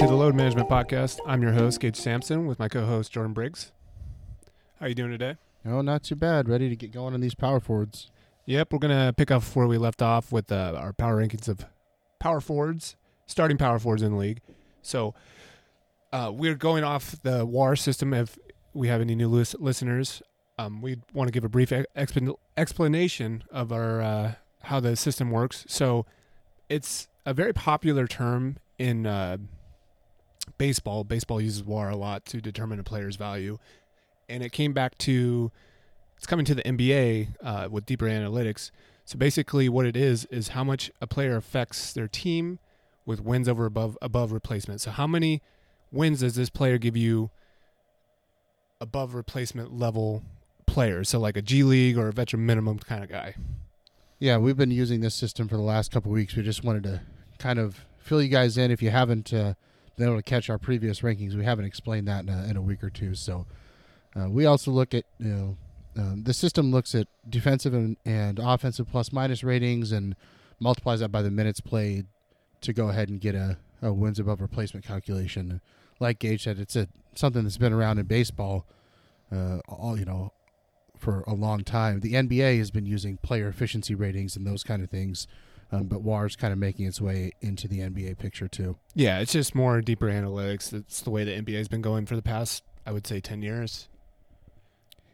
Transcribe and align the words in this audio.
to 0.00 0.06
the 0.06 0.14
Load 0.14 0.34
Management 0.34 0.66
Podcast. 0.70 1.18
I'm 1.26 1.42
your 1.42 1.52
host, 1.52 1.78
Gage 1.78 1.94
Sampson, 1.94 2.46
with 2.46 2.58
my 2.58 2.68
co-host 2.68 3.12
Jordan 3.12 3.34
Briggs. 3.34 3.70
How 4.78 4.86
are 4.86 4.88
you 4.88 4.94
doing 4.94 5.10
today? 5.10 5.36
Oh, 5.66 5.82
not 5.82 6.02
too 6.02 6.14
bad. 6.16 6.48
Ready 6.48 6.70
to 6.70 6.76
get 6.76 6.90
going 6.90 7.12
on 7.12 7.20
these 7.20 7.34
power 7.34 7.60
forwards. 7.60 8.10
Yep, 8.46 8.72
we're 8.72 8.78
gonna 8.78 9.12
pick 9.14 9.30
up 9.30 9.42
where 9.54 9.66
we 9.66 9.76
left 9.76 10.00
off 10.00 10.32
with 10.32 10.50
uh, 10.50 10.72
our 10.74 10.94
power 10.94 11.22
rankings 11.22 11.48
of 11.48 11.66
power 12.18 12.40
forwards, 12.40 12.96
starting 13.26 13.58
power 13.58 13.78
forwards 13.78 14.02
in 14.02 14.12
the 14.12 14.16
league. 14.16 14.40
So 14.80 15.14
uh, 16.14 16.32
we're 16.32 16.54
going 16.54 16.82
off 16.82 17.16
the 17.22 17.44
WAR 17.44 17.76
system. 17.76 18.14
If 18.14 18.38
we 18.72 18.88
have 18.88 19.02
any 19.02 19.14
new 19.14 19.28
lis- 19.28 19.54
listeners, 19.58 20.22
um, 20.58 20.80
we 20.80 20.96
want 21.12 21.28
to 21.28 21.32
give 21.32 21.44
a 21.44 21.50
brief 21.50 21.72
e- 21.72 21.84
explan- 21.94 22.36
explanation 22.56 23.44
of 23.50 23.70
our 23.70 24.00
uh, 24.00 24.32
how 24.62 24.80
the 24.80 24.96
system 24.96 25.30
works. 25.30 25.66
So 25.68 26.06
it's 26.70 27.06
a 27.26 27.34
very 27.34 27.52
popular 27.52 28.06
term 28.06 28.56
in 28.78 29.04
uh, 29.06 29.36
baseball. 30.58 31.04
Baseball 31.04 31.40
uses 31.40 31.62
WAR 31.62 31.90
a 31.90 31.96
lot 31.96 32.24
to 32.26 32.40
determine 32.40 32.78
a 32.78 32.84
player's 32.84 33.16
value, 33.16 33.58
and 34.28 34.42
it 34.42 34.52
came 34.52 34.72
back 34.72 34.96
to 34.98 35.50
it's 36.16 36.26
coming 36.26 36.44
to 36.44 36.54
the 36.54 36.62
NBA 36.62 37.28
uh, 37.42 37.68
with 37.70 37.86
deeper 37.86 38.06
analytics. 38.06 38.70
So 39.04 39.18
basically, 39.18 39.68
what 39.68 39.86
it 39.86 39.96
is 39.96 40.26
is 40.26 40.48
how 40.48 40.62
much 40.64 40.90
a 41.00 41.06
player 41.06 41.36
affects 41.36 41.92
their 41.92 42.08
team 42.08 42.58
with 43.06 43.20
wins 43.20 43.48
over 43.48 43.66
above 43.66 43.96
above 44.02 44.32
replacement. 44.32 44.80
So 44.80 44.90
how 44.90 45.06
many 45.06 45.42
wins 45.90 46.20
does 46.20 46.34
this 46.34 46.50
player 46.50 46.78
give 46.78 46.96
you 46.96 47.30
above 48.80 49.14
replacement 49.14 49.76
level 49.76 50.22
players? 50.66 51.08
So 51.08 51.18
like 51.18 51.36
a 51.36 51.42
G 51.42 51.62
League 51.62 51.98
or 51.98 52.08
a 52.08 52.12
veteran 52.12 52.46
minimum 52.46 52.78
kind 52.78 53.02
of 53.02 53.10
guy. 53.10 53.34
Yeah, 54.18 54.36
we've 54.36 54.56
been 54.56 54.70
using 54.70 55.00
this 55.00 55.14
system 55.14 55.48
for 55.48 55.56
the 55.56 55.62
last 55.62 55.90
couple 55.90 56.12
weeks. 56.12 56.36
We 56.36 56.42
just 56.42 56.62
wanted 56.62 56.82
to 56.82 57.00
kind 57.38 57.58
of 57.58 57.86
fill 57.98 58.22
you 58.22 58.28
guys 58.28 58.58
in. 58.58 58.70
If 58.70 58.82
you 58.82 58.90
haven't 58.90 59.32
uh, 59.32 59.54
been 60.00 60.08
able 60.08 60.18
to 60.18 60.22
catch 60.22 60.48
our 60.50 60.58
previous 60.58 61.02
rankings, 61.02 61.34
we 61.34 61.44
haven't 61.44 61.66
explained 61.66 62.08
that 62.08 62.24
in 62.24 62.30
a, 62.30 62.44
in 62.44 62.56
a 62.56 62.62
week 62.62 62.82
or 62.82 62.90
two. 62.90 63.14
So 63.14 63.46
uh, 64.16 64.28
we 64.28 64.46
also 64.46 64.70
look 64.70 64.94
at 64.94 65.04
you 65.18 65.28
know 65.28 65.56
um, 65.96 66.24
the 66.24 66.32
system 66.32 66.70
looks 66.70 66.94
at 66.94 67.06
defensive 67.28 67.74
and, 67.74 67.96
and 68.04 68.38
offensive 68.38 68.88
plus 68.90 69.12
minus 69.12 69.44
ratings 69.44 69.92
and 69.92 70.16
multiplies 70.58 71.00
that 71.00 71.10
by 71.10 71.22
the 71.22 71.30
minutes 71.30 71.60
played 71.60 72.06
to 72.62 72.72
go 72.72 72.88
ahead 72.88 73.08
and 73.08 73.20
get 73.20 73.34
a, 73.34 73.58
a 73.82 73.92
wins 73.92 74.18
above 74.18 74.40
replacement 74.40 74.84
calculation. 74.86 75.60
Like 76.00 76.18
Gage 76.18 76.44
said, 76.44 76.58
it's 76.58 76.76
a 76.76 76.88
something 77.14 77.42
that's 77.42 77.58
been 77.58 77.72
around 77.72 77.98
in 77.98 78.06
baseball, 78.06 78.66
uh, 79.30 79.58
all 79.68 79.98
you 79.98 80.06
know, 80.06 80.32
for 80.96 81.24
a 81.26 81.34
long 81.34 81.62
time. 81.62 82.00
The 82.00 82.14
NBA 82.14 82.56
has 82.56 82.70
been 82.70 82.86
using 82.86 83.18
player 83.18 83.48
efficiency 83.48 83.94
ratings 83.94 84.34
and 84.34 84.46
those 84.46 84.64
kind 84.64 84.82
of 84.82 84.88
things, 84.88 85.26
um, 85.72 85.84
but 85.84 86.02
WAR 86.02 86.26
is 86.26 86.36
kind 86.36 86.52
of 86.52 86.58
making 86.58 86.86
its 86.86 87.00
way 87.00 87.32
into 87.40 87.68
the 87.68 87.78
NBA 87.78 88.18
picture 88.18 88.48
too. 88.48 88.76
Yeah, 88.94 89.20
it's 89.20 89.32
just 89.32 89.54
more 89.54 89.80
deeper 89.80 90.06
analytics. 90.06 90.72
It's 90.72 91.00
the 91.00 91.10
way 91.10 91.24
the 91.24 91.32
NBA 91.32 91.56
has 91.56 91.68
been 91.68 91.82
going 91.82 92.06
for 92.06 92.16
the 92.16 92.22
past, 92.22 92.64
I 92.86 92.92
would 92.92 93.06
say, 93.06 93.20
ten 93.20 93.42
years. 93.42 93.88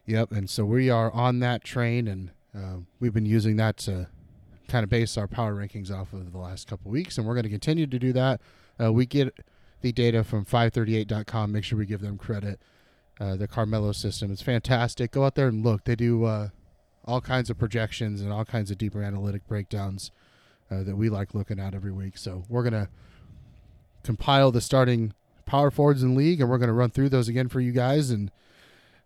Yep, 0.05 0.31
and 0.31 0.49
so 0.49 0.63
we 0.65 0.89
are 0.89 1.11
on 1.11 1.39
that 1.39 1.63
train, 1.63 2.07
and 2.07 2.31
uh, 2.55 2.77
we've 2.99 3.13
been 3.13 3.25
using 3.25 3.57
that 3.57 3.77
to 3.77 4.07
kind 4.67 4.83
of 4.83 4.89
base 4.89 5.17
our 5.17 5.27
power 5.27 5.53
rankings 5.53 5.91
off 5.91 6.13
of 6.13 6.31
the 6.31 6.37
last 6.37 6.67
couple 6.67 6.89
weeks, 6.91 7.17
and 7.17 7.27
we're 7.27 7.33
going 7.33 7.43
to 7.43 7.49
continue 7.49 7.87
to 7.87 7.99
do 7.99 8.13
that. 8.13 8.41
Uh, 8.81 8.91
we 8.91 9.05
get 9.05 9.33
the 9.81 9.91
data 9.91 10.23
from 10.23 10.45
538.com. 10.45 11.51
Make 11.51 11.63
sure 11.63 11.77
we 11.77 11.85
give 11.85 12.01
them 12.01 12.17
credit. 12.17 12.59
Uh, 13.19 13.35
the 13.35 13.47
Carmelo 13.47 13.91
system 13.91 14.31
is 14.31 14.41
fantastic. 14.41 15.11
Go 15.11 15.25
out 15.25 15.35
there 15.35 15.47
and 15.47 15.63
look. 15.63 15.83
They 15.83 15.95
do 15.95 16.25
uh, 16.25 16.49
all 17.05 17.21
kinds 17.21 17.49
of 17.49 17.57
projections 17.57 18.21
and 18.21 18.31
all 18.31 18.45
kinds 18.45 18.69
of 18.71 18.77
deeper 18.77 19.01
analytic 19.01 19.47
breakdowns 19.47 20.11
uh, 20.69 20.83
that 20.83 20.95
we 20.95 21.09
like 21.09 21.33
looking 21.33 21.59
at 21.59 21.73
every 21.73 21.91
week. 21.91 22.17
So 22.17 22.43
we're 22.49 22.63
to 22.73 22.89
compile 24.03 24.51
the 24.51 24.61
starting 24.61 25.13
power 25.45 25.71
forwards 25.71 26.03
in 26.03 26.15
league, 26.15 26.41
and 26.41 26.49
we're 26.49 26.57
to 26.67 26.73
run 26.73 26.89
through 26.89 27.09
those 27.09 27.27
again 27.27 27.47
for 27.47 27.59
you 27.59 27.71
guys 27.71 28.09
and 28.09 28.31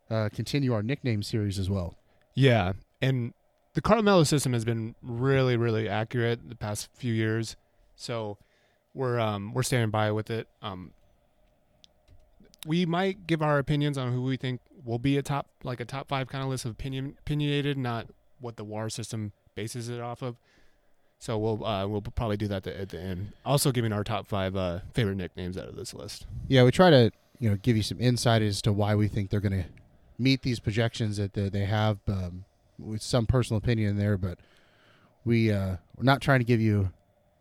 uh, 0.09 0.29
continue 0.33 0.73
our 0.73 0.83
nickname 0.83 1.23
series 1.23 1.57
as 1.57 1.69
well. 1.69 1.95
Yeah, 2.33 2.73
and 3.01 3.33
the 3.73 3.81
Carmelo 3.81 4.23
system 4.23 4.53
has 4.53 4.65
been 4.65 4.95
really, 5.01 5.55
really 5.55 5.87
accurate 5.87 6.49
the 6.49 6.55
past 6.55 6.89
few 6.93 7.13
years. 7.13 7.55
So 7.95 8.37
we're 8.93 9.19
um 9.19 9.53
we're 9.53 9.63
standing 9.63 9.89
by 9.89 10.11
with 10.11 10.29
it. 10.29 10.47
Um, 10.61 10.91
we 12.65 12.85
might 12.85 13.25
give 13.27 13.41
our 13.41 13.57
opinions 13.57 13.97
on 13.97 14.11
who 14.11 14.21
we 14.21 14.37
think 14.37 14.61
will 14.83 14.99
be 14.99 15.17
a 15.17 15.21
top 15.21 15.47
like 15.63 15.79
a 15.79 15.85
top 15.85 16.07
five 16.09 16.27
kind 16.27 16.43
of 16.43 16.49
list 16.49 16.65
of 16.65 16.71
opinion 16.71 17.15
opinionated, 17.19 17.77
not 17.77 18.07
what 18.39 18.57
the 18.57 18.63
WAR 18.63 18.89
system 18.89 19.31
bases 19.55 19.89
it 19.89 19.99
off 19.99 20.21
of. 20.21 20.37
So 21.21 21.37
we'll 21.37 21.63
uh, 21.63 21.85
we'll 21.85 22.01
probably 22.01 22.35
do 22.35 22.47
that 22.47 22.65
at 22.65 22.89
the 22.89 22.99
end. 22.99 23.33
Also, 23.45 23.71
giving 23.71 23.93
our 23.93 24.03
top 24.03 24.27
five 24.27 24.55
uh, 24.55 24.79
favorite 24.95 25.17
nicknames 25.17 25.55
out 25.55 25.67
of 25.67 25.75
this 25.75 25.93
list. 25.93 26.25
Yeah, 26.47 26.63
we 26.63 26.71
try 26.71 26.89
to 26.89 27.11
you 27.39 27.51
know 27.51 27.57
give 27.61 27.77
you 27.77 27.83
some 27.83 28.01
insight 28.01 28.41
as 28.41 28.59
to 28.63 28.73
why 28.73 28.95
we 28.95 29.07
think 29.07 29.29
they're 29.29 29.39
going 29.39 29.63
to 29.63 29.69
meet 30.17 30.41
these 30.41 30.59
projections 30.59 31.17
that 31.17 31.33
they, 31.33 31.47
they 31.47 31.65
have. 31.65 31.99
Um, 32.07 32.45
with 32.79 33.03
some 33.03 33.27
personal 33.27 33.59
opinion 33.59 33.97
there, 33.97 34.17
but 34.17 34.39
we 35.23 35.51
uh, 35.51 35.77
we're 35.95 36.03
not 36.03 36.21
trying 36.21 36.39
to 36.39 36.45
give 36.45 36.59
you 36.59 36.91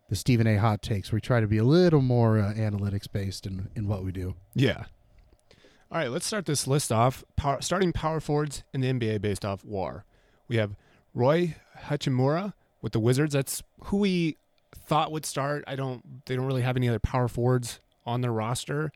the 0.09 0.15
Stephen 0.15 0.45
A. 0.45 0.57
hot 0.57 0.83
takes. 0.83 1.11
We 1.11 1.19
try 1.19 1.39
to 1.39 1.47
be 1.47 1.57
a 1.57 1.63
little 1.63 2.01
more 2.01 2.39
uh, 2.39 2.53
analytics 2.53 3.11
based 3.11 3.47
in 3.47 3.69
in 3.75 3.87
what 3.87 4.03
we 4.03 4.11
do. 4.11 4.35
Yeah. 4.53 4.83
All 5.91 5.97
right, 5.97 6.11
let's 6.11 6.25
start 6.25 6.45
this 6.45 6.67
list 6.67 6.91
off. 6.91 7.25
Power, 7.35 7.61
starting 7.61 7.91
power 7.91 8.19
forwards 8.19 8.63
in 8.73 8.81
the 8.81 8.93
NBA 8.93 9.21
based 9.21 9.43
off 9.43 9.65
WAR. 9.65 10.05
We 10.47 10.57
have 10.57 10.75
Rui 11.13 11.55
Hachimura 11.87 12.53
with 12.81 12.93
the 12.93 12.99
Wizards. 12.99 13.33
That's 13.33 13.63
who 13.85 13.97
we 13.97 14.37
thought 14.75 15.11
would 15.11 15.25
start. 15.25 15.63
I 15.67 15.75
don't. 15.75 16.25
They 16.25 16.35
don't 16.35 16.45
really 16.45 16.61
have 16.61 16.77
any 16.77 16.89
other 16.89 16.99
power 16.99 17.27
forwards 17.27 17.79
on 18.05 18.21
their 18.21 18.31
roster. 18.31 18.91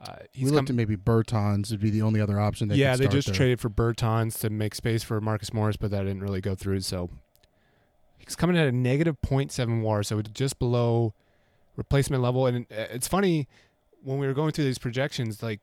Uh, 0.00 0.16
we 0.36 0.50
looked 0.50 0.68
at 0.68 0.74
maybe 0.74 0.96
Bertans 0.96 1.70
would 1.70 1.80
be 1.80 1.90
the 1.90 2.02
only 2.02 2.20
other 2.20 2.40
option. 2.40 2.68
They 2.68 2.74
yeah, 2.74 2.96
they 2.96 3.06
just 3.06 3.28
there. 3.28 3.36
traded 3.36 3.60
for 3.60 3.70
Bertans 3.70 4.40
to 4.40 4.50
make 4.50 4.74
space 4.74 5.04
for 5.04 5.20
Marcus 5.20 5.52
Morris, 5.52 5.76
but 5.76 5.92
that 5.92 6.02
didn't 6.02 6.22
really 6.22 6.40
go 6.40 6.56
through. 6.56 6.80
So 6.80 7.08
he's 8.18 8.34
coming 8.34 8.56
at 8.56 8.66
a 8.66 8.72
negative 8.72 9.20
0.7 9.24 9.82
WAR, 9.82 10.02
so 10.02 10.18
it's 10.18 10.30
just 10.30 10.58
below 10.58 11.14
replacement 11.76 12.20
level. 12.20 12.46
And 12.46 12.66
it's 12.68 13.06
funny 13.06 13.46
when 14.02 14.18
we 14.18 14.26
were 14.26 14.34
going 14.34 14.50
through 14.50 14.64
these 14.64 14.78
projections, 14.78 15.40
like 15.40 15.60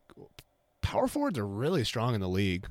power 0.82 1.08
forwards 1.08 1.38
are 1.38 1.48
really 1.48 1.84
strong 1.84 2.16
in 2.16 2.22
the 2.22 2.30
league. 2.30 2.68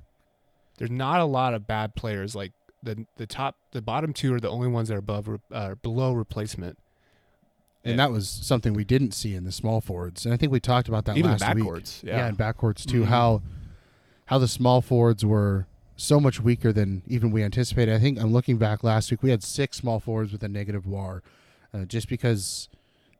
There's 0.79 0.91
not 0.91 1.21
a 1.21 1.25
lot 1.25 1.53
of 1.53 1.67
bad 1.67 1.95
players. 1.95 2.35
Like 2.35 2.53
the 2.83 3.07
the 3.17 3.27
top, 3.27 3.57
the 3.73 3.83
bottom 3.83 4.13
two 4.13 4.35
are 4.35 4.41
the 4.41 4.51
only 4.51 4.69
ones 4.69 4.89
that 4.89 4.95
are 4.95 4.99
above 4.99 5.41
uh, 5.53 5.75
below 5.77 6.13
replacement. 6.13 6.79
And 7.85 7.93
yeah. 7.93 8.07
that 8.07 8.13
was 8.13 8.29
something 8.29 8.75
we 8.75 8.85
didn't 8.85 9.13
see 9.13 9.35
in 9.35 9.45
the 9.45 9.53
small 9.53 9.81
forwards. 9.81 10.25
And 10.25 10.35
I 10.35 10.37
think 10.37 10.53
we 10.53 10.61
talked 10.61 10.89
about 10.89 11.05
that 11.07 11.17
Even 11.17 11.31
last 11.31 11.43
backcourts, 11.43 12.03
week. 12.03 12.11
Yeah. 12.11 12.19
yeah, 12.19 12.27
and 12.27 12.37
backwards 12.37 12.85
too. 12.85 13.03
Mm-hmm. 13.03 13.11
How 13.11 13.43
how 14.27 14.39
the 14.39 14.49
small 14.49 14.83
forwards 14.83 15.25
were 15.25 15.67
so 15.97 16.21
much 16.21 16.41
weaker 16.41 16.73
than 16.73 17.03
even 17.07 17.31
we 17.31 17.43
anticipated. 17.43 17.95
I 17.95 17.99
think 17.99 18.21
I'm 18.21 18.33
looking 18.33 18.57
back 18.57 18.85
last 18.85 19.11
week, 19.11 19.23
we 19.23 19.31
had 19.31 19.43
six 19.43 19.77
small 19.77 20.01
forwards 20.01 20.33
with 20.33 20.43
a 20.43 20.49
negative 20.49 20.87
WAR, 20.87 21.23
uh, 21.75 21.85
just 21.85 22.09
because 22.09 22.69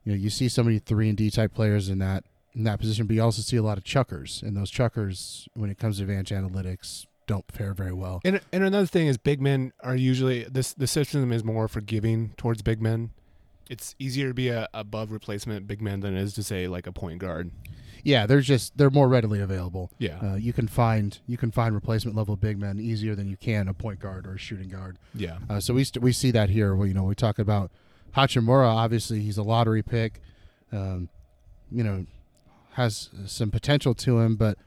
you 0.03 0.11
know 0.11 0.17
you 0.17 0.29
see 0.29 0.47
so 0.47 0.63
many 0.63 0.79
three 0.79 1.09
and 1.09 1.17
D 1.17 1.29
type 1.29 1.53
players 1.53 1.89
in 1.89 1.99
that 1.99 2.23
in 2.55 2.63
that 2.63 2.79
position, 2.79 3.05
but 3.05 3.15
you 3.15 3.21
also 3.21 3.41
see 3.41 3.57
a 3.57 3.61
lot 3.61 3.77
of 3.77 3.83
chuckers, 3.83 4.41
and 4.43 4.55
those 4.55 4.71
chuckers, 4.71 5.47
when 5.53 5.69
it 5.69 5.77
comes 5.77 5.97
to 5.97 6.03
advanced 6.03 6.31
analytics, 6.31 7.05
don't 7.29 7.51
fare 7.51 7.75
very 7.75 7.93
well. 7.93 8.21
And 8.25 8.41
and 8.51 8.63
another 8.63 8.87
thing 8.87 9.05
is, 9.05 9.17
big 9.17 9.39
men 9.39 9.71
are 9.81 9.95
usually 9.95 10.45
this 10.45 10.73
the 10.73 10.87
system 10.87 11.31
is 11.31 11.43
more 11.43 11.67
forgiving 11.67 12.33
towards 12.37 12.63
big 12.63 12.81
men. 12.81 13.11
It's 13.69 13.93
easier 13.99 14.29
to 14.29 14.33
be 14.33 14.49
a 14.49 14.67
above 14.73 15.11
replacement 15.11 15.67
big 15.67 15.79
man 15.79 15.99
than 15.99 16.17
it 16.17 16.23
is 16.23 16.33
to 16.33 16.43
say 16.43 16.67
like 16.67 16.87
a 16.87 16.91
point 16.91 17.19
guard. 17.19 17.51
Yeah, 18.03 18.25
they're 18.25 18.41
just 18.41 18.75
they're 18.79 18.89
more 18.89 19.07
readily 19.07 19.41
available. 19.41 19.91
Yeah, 19.99 20.17
uh, 20.23 20.35
you 20.37 20.53
can 20.53 20.67
find 20.67 21.19
you 21.27 21.37
can 21.37 21.51
find 21.51 21.75
replacement 21.75 22.17
level 22.17 22.35
big 22.35 22.57
men 22.57 22.79
easier 22.79 23.13
than 23.13 23.29
you 23.29 23.37
can 23.37 23.67
a 23.67 23.75
point 23.75 23.99
guard 23.99 24.25
or 24.25 24.33
a 24.33 24.39
shooting 24.39 24.69
guard. 24.69 24.97
Yeah. 25.13 25.37
Uh, 25.47 25.59
so 25.59 25.75
we 25.75 25.83
st- 25.83 26.01
we 26.01 26.11
see 26.11 26.31
that 26.31 26.49
here. 26.49 26.75
Well, 26.75 26.87
you 26.87 26.95
know, 26.95 27.03
we 27.03 27.13
talk 27.13 27.37
about 27.37 27.69
Hachimura. 28.15 28.73
Obviously, 28.73 29.21
he's 29.21 29.37
a 29.37 29.43
lottery 29.43 29.83
pick. 29.83 30.19
Um, 30.71 31.09
you 31.71 31.83
know, 31.83 32.07
has 32.71 33.09
some 33.27 33.51
potential 33.51 33.93
to 33.93 34.19
him, 34.19 34.35
but 34.35 34.57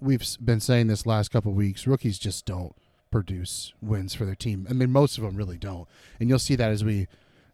we've 0.00 0.24
been 0.42 0.60
saying 0.60 0.86
this 0.86 1.06
last 1.06 1.30
couple 1.30 1.52
weeks. 1.52 1.86
Rookies 1.86 2.18
just 2.18 2.44
don't 2.44 2.74
produce 3.10 3.72
wins 3.80 4.14
for 4.14 4.24
their 4.24 4.34
team. 4.34 4.66
I 4.70 4.72
mean, 4.72 4.90
most 4.90 5.18
of 5.18 5.24
them 5.24 5.36
really 5.36 5.58
don't, 5.58 5.88
and 6.18 6.28
you'll 6.28 6.38
see 6.38 6.56
that 6.56 6.70
as 6.70 6.84
we 6.84 7.06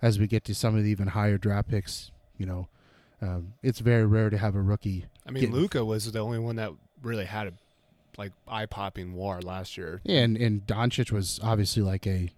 as 0.03 0.19
we 0.19 0.27
get 0.27 0.45
to 0.45 0.55
some 0.55 0.77
of 0.77 0.85
the 0.85 0.91
even 0.91 1.09
higher 1.09 1.39
draft 1.39 1.69
picks. 1.69 2.11
You 2.39 2.47
know, 2.47 2.69
um, 3.23 3.55
it's 3.63 3.81
very 3.81 4.07
rare 4.07 4.31
to 4.31 4.39
have 4.39 4.55
a 4.55 4.63
rookie. 4.63 5.07
I 5.27 5.31
mean, 5.31 5.51
Luka 5.53 5.85
was 5.85 6.11
the 6.13 6.21
only 6.21 6.39
one 6.39 6.57
that 6.57 6.73
really 7.03 7.25
had 7.25 7.49
a 7.49 7.53
like 8.19 8.33
eye 8.49 8.67
popping 8.67 9.15
war 9.15 9.41
last 9.41 9.77
year. 9.77 10.01
Yeah, 10.05 10.21
and 10.21 10.37
and 10.37 10.67
Doncic 10.67 11.11
was 11.11 11.41
obviously 11.43 11.83
like 11.83 12.07
a 12.07 12.31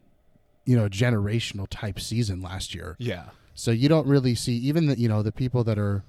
you 0.65 0.77
know 0.77 0.89
generational 0.89 1.67
type 1.69 2.01
season 2.01 2.41
last 2.41 2.75
year. 2.75 2.97
Yeah. 2.99 3.31
So 3.55 3.73
you 3.73 3.89
don't 3.89 4.07
really 4.07 4.35
see 4.35 4.55
even 4.55 4.87
the 4.87 4.99
you 4.99 5.09
know 5.09 5.23
the 5.23 5.33
people 5.33 5.65
that 5.65 5.79
are 5.79 6.05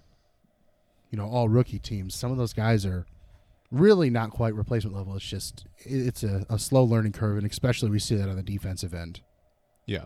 you 1.11 1.17
know 1.17 1.27
all 1.27 1.49
rookie 1.49 1.79
teams. 1.79 2.13
Some 2.15 2.31
of 2.31 2.37
those 2.37 2.53
guys 2.53 2.85
are 2.85 3.05
really 3.71 4.09
not 4.09 4.31
quite 4.31 4.53
replacement 4.55 4.95
level. 4.95 5.15
It's 5.15 5.25
just 5.25 5.65
it's 5.79 6.23
a, 6.23 6.45
a 6.49 6.57
slow 6.59 6.83
learning 6.83 7.11
curve, 7.13 7.37
and 7.37 7.49
especially 7.49 7.89
we 7.89 7.99
see 7.99 8.15
that 8.15 8.29
on 8.29 8.35
the 8.35 8.43
defensive 8.43 8.93
end. 8.93 9.21
Yeah. 9.85 10.05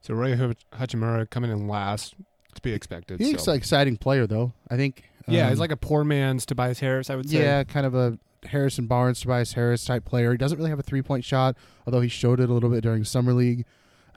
So 0.00 0.14
Rui 0.14 0.34
Hu- 0.36 0.54
Hachimura 0.72 1.28
coming 1.30 1.50
in 1.50 1.68
last. 1.68 2.14
to 2.54 2.62
be 2.62 2.72
expected. 2.72 3.20
He's 3.20 3.42
so. 3.44 3.52
an 3.52 3.58
exciting 3.58 3.96
player, 3.96 4.26
though. 4.26 4.52
I 4.70 4.76
think. 4.76 5.04
yeah, 5.28 5.44
um, 5.44 5.50
he's 5.50 5.60
like 5.60 5.70
a 5.70 5.76
poor 5.76 6.02
man's 6.04 6.44
Tobias 6.44 6.80
Harris. 6.80 7.08
I 7.10 7.16
would 7.16 7.30
say. 7.30 7.38
yeah, 7.42 7.64
kind 7.64 7.86
of 7.86 7.94
a 7.94 8.18
Harrison 8.44 8.86
Barnes, 8.86 9.20
Tobias 9.20 9.52
Harris 9.52 9.84
type 9.84 10.04
player. 10.04 10.32
He 10.32 10.38
doesn't 10.38 10.58
really 10.58 10.70
have 10.70 10.78
a 10.80 10.82
three 10.82 11.02
point 11.02 11.24
shot, 11.24 11.56
although 11.86 12.00
he 12.00 12.08
showed 12.08 12.40
it 12.40 12.50
a 12.50 12.52
little 12.52 12.70
bit 12.70 12.82
during 12.82 13.04
summer 13.04 13.32
league. 13.32 13.64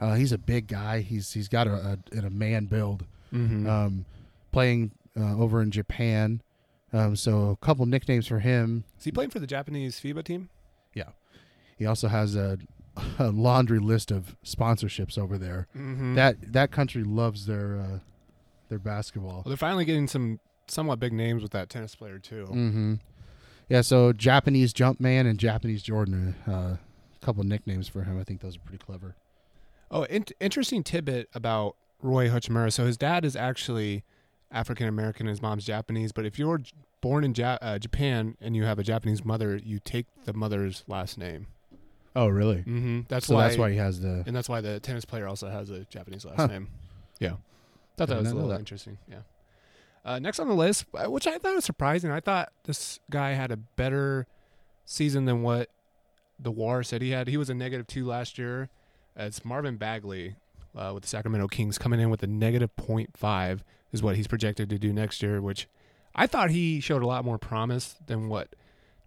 Uh, 0.00 0.14
he's 0.14 0.32
a 0.32 0.38
big 0.38 0.66
guy. 0.66 1.00
He's 1.00 1.32
he's 1.32 1.48
got 1.48 1.66
a, 1.66 1.98
a, 2.12 2.18
a 2.18 2.30
man 2.30 2.66
build. 2.66 3.04
Mhm. 3.32 3.68
Um, 3.68 4.04
playing 4.52 4.90
uh, 5.18 5.36
over 5.38 5.62
in 5.62 5.70
Japan. 5.70 6.42
Um, 6.92 7.16
so 7.16 7.50
a 7.50 7.56
couple 7.56 7.84
nicknames 7.86 8.26
for 8.26 8.38
him. 8.40 8.84
Is 8.98 9.04
he 9.04 9.12
playing 9.12 9.30
for 9.30 9.38
the 9.38 9.46
Japanese 9.46 10.00
FIBA 10.00 10.24
team? 10.24 10.50
Yeah. 10.94 11.10
He 11.76 11.84
also 11.86 12.08
has 12.08 12.36
a, 12.36 12.58
a 13.18 13.30
laundry 13.30 13.78
list 13.78 14.10
of 14.10 14.36
sponsorships 14.44 15.18
over 15.18 15.36
there. 15.38 15.68
Mm-hmm. 15.76 16.14
That 16.14 16.52
that 16.52 16.70
country 16.70 17.04
loves 17.04 17.46
their 17.46 17.76
uh, 17.76 17.98
their 18.68 18.78
basketball. 18.78 19.36
Well, 19.36 19.44
they're 19.46 19.56
finally 19.56 19.84
getting 19.84 20.06
some 20.08 20.40
somewhat 20.68 20.98
big 20.98 21.12
names 21.12 21.42
with 21.42 21.52
that 21.52 21.68
tennis 21.68 21.94
player 21.94 22.18
too. 22.18 22.46
Mm-hmm. 22.50 22.94
Yeah, 23.68 23.80
so 23.80 24.12
Japanese 24.12 24.72
Jumpman 24.72 25.28
and 25.28 25.38
Japanese 25.38 25.82
Jordan, 25.82 26.36
uh, 26.46 26.76
a 26.76 26.78
couple 27.20 27.42
nicknames 27.42 27.88
for 27.88 28.04
him. 28.04 28.18
I 28.18 28.22
think 28.22 28.40
those 28.40 28.56
are 28.56 28.60
pretty 28.60 28.78
clever. 28.84 29.16
Oh, 29.90 30.04
in- 30.04 30.26
interesting 30.40 30.84
tidbit 30.84 31.28
about 31.34 31.76
Rui 32.00 32.28
Hachimura. 32.28 32.72
So 32.72 32.86
his 32.86 32.96
dad 32.96 33.24
is 33.24 33.34
actually 33.34 34.04
African 34.50 34.86
American, 34.88 35.26
his 35.26 35.42
mom's 35.42 35.64
Japanese. 35.64 36.12
But 36.12 36.24
if 36.26 36.38
you're 36.38 36.60
born 37.00 37.24
in 37.24 37.34
ja- 37.34 37.58
uh, 37.60 37.78
Japan 37.78 38.36
and 38.40 38.54
you 38.56 38.64
have 38.64 38.78
a 38.78 38.82
Japanese 38.82 39.24
mother, 39.24 39.56
you 39.56 39.78
take 39.78 40.06
the 40.24 40.32
mother's 40.32 40.84
last 40.86 41.18
name. 41.18 41.46
Oh, 42.14 42.28
really? 42.28 42.58
Mm-hmm. 42.58 43.00
That's 43.08 43.26
so 43.26 43.34
why. 43.34 43.42
that's 43.44 43.58
why 43.58 43.70
he 43.72 43.76
has 43.76 44.00
the. 44.00 44.22
and 44.26 44.34
that's 44.34 44.48
why 44.48 44.60
the 44.60 44.80
tennis 44.80 45.04
player 45.04 45.26
also 45.28 45.48
has 45.50 45.70
a 45.70 45.80
Japanese 45.84 46.24
last 46.24 46.36
Huh. 46.36 46.46
name. 46.46 46.68
Yeah, 47.20 47.34
thought 47.96 48.08
that 48.08 48.18
was 48.18 48.30
a 48.30 48.34
little 48.34 48.50
interesting. 48.52 48.98
Yeah. 49.10 49.18
Uh, 50.04 50.18
next 50.20 50.38
on 50.38 50.46
the 50.48 50.54
list, 50.54 50.86
uh, 50.94 51.10
which 51.10 51.26
I 51.26 51.36
thought 51.38 51.54
was 51.56 51.64
surprising, 51.64 52.10
I 52.12 52.20
thought 52.20 52.52
this 52.64 53.00
guy 53.10 53.32
had 53.32 53.50
a 53.50 53.56
better 53.56 54.26
season 54.84 55.24
than 55.24 55.42
what 55.42 55.68
the 56.38 56.50
War 56.52 56.82
said 56.84 57.02
he 57.02 57.10
had. 57.10 57.26
He 57.28 57.36
was 57.36 57.50
a 57.50 57.54
negative 57.54 57.86
two 57.88 58.06
last 58.06 58.38
year. 58.38 58.68
Uh, 59.18 59.24
it's 59.24 59.44
Marvin 59.44 59.76
Bagley 59.76 60.36
uh, 60.76 60.92
with 60.94 61.02
the 61.02 61.08
Sacramento 61.08 61.48
Kings 61.48 61.76
coming 61.76 61.98
in 62.00 62.08
with 62.08 62.22
a 62.22 62.26
negative 62.28 62.74
point 62.76 63.16
five 63.16 63.64
is 63.92 64.02
what 64.02 64.16
he's 64.16 64.26
projected 64.26 64.68
to 64.70 64.78
do 64.78 64.92
next 64.92 65.22
year. 65.22 65.40
Which 65.40 65.68
I 66.14 66.26
thought 66.26 66.50
he 66.50 66.80
showed 66.80 67.02
a 67.02 67.06
lot 67.06 67.24
more 67.24 67.38
promise 67.38 67.96
than 68.06 68.28
what 68.28 68.54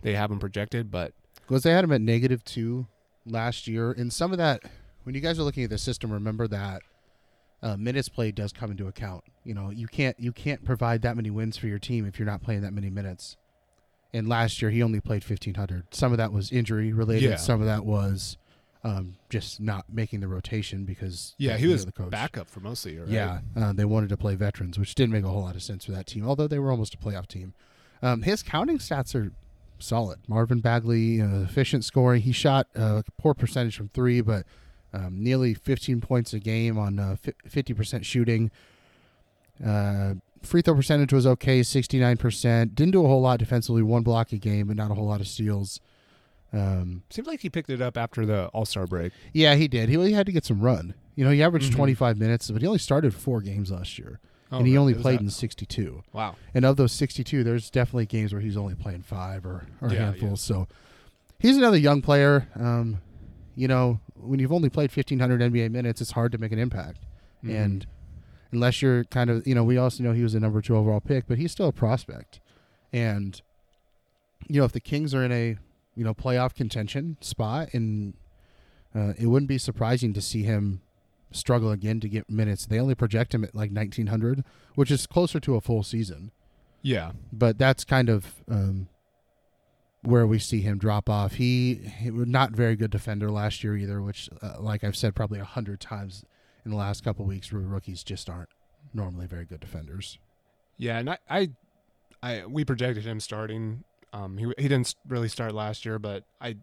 they 0.01 0.13
have 0.13 0.31
him 0.31 0.39
projected, 0.39 0.91
but 0.91 1.13
Because 1.47 1.63
they 1.63 1.71
had 1.71 1.83
him 1.83 1.91
at 1.91 2.01
negative 2.01 2.43
two 2.43 2.87
last 3.25 3.67
year, 3.67 3.91
and 3.91 4.13
some 4.13 4.31
of 4.31 4.37
that, 4.37 4.61
when 5.03 5.15
you 5.15 5.21
guys 5.21 5.39
are 5.39 5.43
looking 5.43 5.63
at 5.63 5.69
the 5.69 5.77
system, 5.77 6.11
remember 6.11 6.47
that 6.47 6.81
uh, 7.61 7.75
minutes 7.75 8.09
played 8.09 8.35
does 8.35 8.53
come 8.53 8.71
into 8.71 8.87
account. 8.87 9.23
You 9.43 9.53
know, 9.53 9.69
you 9.69 9.87
can't 9.87 10.19
you 10.19 10.31
can't 10.31 10.63
provide 10.63 11.01
that 11.01 11.15
many 11.15 11.29
wins 11.29 11.57
for 11.57 11.67
your 11.67 11.79
team 11.79 12.05
if 12.05 12.19
you're 12.19 12.25
not 12.25 12.41
playing 12.41 12.61
that 12.61 12.73
many 12.73 12.89
minutes. 12.89 13.35
And 14.13 14.27
last 14.27 14.61
year 14.61 14.71
he 14.71 14.81
only 14.81 15.01
played 15.01 15.23
fifteen 15.23 15.55
hundred. 15.55 15.93
Some 15.93 16.11
of 16.11 16.17
that 16.17 16.31
was 16.31 16.51
injury 16.51 16.93
related. 16.93 17.29
Yeah. 17.29 17.35
Some 17.35 17.61
of 17.61 17.67
that 17.67 17.85
was 17.85 18.37
um, 18.83 19.15
just 19.29 19.59
not 19.59 19.85
making 19.91 20.21
the 20.21 20.27
rotation 20.27 20.85
because 20.85 21.35
yeah, 21.37 21.57
he 21.57 21.67
was 21.67 21.85
the 21.85 21.91
coach. 21.91 22.11
backup 22.11 22.49
for 22.49 22.61
most 22.61 22.85
of 22.85 22.91
the 22.91 22.95
year. 22.95 23.03
Right? 23.03 23.11
Yeah, 23.11 23.39
uh, 23.55 23.73
they 23.73 23.85
wanted 23.85 24.09
to 24.09 24.17
play 24.17 24.35
veterans, 24.35 24.79
which 24.79 24.95
didn't 24.95 25.11
make 25.11 25.23
a 25.23 25.29
whole 25.29 25.41
lot 25.41 25.55
of 25.55 25.63
sense 25.63 25.85
for 25.85 25.91
that 25.91 26.07
team. 26.07 26.27
Although 26.27 26.47
they 26.47 26.59
were 26.59 26.71
almost 26.71 26.93
a 26.93 26.97
playoff 26.97 27.27
team. 27.27 27.53
Um, 28.01 28.21
his 28.21 28.41
counting 28.41 28.77
stats 28.77 29.13
are 29.13 29.33
solid. 29.79 30.19
Marvin 30.27 30.59
Bagley, 30.59 31.21
uh, 31.21 31.41
efficient 31.41 31.83
scoring. 31.83 32.21
He 32.21 32.31
shot 32.31 32.67
uh, 32.77 33.01
a 33.05 33.21
poor 33.21 33.33
percentage 33.33 33.75
from 33.75 33.89
three, 33.89 34.21
but 34.21 34.45
um, 34.93 35.21
nearly 35.21 35.53
15 35.53 36.01
points 36.01 36.33
a 36.33 36.39
game 36.39 36.77
on 36.77 36.99
uh, 36.99 37.15
50% 37.47 38.05
shooting. 38.05 38.51
Uh, 39.65 40.15
free 40.41 40.61
throw 40.61 40.75
percentage 40.75 41.13
was 41.13 41.27
okay, 41.27 41.61
69%. 41.61 42.75
Didn't 42.75 42.91
do 42.91 43.03
a 43.03 43.07
whole 43.07 43.21
lot 43.21 43.39
defensively. 43.39 43.83
One 43.83 44.03
block 44.03 44.31
a 44.31 44.37
game, 44.37 44.67
but 44.67 44.77
not 44.77 44.91
a 44.91 44.93
whole 44.93 45.07
lot 45.07 45.21
of 45.21 45.27
steals. 45.27 45.79
Um, 46.51 47.03
Seems 47.09 47.27
like 47.27 47.41
he 47.41 47.49
picked 47.49 47.69
it 47.69 47.81
up 47.81 47.95
after 47.97 48.25
the 48.25 48.47
All 48.47 48.65
Star 48.65 48.87
break. 48.87 49.13
yeah, 49.33 49.55
he 49.55 49.67
did. 49.67 49.89
He, 49.89 49.95
he 49.97 50.13
had 50.13 50.25
to 50.25 50.31
get 50.31 50.45
some 50.45 50.59
run. 50.61 50.93
You 51.15 51.25
know, 51.25 51.31
he 51.31 51.43
averaged 51.43 51.71
Mhm. 51.73 51.75
25 51.75 52.17
minutes, 52.17 52.49
but 52.49 52.61
he 52.61 52.67
only 52.67 52.79
started 52.79 53.13
four 53.13 53.41
games 53.41 53.71
last 53.71 53.99
year, 53.99 54.19
Oh, 54.51 54.57
and 54.59 54.67
he 54.67 54.77
only 54.77 54.93
it 54.93 54.97
was 54.97 55.01
played 55.03 55.19
that- 55.19 55.23
in 55.25 55.29
62. 55.29 56.01
Wow. 56.13 56.35
And 56.53 56.65
of 56.65 56.77
those 56.77 56.91
62, 56.93 57.43
there's 57.43 57.69
definitely 57.69 58.05
games 58.07 58.33
where 58.33 58.41
he's 58.41 58.57
only 58.57 58.73
playing 58.75 59.01
five 59.03 59.45
or, 59.45 59.67
or 59.81 59.89
a 59.89 59.93
Yeah, 59.93 60.05
handful. 60.05 60.29
yeah. 60.29 60.35
So 60.35 60.67
he's 61.37 61.57
another 61.57 61.77
young 61.77 62.01
player. 62.01 62.47
Um, 62.55 63.01
you 63.55 63.67
know, 63.67 63.99
when 64.15 64.39
you've 64.39 64.53
only 64.53 64.69
played 64.69 64.89
1,500 64.91 65.41
NBA 65.41 65.69
minutes, 65.69 66.01
it's 66.01 66.11
hard 66.11 66.31
to 66.31 66.37
make 66.37 66.51
an 66.51 66.59
impact. 66.59 66.99
Mhm. 67.43 67.55
And 67.65 67.85
unless 68.51 68.81
you're 68.81 69.03
kind 69.05 69.29
of, 69.29 69.45
you 69.45 69.53
know, 69.53 69.63
we 69.63 69.77
also 69.77 70.01
know 70.03 70.13
he 70.13 70.23
was 70.23 70.33
a 70.33 70.39
number 70.39 70.61
two 70.61 70.75
overall 70.75 71.01
pick, 71.01 71.27
but 71.27 71.37
he's 71.37 71.51
still 71.51 71.67
a 71.67 71.71
prospect. 71.73 72.39
And, 72.93 73.39
you 74.47 74.59
know, 74.61 74.65
if 74.65 74.71
the 74.71 74.79
Kings 74.79 75.13
are 75.13 75.23
in 75.23 75.31
a, 75.31 75.57
you 75.99 76.05
know, 76.05 76.13
playoff 76.13 76.55
contention 76.55 77.17
spot, 77.21 77.73
and 77.73 78.13
uh, 78.95 79.13
it 79.19 79.27
wouldn't 79.27 79.49
be 79.49 79.57
surprising 79.57 80.13
to 80.13 80.21
see 80.21 80.43
him 80.43 80.81
struggle 81.31 81.71
again 81.71 81.99
to 81.99 82.09
get 82.09 82.29
minutes. 82.29 82.65
They 82.65 82.79
only 82.79 82.95
project 82.95 83.33
him 83.33 83.43
at 83.43 83.53
like 83.53 83.69
1,900, 83.69 84.43
which 84.75 84.89
is 84.89 85.05
closer 85.05 85.39
to 85.41 85.55
a 85.55 85.61
full 85.61 85.83
season 85.83 86.31
yeah, 86.81 87.11
but 87.31 87.57
that's 87.57 87.83
kind 87.83 88.09
of 88.09 88.35
um, 88.49 88.87
where 90.01 90.25
we 90.25 90.39
see 90.39 90.61
him 90.61 90.77
drop 90.77 91.09
off. 91.09 91.33
He, 91.33 91.75
he 91.75 92.11
was 92.11 92.27
not 92.27 92.51
very 92.51 92.75
good 92.75 92.91
defender 92.91 93.29
last 93.29 93.63
year 93.63 93.75
either, 93.75 94.01
which, 94.01 94.29
uh, 94.41 94.55
like 94.59 94.83
I've 94.83 94.95
said 94.95 95.15
probably 95.15 95.39
a 95.39 95.45
hundred 95.45 95.79
times 95.79 96.23
in 96.63 96.71
the 96.71 96.77
last 96.77 97.03
couple 97.03 97.25
of 97.25 97.29
weeks, 97.29 97.51
rookies 97.51 98.03
just 98.03 98.29
aren't 98.29 98.49
normally 98.93 99.27
very 99.27 99.45
good 99.45 99.59
defenders. 99.59 100.19
yeah, 100.77 100.99
and 100.99 101.09
I, 101.09 101.17
I, 101.29 101.49
I 102.23 102.45
we 102.45 102.63
projected 102.63 103.05
him 103.05 103.19
starting. 103.19 103.83
Um, 104.13 104.37
he 104.37 104.45
he 104.57 104.67
didn't 104.67 104.95
really 105.07 105.27
start 105.29 105.53
last 105.53 105.85
year, 105.85 105.99
but 105.99 106.23
I, 106.41 106.55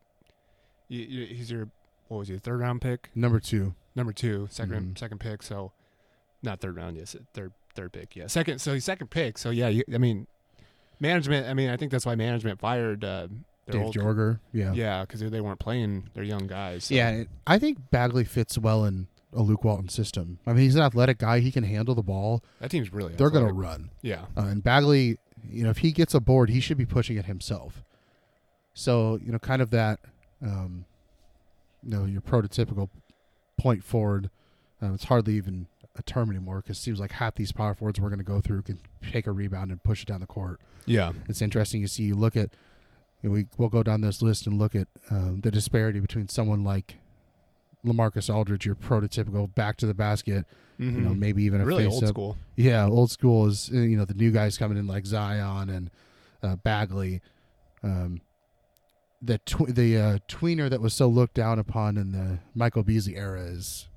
he's 0.89 1.51
your 1.51 1.69
what 2.09 2.19
was 2.19 2.29
he 2.29 2.39
third 2.39 2.61
round 2.61 2.81
pick, 2.81 3.11
Number 3.15 3.41
two, 3.41 3.75
number 3.95 4.13
two, 4.13 4.49
second 4.51 4.95
Mhm. 4.95 4.99
second 4.99 5.19
pick. 5.21 5.43
So, 5.43 5.73
not 6.43 6.61
third 6.61 6.77
round, 6.77 6.97
yes, 6.97 7.17
third 7.35 7.53
third 7.75 7.93
pick, 7.93 8.15
yeah, 8.17 8.27
second. 8.27 8.61
So 8.61 8.75
he's 8.75 8.85
second 8.85 9.09
pick. 9.11 9.39
So 9.39 9.51
yeah, 9.51 9.69
you, 9.69 9.83
I 9.93 9.99
mean, 9.99 10.27
management. 11.01 11.47
I 11.49 11.55
mean, 11.55 11.71
I 11.71 11.77
think 11.77 11.93
that's 11.93 12.07
why 12.07 12.15
management 12.15 12.61
fired 12.61 13.05
uh, 13.05 13.29
Dave 13.71 13.83
old, 13.83 13.95
Joerger, 13.97 14.39
yeah, 14.53 14.73
Yeah, 14.73 15.01
because 15.03 15.21
they 15.29 15.41
weren't 15.41 15.59
playing 15.59 16.11
their 16.15 16.23
young 16.25 16.47
guys. 16.47 16.85
So. 16.85 16.95
yeah. 16.95 17.11
it- 17.11 17.29
I 17.47 17.59
think 17.59 17.91
Bagley 17.91 18.25
fits 18.25 18.57
well 18.57 18.85
in 18.85 19.09
a 19.33 19.43
Luke 19.43 19.65
Walton 19.65 19.89
system. 19.89 20.39
I 20.47 20.53
mean, 20.53 20.63
he's 20.63 20.77
an 20.77 20.83
athletic 20.83 21.19
guy; 21.19 21.41
he 21.41 21.51
can 21.51 21.65
handle 21.65 21.95
the 21.97 22.03
ball. 22.03 22.43
that 22.61 22.71
team's 22.71 22.93
really. 22.93 23.15
They're 23.15 23.31
going 23.31 23.47
to 23.47 23.53
run. 23.53 23.91
Yeah, 24.03 24.27
Uh, 24.37 24.43
and 24.43 24.63
Bagley, 24.63 25.19
you 25.51 25.65
know, 25.65 25.71
if 25.71 25.79
he 25.79 25.93
gets 25.93 26.15
a 26.15 26.21
board, 26.21 26.51
he 26.51 26.61
should 26.61 26.79
be 26.79 26.87
pushing 26.87 27.17
it 27.17 27.27
himself. 27.27 27.83
So, 28.75 29.19
you 29.25 29.33
know, 29.33 29.39
kind 29.39 29.63
of 29.63 29.71
that, 29.71 30.01
um, 30.43 30.85
you 31.83 31.91
know, 31.91 32.05
your 32.05 32.21
prototypical 32.21 32.89
point 33.59 33.83
forward. 33.83 34.31
Um, 34.83 34.95
it's 34.95 35.05
hardly 35.05 35.35
even 35.35 35.67
a 35.99 36.03
term 36.03 36.31
anymore 36.31 36.59
because 36.61 36.79
it 36.79 36.83
seems 36.83 37.01
like 37.01 37.13
half 37.13 37.35
these 37.37 37.53
power 37.53 37.75
forwards 37.75 37.99
we're 37.99 38.11
going 38.11 38.19
to 38.19 38.25
go 38.25 38.41
through 38.41 38.63
can 38.63 38.79
take 39.11 39.27
a 39.27 39.33
rebound 39.33 39.71
and 39.71 39.83
push 39.83 40.03
it 40.03 40.09
down 40.09 40.21
the 40.21 40.27
court. 40.27 40.61
yeah, 40.85 41.13
It's 41.29 41.41
interesting 41.41 41.81
to 41.83 41.89
see. 41.89 42.03
You 42.05 42.15
look 42.15 42.37
at, 42.37 42.51
you 43.23 43.31
know, 43.31 43.33
we 43.33 43.47
we'll 43.57 43.71
go 43.71 43.83
down 43.83 44.03
this 44.03 44.21
list 44.21 44.47
and 44.47 44.59
look 44.59 44.75
at 44.75 44.89
um, 45.11 45.41
the 45.41 45.51
disparity 45.51 46.01
between 46.01 46.29
someone 46.29 46.63
like 46.65 46.97
LaMarcus 47.87 48.33
Aldridge, 48.35 48.67
your 48.67 48.75
prototypical 48.75 49.53
back 49.55 49.77
to 49.79 49.87
the 49.87 49.95
basket, 49.95 50.45
you 50.79 50.91
know, 50.91 51.11
Mhm. 51.11 51.19
maybe 51.19 51.43
even 51.45 51.61
a 51.61 51.65
really 51.65 51.85
face 51.85 51.95
old 51.95 52.05
up 52.05 52.09
school. 52.11 52.37
yeah, 52.57 52.87
old 52.87 53.11
school 53.11 53.47
is 53.47 53.71
uh, 53.73 53.79
you 53.79 53.97
know 53.97 54.05
the 54.05 54.15
new 54.15 54.31
guys 54.31 54.59
coming 54.59 54.77
in 54.77 54.87
like 54.87 55.07
Zion 55.07 55.71
and 55.71 55.91
uh, 56.43 56.57
Bagley. 56.57 57.23
Um, 57.83 58.21
the 59.23 59.39
tw- 59.39 59.69
the 59.75 59.97
uh, 59.97 60.19
tweener 60.29 60.69
that 60.69 60.81
was 60.83 60.93
so 60.93 61.09
looked 61.09 61.35
down 61.35 61.59
upon 61.59 61.97
in 61.97 62.13
the 62.13 62.41
Michael 62.55 62.83
Beasley 62.83 63.17
era 63.17 63.41
is 63.43 63.89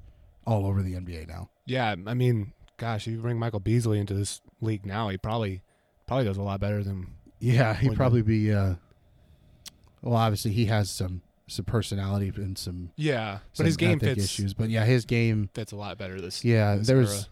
all 0.48 0.66
over 0.66 0.82
the 0.82 0.94
NBA 0.96 1.28
now. 1.28 1.50
Yeah, 1.66 1.96
I 2.08 2.14
mean, 2.14 2.54
gosh, 2.78 3.08
if 3.08 3.14
you 3.14 3.20
bring 3.20 3.38
Michael 3.38 3.60
Beasley 3.60 4.00
into 4.00 4.14
this 4.14 4.40
league 4.62 4.86
now, 4.86 5.10
he 5.10 5.18
probably 5.18 5.62
probably 6.08 6.26
does 6.26 6.38
a 6.38 6.42
lot 6.42 6.60
better 6.62 6.84
than. 6.84 7.08
Yeah, 7.40 7.74
he'd 7.74 7.96
probably 7.96 8.22
be. 8.22 8.54
Uh, 8.54 8.76
well, 10.02 10.16
obviously 10.16 10.52
he 10.52 10.66
has 10.68 10.90
some 10.90 11.22
some 11.50 11.66
personality 11.66 12.32
and 12.36 12.58
some, 12.58 12.92
Yeah, 12.96 13.40
some 13.54 13.64
but 13.64 13.66
his 13.66 13.78
game 13.78 14.00
fits 14.00 14.24
issues. 14.24 14.54
But 14.54 14.70
yeah, 14.70 14.86
his 14.86 15.06
game. 15.06 15.50
fits 15.54 15.72
a 15.72 15.76
lot 15.76 15.98
better 15.98 16.20
this. 16.22 16.44
Yeah, 16.46 16.76
this 16.78 16.88
there 16.88 16.98
era. 16.98 17.06
was. 17.06 17.30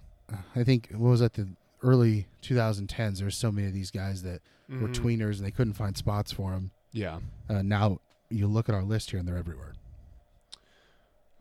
I 0.56 0.64
think 0.64 0.90
what 0.92 1.10
was 1.10 1.20
that 1.22 1.34
the 1.34 1.48
early 1.84 2.28
2010s. 2.42 2.88
There 2.98 3.14
There's 3.26 3.38
so 3.38 3.52
many 3.52 3.68
of 3.68 3.74
these 3.74 3.92
guys 3.92 4.24
that 4.24 4.42
were 4.70 4.90
Mhm. 4.90 4.96
tweeners 4.96 5.38
and 5.38 5.46
they 5.46 5.52
couldn't 5.52 5.74
find 5.74 5.96
spots 5.96 6.32
for 6.32 6.52
them. 6.52 6.72
Yeah. 6.92 7.20
Uh, 7.50 7.62
now 7.62 8.00
you 8.30 8.48
look 8.48 8.68
at 8.68 8.76
our 8.76 8.84
list 8.84 9.12
here 9.12 9.20
and 9.20 9.28
they're 9.28 9.38
everywhere. 9.38 9.74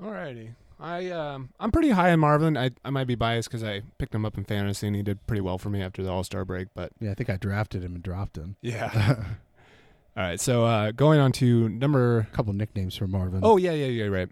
Alrighty. 0.01 0.51
I 0.79 1.09
um 1.11 1.49
I'm 1.59 1.71
pretty 1.73 1.89
high 1.91 2.13
on 2.13 2.21
Marvin. 2.21 2.57
I 2.57 2.71
I 2.85 2.91
might 2.91 3.07
be 3.07 3.15
biased 3.15 3.49
because 3.49 3.65
I 3.65 3.81
picked 3.99 4.15
him 4.15 4.27
up 4.27 4.37
in 4.37 4.45
fantasy 4.45 4.87
and 4.87 4.95
he 4.95 5.03
did 5.03 5.27
pretty 5.27 5.41
well 5.41 5.57
for 5.57 5.71
me 5.71 5.81
after 5.81 6.03
the 6.03 6.11
All 6.11 6.23
Star 6.23 6.45
break. 6.45 6.69
But 6.75 6.93
Yeah, 7.01 7.13
I 7.13 7.15
think 7.15 7.31
I 7.31 7.37
drafted 7.37 7.83
him 7.83 7.95
and 7.95 8.03
dropped 8.05 8.37
him. 8.37 8.57
yeah. 8.61 9.25
All 10.17 10.23
right. 10.23 10.41
So 10.41 10.65
uh, 10.65 10.93
going 10.93 11.21
on 11.21 11.33
to 11.33 11.69
number 11.69 12.21
A 12.21 12.37
couple 12.37 12.53
nicknames 12.53 12.97
for 12.97 13.07
Marvin. 13.07 13.41
Oh 13.43 13.57
yeah, 13.57 13.73
yeah, 13.73 13.87
yeah, 13.87 14.07
right. 14.07 14.29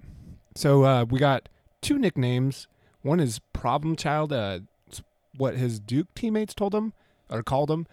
So 0.55 0.85
uh, 0.85 1.05
we 1.05 1.19
got 1.19 1.49
two 1.83 1.99
nicknames. 1.99 2.67
One 3.03 3.21
is 3.21 3.41
Problem 3.53 3.97
Child. 3.97 4.33
Uh, 4.33 4.61
it's 4.87 5.03
what 5.37 5.57
his 5.57 5.79
Duke 5.79 6.09
teammates 6.15 6.55
told 6.55 6.75
him 6.75 6.95
or 7.29 7.43
called 7.43 7.71
him. 7.71 7.87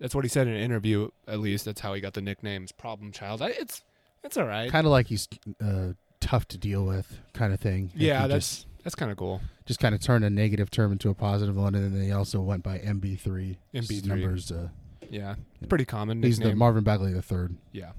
That's 0.00 0.14
what 0.14 0.24
he 0.24 0.28
said 0.28 0.46
in 0.46 0.54
an 0.54 0.60
interview. 0.60 1.08
At 1.28 1.40
least 1.40 1.66
that's 1.66 1.80
how 1.80 1.92
he 1.94 2.00
got 2.00 2.14
the 2.14 2.22
nicknames 2.22 2.72
"Problem 2.72 3.12
Child." 3.12 3.42
I, 3.42 3.48
it's 3.48 3.82
it's 4.22 4.36
all 4.36 4.46
right. 4.46 4.70
Kind 4.70 4.86
of 4.86 4.90
like 4.90 5.08
he's 5.08 5.28
uh, 5.62 5.92
tough 6.20 6.48
to 6.48 6.58
deal 6.58 6.84
with, 6.84 7.18
kind 7.34 7.52
of 7.52 7.60
thing. 7.60 7.90
Yeah, 7.94 8.26
that's 8.26 8.56
just, 8.56 8.66
that's 8.82 8.94
kind 8.94 9.12
of 9.12 9.18
cool. 9.18 9.42
just 9.66 9.80
kind 9.80 9.94
of 9.94 10.00
turned 10.00 10.24
a 10.24 10.30
negative 10.30 10.70
term 10.70 10.92
into 10.92 11.10
a 11.10 11.14
positive 11.14 11.56
one, 11.56 11.74
and 11.74 11.84
then 11.84 12.00
they 12.00 12.12
also 12.12 12.40
went 12.40 12.62
by 12.62 12.78
MB3. 12.78 13.56
MB3. 13.74 14.06
numbers. 14.06 14.50
Uh, 14.50 14.68
Yeah, 15.10 15.34
pretty 15.68 15.84
common. 15.84 16.22
he's 16.22 16.38
the. 16.38 16.54
Marvin 16.54 16.84
Bagley 16.84 17.12
the 17.12 17.22
third. 17.22 17.56
yeah. 17.72 17.92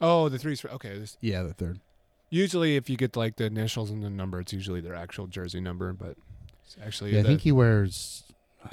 Oh, 0.00 0.28
the 0.28 0.38
threes. 0.38 0.64
Okay. 0.64 0.98
This, 0.98 1.18
Yeah, 1.20 1.42
the 1.42 1.52
third. 1.52 1.78
usually, 2.30 2.76
if 2.76 2.88
you 2.88 2.96
get 2.96 3.16
like 3.16 3.36
the 3.36 3.44
initials 3.44 3.90
and 3.90 4.02
the 4.02 4.08
number, 4.10 4.40
it's 4.40 4.52
usually 4.52 4.80
their 4.80 4.94
actual 4.94 5.26
jersey 5.26 5.60
number. 5.60 5.92
But 5.92 6.16
it's 6.64 6.76
actually, 6.82 7.14
Yeah, 7.14 7.20
I 7.20 7.24
think 7.24 7.42
he 7.42 7.52
wears. 7.52 8.24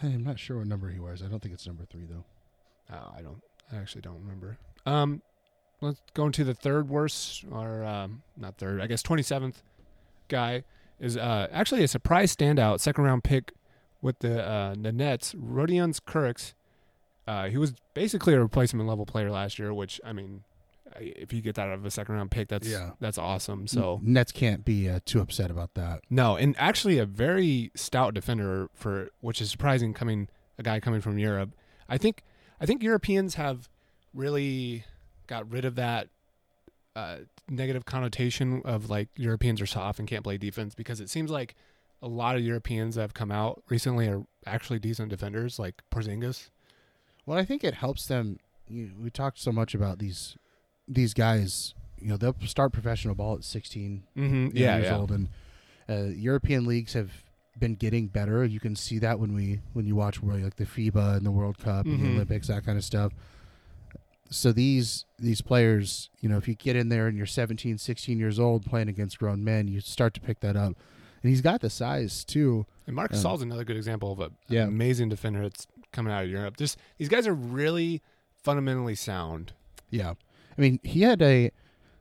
I'm 0.02 0.24
not 0.24 0.40
sure 0.40 0.58
what 0.58 0.68
number 0.68 0.90
he 0.90 1.00
wears. 1.00 1.22
I 1.22 1.28
don't 1.28 1.42
think 1.42 1.54
it's 1.54 1.68
number 1.68 1.86
three 1.86 2.06
though. 2.06 2.24
Oh, 2.94 3.14
I 3.18 3.22
don't. 3.22 3.42
I 3.72 3.76
actually 3.78 4.02
don't 4.02 4.20
remember. 4.22 4.58
Um, 4.86 5.22
let's 5.82 6.00
go 6.14 6.26
into 6.28 6.44
the 6.46 6.54
third 6.54 6.88
worst, 6.90 7.44
or 7.52 7.84
um, 7.84 8.22
not 8.38 8.58
third. 8.58 8.80
I 8.82 8.88
guess 8.88 9.02
twenty 9.04 9.24
seventh 9.24 9.62
guy 10.30 10.64
is 11.00 11.16
uh 11.18 11.48
actually 11.52 11.84
a 11.84 11.88
surprise 11.88 12.36
standout, 12.36 12.80
second 12.80 13.04
round 13.04 13.24
pick 13.24 13.52
with 14.02 14.20
the 14.20 14.42
uh 14.46 14.76
the 14.80 14.92
Nets. 14.94 15.34
Rodions 15.36 16.00
Kurucs. 16.00 16.54
Uh, 17.28 17.50
he 17.50 17.58
was 17.58 17.74
basically 17.94 18.34
a 18.34 18.40
replacement 18.40 18.88
level 18.88 19.06
player 19.06 19.30
last 19.30 19.60
year, 19.60 19.74
which 19.74 20.00
I 20.06 20.14
mean, 20.14 20.44
if 21.00 21.34
you 21.34 21.42
get 21.42 21.56
that 21.56 21.68
out 21.68 21.74
of 21.74 21.86
a 21.86 21.92
second 21.92 22.16
round 22.16 22.32
pick, 22.32 22.48
that's 22.48 22.68
Yeah. 22.68 22.92
that's 23.00 23.18
awesome. 23.18 23.68
So 23.68 24.00
Nets 24.02 24.32
can't 24.32 24.64
be 24.64 24.90
uh, 24.90 25.02
too 25.06 25.20
upset 25.20 25.52
about 25.52 25.74
that. 25.74 26.02
no, 26.10 26.38
and 26.38 26.56
actually 26.58 26.98
a 27.00 27.06
very 27.06 27.72
stout 27.76 28.14
defender 28.14 28.70
for 28.74 29.10
which 29.20 29.42
is 29.42 29.52
surprising 29.52 29.94
coming 29.94 30.30
a 30.58 30.64
guy 30.64 30.80
coming 30.80 31.02
from 31.02 31.18
Europe. 31.20 31.52
I 31.90 31.98
think 31.98 32.24
I 32.62 32.66
think 32.66 32.82
Europeans 32.82 33.36
have 33.36 33.68
really 34.14 34.86
got 35.28 35.50
rid 35.52 35.66
of 35.66 35.76
that 35.76 36.08
uh, 36.96 37.18
negative 37.50 37.86
connotation 37.86 38.62
of 38.66 38.90
like 38.90 39.10
Europeans 39.16 39.62
are 39.62 39.66
soft 39.68 40.00
and 40.00 40.08
can't 40.08 40.24
play 40.24 40.38
defense 40.38 40.74
because 40.74 41.00
it 41.00 41.10
seems 41.10 41.30
like 41.30 41.56
a 42.02 42.08
lot 42.08 42.36
of 42.36 42.42
Europeans 42.42 42.96
that 42.96 43.02
have 43.02 43.14
come 43.14 43.32
out 43.32 43.62
recently 43.70 44.08
are 44.08 44.24
actually 44.46 44.80
decent 44.80 45.10
defenders, 45.10 45.60
like 45.60 45.82
Porzingis. 45.92 46.50
Well, 47.28 47.38
I 47.38 47.46
think 47.46 47.64
it 47.64 47.76
helps 47.76 48.08
them. 48.08 48.40
You, 48.68 48.92
we 49.00 49.12
talked 49.12 49.38
so 49.38 49.52
much 49.52 49.76
about 49.76 50.00
these 50.00 50.36
these 50.88 51.14
guys. 51.14 51.76
You 52.00 52.08
know, 52.10 52.18
they'll 52.18 52.36
start 52.46 52.74
professional 52.74 53.14
ball 53.16 53.36
at 53.36 53.44
16 53.44 54.04
Mm-hmm. 54.18 54.58
years 54.58 54.90
old, 54.92 55.12
and 55.12 55.30
uh, 55.90 56.06
European 56.16 56.66
leagues 56.66 56.94
have 56.94 57.12
been 57.60 57.76
getting 57.76 58.08
better. 58.08 58.46
You 58.46 58.60
can 58.60 58.76
see 58.76 58.98
that 59.00 59.20
when 59.20 59.34
we 59.34 59.60
when 59.74 59.86
you 59.86 59.96
watch 59.96 60.22
like 60.24 60.56
the 60.56 60.66
FIBA 60.66 61.18
and 61.18 61.26
the 61.26 61.32
World 61.32 61.58
Cup 61.60 61.86
and 61.86 62.00
Mhm. 62.00 62.04
the 62.04 62.10
Olympics, 62.14 62.48
that 62.48 62.66
kind 62.66 62.78
of 62.78 62.84
stuff. 62.84 63.14
So 64.30 64.52
these 64.52 65.06
these 65.18 65.42
players, 65.42 66.10
you 66.22 66.28
know, 66.30 66.38
if 66.38 66.48
you 66.48 66.54
get 66.56 66.76
in 66.76 66.90
there 66.90 67.08
and 67.08 67.18
you're 67.18 67.26
17, 67.26 67.78
16 67.78 68.20
years 68.20 68.40
old 68.40 68.66
playing 68.66 68.90
against 68.90 69.18
grown 69.20 69.44
men, 69.44 69.68
you 69.68 69.80
start 69.82 70.14
to 70.16 70.22
pick 70.22 70.40
that 70.42 70.56
up. 70.56 70.74
And 71.24 71.30
he's 71.32 71.42
got 71.42 71.62
the 71.62 71.70
size 71.70 72.24
too. 72.24 72.66
And 72.86 72.96
Mark 72.96 73.12
Yeah. 73.12 73.18
Gasol's 73.18 73.42
another 73.42 73.64
good 73.64 73.78
example 73.78 74.12
of 74.12 74.20
a 74.20 74.32
Yeah. 74.50 74.66
amazing 74.66 75.10
defender 75.10 75.42
that's 75.42 75.66
coming 75.91 76.12
out 76.13 76.24
of 76.25 76.29
Europe. 76.29 76.58
Just 76.58 76.77
these 76.98 77.10
guys 77.10 77.27
are 77.27 77.34
really 77.34 78.01
fundamentally 78.44 78.96
sound. 78.96 79.53
Yeah. 79.89 80.13
I 80.58 80.62
mean, 80.62 80.79
he 80.84 81.01
had 81.01 81.22
a 81.22 81.51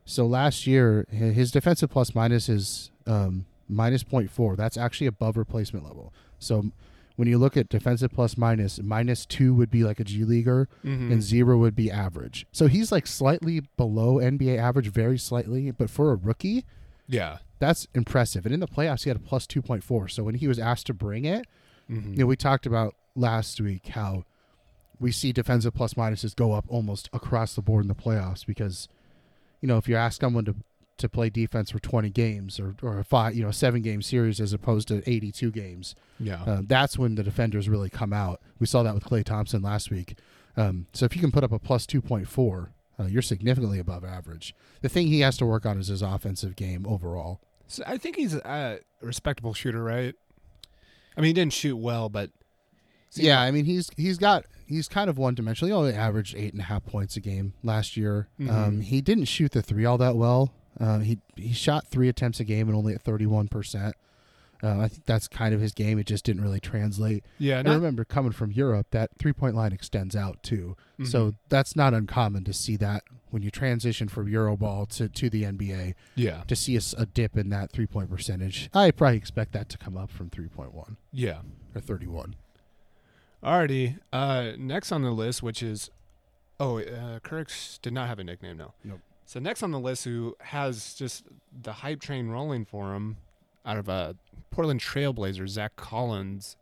so 0.04 0.26
last 0.26 0.66
year 0.66 1.06
his 1.10 1.50
defensive 1.50 1.90
plus 1.90 2.14
minus 2.14 2.48
is 2.48 2.90
um 3.06 3.46
minus 3.68 4.04
0.4. 4.04 4.56
That's 4.56 4.76
actually 4.76 5.06
above 5.08 5.36
replacement 5.36 5.84
level. 5.84 6.12
So 6.38 6.70
when 7.16 7.26
you 7.28 7.38
look 7.38 7.56
at 7.56 7.68
defensive 7.68 8.12
plus 8.12 8.36
minus, 8.36 8.78
minus 8.80 9.24
2 9.26 9.54
would 9.54 9.70
be 9.70 9.82
like 9.84 9.98
a 10.00 10.04
G 10.04 10.22
leaguer 10.24 10.68
Mm-hmm. 10.84 11.12
and 11.12 11.22
0 11.22 11.56
would 11.58 11.74
be 11.74 11.90
average. 11.90 12.46
So 12.52 12.66
he's 12.66 12.92
like 12.92 13.06
slightly 13.06 13.60
below 13.76 14.16
NBA 14.16 14.58
average, 14.58 14.88
very 14.88 15.16
slightly, 15.18 15.70
but 15.70 15.88
for 15.90 16.12
a 16.12 16.14
rookie, 16.16 16.64
yeah. 17.08 17.38
that's 17.58 17.86
impressive. 17.94 18.44
And 18.44 18.52
in 18.52 18.60
the 18.60 18.68
playoffs 18.68 19.04
he 19.04 19.10
had 19.10 19.16
a 19.16 19.20
plus 19.20 19.46
2.4. 19.46 20.10
So 20.10 20.22
when 20.22 20.34
he 20.36 20.46
was 20.46 20.58
asked 20.58 20.86
to 20.86 20.94
bring 20.94 21.24
it, 21.24 21.46
Mm-hmm. 21.90 22.12
you 22.14 22.18
know, 22.18 22.26
we 22.26 22.34
talked 22.36 22.66
about 22.66 22.94
last 23.16 23.61
week 23.61 23.88
how 23.88 24.25
we 25.00 25.11
see 25.12 25.32
defensive 25.32 25.75
plus 25.75 25.94
minuses 25.94 26.35
go 26.35 26.52
up 26.52 26.64
almost 26.68 27.08
across 27.12 27.54
the 27.54 27.62
board 27.62 27.85
in 27.85 27.88
the 27.88 27.94
playoffs 27.94 28.46
because, 28.46 28.88
you 29.61 29.68
know, 29.68 29.76
if 29.76 29.88
you 29.88 29.96
ask 29.96 30.20
someone 30.20 30.44
to 30.44 30.54
to 30.99 31.11
play 31.11 31.28
defense 31.28 31.70
for 31.70 31.78
20 31.78 32.08
games 32.08 32.58
or, 32.58 32.75
or 32.82 32.99
a 32.99 33.04
five, 33.04 33.35
you 33.35 33.42
know, 33.42 33.50
seven 33.50 33.82
game 33.82 34.00
series 34.00 34.40
as 34.40 34.54
opposed 34.54 34.88
to 34.88 35.02
82 35.06 35.50
games, 35.50 35.94
Yeah. 36.18 36.42
uh, 36.44 36.62
that's 36.66 36.96
when 36.99 37.16
the 37.16 37.23
defenders 37.23 37.68
really 37.68 37.90
come 37.90 38.14
out. 38.14 38.40
We 38.58 38.66
saw 38.66 38.82
that 38.82 38.94
with 38.94 39.04
Klay 39.04 39.23
Thompson 39.23 39.61
last 39.61 39.90
week. 39.90 40.16
Um, 40.56 40.87
so 40.94 41.04
if 41.04 41.14
you 41.14 41.20
can 41.20 41.30
put 41.30 41.44
up 41.44 41.52
a 41.52 41.58
plus 41.58 41.85
2.4, 41.85 42.68
uh, 42.99 43.04
you're 43.04 43.20
significantly 43.20 43.78
above 43.78 44.06
average. 44.06 44.54
The 44.80 44.88
thing 44.88 45.08
he 45.08 45.20
has 45.20 45.37
to 45.37 45.44
work 45.44 45.66
on 45.66 45.78
is 45.78 45.88
his 45.88 46.00
offensive 46.00 46.56
game 46.56 46.87
overall. 46.88 47.40
So 47.68 47.82
I 47.87 47.99
think 47.99 48.16
he's 48.16 48.32
a 48.32 48.78
respectable 49.02 49.52
shooter, 49.52 49.85
right? 49.85 50.14
I 51.14 51.20
mean, 51.20 51.26
he 51.28 51.32
didn't 51.35 51.52
shoot 51.52 51.76
well, 51.76 52.08
but 52.08 52.30
Yeah, 53.14 53.40
I 53.40 53.50
mean 53.50 53.64
he's 53.64 53.90
he's 53.96 54.18
got 54.18 54.44
he's 54.66 54.88
kind 54.88 55.08
of 55.08 55.16
one 55.18 55.34
dimensional. 55.34 55.68
He 55.68 55.72
only 55.72 55.92
averaged 55.94 56.34
eight 56.36 56.52
and 56.52 56.60
a 56.60 56.64
half 56.66 56.84
points 56.84 57.16
a 57.16 57.20
game 57.20 57.54
last 57.62 57.96
year. 57.96 58.28
Mhm. 58.38 58.50
Um, 58.50 58.80
he 58.80 59.00
didn't 59.00 59.26
shoot 59.26 59.52
the 59.52 59.62
three 59.62 59.84
all 59.84 59.98
that 59.98 60.16
well. 60.16 60.52
Uh, 60.78 60.98
he 60.98 61.18
he 61.36 61.52
shot 61.52 61.86
three 61.88 62.08
attempts 62.08 62.40
a 62.40 62.44
game 62.44 62.68
and 62.68 62.76
only 62.76 62.94
at 62.94 63.02
thirty 63.02 63.26
one 63.26 63.48
percent. 63.48 63.94
Uh, 64.62 64.80
I 64.80 64.88
think 64.88 65.04
that's 65.04 65.28
kind 65.28 65.54
of 65.54 65.60
his 65.60 65.72
game. 65.72 65.98
It 65.98 66.06
just 66.06 66.25
didn't 66.25 66.42
really 66.42 66.60
translate. 66.60 67.25
yeah, 67.38 67.58
And 67.58 67.68
I 67.68 67.75
remember 67.75 68.04
coming 68.06 68.32
from 68.32 68.50
Europe, 68.50 68.86
that 68.90 69.10
three 69.18 69.34
point 69.34 69.54
line 69.54 69.72
extends 69.72 70.16
out 70.16 70.42
too. 70.42 70.76
So 71.04 71.32
Mhm. 71.32 71.34
that's 71.50 71.76
not 71.76 71.92
uncommon 71.92 72.44
to 72.44 72.54
see 72.54 72.76
that 72.78 73.02
when 73.28 73.42
you 73.42 73.50
transition 73.50 74.08
from 74.08 74.26
Euroball 74.32 74.88
to, 74.96 75.10
to 75.10 75.28
the 75.28 75.42
NBA 75.44 75.94
yeah, 76.14 76.42
to 76.46 76.56
see 76.56 76.75
a 76.96 77.04
dip 77.06 77.36
in 77.36 77.50
that 77.50 77.70
three 77.70 77.86
point 77.86 78.08
percentage. 78.10 78.70
I 78.72 78.90
probably 78.92 79.18
expect 79.18 79.52
that 79.52 79.68
to 79.68 79.78
come 79.78 79.96
up 79.98 80.10
from 80.10 80.30
three 80.30 80.48
point 80.48 80.72
one 80.72 80.96
yeah. 81.12 81.40
or 81.75 81.80
thirty 81.82 82.06
one. 82.06 82.34
Alrighty. 83.46 83.98
Uh, 84.12 84.52
next 84.58 84.90
on 84.92 85.02
the 85.02 85.10
list, 85.12 85.42
which 85.42 85.62
is, 85.62 85.90
oh, 86.58 86.80
uh, 86.80 87.20
Kirks 87.20 87.78
did 87.80 87.92
not 87.92 88.08
have 88.08 88.18
a 88.18 88.24
nickname. 88.24 88.56
No. 88.56 88.74
Nope. 88.84 89.00
So 89.24 89.38
next 89.40 89.62
on 89.62 89.70
the 89.70 89.78
list, 89.80 90.04
who 90.04 90.36
has 90.40 90.94
just 90.94 91.24
the 91.62 91.72
hype 91.72 92.00
train 92.00 92.28
rolling 92.28 92.64
for 92.64 92.94
him, 92.94 93.16
out 93.64 93.76
of 93.76 93.88
uh, 93.88 94.14
Portland 94.50 94.80
Trailblazers, 94.80 95.48
Zach 95.48 95.74
Collins, 95.76 96.56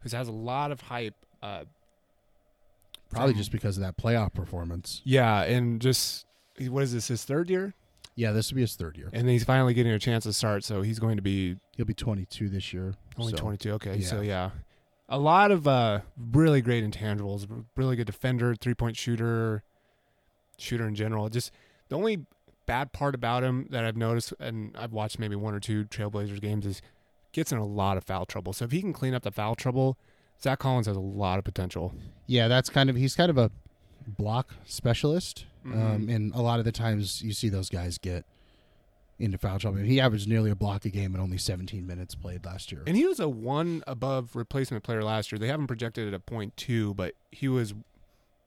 who 0.00 0.16
has 0.16 0.28
a 0.28 0.32
lot 0.32 0.70
of 0.72 0.82
hype. 0.82 1.14
Uh, 1.42 1.64
Probably 3.10 3.32
from- 3.32 3.38
just 3.38 3.52
because 3.52 3.76
of 3.76 3.82
that 3.82 3.96
playoff 3.96 4.32
performance. 4.34 5.00
yeah, 5.04 5.42
and 5.42 5.80
just 5.80 6.26
what 6.68 6.82
is 6.82 6.92
this? 6.92 7.08
His 7.08 7.24
third 7.24 7.48
year, 7.50 7.74
Yeah, 8.14 8.32
this 8.32 8.50
will 8.50 8.56
be 8.56 8.62
his 8.62 8.74
third 8.76 8.96
year. 8.96 9.10
and 9.12 9.28
he's 9.28 9.44
finally 9.44 9.74
getting 9.74 9.92
a 9.92 9.98
chance 9.98 10.24
to 10.24 10.32
start. 10.32 10.64
So 10.64 10.80
he's 10.82 10.98
going 10.98 11.16
to 11.16 11.22
be 11.22 11.56
He'll 11.76 11.84
be 11.86 11.92
22 11.94 12.48
this 12.48 12.72
year. 12.72 12.94
Only 13.18 13.32
so- 13.32 13.38
22. 13.38 13.72
Okay. 13.72 14.00
So, 14.00 14.22
yeah. 14.22 14.50
A 15.08 15.18
lot 15.18 15.50
of 15.50 15.68
uh, 15.68 16.00
really 16.32 16.60
great 16.60 16.84
intangibles. 16.84 17.46
Really 17.76 17.96
good 17.96 18.06
defender, 18.06 18.54
three 18.54 18.74
point 18.74 18.96
shooter, 18.96 19.62
shooter 20.58 20.86
in 20.86 20.94
general. 20.94 21.28
Just 21.28 21.52
the 21.88 21.96
only 21.96 22.26
bad 22.66 22.92
part 22.92 23.14
about 23.14 23.44
him 23.44 23.68
that 23.70 23.84
I've 23.84 23.96
noticed, 23.96 24.34
and 24.40 24.74
I've 24.76 24.92
watched 24.92 25.18
maybe 25.20 25.36
one 25.36 25.54
or 25.54 25.60
two 25.60 25.84
Trailblazers 25.84 26.40
games, 26.40 26.66
is 26.66 26.82
gets 27.32 27.52
in 27.52 27.58
a 27.58 27.64
lot 27.66 27.96
of 27.96 28.02
foul 28.04 28.26
trouble. 28.26 28.52
So 28.52 28.64
if 28.64 28.72
he 28.72 28.80
can 28.80 28.92
clean 28.92 29.14
up 29.14 29.22
the 29.22 29.30
foul 29.30 29.54
trouble, 29.54 29.96
Zach 30.42 30.58
Collins 30.58 30.86
has 30.86 30.96
a 30.96 31.00
lot 31.00 31.38
of 31.38 31.44
potential. 31.44 31.94
Yeah, 32.26 32.48
that's 32.48 32.68
kind 32.68 32.90
of 32.90 32.96
he's 32.96 33.14
kind 33.14 33.30
of 33.30 33.38
a 33.38 33.50
block 34.08 34.54
specialist, 34.64 35.46
um, 35.64 36.06
Mhm. 36.06 36.14
and 36.14 36.34
a 36.34 36.40
lot 36.42 36.58
of 36.58 36.64
the 36.64 36.72
times 36.72 37.22
you 37.22 37.32
see 37.32 37.48
those 37.48 37.68
guys 37.68 37.98
get 37.98 38.24
into 39.18 39.38
foul 39.38 39.58
trouble. 39.58 39.78
He 39.78 40.00
averaged 40.00 40.28
nearly 40.28 40.50
a 40.50 40.54
block 40.54 40.84
a 40.84 40.90
game 40.90 41.14
and 41.14 41.22
only 41.22 41.38
17 41.38 41.86
minutes 41.86 42.14
played 42.14 42.44
last 42.44 42.70
year. 42.70 42.82
And 42.86 42.96
he 42.96 43.06
was 43.06 43.18
a 43.18 43.28
one 43.28 43.82
above 43.86 44.36
replacement 44.36 44.84
player 44.84 45.02
last 45.02 45.32
year. 45.32 45.38
They 45.38 45.48
haven't 45.48 45.68
projected 45.68 46.06
it 46.08 46.14
at 46.14 46.26
point 46.26 46.56
two, 46.56 46.92
but 46.94 47.14
he 47.30 47.48
was 47.48 47.74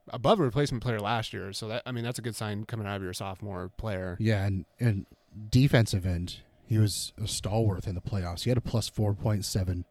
above 0.10 0.40
a 0.40 0.44
replacement 0.44 0.84
player 0.84 1.00
last 1.00 1.34
year. 1.34 1.52
So 1.54 1.68
that 1.70 1.84
I 1.86 1.92
mean 1.92 2.04
that's 2.04 2.20
a 2.20 2.22
good 2.22 2.36
sign 2.36 2.66
coming 2.66 2.86
out 2.88 2.98
of 2.98 3.04
your 3.04 3.14
sophomore 3.14 3.70
player. 3.78 4.16
yeah, 4.20 4.46
and 4.46 4.66
and 4.80 5.06
defensive 5.50 6.06
end, 6.06 6.38
he 6.66 6.78
was 6.78 7.14
a 7.22 7.28
stalwart 7.28 7.88
in 7.88 7.96
the 7.96 8.02
playoffs. 8.02 8.44
He 8.44 8.50
had 8.50 8.58
a 8.58 8.62
plus 8.62 8.90
4.7 8.90 9.86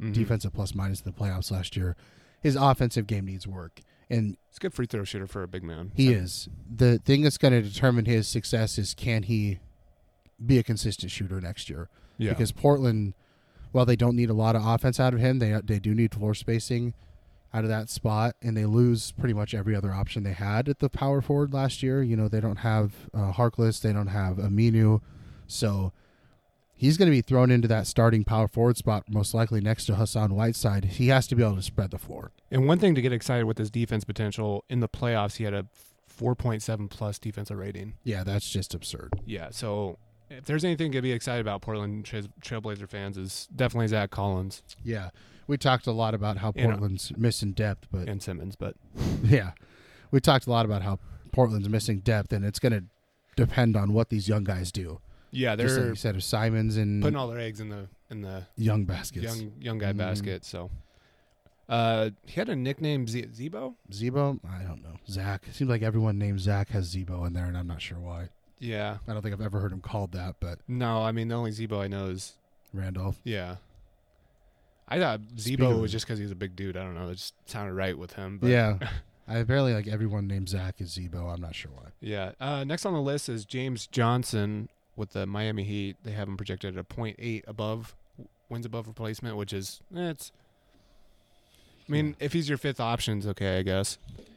Mhm. 0.00 0.12
defensive 0.14 0.52
plus 0.52 0.74
minus 0.74 1.00
in 1.00 1.10
the 1.12 1.16
playoffs 1.16 1.50
last 1.50 1.76
year. 1.76 1.96
His 2.40 2.56
offensive 2.56 3.06
game 3.06 3.24
needs 3.26 3.46
work, 3.46 3.80
and 4.10 4.36
He's 4.48 4.56
a 4.56 4.60
good 4.60 4.74
free 4.74 4.86
throw 4.86 5.04
shooter 5.04 5.26
for 5.28 5.42
a 5.44 5.48
big 5.48 5.62
man. 5.62 5.92
He 5.94 6.06
So- 6.06 6.12
is. 6.12 6.48
The 6.74 6.98
thing 6.98 7.22
that's 7.22 7.38
going 7.38 7.52
to 7.52 7.62
determine 7.62 8.04
his 8.06 8.26
success 8.28 8.78
is 8.78 8.94
can 8.94 9.22
he 9.24 9.60
be 10.44 10.58
a 10.58 10.62
consistent 10.62 11.10
shooter 11.10 11.40
next 11.40 11.70
year? 11.70 11.88
Yeah. 12.18 12.30
Because 12.30 12.52
Portland, 12.52 13.14
while 13.72 13.86
they 13.86 13.96
don't 13.96 14.16
need 14.16 14.30
a 14.30 14.34
lot 14.34 14.56
of 14.56 14.64
offense 14.64 15.00
out 15.00 15.14
of 15.14 15.20
him, 15.20 15.38
they 15.38 15.58
they 15.64 15.78
do 15.78 15.94
need 15.94 16.14
floor 16.14 16.34
spacing 16.34 16.94
out 17.54 17.64
of 17.64 17.70
that 17.70 17.90
spot, 17.90 18.34
and 18.40 18.56
they 18.56 18.64
lose 18.64 19.12
pretty 19.12 19.34
much 19.34 19.52
every 19.54 19.76
other 19.76 19.92
option 19.92 20.22
they 20.22 20.32
had 20.32 20.68
at 20.68 20.78
the 20.78 20.88
power 20.88 21.20
forward 21.20 21.52
last 21.52 21.82
year. 21.82 22.02
You 22.02 22.16
know, 22.16 22.28
they 22.28 22.40
don't 22.40 22.56
have 22.56 22.92
uh, 23.12 23.32
Harkless, 23.32 23.80
they 23.80 23.92
don't 23.92 24.06
have 24.06 24.36
Aminu, 24.36 25.00
so 25.46 25.92
he's 26.74 26.96
going 26.96 27.06
to 27.06 27.16
be 27.16 27.20
thrown 27.20 27.50
into 27.50 27.68
that 27.68 27.86
starting 27.86 28.24
power 28.24 28.48
forward 28.48 28.76
spot, 28.76 29.04
most 29.08 29.34
likely 29.34 29.60
next 29.60 29.84
to 29.86 29.96
Hassan 29.96 30.34
Whiteside. 30.34 30.84
He 30.84 31.08
has 31.08 31.26
to 31.28 31.34
be 31.34 31.42
able 31.42 31.56
to 31.56 31.62
spread 31.62 31.90
the 31.90 31.98
floor. 31.98 32.32
And 32.50 32.66
one 32.66 32.78
thing 32.78 32.94
to 32.94 33.02
get 33.02 33.12
excited 33.12 33.44
with 33.44 33.58
his 33.58 33.70
defense 33.70 34.04
potential 34.04 34.64
in 34.68 34.80
the 34.80 34.88
playoffs, 34.88 35.36
he 35.36 35.44
had 35.44 35.54
a 35.54 35.66
4.7 36.20 36.90
plus 36.90 37.18
defensive 37.18 37.56
rating. 37.56 37.94
Yeah, 38.02 38.24
that's 38.24 38.50
just 38.50 38.74
absurd. 38.74 39.20
Yeah, 39.24 39.50
so 39.50 39.98
if 40.38 40.44
there's 40.44 40.64
anything 40.64 40.92
to 40.92 41.02
be 41.02 41.12
excited 41.12 41.40
about, 41.40 41.62
Portland 41.62 42.04
Trail- 42.04 42.28
Trailblazer 42.40 42.88
fans 42.88 43.16
is 43.18 43.48
definitely 43.54 43.88
Zach 43.88 44.10
Collins 44.10 44.62
Yeah, 44.82 45.10
we 45.46 45.56
talked 45.56 45.86
a 45.86 45.92
lot 45.92 46.14
about 46.14 46.38
how. 46.38 46.52
Portland's 46.52 47.12
missing 47.16 47.52
depth, 47.52 47.86
but 47.90 48.08
and 48.08 48.22
Simons, 48.22 48.56
but 48.56 48.74
yeah, 49.24 49.52
we 50.10 50.20
talked 50.20 50.46
a 50.46 50.50
lot 50.50 50.64
about 50.64 50.82
how 50.82 50.98
Portland's 51.32 51.68
missing 51.68 51.98
depth, 52.00 52.32
and 52.32 52.44
it's 52.44 52.58
going 52.58 52.72
to 52.72 52.84
depend 53.36 53.76
on 53.76 53.92
what 53.92 54.08
these 54.10 54.28
young 54.28 54.44
guys 54.44 54.70
do. 54.72 55.00
yeah, 55.30 55.56
Just 55.56 55.74
like 55.74 55.80
they're 55.82 55.88
you 55.90 55.94
said 55.96 56.14
of 56.16 56.22
Simons 56.24 56.76
and 56.76 57.02
putting 57.02 57.16
all 57.16 57.28
their 57.28 57.38
eggs 57.40 57.60
in 57.60 57.68
the 57.70 57.88
in 58.10 58.20
the 58.20 58.44
young 58.56 58.84
baskets. 58.84 59.24
young 59.24 59.52
young 59.58 59.78
guy 59.78 59.92
Mhm. 59.92 59.96
basket. 59.96 60.44
So, 60.44 60.70
uh, 61.68 62.10
he 62.26 62.34
had 62.34 62.48
a 62.50 62.56
nickname 62.56 63.06
Z- 63.08 63.28
Z-Bo. 63.34 63.76
Z-Bo, 63.92 64.40
I 64.46 64.62
don't 64.64 64.82
know. 64.82 64.96
Zach. 65.08 65.44
It 65.48 65.54
seems 65.54 65.70
like 65.70 65.80
everyone 65.82 66.18
named 66.18 66.40
Zach 66.40 66.68
has 66.70 66.84
Z-Bo 66.86 67.24
in 67.24 67.32
there, 67.32 67.46
and 67.46 67.56
I'm 67.56 67.66
not 67.66 67.80
sure 67.80 67.98
why. 67.98 68.28
Yeah, 68.62 68.98
I 69.08 69.12
don't 69.12 69.22
think 69.22 69.34
I've 69.34 69.40
ever 69.40 69.58
heard 69.58 69.72
him 69.72 69.80
called 69.80 70.12
that, 70.12 70.36
but 70.38 70.60
no, 70.68 71.02
I 71.02 71.10
mean 71.10 71.26
the 71.28 71.34
only 71.34 71.50
Z-Bo 71.50 71.80
I 71.80 71.88
know 71.88 72.06
is 72.06 72.34
Randolph. 72.72 73.18
yeah. 73.24 73.56
I 74.88 74.98
thought 74.98 75.20
Z-Bo 75.38 75.70
of- 75.72 75.80
was 75.80 75.90
just 75.90 76.06
because 76.06 76.18
he's 76.18 76.30
a 76.30 76.34
big 76.36 76.54
dude. 76.54 76.76
I 76.76 76.82
don't 76.82 76.94
know. 76.94 77.08
It 77.08 77.14
just 77.14 77.34
sounded 77.46 77.72
right 77.74 77.96
with 77.96 78.12
him. 78.12 78.38
But 78.38 78.50
yeah. 78.50 78.78
I 79.28 79.38
apparently 79.38 79.72
like 79.72 79.86
everyone 79.88 80.26
named 80.26 80.48
Zach 80.50 80.80
is 80.80 80.92
Z-Bo. 80.92 81.28
I'm 81.28 81.40
not 81.40 81.54
sure 81.54 81.70
why. 81.74 81.90
Yeah. 82.00 82.32
Uh, 82.40 82.64
next 82.64 82.84
on 82.84 82.92
the 82.92 83.00
list 83.00 83.28
is 83.28 83.44
James 83.44 83.86
Johnson 83.86 84.68
with 84.94 85.12
the 85.12 85.24
Miami 85.26 85.64
Heat. 85.64 85.96
They 86.04 86.12
have 86.12 86.28
him 86.28 86.36
projected 86.36 86.76
at 86.76 86.80
a 86.80 86.84
.8 86.84 87.42
above 87.46 87.96
wins 88.50 88.66
above 88.66 88.86
replacement, 88.86 89.36
which 89.36 89.52
is 89.52 89.80
eh, 89.96 90.10
it's. 90.10 90.30
I 91.88 91.92
mean, 91.92 92.14
if 92.20 92.32
he's 92.32 92.48
your 92.48 92.58
fifth 92.58 92.80
option, 92.80 93.18
it's 93.18 93.26
okay, 93.26 93.58
I 93.58 93.62
guess. 93.62 93.96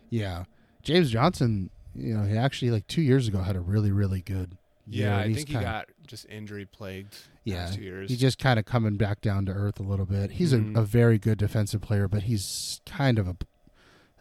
Yeah. 0.10 0.46
James 0.84 1.12
Johnson, 1.12 1.70
you 1.95 2.13
know, 2.15 2.23
he 2.23 2.37
actually 2.37 2.71
like 2.71 2.87
two 2.87 3.01
years 3.01 3.27
ago 3.27 3.39
had 3.41 3.55
a 3.55 3.59
really, 3.61 3.91
really 3.91 4.21
good 4.21 4.57
year, 4.87 5.07
Yeah, 5.09 5.17
I 5.19 5.27
he's 5.27 5.37
think 5.37 5.47
he 5.49 5.53
kinda- 5.55 5.65
got 5.69 5.87
just 6.05 6.25
injury 6.29 6.65
plagued. 6.65 7.15
Yeah, 7.43 7.65
last 7.65 7.75
two 7.75 7.81
years. 7.81 8.09
He's 8.09 8.19
just 8.19 8.37
kind 8.39 8.59
of 8.59 8.65
coming 8.65 8.97
back 8.97 9.21
down 9.21 9.45
to 9.47 9.51
earth 9.51 9.79
a 9.79 9.83
little 9.83 10.05
bit. 10.05 10.31
He's 10.31 10.51
Mhm. 10.53 10.75
a, 10.75 10.81
a 10.81 10.83
very 10.83 11.17
good 11.19 11.37
defensive 11.37 11.81
player, 11.81 12.07
but 12.07 12.23
he's 12.23 12.81
kind 12.85 13.17
of 13.19 13.27
a 13.27 13.37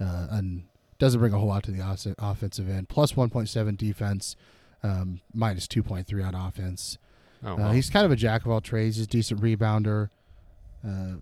uh, 0.01 0.27
an, 0.31 0.65
doesn't 0.99 1.21
bring 1.21 1.33
a 1.33 1.39
whole 1.39 1.47
lot 1.49 1.63
to 1.65 1.71
the 1.71 1.81
off- 1.81 2.07
offensive 2.19 2.69
end. 2.69 2.89
Plus 2.89 3.13
1.7 3.17 3.77
defense, 3.77 4.35
um, 4.83 5.21
minus 5.33 5.67
2.3 5.69 6.23
on 6.27 6.35
offense. 6.35 6.99
oh, 7.45 7.57
Uh, 7.57 7.73
he's 7.73 7.91
kind 7.91 8.05
of 8.05 8.11
a 8.11 8.17
jack 8.17 8.45
of 8.45 8.51
all 8.51 8.61
trades. 8.61 8.97
He's 8.97 9.05
a 9.07 9.09
decent 9.09 9.41
rebounder. 9.41 10.09
Uh, 10.85 11.17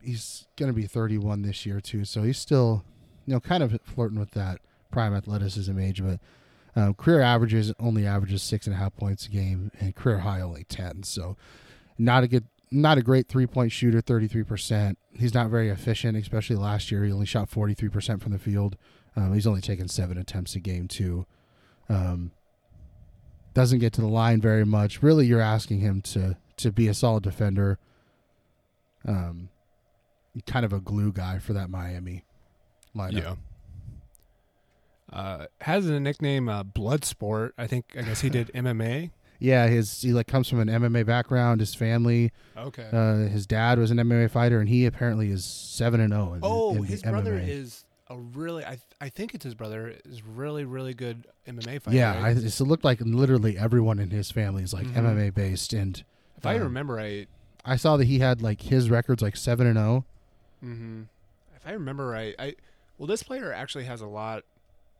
he's 0.00 0.46
going 0.56 0.70
to 0.70 0.74
be 0.74 0.86
31 0.86 1.42
this 1.42 1.66
year 1.66 1.80
too, 1.80 2.04
so 2.04 2.22
he's 2.22 2.38
still, 2.38 2.84
you 3.26 3.34
know, 3.34 3.40
kind 3.40 3.62
of 3.62 3.78
flirting 3.84 4.18
with 4.18 4.30
that 4.32 4.60
prime 4.92 5.14
athleticism 5.14 5.76
age. 5.78 6.02
But 6.04 6.20
uh, 6.76 6.92
career 6.92 7.20
averages 7.20 7.72
only 7.80 8.06
averages 8.06 8.42
six 8.42 8.66
and 8.66 8.74
a 8.76 8.78
half 8.78 8.94
points 8.94 9.26
a 9.26 9.30
game, 9.30 9.72
and 9.80 9.96
career 9.96 10.18
high 10.18 10.40
only 10.40 10.64
10. 10.64 11.02
So 11.02 11.36
not 11.98 12.22
a 12.22 12.28
good, 12.28 12.46
not 12.70 12.98
a 12.98 13.02
great 13.02 13.28
three 13.28 13.46
point 13.46 13.72
shooter. 13.72 14.00
33 14.00 14.44
percent. 14.44 14.98
He's 15.18 15.34
not 15.34 15.50
very 15.50 15.68
efficient, 15.68 16.16
especially 16.16 16.56
last 16.56 16.90
year. 16.90 17.04
He 17.04 17.12
only 17.12 17.26
shot 17.26 17.48
43 17.48 17.88
percent 17.88 18.22
from 18.22 18.32
the 18.32 18.38
field. 18.38 18.76
Um, 19.16 19.34
he's 19.34 19.46
only 19.46 19.60
taken 19.60 19.88
seven 19.88 20.16
attempts 20.16 20.54
a 20.54 20.60
game 20.60 20.88
too. 20.88 21.26
Um, 21.88 22.30
doesn't 23.54 23.80
get 23.80 23.92
to 23.94 24.00
the 24.00 24.06
line 24.06 24.40
very 24.40 24.64
much. 24.64 25.02
Really, 25.02 25.26
you're 25.26 25.40
asking 25.40 25.80
him 25.80 26.00
to 26.02 26.36
to 26.58 26.72
be 26.72 26.88
a 26.88 26.94
solid 26.94 27.22
defender. 27.22 27.78
Um, 29.06 29.50
kind 30.46 30.64
of 30.64 30.72
a 30.72 30.80
glue 30.80 31.12
guy 31.12 31.38
for 31.38 31.52
that 31.52 31.68
Miami 31.68 32.24
lineup. 32.96 33.12
yeah. 33.12 33.34
Uh, 35.12 35.46
has 35.60 35.86
a 35.88 36.00
nickname 36.00 36.48
uh, 36.48 36.64
Bloodsport. 36.64 37.50
I 37.58 37.66
think. 37.66 37.84
I 37.96 38.02
guess 38.02 38.20
he 38.20 38.30
did 38.30 38.50
MMA. 38.54 39.10
Yeah, 39.38 39.66
his 39.66 40.00
he 40.02 40.12
like 40.12 40.28
comes 40.28 40.48
from 40.48 40.60
an 40.60 40.68
MMA 40.68 41.04
background. 41.04 41.60
His 41.60 41.74
family, 41.74 42.30
Okay. 42.56 42.86
uh, 42.92 43.28
his 43.28 43.44
dad 43.46 43.78
was 43.78 43.90
an 43.90 43.98
MMA 43.98 44.30
fighter, 44.30 44.60
and 44.60 44.68
he 44.68 44.86
apparently 44.86 45.30
is 45.30 45.44
seven 45.44 46.00
and 46.00 46.12
zero. 46.12 46.38
oh, 46.42 46.74
in 46.76 46.82
the 46.82 46.86
his 46.86 47.02
brother 47.02 47.34
MMA. 47.34 47.48
is 47.48 47.84
a 48.08 48.16
really. 48.16 48.64
I 48.64 48.78
I 49.00 49.08
think 49.08 49.34
it's 49.34 49.44
his 49.44 49.54
brother 49.56 49.96
is 50.04 50.22
really 50.22 50.64
really 50.64 50.94
good 50.94 51.26
MMA 51.48 51.82
fighter. 51.82 51.96
Yeah, 51.96 52.12
I, 52.14 52.32
right? 52.34 52.36
it 52.36 52.60
looked 52.60 52.84
like 52.84 53.00
literally 53.00 53.58
everyone 53.58 53.98
in 53.98 54.10
his 54.10 54.30
family 54.30 54.62
is 54.62 54.72
like 54.72 54.86
Mhm. 54.86 54.94
MMA 55.16 55.34
based, 55.34 55.72
and 55.72 56.04
if 56.36 56.46
I 56.46 56.54
um, 56.56 56.62
remember 56.62 56.94
right. 56.94 57.28
I 57.64 57.74
saw 57.76 57.96
that 57.96 58.04
he 58.06 58.20
had 58.20 58.42
like 58.42 58.62
his 58.62 58.90
records 58.90 59.22
like 59.22 59.36
seven 59.36 59.66
and 59.66 59.76
oh. 59.78 59.82
zero. 59.82 60.04
Mm-hmm. 60.64 61.02
If 61.56 61.66
I 61.66 61.72
remember 61.72 62.06
right, 62.06 62.34
I 62.38 62.54
well, 62.96 63.08
this 63.08 63.24
player 63.24 63.52
actually 63.52 63.84
has 63.84 64.00
a 64.00 64.06
lot. 64.06 64.44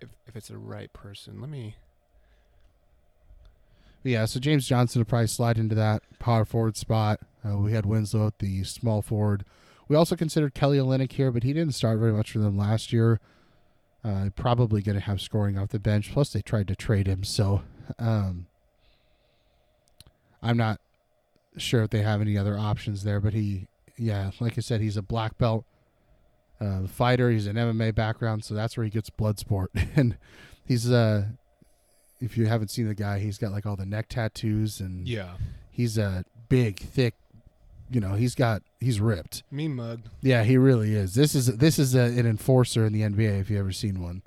If 0.02 0.10
if 0.26 0.36
it's 0.36 0.48
the 0.48 0.58
right 0.58 0.92
person, 0.92 1.40
let 1.40 1.48
me. 1.48 1.76
Yeah, 4.02 4.24
so 4.24 4.40
James 4.40 4.66
Johnson 4.66 5.00
will 5.00 5.06
probably 5.06 5.28
slide 5.28 5.58
into 5.58 5.76
that 5.76 6.02
power 6.18 6.44
forward 6.44 6.76
spot. 6.76 7.20
Uh, 7.44 7.58
we 7.58 7.72
had 7.72 7.86
Winslow 7.86 8.26
at 8.26 8.40
the 8.40 8.64
small 8.64 9.00
forward. 9.00 9.44
We 9.88 9.94
also 9.94 10.16
considered 10.16 10.54
Kelly 10.54 10.78
Olynyk 10.78 11.12
here, 11.12 11.30
but 11.30 11.44
he 11.44 11.52
didn't 11.52 11.74
start 11.74 12.00
very 12.00 12.12
much 12.12 12.32
for 12.32 12.40
them 12.40 12.56
last 12.58 12.92
year. 12.92 13.20
Uh, 14.04 14.30
probably 14.34 14.82
going 14.82 14.98
to 14.98 15.04
have 15.04 15.20
scoring 15.20 15.56
off 15.56 15.68
the 15.68 15.78
bench. 15.78 16.10
Plus, 16.12 16.32
they 16.32 16.42
tried 16.42 16.66
to 16.66 16.74
trade 16.74 17.06
him, 17.06 17.22
so 17.22 17.62
um, 18.00 18.46
I'm 20.42 20.56
not 20.56 20.80
sure 21.56 21.84
if 21.84 21.90
they 21.90 22.02
have 22.02 22.20
any 22.20 22.36
other 22.36 22.58
options 22.58 23.04
there. 23.04 23.20
But 23.20 23.34
he, 23.34 23.68
yeah, 23.96 24.32
like 24.40 24.58
I 24.58 24.62
said, 24.62 24.80
he's 24.80 24.96
a 24.96 25.02
black 25.02 25.38
belt 25.38 25.64
uh, 26.62 26.86
fighter. 26.86 27.30
He's 27.30 27.46
an 27.46 27.56
MMA 27.56 27.94
background, 27.94 28.44
so 28.44 28.54
that's 28.54 28.76
where 28.76 28.84
he 28.84 28.90
gets 28.90 29.10
blood 29.10 29.38
sport. 29.38 29.70
and 29.96 30.16
he's 30.64 30.90
uh, 30.90 31.24
if 32.20 32.36
you 32.38 32.46
haven't 32.46 32.68
seen 32.68 32.86
the 32.88 32.94
guy, 32.94 33.18
he's 33.18 33.38
got 33.38 33.52
like 33.52 33.66
all 33.66 33.76
the 33.76 33.86
neck 33.86 34.08
tattoos, 34.08 34.80
and 34.80 35.06
Yeah, 35.08 35.34
he's 35.70 35.98
a 35.98 36.24
big, 36.48 36.78
thick. 36.78 37.14
You 37.90 38.00
know, 38.00 38.14
he's 38.14 38.34
got 38.34 38.62
he's 38.80 39.00
ripped. 39.00 39.42
mean 39.50 39.74
mug. 39.74 40.00
Yeah, 40.22 40.44
he 40.44 40.56
really 40.56 40.94
is. 40.94 41.14
This 41.14 41.34
is 41.34 41.46
this 41.58 41.78
is 41.78 41.94
a, 41.94 42.00
an 42.02 42.26
enforcer 42.26 42.86
in 42.86 42.92
the 42.92 43.02
NBA 43.02 43.40
if 43.40 43.50
you 43.50 43.58
ever 43.58 43.72
seen 43.72 44.00
one. 44.02 44.22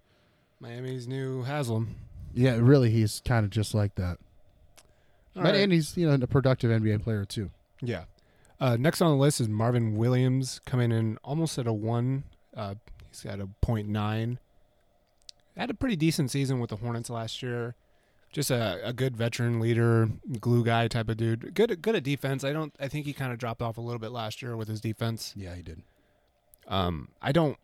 Miami's 0.59 1.07
new 1.07 1.43
Haslem. 1.43 1.95
Yeah, 2.33 2.57
really, 2.59 2.91
he's 2.91 3.21
kind 3.25 3.43
of 3.45 3.49
just 3.49 3.73
like 3.73 3.95
that. 3.95 4.17
All 5.35 5.41
But 5.43 5.53
right. 5.53 5.55
and 5.61 5.71
he's 5.71 5.97
you 5.97 6.07
know 6.07 6.13
a 6.13 6.27
productive 6.27 6.69
NBA 6.69 7.01
player 7.03 7.25
too. 7.25 7.49
Yeah. 7.81 8.03
Uh, 8.59 8.77
next 8.77 9.01
on 9.01 9.11
the 9.11 9.17
list 9.17 9.41
is 9.41 9.49
Marvin 9.49 9.95
Williams 9.95 10.61
coming 10.65 10.91
in 10.91 11.17
almost 11.23 11.57
at 11.57 11.67
a 11.67 11.73
one. 11.73 12.23
Uh, 12.55 12.75
he's 13.09 13.21
got 13.21 13.39
a 13.39 13.47
point 13.61 13.87
nine. 13.87 14.39
Had 15.57 15.69
a 15.69 15.73
pretty 15.73 15.95
decent 15.95 16.31
season 16.31 16.59
with 16.59 16.69
the 16.69 16.77
Hornets 16.77 17.09
last 17.09 17.41
year. 17.41 17.75
Just 18.31 18.51
a, 18.51 18.81
a 18.83 18.91
good 18.91 19.15
veteran 19.15 19.61
leader, 19.61 20.09
glue 20.41 20.65
guy 20.65 20.89
type 20.89 21.07
of 21.07 21.15
dude. 21.15 21.53
Good 21.53 21.81
good 21.81 21.95
at 21.95 22.03
defense. 22.03 22.43
I 22.43 22.51
don't. 22.51 22.73
I 22.79 22.89
think 22.89 23.05
he 23.05 23.13
kind 23.13 23.31
of 23.31 23.37
dropped 23.37 23.61
off 23.61 23.77
a 23.77 23.81
little 23.81 23.99
bit 23.99 24.11
last 24.11 24.41
year 24.41 24.57
with 24.57 24.67
his 24.67 24.81
defense. 24.81 25.33
Yeah, 25.37 25.55
he 25.55 25.61
did. 25.61 25.81
Um, 26.67 27.09
I 27.21 27.31
don't. 27.31 27.57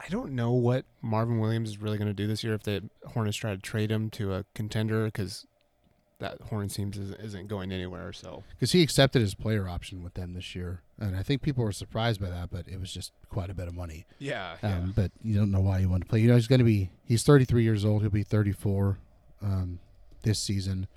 I 0.00 0.08
don't 0.08 0.32
know 0.32 0.52
what 0.52 0.84
Marvin 1.02 1.40
Williams 1.40 1.70
is 1.70 1.78
really 1.78 1.98
going 1.98 2.08
to 2.08 2.14
do 2.14 2.26
this 2.26 2.42
year 2.44 2.54
if 2.54 2.62
the 2.62 2.88
Hornets 3.08 3.36
try 3.36 3.50
to 3.50 3.60
trade 3.60 3.90
him 3.90 4.10
to 4.10 4.32
a 4.32 4.44
contender 4.54 5.06
because 5.06 5.44
that 6.20 6.40
Horn 6.50 6.68
seems 6.68 6.98
isn't, 6.98 7.46
going 7.48 7.70
anywhere. 7.72 8.12
So 8.12 8.42
Because 8.50 8.72
he 8.72 8.82
accepted 8.82 9.22
his 9.22 9.34
player 9.34 9.68
option 9.68 10.02
with 10.02 10.14
them 10.14 10.34
this 10.34 10.54
year, 10.54 10.82
and 10.98 11.14
I 11.16 11.22
think 11.22 11.42
people 11.42 11.62
were 11.64 11.72
surprised 11.72 12.20
by 12.20 12.28
that. 12.30 12.50
But 12.50 12.66
it 12.68 12.80
was 12.80 12.92
just 12.92 13.12
quite 13.28 13.50
a 13.50 13.54
bit 13.54 13.68
of 13.68 13.74
money. 13.74 14.04
yeah, 14.18 14.56
Um, 14.62 14.92
But 14.94 15.12
you 15.22 15.36
don't 15.38 15.50
know 15.50 15.60
why 15.60 15.80
he 15.80 15.86
wanted 15.86 16.04
to 16.04 16.10
play. 16.10 16.20
You 16.20 16.28
know, 16.28 16.34
he's 16.34 16.48
going 16.48 16.58
to 16.58 16.64
be 16.64 16.90
he's 17.04 17.22
33 17.22 17.62
years 17.62 17.84
old. 17.84 18.02
He'll 18.02 18.10
be 18.10 18.24
34 18.24 18.98
um, 19.42 19.78
this 20.22 20.38
season. 20.40 20.88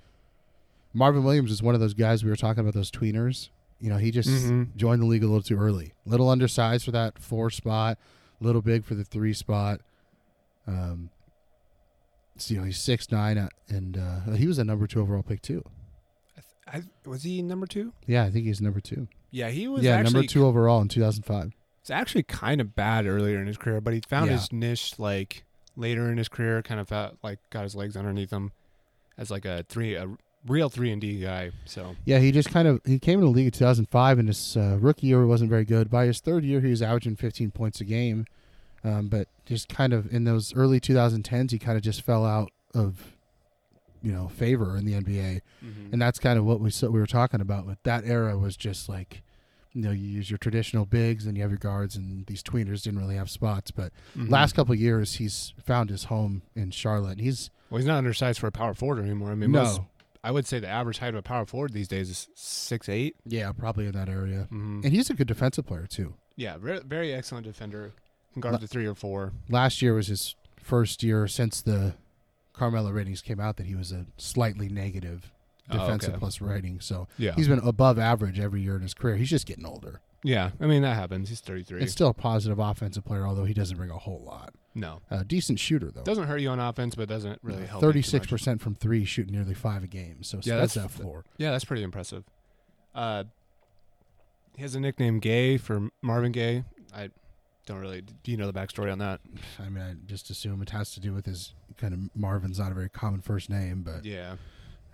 Marvin 0.92 1.22
Williams 1.24 1.50
is 1.50 1.62
one 1.62 1.74
of 1.74 1.80
those 1.80 1.94
guys 1.94 2.24
we 2.24 2.30
were 2.30 2.36
talking 2.36 2.60
about 2.60 2.74
those 2.74 2.90
tweeners. 2.90 3.48
You 3.80 3.88
know, 3.90 3.96
he 3.98 4.10
just 4.10 4.28
Mhm. 4.28 4.76
joined 4.76 5.00
the 5.02 5.06
league 5.06 5.22
a 5.22 5.26
little 5.26 5.42
too 5.42 5.58
early. 5.58 5.92
Little 6.04 6.28
undersized 6.28 6.84
for 6.84 6.90
that 6.92 7.18
four 7.18 7.48
spot, 7.50 7.98
little 8.40 8.60
big 8.62 8.84
for 8.84 8.94
the 8.94 9.04
three 9.04 9.32
spot. 9.32 9.80
Um, 10.66 11.10
so, 12.36 12.54
you 12.54 12.60
know, 12.60 12.66
he's 12.66 12.78
six 12.78 13.10
nine, 13.10 13.48
and 13.68 13.96
uh, 13.98 14.32
he 14.32 14.46
was 14.46 14.58
a 14.58 14.64
number 14.64 14.86
two 14.86 15.00
overall 15.00 15.22
pick 15.22 15.42
too. 15.42 15.62
I, 16.66 16.72
th- 16.80 16.84
I 17.06 17.08
was 17.08 17.22
he 17.24 17.42
number 17.42 17.66
two? 17.66 17.92
Yeah, 18.06 18.24
I 18.24 18.30
think 18.30 18.46
he's 18.46 18.60
number 18.60 18.80
two. 18.80 19.08
Yeah, 19.30 19.48
he 19.50 19.68
was. 19.68 19.82
yeah, 19.82 19.96
actually, 19.96 20.12
number 20.14 20.28
two 20.28 20.46
overall 20.46 20.80
in 20.82 20.88
2005. 20.88 21.52
It's 21.80 21.90
actually 21.90 22.22
kind 22.22 22.60
of 22.60 22.74
bad 22.74 23.06
earlier 23.06 23.40
in 23.40 23.46
his 23.46 23.56
career, 23.58 23.80
but 23.80 23.92
he 23.92 24.00
found 24.08 24.26
Yeah. 24.30 24.36
his 24.38 24.52
niche 24.52 24.98
like 24.98 25.44
later 25.76 26.10
in 26.10 26.16
his 26.18 26.28
career. 26.28 26.62
Kind 26.62 26.80
of 26.80 26.88
felt 26.88 27.16
like 27.22 27.38
got 27.50 27.62
his 27.64 27.74
legs 27.74 27.96
underneath 27.96 28.30
him 28.30 28.52
as 29.18 29.30
like 29.30 29.44
a 29.44 29.64
three, 29.68 29.94
a 29.94 30.08
real 30.46 30.68
three 30.68 30.92
and 30.92 31.00
D 31.00 31.20
guy. 31.20 31.50
So 31.64 31.96
Yeah, 32.04 32.18
he 32.18 32.30
just 32.32 32.50
kind 32.50 32.68
of 32.68 32.80
he 32.84 32.98
came 32.98 33.18
in 33.18 33.24
the 33.24 33.30
league 33.30 33.46
in 33.46 33.50
2005, 33.52 34.18
and 34.18 34.28
his 34.28 34.56
uh, 34.56 34.78
rookie 34.80 35.08
year 35.08 35.26
wasn't 35.26 35.50
very 35.50 35.64
good. 35.64 35.90
By 35.90 36.06
his 36.06 36.20
third 36.20 36.44
year, 36.44 36.60
he 36.60 36.70
was 36.70 36.82
averaging 36.82 37.16
15 37.16 37.50
points 37.50 37.80
a 37.80 37.84
game, 37.84 38.26
um, 38.84 39.08
but 39.08 39.28
just 39.46 39.68
kind 39.68 39.92
of 39.92 40.12
in 40.12 40.24
those 40.24 40.54
early 40.54 40.80
2010s, 40.80 41.50
he 41.50 41.58
kind 41.58 41.76
of 41.76 41.82
just 41.82 42.02
fell 42.02 42.24
out 42.24 42.50
of 42.74 43.14
you 44.02 44.10
know 44.12 44.28
favor 44.28 44.76
in 44.76 44.84
the 44.84 44.94
NBA. 44.94 45.40
and 45.92 46.00
that's 46.02 46.18
kind 46.18 46.38
of 46.38 46.44
what 46.44 46.60
we 46.60 46.70
so 46.70 46.90
we 46.90 46.98
were 47.00 47.06
talking 47.06 47.40
about. 47.40 47.66
With 47.66 47.82
that 47.84 48.04
era 48.04 48.36
was 48.38 48.56
just 48.56 48.88
like, 48.88 49.22
you 49.72 49.82
know, 49.82 49.90
you 49.92 50.06
use 50.06 50.30
your 50.30 50.38
traditional 50.38 50.84
bigs, 50.86 51.26
and 51.26 51.36
you 51.36 51.42
have 51.42 51.50
your 51.50 51.58
guards, 51.58 51.94
and 51.96 52.26
these 52.26 52.42
tweeners 52.42 52.82
didn't 52.82 52.98
really 53.00 53.16
have 53.16 53.30
spots. 53.30 53.70
But 53.70 53.92
Mhm. 54.16 54.28
last 54.30 54.54
couple 54.54 54.72
of 54.74 54.80
years, 54.80 55.14
he's 55.14 55.54
found 55.64 55.88
his 55.90 56.04
home 56.04 56.42
in 56.54 56.70
Charlotte. 56.72 57.12
And 57.12 57.20
he's 57.20 57.50
well, 57.70 57.78
he's 57.78 57.86
not 57.86 57.98
undersized 57.98 58.38
for 58.40 58.48
a 58.48 58.52
power 58.52 58.74
forward 58.74 59.02
anymore. 59.02 59.30
I 59.30 59.34
mean, 59.34 59.50
no, 59.52 59.62
most, 59.62 59.80
I 60.24 60.30
would 60.30 60.46
say 60.46 60.58
the 60.58 60.68
average 60.68 60.98
height 60.98 61.10
of 61.10 61.16
a 61.16 61.22
power 61.22 61.46
forward 61.46 61.72
these 61.72 61.88
days 61.88 62.10
is 62.10 62.28
six 62.34 62.88
eight. 62.88 63.14
yeah, 63.24 63.50
probably 63.52 63.86
in 63.86 63.92
that 63.92 64.08
area. 64.08 64.42
Mm-hmm. 64.52 64.80
And 64.84 64.92
he's 64.92 65.08
a 65.10 65.14
good 65.14 65.26
defensive 65.28 65.66
player 65.66 65.86
too. 65.86 66.14
Yeah, 66.36 66.56
very 66.58 67.12
excellent 67.14 67.44
defender. 67.46 67.92
Guard 68.40 68.60
the 68.60 68.66
three 68.66 68.86
or 68.86 68.94
four. 68.94 69.32
Last 69.48 69.82
year 69.82 69.94
was 69.94 70.06
his 70.08 70.34
first 70.62 71.02
year 71.02 71.26
since 71.28 71.60
the 71.62 71.94
Carmelo 72.52 72.90
ratings 72.90 73.20
came 73.22 73.40
out 73.40 73.56
that 73.56 73.66
he 73.66 73.74
was 73.74 73.92
a 73.92 74.06
slightly 74.16 74.68
negative 74.68 75.30
Oh, 75.70 75.78
defensive 75.78 76.10
okay. 76.10 76.18
plus 76.18 76.40
rating. 76.40 76.80
So 76.80 77.06
Yeah, 77.18 77.34
he's 77.34 77.48
been 77.48 77.60
above 77.60 77.98
average 77.98 78.38
every 78.40 78.60
year 78.62 78.76
in 78.76 78.82
his 78.82 78.94
career. 78.94 79.16
He's 79.16 79.30
just 79.30 79.46
getting 79.46 79.64
older. 79.64 80.00
yeah. 80.24 80.50
I 80.60 80.66
mean 80.66 80.82
that 80.82 80.94
happens. 80.96 81.28
He's 81.28 81.40
thirty 81.40 81.62
three. 81.62 81.82
It's 81.82 81.92
still 81.92 82.08
a 82.08 82.14
positive 82.14 82.58
offensive 82.58 83.04
player, 83.04 83.26
although 83.26 83.44
he 83.44 83.54
doesn't 83.54 83.76
bring 83.76 83.90
a 83.90 83.98
whole 83.98 84.22
lot. 84.24 84.54
No, 84.74 85.00
A 85.10 85.22
decent 85.24 85.58
shooter 85.60 85.90
though. 85.90 86.02
doesn't 86.02 86.26
hurt 86.26 86.40
you 86.40 86.48
on 86.48 86.58
offense, 86.58 86.94
but 86.94 87.06
doesn't 87.08 87.38
really 87.42 87.66
help. 87.66 87.80
Thirty-six 87.82 88.26
percent 88.26 88.60
from 88.60 88.74
three, 88.74 89.04
shooting 89.04 89.34
nearly 89.34 89.54
five 89.54 89.84
a 89.84 89.86
game. 89.86 90.22
So 90.22 90.38
Yeah, 90.42 90.56
that's 90.56 90.74
that's- 90.74 90.94
that 90.96 91.02
floor. 91.02 91.24
Yeah, 91.38 91.50
that's 91.52 91.64
pretty 91.64 91.82
impressive. 91.82 92.24
Uh, 92.94 93.24
he 94.56 94.62
has 94.62 94.74
a 94.74 94.80
nickname 94.80 95.18
Gay 95.20 95.56
for 95.58 95.88
Marvin 96.02 96.32
Gaye. 96.32 96.64
I 96.94 97.10
don't 97.66 97.78
really. 97.78 98.00
Do 98.02 98.30
you 98.30 98.36
know 98.36 98.50
the 98.50 98.52
backstory 98.58 98.90
on 98.90 98.98
that? 98.98 99.20
I 99.58 99.68
mean, 99.68 99.82
I 99.82 99.94
just 100.06 100.30
assume 100.30 100.62
it 100.62 100.70
has 100.70 100.92
to 100.92 101.00
do 101.00 101.12
with 101.12 101.26
his 101.26 101.54
kind 101.78 101.94
of 101.94 102.00
Marvin's 102.14 102.58
not 102.58 102.70
a 102.72 102.74
very 102.74 102.88
common 102.88 103.20
first 103.20 103.48
name, 103.50 103.82
but 103.82 104.04
Yeah. 104.04 104.36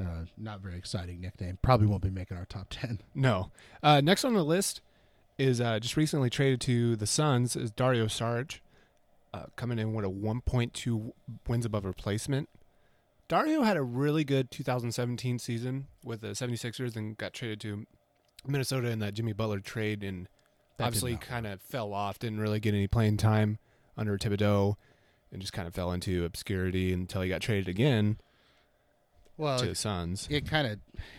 uh, 0.00 0.24
not 0.36 0.60
very 0.60 0.76
exciting 0.76 1.20
nickname. 1.20 1.58
Probably 1.62 1.86
won't 1.86 2.02
be 2.02 2.10
making 2.10 2.36
our 2.36 2.44
top 2.44 2.66
ten. 2.70 3.00
No. 3.14 3.50
Uh, 3.82 4.00
next 4.00 4.24
on 4.24 4.34
the 4.34 4.44
list 4.44 4.80
is 5.38 5.60
uh, 5.60 5.78
just 5.78 5.96
recently 5.96 6.28
traded 6.30 6.60
to 6.62 6.96
the 6.96 7.06
Suns 7.06 7.54
is 7.56 7.70
Dario 7.70 8.06
Saric, 8.06 8.58
uh, 9.32 9.44
coming 9.56 9.78
in 9.78 9.92
with 9.94 10.04
a 10.04 10.08
1.2 10.08 11.12
wins 11.46 11.64
above 11.64 11.84
replacement. 11.84 12.48
Dario 13.28 13.62
had 13.62 13.76
a 13.76 13.82
really 13.82 14.24
good 14.24 14.50
2017 14.50 15.38
season 15.38 15.86
with 16.02 16.22
the 16.22 16.28
76ers 16.28 16.96
and 16.96 17.16
got 17.18 17.34
traded 17.34 17.60
to 17.60 17.86
Minnesota 18.46 18.88
in 18.88 18.98
that 19.00 19.14
Jimmy 19.14 19.32
Butler 19.34 19.60
trade 19.60 20.02
and 20.02 20.28
That 20.78 20.86
obviously 20.86 21.16
kind 21.16 21.46
of 21.46 21.60
fell 21.60 21.92
off, 21.92 22.18
didn't 22.18 22.40
really 22.40 22.60
get 22.60 22.72
any 22.74 22.86
playing 22.86 23.16
time 23.18 23.58
under 23.96 24.16
Thibodeau 24.16 24.76
and 25.30 25.40
just 25.40 25.52
kind 25.52 25.68
of 25.68 25.74
fell 25.74 25.92
into 25.92 26.24
obscurity 26.24 26.92
until 26.92 27.20
he 27.22 27.28
got 27.28 27.40
traded 27.42 27.68
again 27.68 28.16
Well, 29.36 29.58
to 29.58 29.66
the 29.66 29.74
Suns. 29.74 30.26
it 30.30 30.46
kind 30.46 30.66
of 30.66 30.78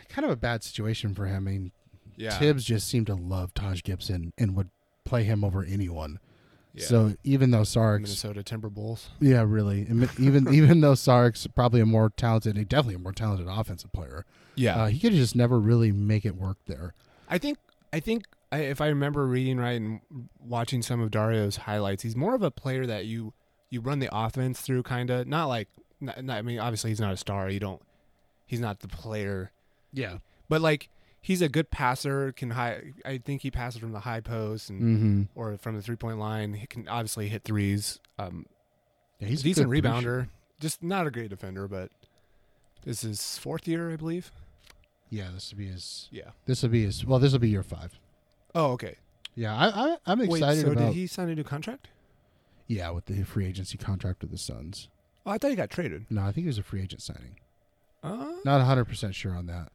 kind 0.10 0.26
of 0.26 0.32
a 0.32 0.36
bad 0.36 0.64
situation 0.64 1.14
for 1.14 1.26
him. 1.26 1.48
I 1.48 1.52
mean, 1.52 1.72
Yeah. 2.16 2.38
Thibs 2.38 2.64
just 2.66 2.88
seemed 2.88 3.08
to 3.08 3.16
love 3.16 3.54
Taj 3.54 3.82
Gibson 3.84 4.34
and 4.38 4.56
would 4.56 4.70
play 5.06 5.24
him 5.24 5.44
over 5.44 5.64
anyone. 5.64 6.20
yeah. 6.74 6.86
So 6.86 7.16
even 7.24 7.52
though 7.52 7.64
Sark's, 7.64 8.04
Minnesota 8.04 8.44
Timberwolves. 8.44 9.08
yeah, 9.20 9.44
really, 9.46 9.82
even 10.20 10.48
even 10.54 10.82
though 10.82 10.96
Sark's 10.96 11.48
probably 11.48 11.82
a 11.82 11.86
more 11.86 12.10
talented, 12.16 12.56
definitely 12.70 12.96
a 12.96 13.00
more 13.00 13.12
talented 13.14 13.48
offensive 13.50 13.92
player, 13.92 14.26
Yeah. 14.56 14.84
uh, 14.84 14.88
he 14.88 15.00
could 15.00 15.14
just 15.14 15.36
never 15.36 15.60
really 15.60 15.92
make 15.92 16.26
it 16.26 16.36
work 16.36 16.58
there. 16.66 16.94
I 17.30 17.38
think 17.38 17.58
I 17.92 18.00
think 18.00 18.26
I, 18.52 18.60
if 18.60 18.82
I 18.82 18.88
remember 18.88 19.26
reading 19.28 19.58
right 19.58 19.80
and 19.80 20.02
watching 20.40 20.82
some 20.82 21.00
of 21.02 21.12
Dario's 21.12 21.58
highlights, 21.58 22.04
he's 22.04 22.16
more 22.16 22.34
of 22.36 22.42
a 22.44 22.52
player 22.52 22.86
that 22.86 23.06
you 23.06 23.34
you 23.70 23.82
run 23.82 24.00
the 24.00 24.10
offense 24.12 24.62
through, 24.62 24.82
kind 24.84 25.10
of. 25.12 25.28
Not 25.28 25.46
like, 25.46 25.68
not, 26.02 26.24
not- 26.24 26.38
I 26.38 26.42
mean, 26.42 26.60
obviously 26.60 26.90
he's 26.90 27.00
not 27.00 27.14
a 27.14 27.18
star. 27.18 27.50
You 27.50 27.60
don't. 27.60 27.82
He's 28.48 28.60
not 28.60 28.80
the 28.80 28.88
player, 28.88 29.52
Yeah. 29.94 30.18
but 30.48 30.60
like 30.62 30.90
he's 31.22 31.42
a 31.44 31.50
good 31.50 31.70
passer. 31.70 32.32
Can 32.32 32.50
high. 32.52 32.94
I 33.06 33.20
think 33.20 33.44
he 33.44 33.52
passes 33.52 33.80
from 33.80 33.92
the 33.92 34.00
high 34.00 34.22
post 34.22 34.72
and 34.72 34.82
Mm-hmm. 34.82 35.22
or 35.40 35.56
from 35.58 35.76
the 35.76 35.82
three 35.84 35.96
point 35.98 36.18
line. 36.18 36.54
He 36.56 36.66
can 36.66 36.88
obviously 36.88 37.28
hit 37.30 37.44
threes. 37.44 38.00
Um, 38.18 38.48
Yeah, 39.20 39.28
he's 39.28 39.44
he's 39.44 39.60
a 39.60 39.62
a 39.62 39.66
decent 39.66 39.72
good 39.72 39.84
rebounder. 39.84 40.30
Just 40.60 40.82
not 40.82 41.06
a 41.06 41.12
great 41.12 41.30
defender, 41.30 41.68
but 41.68 41.92
this 42.84 43.04
is 43.04 43.38
fourth 43.38 43.68
year, 43.68 43.92
I 43.92 43.96
believe. 43.98 44.32
Yeah, 45.12 45.28
this 45.34 45.52
would 45.52 45.60
be 45.60 45.68
his. 45.68 46.08
Yeah. 46.12 46.32
This 46.48 46.64
would 46.64 46.72
be 46.72 46.86
his. 46.86 47.06
Well, 47.06 47.20
this 47.20 47.32
will 47.32 47.40
be 47.40 47.50
year 47.50 47.64
five. 47.64 48.00
Oh, 48.56 48.72
okay. 48.72 48.96
Yeah, 49.36 49.56
I, 49.56 49.68
I 49.68 49.98
I'm 50.06 50.20
Wait, 50.20 50.32
excited 50.32 50.66
so 50.66 50.72
about. 50.72 50.88
did 50.88 50.94
he 50.96 51.08
sign 51.08 51.30
a 51.30 51.36
new 51.36 51.44
contract? 51.44 51.88
Yeah, 52.68 52.90
with 52.92 53.06
the 53.06 53.24
free 53.24 53.46
agency 53.48 53.78
contract 53.78 54.22
with 54.22 54.32
the 54.32 54.38
Suns. 54.38 54.90
Oh, 55.26 55.32
I 55.32 55.38
thought 55.38 55.50
he 55.50 55.56
got 55.56 55.70
traded. 55.70 56.06
No, 56.10 56.22
I 56.22 56.32
think 56.32 56.46
it 56.46 56.50
was 56.50 56.58
a 56.58 56.64
free 56.64 56.82
agent 56.82 57.02
signing. 57.02 57.38
Uh, 58.04 58.34
Not 58.46 58.58
100 58.58 58.86
percent 58.86 59.16
sure 59.16 59.36
on 59.36 59.48
that. 59.48 59.70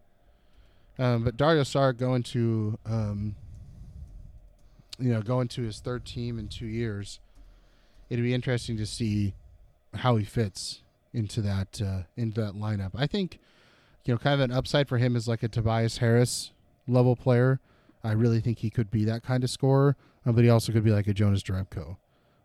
Um, 0.99 1.25
but 1.25 1.37
Dario 1.37 1.63
Saric 1.63 1.99
going 1.99 2.23
to, 2.25 2.79
um, 2.87 3.35
you 4.99 5.13
know, 5.13 5.23
going 5.23 5.49
to 5.49 5.63
his 5.63 5.81
third 5.81 6.05
team 6.05 6.39
in 6.39 6.49
two 6.49 6.67
years. 6.67 7.21
It'd 8.11 8.25
be 8.25 8.35
interesting 8.35 8.77
to 8.77 8.87
see 8.87 9.35
how 9.95 10.17
he 10.17 10.25
fits 10.25 10.83
into 11.13 11.41
that 11.43 11.81
uh, 11.83 12.03
into 12.17 12.41
that 12.41 12.55
lineup. 12.55 12.91
I 12.95 13.07
think, 13.07 13.39
you 14.05 14.15
know, 14.15 14.19
kind 14.19 14.41
of 14.41 14.51
an 14.51 14.57
upside 14.57 14.89
for 14.89 14.99
him 14.99 15.17
is 15.17 15.27
like 15.27 15.43
a 15.43 15.49
Tobias 15.49 15.99
Harris 15.99 16.53
level 16.87 17.17
player. 17.17 17.61
I 18.05 18.12
really 18.12 18.40
think 18.40 18.59
he 18.59 18.71
could 18.71 18.90
be 18.90 19.05
that 19.07 19.23
kind 19.23 19.43
of 19.43 19.51
scorer, 19.51 19.97
uh, 20.27 20.33
but 20.33 20.45
he 20.45 20.51
also 20.51 20.71
could 20.73 20.85
be 20.85 20.90
like 20.93 21.07
a 21.09 21.14
Jonas 21.14 21.43
Jerebko, 21.43 21.97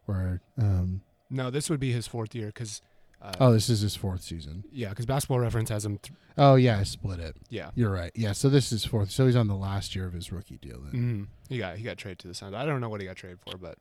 where 0.05 0.41
um, 0.57 1.01
No, 1.29 1.49
this 1.51 1.69
would 1.69 1.79
be 1.79 1.91
his 1.91 2.07
fourth 2.07 2.33
year 2.33 2.47
because. 2.47 2.81
Uh, 3.21 3.33
oh, 3.41 3.51
this 3.51 3.67
is 3.69 3.81
his 3.81 3.97
fourth 3.97 4.21
season. 4.21 4.63
yeah, 4.71 4.87
because 4.89 5.05
Basketball 5.05 5.39
Reference 5.39 5.69
has 5.69 5.85
him. 5.85 5.97
Th- 5.97 6.17
Oh 6.37 6.55
yeah, 6.55 6.79
I 6.79 6.83
split 6.83 7.19
it. 7.19 7.35
yeah, 7.49 7.71
You're 7.75 7.91
right. 7.91 8.11
Yeah, 8.15 8.31
so 8.31 8.47
this 8.47 8.71
is 8.71 8.85
fourth. 8.85 9.11
So 9.11 9.25
he's 9.25 9.35
on 9.35 9.47
the 9.49 9.57
last 9.57 9.93
year 9.93 10.07
of 10.07 10.13
his 10.13 10.31
rookie 10.31 10.55
deal 10.57 10.79
then. 10.79 10.93
mm 10.93 11.27
he 11.49 11.57
got 11.57 11.75
he 11.75 11.83
got 11.83 11.97
traded 11.97 12.19
to 12.19 12.27
the 12.29 12.33
Suns. 12.33 12.55
I 12.55 12.65
don't 12.65 12.79
know 12.79 12.87
what 12.87 13.01
he 13.01 13.07
got 13.07 13.17
traded 13.17 13.39
for, 13.41 13.57
but 13.57 13.77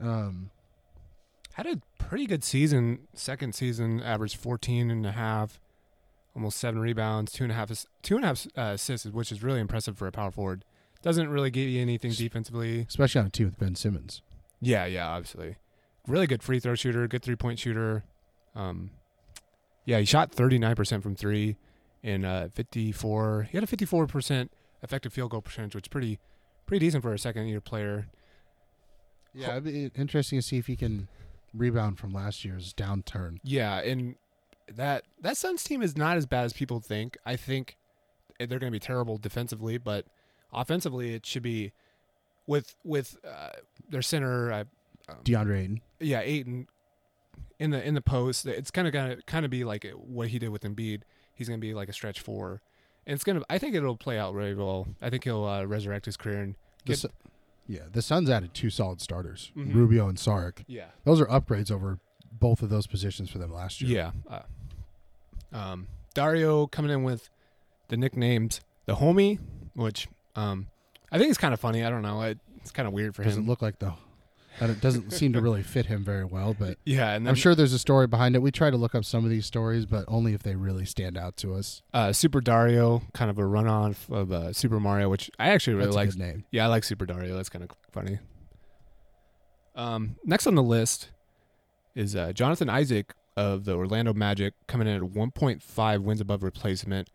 Um, 0.00 0.50
had 1.54 1.66
a 1.66 1.80
pretty 1.98 2.26
good 2.26 2.42
season. 2.42 3.00
Second 3.14 3.54
season, 3.54 4.00
averaged 4.02 4.36
14 4.36 4.90
and 4.90 5.04
a 5.04 5.12
half, 5.12 5.60
almost 6.34 6.56
seven 6.58 6.80
rebounds, 6.80 7.32
two 7.32 7.44
and 7.44 7.52
a 7.52 7.56
half 7.56 7.70
two 8.02 8.16
and 8.16 8.24
a 8.24 8.28
half 8.28 8.46
uh, 8.56 8.60
assists, 8.74 9.06
which 9.08 9.30
is 9.32 9.42
really 9.42 9.60
impressive 9.60 9.98
for 9.98 10.06
a 10.06 10.12
power 10.12 10.30
forward. 10.30 10.64
Doesn't 11.02 11.28
really 11.28 11.50
give 11.50 11.68
you 11.68 11.80
anything 11.80 12.12
defensively. 12.12 12.86
especially 12.88 13.20
on 13.20 13.26
a 13.26 13.30
team 13.30 13.46
with 13.46 13.58
Ben 13.58 13.74
Simmons. 13.74 14.22
Yeah, 14.60 14.84
yeah, 14.84 15.08
obviously. 15.08 15.56
Really 16.06 16.26
good 16.26 16.42
free 16.42 16.60
throw 16.60 16.74
shooter, 16.74 17.06
good 17.08 17.22
three 17.22 17.36
point 17.36 17.58
shooter. 17.58 18.04
Um, 18.54 18.90
yeah, 19.84 19.98
he 19.98 20.04
shot 20.04 20.32
39% 20.32 21.02
from 21.02 21.14
three 21.14 21.56
and 22.02 22.24
uh, 22.26 22.48
54. 22.48 23.48
He 23.50 23.56
had 23.56 23.64
a 23.64 23.66
54% 23.66 24.48
effective 24.82 25.12
field 25.12 25.30
goal 25.30 25.40
percentage, 25.40 25.74
which 25.74 25.84
is 25.84 25.88
pretty, 25.88 26.18
pretty 26.66 26.84
decent 26.86 27.02
for 27.02 27.12
a 27.12 27.18
second 27.18 27.46
year 27.46 27.60
player. 27.60 28.06
Yeah, 29.32 29.52
it'd 29.52 29.64
be 29.64 29.90
interesting 29.94 30.38
to 30.38 30.42
see 30.42 30.58
if 30.58 30.66
he 30.66 30.76
can 30.76 31.08
rebound 31.54 31.98
from 31.98 32.12
last 32.12 32.44
year's 32.44 32.74
downturn. 32.74 33.38
Yeah, 33.42 33.78
and 33.78 34.16
that 34.74 35.04
that 35.20 35.36
Suns 35.36 35.62
team 35.62 35.82
is 35.82 35.96
not 35.96 36.16
as 36.16 36.26
bad 36.26 36.44
as 36.44 36.52
people 36.52 36.80
think. 36.80 37.16
I 37.24 37.36
think 37.36 37.76
they're 38.38 38.58
going 38.58 38.70
to 38.70 38.70
be 38.70 38.80
terrible 38.80 39.18
defensively, 39.18 39.78
but 39.78 40.06
offensively 40.52 41.14
it 41.14 41.24
should 41.26 41.42
be 41.42 41.72
with 42.46 42.74
with 42.84 43.16
uh, 43.26 43.50
their 43.88 44.02
center. 44.02 44.52
Uh, 44.52 44.64
um, 45.08 45.16
DeAndre 45.24 45.58
Ayton. 45.60 45.80
yeah, 46.00 46.20
Ayton 46.20 46.66
in 47.58 47.70
the 47.70 47.86
in 47.86 47.94
the 47.94 48.00
post. 48.00 48.46
It's 48.46 48.70
kind 48.70 48.86
of 48.86 48.92
gonna 48.92 49.16
kind 49.26 49.44
of 49.44 49.50
be 49.50 49.64
like 49.64 49.84
what 49.94 50.28
he 50.28 50.38
did 50.38 50.48
with 50.50 50.62
Embiid. 50.62 51.02
He's 51.34 51.48
gonna 51.48 51.58
be 51.58 51.74
like 51.74 51.88
a 51.88 51.92
stretch 51.92 52.20
four, 52.20 52.60
and 53.06 53.14
it's 53.14 53.24
gonna. 53.24 53.42
I 53.50 53.58
think 53.58 53.74
it'll 53.74 53.96
play 53.96 54.18
out 54.18 54.34
really 54.34 54.54
well. 54.54 54.86
I 55.00 55.10
think 55.10 55.24
he'll 55.24 55.44
uh, 55.44 55.64
resurrect 55.64 56.06
his 56.06 56.16
career 56.16 56.40
and 56.42 56.54
get. 56.84 56.98
Su- 56.98 57.08
yeah, 57.66 57.82
the 57.92 58.02
Suns 58.02 58.28
added 58.28 58.52
two 58.52 58.68
solid 58.68 59.00
starters, 59.00 59.52
Mhm. 59.56 59.72
Rubio 59.74 60.08
and 60.08 60.18
Sark. 60.18 60.64
yeah, 60.66 60.86
Those 61.04 61.20
are 61.20 61.26
upgrades 61.26 61.70
over 61.70 62.00
both 62.32 62.62
of 62.62 62.68
those 62.68 62.88
positions 62.88 63.30
for 63.30 63.38
them 63.38 63.52
last 63.52 63.80
year. 63.80 64.12
yeah. 64.28 64.42
Uh, 65.52 65.56
um, 65.56 65.86
Dario 66.14 66.66
coming 66.66 66.90
in 66.90 67.04
with 67.04 67.28
the 67.88 67.96
nicknames 67.96 68.60
the 68.86 68.96
homie, 68.96 69.38
which 69.74 70.08
um, 70.36 70.68
I 71.12 71.18
think 71.18 71.30
it's 71.30 71.38
kind 71.38 71.54
of 71.54 71.60
funny. 71.60 71.84
I 71.84 71.90
don't 71.90 72.02
know. 72.02 72.20
It, 72.22 72.38
it's 72.60 72.70
kind 72.70 72.86
of 72.86 72.92
weird 72.94 73.14
for 73.14 73.24
doesn't 73.24 73.42
him. 73.42 73.48
look 73.48 73.62
like 73.62 73.78
the. 73.78 73.92
And 74.58 74.70
it 74.70 74.80
doesn't 74.82 75.12
seem 75.12 75.32
to 75.34 75.40
really 75.40 75.62
fit 75.62 75.86
him 75.86 76.04
very 76.04 76.24
well, 76.24 76.54
but 76.58 76.76
yeah, 76.84 77.12
and 77.14 77.24
then 77.24 77.30
I'm 77.30 77.34
sure 77.34 77.54
there's 77.54 77.72
a 77.72 77.78
story 77.78 78.06
behind 78.06 78.34
it. 78.34 78.40
We 78.42 78.50
try 78.50 78.68
to 78.68 78.76
look 78.76 78.94
up 78.94 79.04
some 79.06 79.24
of 79.24 79.30
these 79.30 79.46
stories, 79.46 79.86
but 79.86 80.04
only 80.06 80.34
if 80.34 80.42
they 80.42 80.54
really 80.54 80.84
stand 80.84 81.16
out 81.16 81.36
to 81.38 81.54
us. 81.54 81.80
uh, 81.94 82.12
Super 82.12 82.42
Dario, 82.42 83.00
kind 83.14 83.30
of 83.30 83.38
a 83.38 83.46
run 83.46 83.66
on 83.66 83.96
of 84.10 84.32
uh, 84.32 84.52
Super 84.52 84.78
Mario, 84.78 85.08
which 85.08 85.30
I 85.38 85.48
actually 85.50 85.76
really 85.76 85.92
like. 85.92 86.14
name. 86.16 86.44
Yeah, 86.50 86.64
I 86.64 86.66
like 86.66 86.84
Super 86.84 87.06
Dario. 87.06 87.34
That's 87.36 87.48
kind 87.48 87.64
of 87.64 87.70
funny. 87.90 88.18
Um, 89.74 90.16
next 90.24 90.46
on 90.46 90.56
the 90.56 90.62
list 90.62 91.10
is 91.94 92.14
uh, 92.14 92.32
Jonathan 92.32 92.68
Isaac 92.68 93.14
of 93.36 93.64
the 93.64 93.74
Orlando 93.74 94.12
Magic, 94.12 94.54
coming 94.66 94.88
in 94.88 94.96
at 94.96 95.02
1.5 95.12 96.02
wins 96.02 96.20
above 96.20 96.42
replacement. 96.42 97.08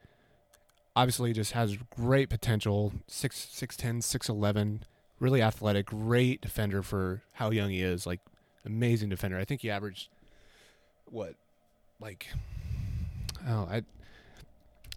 Obviously, 0.95 1.33
just 1.33 1.51
has 1.53 1.77
great 1.95 2.29
potential. 2.29 2.93
6, 3.07 3.35
6'10", 3.53 3.97
6'11", 4.01 4.79
really 5.19 5.41
athletic, 5.41 5.87
great 5.87 6.39
defender 6.41 6.81
for 6.81 7.21
how 7.33 7.49
young 7.51 7.69
he 7.69 7.81
is. 7.81 8.05
Like, 8.07 8.21
amazing 8.65 9.09
defender. 9.09 9.37
I 9.37 9.43
think 9.45 9.61
he 9.61 9.69
averaged, 9.69 10.07
what, 11.05 11.35
like, 11.99 12.27
oh, 13.47 13.67
I 13.69 13.83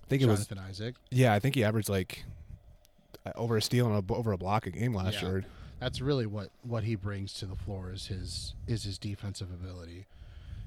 think 0.08 0.22
it 0.22 0.26
was 0.26 0.46
Jonathan 0.46 0.58
Isaac. 0.68 0.94
yeah. 1.10 1.34
I 1.34 1.40
think 1.40 1.54
he 1.54 1.64
averaged 1.64 1.88
like 1.88 2.24
uh, 3.26 3.32
over 3.36 3.56
a 3.56 3.62
steal 3.62 3.86
and 3.92 4.08
a, 4.10 4.14
over 4.14 4.32
a 4.32 4.38
block 4.38 4.66
a 4.66 4.70
game 4.70 4.94
last 4.94 5.20
Yeah. 5.22 5.28
year. 5.28 5.44
That's 5.80 6.00
really 6.00 6.26
what 6.26 6.48
what 6.62 6.82
he 6.84 6.94
brings 6.96 7.32
to 7.34 7.46
the 7.46 7.54
floor 7.54 7.92
is 7.92 8.06
his 8.06 8.54
is 8.66 8.82
his 8.84 8.98
defensive 8.98 9.50
ability. 9.52 10.06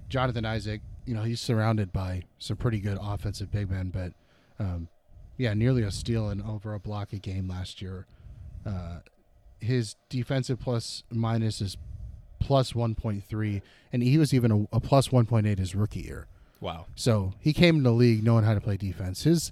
Jonathan 0.10 0.46
Isaac, 0.46 0.82
you 1.06 1.13
know, 1.15 1.24
he's 1.24 1.41
surrounded 1.41 1.91
by 1.91 2.24
some 2.38 2.56
pretty 2.56 2.80
good 2.80 2.98
offensive 3.02 3.52
big 3.52 3.70
men, 3.72 3.89
but 3.89 4.13
um, 4.63 4.88
yeah, 5.38 5.54
nearly 5.54 5.84
a 5.84 5.91
steal 5.91 6.30
and 6.30 6.41
over 6.41 6.74
a 6.74 6.80
block 6.80 7.13
a 7.13 7.17
game 7.17 7.48
last 7.48 7.82
year. 7.82 8.06
Uh, 8.65 9.00
his 9.60 9.96
defensive 10.10 10.60
plus 10.60 11.04
minus 11.12 11.62
is 11.62 11.78
plus 12.39 12.74
1.3, 12.74 13.62
and 13.94 14.04
he 14.04 14.17
was 14.17 14.34
even 14.34 14.52
a, 14.72 14.76
a 14.76 14.80
plus 14.80 15.10
1.8 15.10 15.58
his 15.60 15.76
rookie 15.76 16.02
year. 16.02 16.28
Wow. 16.60 16.86
So 16.96 17.34
he 17.39 17.54
came 17.54 17.78
in 17.78 17.84
the 17.84 17.91
league 17.91 18.24
knowing 18.24 18.44
how 18.44 18.54
to 18.54 18.62
play 18.62 18.78
defense. 18.78 19.24
His 19.24 19.52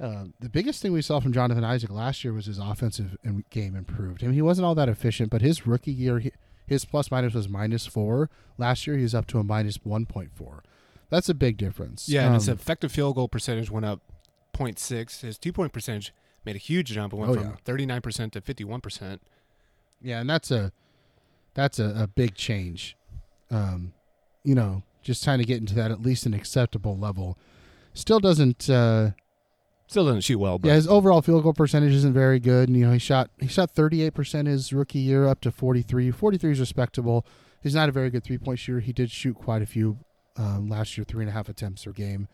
uh, 0.00 0.24
the 0.40 0.48
biggest 0.48 0.80
thing 0.80 0.92
we 0.92 1.02
saw 1.02 1.20
from 1.20 1.32
Jonathan 1.32 1.62
Isaac 1.64 1.90
last 1.90 2.24
year 2.24 2.32
was 2.32 2.46
his 2.46 2.58
offensive 2.58 3.18
game 3.50 3.76
improved. 3.76 4.22
I 4.24 4.26
mean, 4.28 4.34
he 4.34 4.40
wasn't 4.40 4.64
all 4.64 4.74
that 4.74 4.88
efficient, 4.88 5.28
but 5.28 5.42
his 5.42 5.66
rookie 5.66 5.92
year, 5.92 6.18
he, 6.20 6.32
his 6.66 6.86
plus 6.86 7.10
minus 7.10 7.34
was 7.34 7.50
minus 7.50 7.84
four. 7.86 8.30
Last 8.56 8.86
year, 8.86 8.96
he 8.96 9.02
was 9.02 9.14
up 9.14 9.26
to 9.26 9.38
a 9.38 9.44
minus 9.44 9.78
one 9.82 10.06
point 10.06 10.30
four. 10.34 10.62
That's 11.10 11.28
a 11.28 11.34
big 11.34 11.58
difference. 11.58 12.08
Yeah, 12.08 12.26
and 12.26 12.34
his 12.34 12.48
Um, 12.48 12.54
effective 12.54 12.90
field 12.92 13.16
goal 13.16 13.28
percentage 13.28 13.70
went 13.70 13.84
up 13.84 14.00
0.6. 14.52 15.20
His 15.20 15.38
two 15.38 15.52
point 15.52 15.72
percentage 15.72 16.12
made 16.44 16.56
a 16.56 16.60
huge 16.60 16.88
jump. 16.90 17.12
It 17.12 17.16
went 17.16 17.32
Oh, 17.32 17.34
from 17.34 17.56
39% 17.64 18.32
to 18.32 18.40
51%. 18.40 19.18
yeah, 20.00 20.20
and 20.20 20.28
that's 20.30 20.50
a 20.50 20.72
that's 21.54 21.78
a, 21.78 21.92
a 21.96 22.06
big 22.06 22.34
change. 22.34 22.96
Um, 23.50 23.92
you 24.44 24.54
know, 24.54 24.82
just 25.02 25.24
trying 25.24 25.38
to 25.40 25.44
get 25.44 25.58
into 25.58 25.74
that 25.74 25.90
at 25.90 26.00
least 26.00 26.24
an 26.26 26.34
acceptable 26.34 26.96
level. 26.96 27.36
Still 27.94 28.20
doesn't. 28.20 28.68
Uh, 28.70 29.10
Still 29.88 30.04
doesn't 30.04 30.20
shoot 30.20 30.38
well, 30.38 30.56
but 30.60 30.68
Yeah, 30.68 30.74
his 30.74 30.86
overall 30.86 31.20
field 31.20 31.42
goal 31.42 31.52
percentage 31.52 31.92
isn't 31.94 32.12
very 32.12 32.38
good. 32.38 32.68
And, 32.68 32.78
you 32.78 32.86
know, 32.86 32.92
he 32.92 33.00
shot 33.00 33.28
he 33.40 33.48
shot 33.48 33.74
38% 33.74 34.46
his 34.46 34.72
rookie 34.72 35.00
year 35.00 35.26
up 35.26 35.40
to 35.40 35.50
43. 35.50 36.12
43 36.12 36.52
is 36.52 36.60
respectable. 36.60 37.26
He's 37.60 37.74
not 37.74 37.88
a 37.88 37.92
very 37.92 38.08
good 38.08 38.22
three 38.22 38.38
point 38.38 38.60
shooter. 38.60 38.78
He 38.78 38.92
did 38.92 39.10
shoot 39.10 39.34
quite 39.34 39.62
a 39.62 39.66
few 39.66 39.98
um, 40.36 40.68
last 40.68 40.96
year, 40.96 41.04
three 41.04 41.24
and 41.24 41.28
a 41.28 41.32
half 41.32 41.48
attempts 41.48 41.84
per 41.84 41.90
game. 41.90 42.28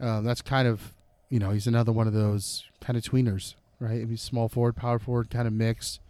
Um, 0.00 0.22
that's 0.24 0.42
kind 0.42 0.68
of, 0.68 0.92
you 1.30 1.38
know, 1.38 1.50
he's 1.50 1.66
another 1.66 1.92
one 1.92 2.06
of 2.06 2.12
those 2.12 2.64
kind 2.80 2.96
of 2.96 3.02
tweeners, 3.02 3.54
right? 3.80 4.00
I 4.00 4.04
mean, 4.04 4.16
small 4.16 4.48
forward, 4.48 4.76
power 4.76 4.98
forward, 4.98 5.30
kind 5.30 5.46
of 5.46 5.52
mixed. 5.52 6.00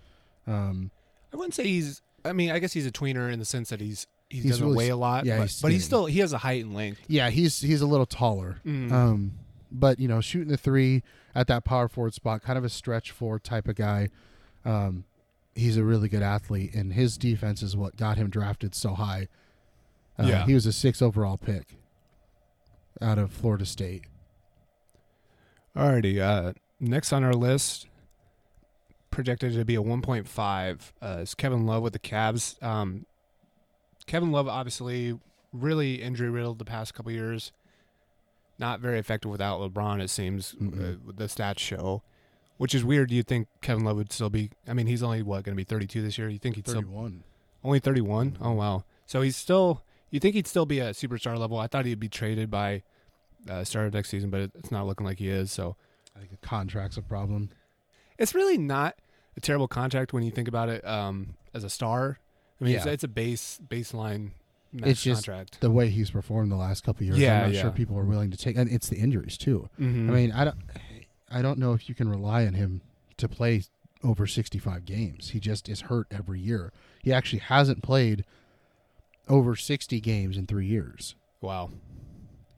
Um, 0.47 0.91
I 1.33 1.37
wouldn't 1.37 1.55
say 1.55 1.65
he's. 1.65 2.03
I 2.25 2.33
mean, 2.33 2.51
I 2.51 2.59
guess 2.59 2.73
he's 2.73 2.87
a 2.87 2.91
tweener 2.93 3.33
in 3.33 3.39
the 3.39 3.45
sense 3.45 3.71
that 3.71 3.81
he's 3.81 4.07
he 4.29 4.41
He's 4.41 4.53
doesn't 4.53 4.67
really 4.67 4.77
weigh 4.77 4.89
a 4.89 4.97
lot. 4.97 5.25
yeah, 5.25 5.37
but, 5.39 5.43
he's 5.43 5.63
but 5.63 5.73
he's 5.73 5.85
still 5.85 6.07
he 6.07 6.19
has 6.21 6.33
a 6.33 6.39
height 6.39 6.65
and 6.65 6.75
length. 6.75 7.01
yeah, 7.09 7.31
he's 7.31 7.61
he's 7.61 7.81
a 7.81 7.87
little 7.87 8.07
taller. 8.07 8.59
Mm. 8.67 8.91
Um, 8.93 9.33
but 9.71 9.99
you 10.01 10.09
know, 10.09 10.21
shooting 10.21 10.49
the 10.49 10.57
three 10.57 11.03
at 11.35 11.47
that 11.49 11.65
power 11.65 11.89
forward 11.89 12.15
spot, 12.15 12.43
kind 12.43 12.59
of 12.59 12.65
a 12.65 12.69
stretch 12.69 13.11
forward 13.13 13.45
type 13.45 13.69
of 13.69 13.77
guy. 13.77 14.09
Um, 14.65 15.05
he's 15.55 15.77
a 15.77 15.85
really 15.85 16.09
good 16.09 16.23
athlete, 16.23 16.75
and 16.75 16.93
his 16.93 17.17
defense 17.17 17.63
is 17.63 17.77
what 17.77 17.97
got 17.97 18.17
him 18.17 18.29
drafted 18.31 18.75
so 18.75 18.95
high. 18.95 19.29
Uh, 20.19 20.25
Yeah. 20.27 20.47
he 20.47 20.55
was 20.55 20.67
a 20.67 20.73
six 20.73 21.01
overall 21.01 21.37
pick 21.37 21.77
out 23.01 23.19
of 23.19 23.31
Florida 23.31 23.67
State. 23.67 24.05
Alrighty. 25.77 26.21
Uh, 26.21 26.53
next 26.81 27.13
on 27.13 27.23
our 27.23 27.35
list, 27.35 27.87
projected 29.11 29.53
to 29.55 29.65
be 29.65 29.75
a 29.75 29.83
1.5, 29.83 30.93
uh, 31.03 31.07
is 31.21 31.35
Kevin 31.35 31.67
Love 31.67 31.83
with 31.83 31.93
the 31.93 31.99
Cavs. 31.99 32.63
Um, 32.63 33.05
Kevin 34.07 34.33
Love, 34.33 34.49
obviously, 34.49 35.19
really 35.53 35.97
injury 36.03 36.31
riddled 36.31 36.59
the 36.59 36.65
past 36.65 36.95
couple 36.95 37.13
years. 37.13 37.53
Not 38.59 38.81
very 38.81 38.99
effective 38.99 39.31
without 39.31 39.61
LeBron, 39.61 40.01
it 40.01 40.09
seems. 40.09 40.55
Mm-mm. 40.55 40.95
Uh, 41.09 41.13
the 41.15 41.25
stats 41.25 41.59
show, 41.59 42.03
which 42.57 42.75
is 42.75 42.83
weird. 42.85 43.11
Do 43.11 43.15
you 43.15 43.23
think 43.23 43.49
Kevin 43.61 43.85
Love 43.85 43.97
would 43.99 44.13
still 44.13 44.31
be? 44.31 44.51
I 44.67 44.73
mean, 44.73 44.87
he's 44.87 45.03
only 45.03 45.23
what 45.23 45.45
going 45.45 45.55
to 45.55 45.57
be 45.57 45.65
32 45.65 46.01
this 46.01 46.17
year. 46.17 46.31
You 46.31 46.39
think 46.39 46.57
he'd 46.57 46.67
still 46.67 46.81
Thirty-one. 46.81 47.23
only 47.63 47.81
31? 47.81 48.39
Oh 48.41 48.53
wow. 48.53 48.85
So 49.05 49.21
he's 49.21 49.37
still. 49.37 49.83
You 50.11 50.21
think 50.21 50.37
he'd 50.37 50.47
still 50.47 50.65
be 50.65 50.79
a 50.79 50.91
superstar 50.91 51.37
level? 51.37 51.59
I 51.59 51.67
thought 51.67 51.85
he'd 51.85 52.01
be 52.01 52.09
traded 52.09 52.51
by 52.51 52.83
uh, 53.49 53.65
start 53.65 53.87
of 53.87 53.95
next 53.95 54.09
season, 54.11 54.31
but 54.31 54.41
it- 54.41 54.53
it's 54.55 54.71
not 54.71 54.87
looking 54.87 55.07
like 55.07 55.19
he 55.19 55.29
is. 55.29 55.51
So 55.53 55.77
I 56.15 56.19
think 56.21 56.31
the 56.31 56.37
contract's 56.47 56.97
a 56.97 57.03
problem. 57.03 57.51
it's 58.19 58.35
really 58.35 58.57
not 58.57 58.97
a 59.37 59.41
terrible 59.41 59.69
contract 59.69 60.13
when 60.15 60.23
you 60.23 60.31
think 60.31 60.49
about 60.49 60.69
it 60.71 60.83
um, 60.87 61.35
as 61.53 61.63
a 61.65 61.69
star. 61.71 62.19
I 62.61 62.65
mean, 62.65 62.75
it's, 62.77 62.87
Yeah. 62.87 62.93
it's 62.93 63.05
a 63.05 63.09
base 63.09 63.61
baseline 63.69 64.31
It's 64.73 65.03
just- 65.03 65.25
contract. 65.27 65.61
The 65.61 65.71
way 65.71 65.91
he's 65.91 66.11
performed 66.11 66.51
the 66.51 66.57
last 66.57 66.83
couple 66.85 67.03
of 67.03 67.07
years, 67.09 67.19
Yeah, 67.19 67.37
I'm 67.41 67.43
not 67.49 67.55
yeah. 67.55 67.61
sure 67.63 67.71
people 67.71 67.99
are 67.99 68.05
willing 68.05 68.31
to 68.31 68.37
take. 68.39 68.57
And 68.57 68.71
it's 68.71 68.89
the 68.89 68.97
injuries 68.97 69.37
too. 69.37 69.69
Mhm. 69.79 70.09
I 70.09 70.13
mean, 70.13 70.33
I 70.33 70.45
don't, 70.47 70.57
I 71.31 71.43
don't 71.43 71.59
know 71.59 71.73
if 71.75 71.89
you 71.91 71.95
can 71.95 72.09
rely 72.09 72.47
on 72.47 72.55
him 72.55 72.81
to 73.19 73.29
play 73.29 73.65
over 74.03 74.27
65 74.27 74.85
games. 74.87 75.31
He 75.31 75.41
just 75.41 75.69
is 75.69 75.83
hurt 75.83 76.07
every 76.11 76.41
year. 76.41 76.73
He 77.03 77.13
actually 77.13 77.41
hasn't 77.41 77.83
played 77.83 78.25
over 79.29 79.57
60 79.57 80.01
games 80.01 80.37
in 80.37 80.47
three 80.47 80.67
years. 80.67 81.15
wow. 81.43 81.71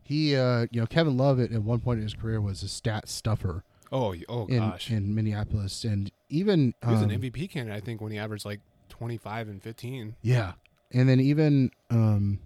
He, 0.09 0.35
uh, 0.35 0.67
you 0.71 0.81
know, 0.81 0.87
Kevin 0.87 1.19
Love 1.19 1.39
at, 1.39 1.53
at 1.53 1.63
one 1.63 1.81
point 1.81 1.99
in 1.99 2.03
his 2.05 2.15
career 2.15 2.41
was 2.41 2.63
a 2.63 2.69
stat 2.69 3.11
stuffer 3.11 3.63
Oh, 3.93 4.15
oh 4.31 4.47
in, 4.47 4.59
gosh. 4.59 4.91
in 4.91 5.15
Minneapolis, 5.15 5.85
and 5.85 6.11
even 6.31 6.73
he 6.83 6.91
was 6.91 7.03
um, 7.03 7.11
an 7.11 7.21
MVP 7.21 7.51
candidate, 7.51 7.77
I 7.77 7.85
think, 7.85 8.01
when 8.01 8.11
he 8.11 8.17
averaged 8.19 8.47
like 8.47 8.61
25 8.89 9.49
and 9.49 9.63
15. 9.63 10.17
Yeah, 10.23 10.53
and 10.93 11.09
then 11.11 11.21
even 11.21 11.71
um, 11.91 12.39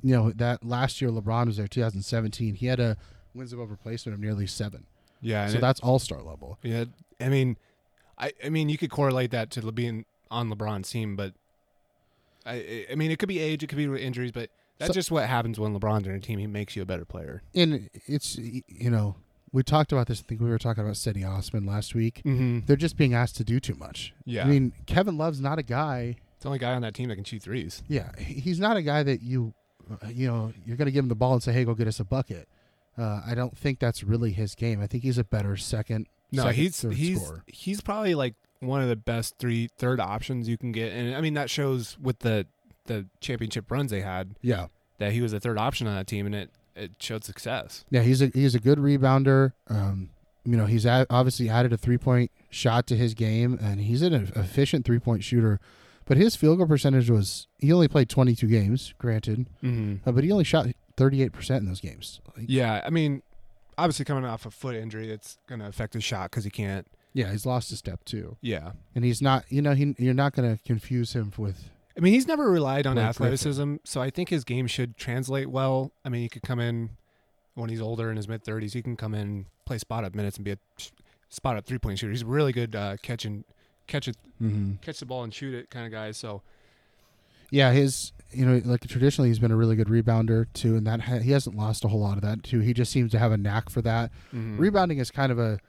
you 0.00 0.14
know 0.14 0.30
that 0.30 0.64
last 0.64 1.00
year 1.00 1.10
LeBron 1.10 1.46
was 1.46 1.56
there, 1.56 1.66
2017. 1.66 2.54
He 2.54 2.66
had 2.66 2.78
a 2.78 2.96
wins 3.34 3.52
above 3.52 3.72
replacement 3.72 4.14
of 4.14 4.20
nearly 4.20 4.46
seven, 4.46 4.86
Yeah. 5.20 5.48
so 5.48 5.58
it- 5.58 5.60
that's 5.60 5.80
All 5.80 5.98
Star 5.98 6.22
level. 6.22 6.58
Yeah, 6.62 6.84
I 7.20 7.28
mean, 7.30 7.56
I 8.16 8.32
I 8.44 8.48
mean, 8.48 8.68
you 8.68 8.78
could 8.78 8.90
correlate 8.90 9.32
that 9.32 9.50
to 9.52 9.72
being 9.72 10.04
on 10.30 10.50
LeBron's 10.50 10.88
team, 10.88 11.16
but 11.16 11.34
I 12.46 12.54
I- 12.54 12.86
I 12.92 12.94
mean, 12.94 13.10
it 13.10 13.18
could 13.18 13.28
be 13.28 13.40
age, 13.40 13.64
it 13.64 13.66
could 13.68 13.78
be 13.78 13.84
injuries, 14.00 14.30
but 14.32 14.50
that's 14.78 14.88
So- 14.90 14.94
just 14.94 15.10
what 15.10 15.28
happens 15.28 15.58
when 15.58 15.78
LeBron's 15.78 16.06
on 16.08 16.14
a 16.14 16.20
team. 16.20 16.38
He 16.38 16.46
makes 16.46 16.74
you 16.76 16.82
a 16.82 16.86
better 16.86 17.04
player. 17.04 17.42
and 17.54 17.88
it's 18.06 18.36
you 18.38 18.90
know 18.90 19.16
we 19.52 19.62
talked 19.62 19.92
about 19.92 20.08
this. 20.08 20.20
I 20.20 20.24
think 20.24 20.40
we 20.40 20.48
were 20.50 20.58
talking 20.58 20.82
about 20.82 20.94
Cedi 20.96 21.24
Osman 21.28 21.64
last 21.64 21.94
week. 21.94 22.22
Mm-hmm. 22.24 22.60
They're 22.66 22.74
just 22.76 22.96
being 22.96 23.14
asked 23.14 23.36
to 23.36 23.44
do 23.44 23.60
too 23.60 23.74
much. 23.76 24.12
Yeah, 24.24 24.44
I 24.44 24.48
mean, 24.48 24.72
Kevin 24.86 25.16
Love's 25.16 25.40
not 25.40 25.58
a 25.60 25.62
guy. 25.62 26.16
it's 26.34 26.42
the 26.42 26.48
only 26.48 26.58
guy 26.58 26.74
on 26.74 26.82
that 26.82 26.94
team 26.94 27.08
that 27.08 27.14
can 27.14 27.24
shoot 27.24 27.42
threes. 27.42 27.82
Yeah, 27.88 28.10
he's 28.18 28.58
not 28.58 28.76
a 28.76 28.82
guy 28.82 29.04
that 29.04 29.22
you, 29.22 29.54
uh, 29.90 30.08
you 30.08 30.26
know, 30.26 30.52
you're 30.66 30.76
going 30.76 30.86
to 30.86 30.92
give 30.92 31.04
him 31.04 31.08
the 31.08 31.14
ball 31.14 31.34
and 31.34 31.42
say, 31.42 31.52
"Hey, 31.52 31.64
go 31.64 31.74
get 31.74 31.86
us 31.86 32.00
a 32.00 32.04
bucket." 32.04 32.48
Uh, 32.98 33.20
I 33.26 33.34
don't 33.36 33.56
think 33.56 33.78
that's 33.78 34.02
really 34.02 34.32
his 34.32 34.54
game. 34.56 34.80
I 34.80 34.86
think 34.88 35.02
he's 35.04 35.18
a 35.18 35.24
better 35.24 35.56
second. 35.56 36.06
No, 36.32 36.42
second, 36.44 36.56
he's 36.60 36.80
he's 36.92 37.22
scorer. 37.22 37.44
he's 37.46 37.80
probably 37.80 38.16
like 38.16 38.34
one 38.58 38.82
of 38.82 38.88
the 38.88 38.96
best 38.96 39.36
three 39.38 39.68
third 39.78 40.00
options 40.00 40.48
you 40.48 40.58
can 40.58 40.72
get, 40.72 40.92
and 40.92 41.14
I 41.14 41.20
mean 41.20 41.34
that 41.34 41.48
shows 41.48 41.96
with 42.00 42.18
the 42.20 42.46
the 42.86 43.06
championship 43.20 43.70
runs 43.70 43.90
they 43.90 44.00
had 44.02 44.34
Yeah, 44.42 44.66
that 44.98 45.12
he 45.12 45.20
was 45.20 45.32
the 45.32 45.40
third 45.40 45.58
option 45.58 45.86
on 45.86 45.94
that 45.96 46.06
team, 46.06 46.26
and 46.26 46.34
it 46.34 46.50
it 46.76 46.92
showed 46.98 47.24
success. 47.24 47.84
yeah, 47.90 48.02
he's 48.02 48.20
a 48.22 48.26
he's 48.28 48.54
a 48.54 48.60
good 48.60 48.78
rebounder. 48.78 49.52
Um, 49.68 50.10
you 50.44 50.56
know, 50.56 50.66
he's 50.66 50.84
obviously 50.86 51.48
added 51.48 51.72
a 51.72 51.76
three 51.76 51.98
point 51.98 52.30
shot 52.50 52.86
to 52.88 52.96
his 52.96 53.14
game, 53.14 53.58
and 53.62 53.80
he's 53.80 54.02
an 54.02 54.12
efficient 54.36 54.84
three 54.84 54.98
point 54.98 55.22
shooter. 55.24 55.60
But 56.06 56.18
his 56.18 56.36
field 56.36 56.58
goal 56.58 56.66
percentage 56.66 57.08
was 57.08 57.46
he 57.58 57.72
only 57.72 57.88
played 57.88 58.10
22 58.10 58.46
games, 58.46 58.92
granted, 58.98 59.46
Mm-hmm. 59.62 60.06
uh, 60.06 60.12
but 60.12 60.22
he 60.22 60.30
only 60.30 60.44
shot 60.44 60.66
38 60.98 61.32
percent 61.32 61.62
in 61.62 61.66
those 61.68 61.80
games. 61.80 62.20
Like, 62.36 62.44
Yeah, 62.48 62.82
I 62.84 62.90
mean, 62.90 63.22
obviously 63.78 64.04
coming 64.04 64.24
off 64.26 64.44
a 64.44 64.50
foot 64.50 64.74
injury, 64.76 65.10
it's 65.10 65.38
going 65.48 65.60
to 65.60 65.66
affect 65.66 65.94
his 65.94 66.04
shot 66.04 66.30
because 66.30 66.44
he 66.44 66.50
can't. 66.50 66.86
yeah, 67.14 67.30
he's 67.30 67.46
lost 67.46 67.72
a 67.72 67.76
step 67.76 68.04
too, 68.04 68.36
Yeah, 68.42 68.72
and 68.94 69.02
he's 69.04 69.22
not. 69.22 69.44
You 69.48 69.62
know, 69.62 69.72
he 69.74 69.94
you're 69.98 70.12
not 70.12 70.34
going 70.34 70.56
to 70.56 70.62
confuse 70.64 71.14
him 71.14 71.32
with. 71.38 71.70
I 71.96 72.00
mean, 72.00 72.12
he's 72.12 72.26
never 72.26 72.50
relied 72.50 72.86
on 72.86 72.94
Blake 72.96 73.06
athleticism, 73.06 73.76
so 73.84 74.00
I 74.02 74.10
think 74.10 74.28
his 74.28 74.42
game 74.44 74.66
should 74.66 74.96
translate 74.96 75.48
well. 75.48 75.92
I 76.04 76.08
mean, 76.08 76.22
he 76.22 76.28
could 76.28 76.42
come 76.42 76.58
in 76.60 76.90
when 77.54 77.70
he's 77.70 77.80
older 77.80 78.10
in 78.10 78.16
his 78.16 78.26
mid 78.28 78.42
thirties. 78.42 78.72
He 78.72 78.82
can 78.82 78.96
come 78.96 79.14
in, 79.14 79.46
play 79.64 79.78
spot 79.78 80.04
up 80.04 80.14
minutes, 80.14 80.36
and 80.36 80.44
be 80.44 80.50
a 80.52 80.58
spot 81.28 81.56
up 81.56 81.64
three 81.66 81.78
point 81.78 81.98
shooter. 82.00 82.10
He's 82.10 82.22
a 82.22 82.26
really 82.26 82.52
good 82.52 82.74
uh, 82.74 82.96
catching, 83.02 83.44
catch 83.86 84.08
it, 84.08 84.16
Mm-hmm. 84.42 84.72
catch 84.82 84.98
the 84.98 85.06
ball 85.06 85.22
and 85.22 85.32
shoot 85.32 85.54
it 85.54 85.70
kind 85.70 85.86
of 85.86 85.92
guy. 85.92 86.10
So 86.10 86.42
Yeah, 87.50 87.70
his 87.70 88.12
you 88.32 88.44
know 88.44 88.60
like 88.64 88.80
traditionally 88.88 89.28
he's 89.30 89.38
been 89.38 89.52
a 89.52 89.56
really 89.56 89.76
good 89.76 89.86
rebounder 89.86 90.46
too, 90.54 90.74
and 90.76 90.84
that 90.88 91.02
ha- 91.02 91.18
he 91.20 91.30
hasn't 91.30 91.56
lost 91.56 91.84
a 91.84 91.88
whole 91.88 92.00
lot 92.00 92.16
of 92.16 92.22
that 92.22 92.42
too. 92.42 92.58
He 92.58 92.72
just 92.74 92.90
seems 92.90 93.12
to 93.12 93.18
have 93.20 93.30
a 93.30 93.36
knack 93.36 93.70
for 93.70 93.80
that. 93.82 94.10
mhm. 94.34 94.58
Rebounding 94.58 94.98
is 94.98 95.12
kind 95.12 95.30
of 95.30 95.38
a, 95.38 95.60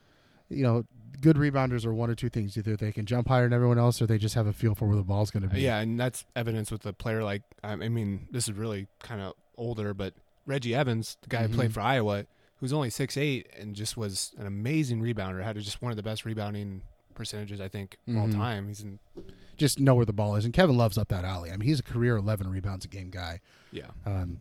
you 0.50 0.64
know, 0.64 0.86
good 1.26 1.36
rebounders 1.38 1.86
are 1.86 1.94
one 1.94 2.10
or 2.10 2.16
two 2.16 2.30
things: 2.30 2.56
either 2.58 2.76
they 2.78 2.92
can 2.92 3.06
jump 3.06 3.28
higher 3.28 3.44
than 3.44 3.54
everyone 3.54 3.78
else, 3.80 4.02
or 4.02 4.06
they 4.06 4.18
just 4.18 4.36
have 4.36 4.48
a 4.48 4.54
feel 4.54 4.76
for 4.76 4.88
where 4.88 4.96
the 4.96 5.04
ball's 5.04 5.32
going 5.32 5.44
to 5.44 5.50
be. 5.50 5.62
yeah, 5.62 5.80
and 5.80 6.00
that's 6.00 6.26
evidence 6.36 6.72
with 6.72 6.86
a 6.86 6.94
player 6.94 7.24
like 7.24 7.42
I 7.64 7.76
mean, 7.76 8.28
this 8.32 8.48
is 8.48 8.54
really 8.54 8.88
kind 9.00 9.22
of 9.22 9.34
older, 9.58 9.94
but 9.94 10.14
Reggie 10.46 10.76
Evans, 10.76 11.18
the 11.22 11.30
guy 11.30 11.42
who 11.44 11.50
Mhm. 11.50 11.56
played 11.56 11.74
for 11.74 11.82
Iowa, 11.82 12.26
who's 12.60 12.72
only 12.72 12.90
six 12.90 13.18
eight 13.18 13.48
and 13.60 13.76
just 13.76 13.98
was 13.98 14.32
an 14.38 14.46
amazing 14.46 15.02
rebounder, 15.02 15.44
had 15.44 15.58
just 15.58 15.82
one 15.82 15.92
of 15.92 15.96
the 15.98 16.04
best 16.04 16.24
rebounding 16.26 16.82
percentages 17.16 17.60
I 17.62 17.68
think 17.70 17.98
of 18.08 18.18
all 18.18 18.30
time. 18.30 18.68
He's 18.68 18.82
in 18.82 19.00
just 19.58 19.80
know 19.80 19.96
where 19.96 20.06
the 20.06 20.14
ball 20.14 20.36
is. 20.36 20.44
And 20.46 20.54
Kevin 20.54 20.76
loves 20.78 20.98
up 20.98 21.08
that 21.08 21.24
alley. 21.24 21.50
I 21.50 21.56
mean, 21.58 21.68
he's 21.68 21.80
a 21.80 21.84
career 21.84 22.18
11 22.18 22.48
rebounds 22.50 22.84
a 22.86 22.90
game 22.90 23.10
guy. 23.10 23.40
yeah. 23.72 23.88
Um, 24.06 24.38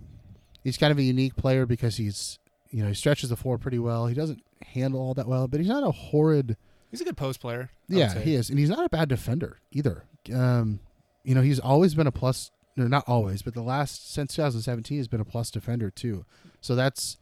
he's 0.65 0.77
kind 0.77 0.91
of 0.91 0.99
a 0.99 1.03
unique 1.05 1.37
player 1.37 1.67
because 1.67 1.97
he's 1.97 2.39
you 2.71 2.83
know, 2.83 2.89
he 2.89 2.95
stretches 2.95 3.31
the 3.31 3.37
floor 3.37 3.57
pretty 3.57 3.79
well. 3.79 4.09
He 4.09 4.15
doesn't 4.15 4.43
handle 4.67 4.99
all 5.01 5.15
that 5.15 5.29
well, 5.29 5.47
but 5.47 5.61
he's 5.61 5.69
not 5.69 5.85
a 5.85 5.93
horrid. 5.93 6.57
He's 6.95 7.01
a 7.01 7.05
good 7.05 7.17
post 7.17 7.41
player. 7.41 7.71
I 7.91 7.95
Yeah, 7.95 8.19
he 8.19 8.35
is, 8.37 8.51
and 8.51 8.59
he's 8.59 8.71
not 8.71 8.85
a 8.85 8.89
bad 8.89 9.09
defender 9.09 9.59
either. 9.73 10.05
Um, 10.33 10.79
you 11.25 11.35
know, 11.35 11.43
he's 11.43 11.59
always 11.59 11.95
been 11.95 12.07
a 12.07 12.13
plus. 12.13 12.51
No, 12.77 12.87
not 12.87 13.05
always, 13.09 13.43
but 13.43 13.55
the 13.55 13.63
last 13.63 14.13
since 14.13 14.35
2017 14.35 14.99
has 14.99 15.09
been 15.09 15.21
a 15.21 15.25
plus 15.25 15.51
defender 15.51 15.91
too. 15.91 16.25
So 16.61 16.75
that's, 16.75 17.19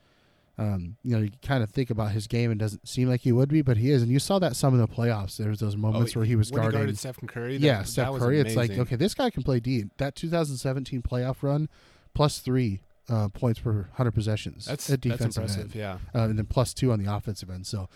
um, 0.58 0.96
you 1.04 1.14
know, 1.16 1.22
you 1.22 1.30
kind 1.42 1.62
of 1.62 1.70
think 1.70 1.90
about 1.90 2.12
his 2.12 2.26
game 2.26 2.50
and 2.50 2.58
doesn't 2.60 2.88
seem 2.88 3.08
like 3.08 3.20
he 3.22 3.32
would 3.32 3.48
be, 3.50 3.60
but 3.62 3.76
he 3.76 3.90
is. 3.90 4.02
And 4.02 4.10
you 4.10 4.18
saw 4.18 4.38
that 4.38 4.56
some 4.56 4.72
of 4.72 4.80
the 4.80 4.88
playoffs. 4.88 5.36
There 5.36 5.50
was 5.50 5.60
those 5.60 5.76
moments 5.76 6.12
Oh, 6.16 6.20
where 6.20 6.26
he 6.26 6.36
was 6.36 6.50
guarding. 6.50 6.86
he 6.88 6.94
Stephen 6.94 7.28
Curry. 7.28 7.58
That, 7.58 7.66
yeah, 7.66 7.82
Steph 7.82 8.14
Curry. 8.18 8.40
It's 8.40 8.56
like 8.56 8.70
okay, 8.70 8.96
this 8.96 9.14
guy 9.14 9.30
can 9.30 9.42
play 9.42 9.60
D. 9.60 9.84
That 9.98 10.14
2017 10.14 11.02
playoff 11.02 11.42
run, 11.42 11.68
plus 12.14 12.38
three 12.38 12.80
uh, 13.08 13.28
points 13.28 13.60
per 13.60 13.72
100 13.72 14.10
possessions. 14.12 14.64
That's 14.66 14.88
at 14.88 15.02
that's 15.02 15.18
defensive 15.18 15.42
impressive. 15.42 15.64
end 15.64 15.74
Yeah. 15.74 15.98
uh, 16.14 16.24
and 16.24 16.38
then 16.38 16.46
plus 16.46 16.72
two 16.72 16.92
on 16.92 17.02
the 17.02 17.12
offensive 17.14 17.50
end. 17.50 17.66
So 17.66 17.88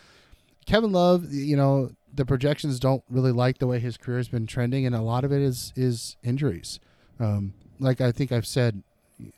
Kevin 0.66 0.92
Love, 0.92 1.32
you 1.32 1.56
know, 1.56 1.92
the 2.12 2.26
projections 2.26 2.80
don't 2.80 3.04
really 3.08 3.32
like 3.32 3.58
the 3.58 3.66
way 3.66 3.78
his 3.78 3.96
career 3.96 4.18
has 4.18 4.28
been 4.28 4.46
trending, 4.46 4.84
and 4.84 4.94
a 4.94 5.00
lot 5.00 5.24
of 5.24 5.32
it 5.32 5.40
is 5.40 5.72
is 5.76 6.16
injuries. 6.22 6.80
Um, 7.20 7.54
like 7.78 8.00
I 8.00 8.12
think 8.12 8.32
I've 8.32 8.46
said 8.46 8.82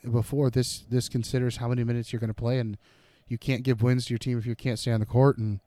before, 0.09 0.49
this 0.49 0.79
this 0.89 1.07
considers 1.07 1.57
how 1.57 1.67
many 1.67 1.83
minutes 1.83 2.11
you're 2.11 2.19
going 2.19 2.29
to 2.29 2.33
play, 2.33 2.59
and 2.59 2.77
you 3.27 3.37
can't 3.37 3.63
give 3.63 3.81
wins 3.81 4.05
to 4.05 4.13
your 4.13 4.17
team 4.19 4.37
if 4.37 4.45
you 4.45 4.55
can't 4.55 4.79
stay 4.79 4.91
on 4.91 4.99
the 4.99 5.05
court. 5.05 5.37
And 5.37 5.59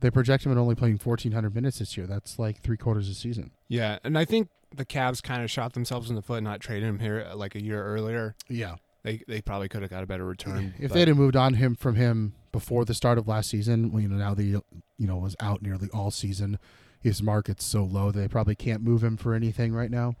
they 0.00 0.10
project 0.10 0.44
him 0.44 0.52
at 0.52 0.58
only 0.58 0.74
playing 0.74 0.98
1,400 1.02 1.54
minutes 1.54 1.78
this 1.78 1.96
year. 1.96 2.06
That's 2.06 2.38
like 2.38 2.60
three 2.60 2.76
quarters 2.76 3.08
of 3.08 3.14
the 3.14 3.20
season. 3.20 3.52
Yeah, 3.68 3.98
and 4.04 4.18
I 4.18 4.24
think 4.24 4.48
the 4.74 4.84
Cavs 4.84 5.22
kind 5.22 5.42
of 5.42 5.50
shot 5.50 5.72
themselves 5.72 6.10
in 6.10 6.16
the 6.16 6.22
foot 6.22 6.42
not 6.42 6.60
trading 6.60 6.88
him 6.88 6.98
here 6.98 7.30
like 7.34 7.54
a 7.54 7.62
year 7.62 7.84
earlier. 7.84 8.34
Yeah. 8.48 8.76
They 9.02 9.22
they 9.28 9.40
probably 9.40 9.68
could 9.68 9.82
have 9.82 9.90
got 9.90 10.02
a 10.02 10.06
better 10.06 10.24
return. 10.24 10.74
If 10.78 10.90
but- 10.90 10.94
they 10.94 11.00
had 11.00 11.16
moved 11.16 11.36
on 11.36 11.54
him 11.54 11.74
from 11.74 11.94
him 11.96 12.34
before 12.52 12.84
the 12.84 12.94
start 12.94 13.18
of 13.18 13.28
last 13.28 13.48
season, 13.50 13.92
well, 13.92 14.00
you 14.02 14.08
know, 14.08 14.16
now 14.16 14.34
the 14.34 14.44
you 14.44 14.62
know 14.98 15.16
was 15.16 15.36
out 15.40 15.62
nearly 15.62 15.88
all 15.94 16.10
season, 16.10 16.58
his 17.00 17.22
market's 17.22 17.64
so 17.64 17.84
low 17.84 18.10
they 18.10 18.26
probably 18.28 18.54
can't 18.56 18.82
move 18.82 19.04
him 19.04 19.16
for 19.16 19.34
anything 19.34 19.72
right 19.72 19.90
now. 19.90 20.14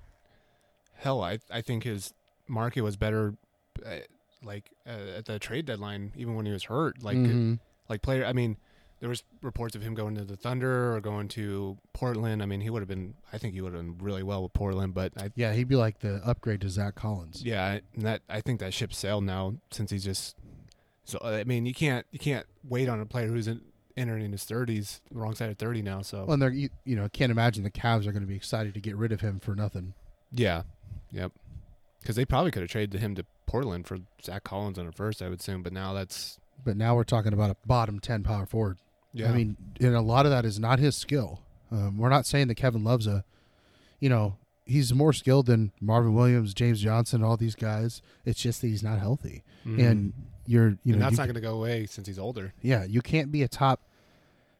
hell, 0.94 1.22
I 1.22 1.38
I 1.50 1.60
think 1.60 1.84
his 1.84 2.12
market 2.48 2.82
was 2.82 2.96
better, 2.96 3.34
uh, 3.84 3.98
like 4.42 4.70
uh, 4.86 5.16
at 5.18 5.24
the 5.26 5.38
trade 5.38 5.66
deadline, 5.66 6.12
even 6.16 6.34
when 6.34 6.46
he 6.46 6.52
was 6.52 6.64
hurt. 6.64 7.02
Like 7.02 7.16
Mhm. 7.16 7.58
like 7.88 8.02
player. 8.02 8.24
I 8.24 8.32
mean, 8.32 8.56
there 9.00 9.08
was 9.08 9.22
reports 9.42 9.76
of 9.76 9.82
him 9.82 9.94
going 9.94 10.14
to 10.16 10.24
the 10.24 10.36
Thunder 10.36 10.94
or 10.96 11.00
going 11.00 11.28
to 11.28 11.78
Portland. 11.92 12.42
I 12.42 12.46
mean, 12.46 12.60
he 12.60 12.70
would 12.70 12.80
have 12.82 12.88
been. 12.88 13.14
I 13.32 13.38
think 13.38 13.54
he 13.54 13.60
would 13.60 13.72
have 13.72 13.82
done 13.82 13.96
really 14.00 14.22
well 14.22 14.42
with 14.42 14.52
Portland. 14.52 14.94
But 14.94 15.12
I, 15.16 15.30
yeah, 15.36 15.52
he'd 15.52 15.68
be 15.68 15.76
like 15.76 16.00
the 16.00 16.16
upgrade 16.24 16.60
to 16.62 16.68
Zach 16.68 16.94
Collins. 16.96 17.42
yeah, 17.44 17.64
I- 17.64 17.82
and 17.94 18.04
that 18.04 18.22
I 18.28 18.40
think 18.40 18.60
that 18.60 18.74
ship 18.74 18.92
sailed 18.92 19.24
now 19.24 19.54
since 19.70 19.90
he's 19.90 20.04
just. 20.04 20.36
So 21.04 21.18
uh, 21.22 21.28
I 21.28 21.44
mean, 21.44 21.64
you 21.66 21.74
can't 21.74 22.04
you 22.10 22.18
can't 22.18 22.46
wait 22.68 22.88
on 22.88 23.00
a 23.00 23.06
player 23.06 23.28
who's 23.28 23.48
in, 23.48 23.60
entering 23.96 24.30
his 24.32 24.44
thirties, 24.44 25.00
wrong 25.12 25.34
side 25.34 25.48
of 25.50 25.58
thirty 25.58 25.80
now. 25.80 26.02
So 26.02 26.24
Well, 26.24 26.32
and 26.34 26.42
they're 26.42 26.50
you, 26.50 26.68
you 26.84 26.96
know 26.96 27.08
can't 27.08 27.32
imagine 27.32 27.62
the 27.64 27.70
Cavs 27.70 28.06
are 28.06 28.12
going 28.12 28.22
to 28.22 28.28
be 28.28 28.36
excited 28.36 28.74
to 28.74 28.80
get 28.80 28.96
rid 28.96 29.12
of 29.12 29.20
him 29.20 29.40
for 29.40 29.54
nothing. 29.54 29.94
yeah, 30.32 30.62
yep. 31.10 31.32
Because 32.00 32.14
they 32.16 32.24
probably 32.24 32.50
could 32.50 32.62
have 32.62 32.70
traded 32.70 33.00
him 33.00 33.14
to 33.16 33.24
Portland 33.46 33.86
for 33.86 33.98
Zach 34.22 34.44
Collins 34.44 34.78
on 34.78 34.86
a 34.86 34.92
first, 34.92 35.20
I 35.22 35.28
would 35.28 35.40
assume. 35.40 35.62
But 35.62 35.72
now 35.72 35.92
that's 35.94 36.38
But 36.64 36.76
now 36.76 36.94
we're 36.94 37.04
talking 37.04 37.32
about 37.32 37.50
a 37.50 37.56
bottom 37.66 37.98
ten 38.00 38.22
power 38.22 38.44
forward. 38.46 38.78
Yeah. 39.12 39.30
I 39.30 39.34
mean, 39.34 39.56
and 39.80 39.94
a 39.94 40.00
lot 40.00 40.26
of 40.26 40.30
that 40.32 40.44
is 40.44 40.58
not 40.58 40.78
his 40.78 40.96
skill. 40.96 41.40
Um, 41.70 41.98
we're 41.98 42.08
not 42.08 42.26
saying 42.26 42.48
that 42.48 42.54
Kevin 42.56 42.82
Love's 42.84 43.06
a, 43.06 43.24
you 44.00 44.08
know, 44.08 44.36
he's 44.64 44.92
more 44.94 45.12
skilled 45.12 45.46
than 45.46 45.72
Marvin 45.80 46.14
Williams, 46.14 46.54
James 46.54 46.80
Johnson, 46.80 47.22
all 47.22 47.36
these 47.36 47.54
guys. 47.54 48.00
It's 48.24 48.40
just 48.40 48.60
that 48.62 48.68
he's 48.68 48.82
not 48.82 48.98
healthy, 48.98 49.42
Mhm. 49.66 49.86
and 49.90 50.12
you're 50.46 50.78
you 50.84 50.92
and 50.94 50.96
know 50.96 50.98
that's 51.00 51.12
you 51.12 51.18
not 51.18 51.24
going 51.26 51.34
to 51.34 51.40
go 51.40 51.54
away 51.56 51.86
since 51.86 52.06
he's 52.06 52.18
older. 52.18 52.54
Yeah, 52.62 52.84
you 52.84 53.02
can't 53.02 53.30
be 53.32 53.42
a 53.42 53.48
top 53.48 53.80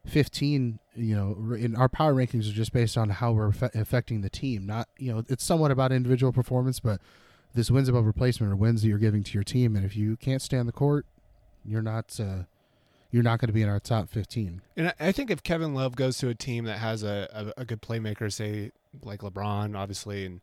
15, 0.06 0.78
you 0.96 1.14
know, 1.16 1.54
in 1.54 1.76
our 1.76 1.88
power 1.88 2.14
rankings 2.14 2.48
are 2.48 2.54
just 2.54 2.72
based 2.72 2.96
on 2.96 3.11
how 3.11 3.32
we're 3.32 3.50
affe- 3.50 3.74
affecting 3.74 4.20
the 4.22 4.30
team. 4.30 4.64
Not, 4.66 4.88
you 4.98 5.12
know, 5.12 5.24
it's 5.28 5.44
somewhat 5.44 5.70
about 5.70 5.92
individual 5.92 6.32
performance, 6.32 6.80
but 6.80 7.00
this 7.54 7.70
wins 7.70 7.88
above 7.88 8.06
replacement 8.06 8.52
are 8.52 8.56
wins 8.56 8.82
that 8.82 8.88
you're 8.88 8.98
giving 8.98 9.22
to 9.24 9.32
your 9.34 9.42
team 9.44 9.76
and 9.76 9.84
if 9.84 9.96
you 9.96 10.16
can't 10.16 10.40
stand 10.42 10.68
the 10.68 10.72
court, 10.72 11.06
you're 11.64 11.82
not 11.82 12.18
uh 12.20 12.44
you're 13.11 13.23
not 13.23 13.38
going 13.40 13.47
to 13.49 13.53
be 13.53 13.62
in 13.62 13.68
our 13.68 13.81
top 13.81 14.09
15. 14.11 14.61
And 14.77 14.88
I, 14.88 14.94
I 15.01 15.12
think 15.12 15.31
if 15.31 15.42
Kevin 15.42 15.75
Love 15.75 15.97
goes 15.97 16.18
to 16.18 16.29
a 16.29 16.35
team 16.35 16.64
that 16.64 16.79
has 16.79 17.03
a, 17.03 17.53
a, 17.57 17.62
a 17.62 17.64
good 17.64 17.81
playmaker, 17.83 18.33
say 18.33 18.71
like 19.03 19.21
LeBron, 19.21 19.77
obviously, 19.77 20.27
and 20.27 20.40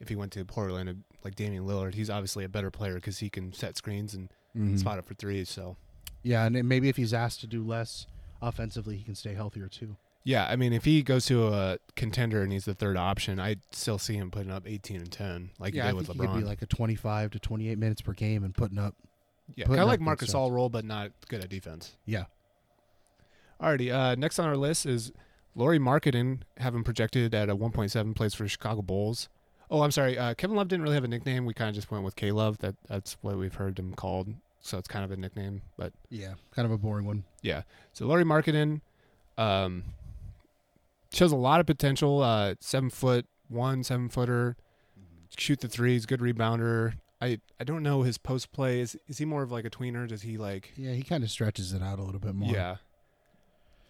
if 0.00 0.08
he 0.08 0.16
went 0.16 0.32
to 0.32 0.44
Portland, 0.44 1.04
like 1.24 1.34
Damian 1.34 1.64
Lillard, 1.66 1.94
he's 1.94 2.10
obviously 2.10 2.44
a 2.44 2.48
better 2.48 2.70
player 2.70 2.94
because 2.94 3.18
he 3.18 3.28
can 3.30 3.52
set 3.52 3.76
screens 3.76 4.14
and 4.14 4.28
Mhm. 4.56 4.78
spot 4.78 4.98
up 4.98 5.04
for 5.06 5.12
threes. 5.14 5.50
So 5.50 5.76
Yeah, 6.22 6.46
and 6.46 6.66
maybe 6.68 6.88
if 6.88 6.96
he's 6.96 7.12
asked 7.12 7.40
to 7.40 7.46
do 7.46 7.62
less 7.62 8.06
offensively, 8.40 8.96
he 8.96 9.04
can 9.04 9.14
stay 9.14 9.34
healthier 9.34 9.68
too. 9.68 9.96
yeah, 10.24 10.46
I 10.46 10.56
mean, 10.56 10.72
if 10.72 10.84
he 10.84 11.02
goes 11.02 11.26
to 11.26 11.46
a 11.48 11.78
contender 11.94 12.42
and 12.42 12.50
he's 12.52 12.64
the 12.64 12.74
third 12.74 12.96
option, 12.96 13.38
I 13.38 13.56
still 13.70 13.98
see 13.98 14.14
him 14.16 14.30
putting 14.30 14.50
up 14.50 14.64
18 14.66 14.96
and 14.96 15.12
10 15.12 15.50
like 15.58 15.72
yeah, 15.74 15.82
he 15.84 15.88
I 15.88 15.92
did 15.92 15.96
with 15.98 16.06
he 16.12 16.18
could 16.18 16.30
LeBron. 16.30 16.38
be 16.38 16.44
like 16.44 16.62
a 16.62 16.66
25 16.66 17.30
to 17.32 17.38
28 17.38 17.78
minutes 17.78 18.00
per 18.00 18.12
game 18.12 18.42
and 18.44 18.54
putting 18.54 18.78
up 18.78 18.94
yeah, 19.54 19.66
kind 19.66 19.80
of 19.80 19.86
like 19.88 20.00
Marcus. 20.00 20.34
All 20.34 20.50
role, 20.50 20.68
but 20.68 20.84
not 20.84 21.12
good 21.28 21.42
at 21.42 21.48
defense. 21.48 21.96
yeah. 22.04 22.24
Alrighty, 23.60 23.90
uh, 23.92 24.14
next 24.16 24.38
on 24.38 24.46
our 24.46 24.56
list 24.56 24.84
is 24.84 25.12
Lauri 25.54 25.78
Markkanen, 25.78 26.40
having 26.58 26.84
projected 26.84 27.34
at 27.34 27.48
a 27.48 27.56
1.7 27.56 28.14
plays 28.14 28.34
for 28.34 28.46
Chicago 28.46 28.82
Bulls. 28.82 29.30
Oh, 29.70 29.80
I'm 29.80 29.90
sorry. 29.90 30.18
Uh, 30.18 30.34
Kevin 30.34 30.56
Love 30.56 30.68
didn't 30.68 30.82
really 30.82 30.94
have 30.94 31.04
a 31.04 31.08
nickname. 31.08 31.46
We 31.46 31.54
kind 31.54 31.70
of 31.70 31.74
just 31.74 31.90
went 31.90 32.04
with 32.04 32.16
K 32.16 32.32
Love. 32.32 32.58
That 32.58 32.74
that's 32.86 33.16
what 33.22 33.38
we've 33.38 33.54
heard 33.54 33.78
him 33.78 33.94
called. 33.94 34.28
So 34.60 34.76
it's 34.78 34.88
kind 34.88 35.04
of 35.04 35.10
a 35.10 35.16
nickname. 35.16 35.62
But 35.78 35.92
Yeah, 36.10 36.34
kind 36.54 36.66
of 36.66 36.72
a 36.72 36.76
boring 36.78 37.06
one. 37.06 37.24
yeah. 37.42 37.62
So 37.94 38.06
Lauri 38.06 38.24
Markkanen 38.24 38.80
um, 39.38 39.84
shows 41.12 41.32
a 41.32 41.36
lot 41.36 41.58
of 41.60 41.66
potential. 41.66 42.22
Uh, 42.22 42.54
seven 42.60 42.90
foot 42.90 43.24
one, 43.48 43.82
seven 43.82 44.08
footer, 44.10 44.56
shoot 45.38 45.60
the 45.60 45.68
threes, 45.68 46.04
good 46.04 46.20
rebounder. 46.20 46.94
I, 47.26 47.38
I 47.60 47.64
don't 47.64 47.82
know 47.82 48.02
his 48.02 48.18
post 48.18 48.52
play. 48.52 48.80
Is 48.80 48.96
is 49.08 49.18
he 49.18 49.24
more 49.24 49.42
of 49.42 49.50
like 49.52 49.64
a 49.64 49.70
tweener? 49.70 50.06
Does 50.08 50.22
he 50.22 50.36
like? 50.38 50.72
Yeah, 50.76 50.92
he 50.92 51.02
kind 51.02 51.22
of 51.24 51.30
stretches 51.30 51.72
it 51.72 51.82
out 51.82 51.98
a 51.98 52.02
little 52.02 52.20
bit 52.20 52.34
more. 52.34 52.52
Yeah. 52.52 52.76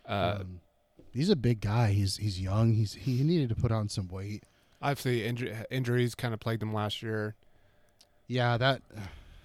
Uh, 0.09 0.39
um, 0.41 0.61
he's 1.13 1.31
a 1.31 1.37
big 1.37 1.61
guy. 1.61 1.93
He's 1.93 2.17
he's 2.17 2.41
young. 2.41 2.73
He's 2.75 2.95
he 2.95 3.23
needed 3.23 3.49
to 3.51 3.55
put 3.55 3.73
on 3.73 3.89
some 3.89 4.09
weight. 4.09 4.45
obviously, 4.83 5.21
inju- 5.21 5.65
injuries 5.71 6.15
kind 6.15 6.33
of 6.35 6.41
plagued 6.41 6.63
him 6.63 6.73
last 6.73 7.03
year. 7.03 7.35
Yeah, 8.29 8.57
that 8.57 8.83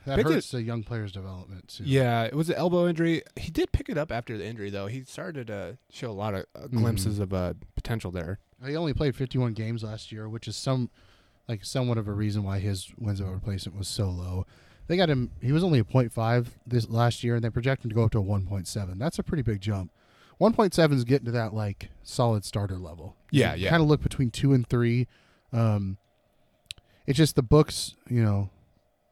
that 0.06 0.20
hurts 0.22 0.54
a 0.54 0.62
young 0.62 0.84
player's 0.84 1.12
development 1.12 1.68
too. 1.68 1.84
Yeah, 1.86 2.24
it 2.24 2.36
was 2.36 2.50
an 2.50 2.56
elbow 2.56 2.88
injury. 2.88 3.24
He 3.36 3.52
did 3.52 3.72
pick 3.72 3.90
it 3.90 3.98
up 3.98 4.12
after 4.12 4.38
the 4.38 4.46
injury, 4.46 4.70
though. 4.70 4.88
He 4.88 5.04
started 5.04 5.48
to 5.48 5.78
show 5.92 6.10
a 6.10 6.14
lot 6.14 6.34
of 6.34 6.46
uh, 6.56 6.68
glimpses 6.68 7.20
of 7.20 7.34
uh, 7.34 7.54
potential 7.76 8.12
there. 8.12 8.40
he 8.66 8.76
only 8.76 8.94
played 8.94 9.16
51 9.16 9.54
games 9.54 9.84
last 9.84 10.12
year, 10.12 10.28
which 10.28 10.48
is 10.48 10.56
some 10.56 10.90
like 11.48 11.64
somewhat 11.66 11.98
of 11.98 12.08
a 12.08 12.14
reason 12.14 12.44
why 12.44 12.60
his 12.60 12.92
wins 12.98 13.22
over 13.22 13.32
replacement 13.32 13.78
was 13.78 13.88
so 13.88 14.10
low. 14.10 14.46
They 14.88 14.98
got 14.98 15.10
him. 15.10 15.32
He 15.42 15.52
was 15.52 15.64
only 15.64 15.80
a 15.80 15.84
0.5 15.84 16.48
this 16.68 16.90
last 16.90 17.24
year, 17.24 17.36
and 17.36 17.44
they 17.44 17.50
project 17.50 17.84
him 17.86 17.90
to 17.90 17.96
go 17.96 18.04
up 18.04 18.12
to 18.12 18.20
a 18.20 18.24
1.7. 18.24 18.98
That's 19.00 19.20
a 19.20 19.24
pretty 19.24 19.44
big 19.44 19.62
jump. 19.62 19.92
1.7 20.40 20.94
is 20.94 21.04
getting 21.04 21.26
to 21.26 21.32
that 21.32 21.54
like 21.54 21.90
solid 22.04 22.44
starter 22.44 22.78
level. 22.78 23.16
Yeah, 23.30 23.54
yeah. 23.54 23.70
Kind 23.70 23.82
of 23.84 23.88
look 23.88 24.02
between 24.02 24.32
two 24.32 24.54
and 24.54 24.68
three. 24.68 25.08
Um, 25.54 25.98
it's 27.06 27.18
just 27.18 27.36
the 27.36 27.44
books, 27.44 27.96
you 28.10 28.24
know, 28.24 28.50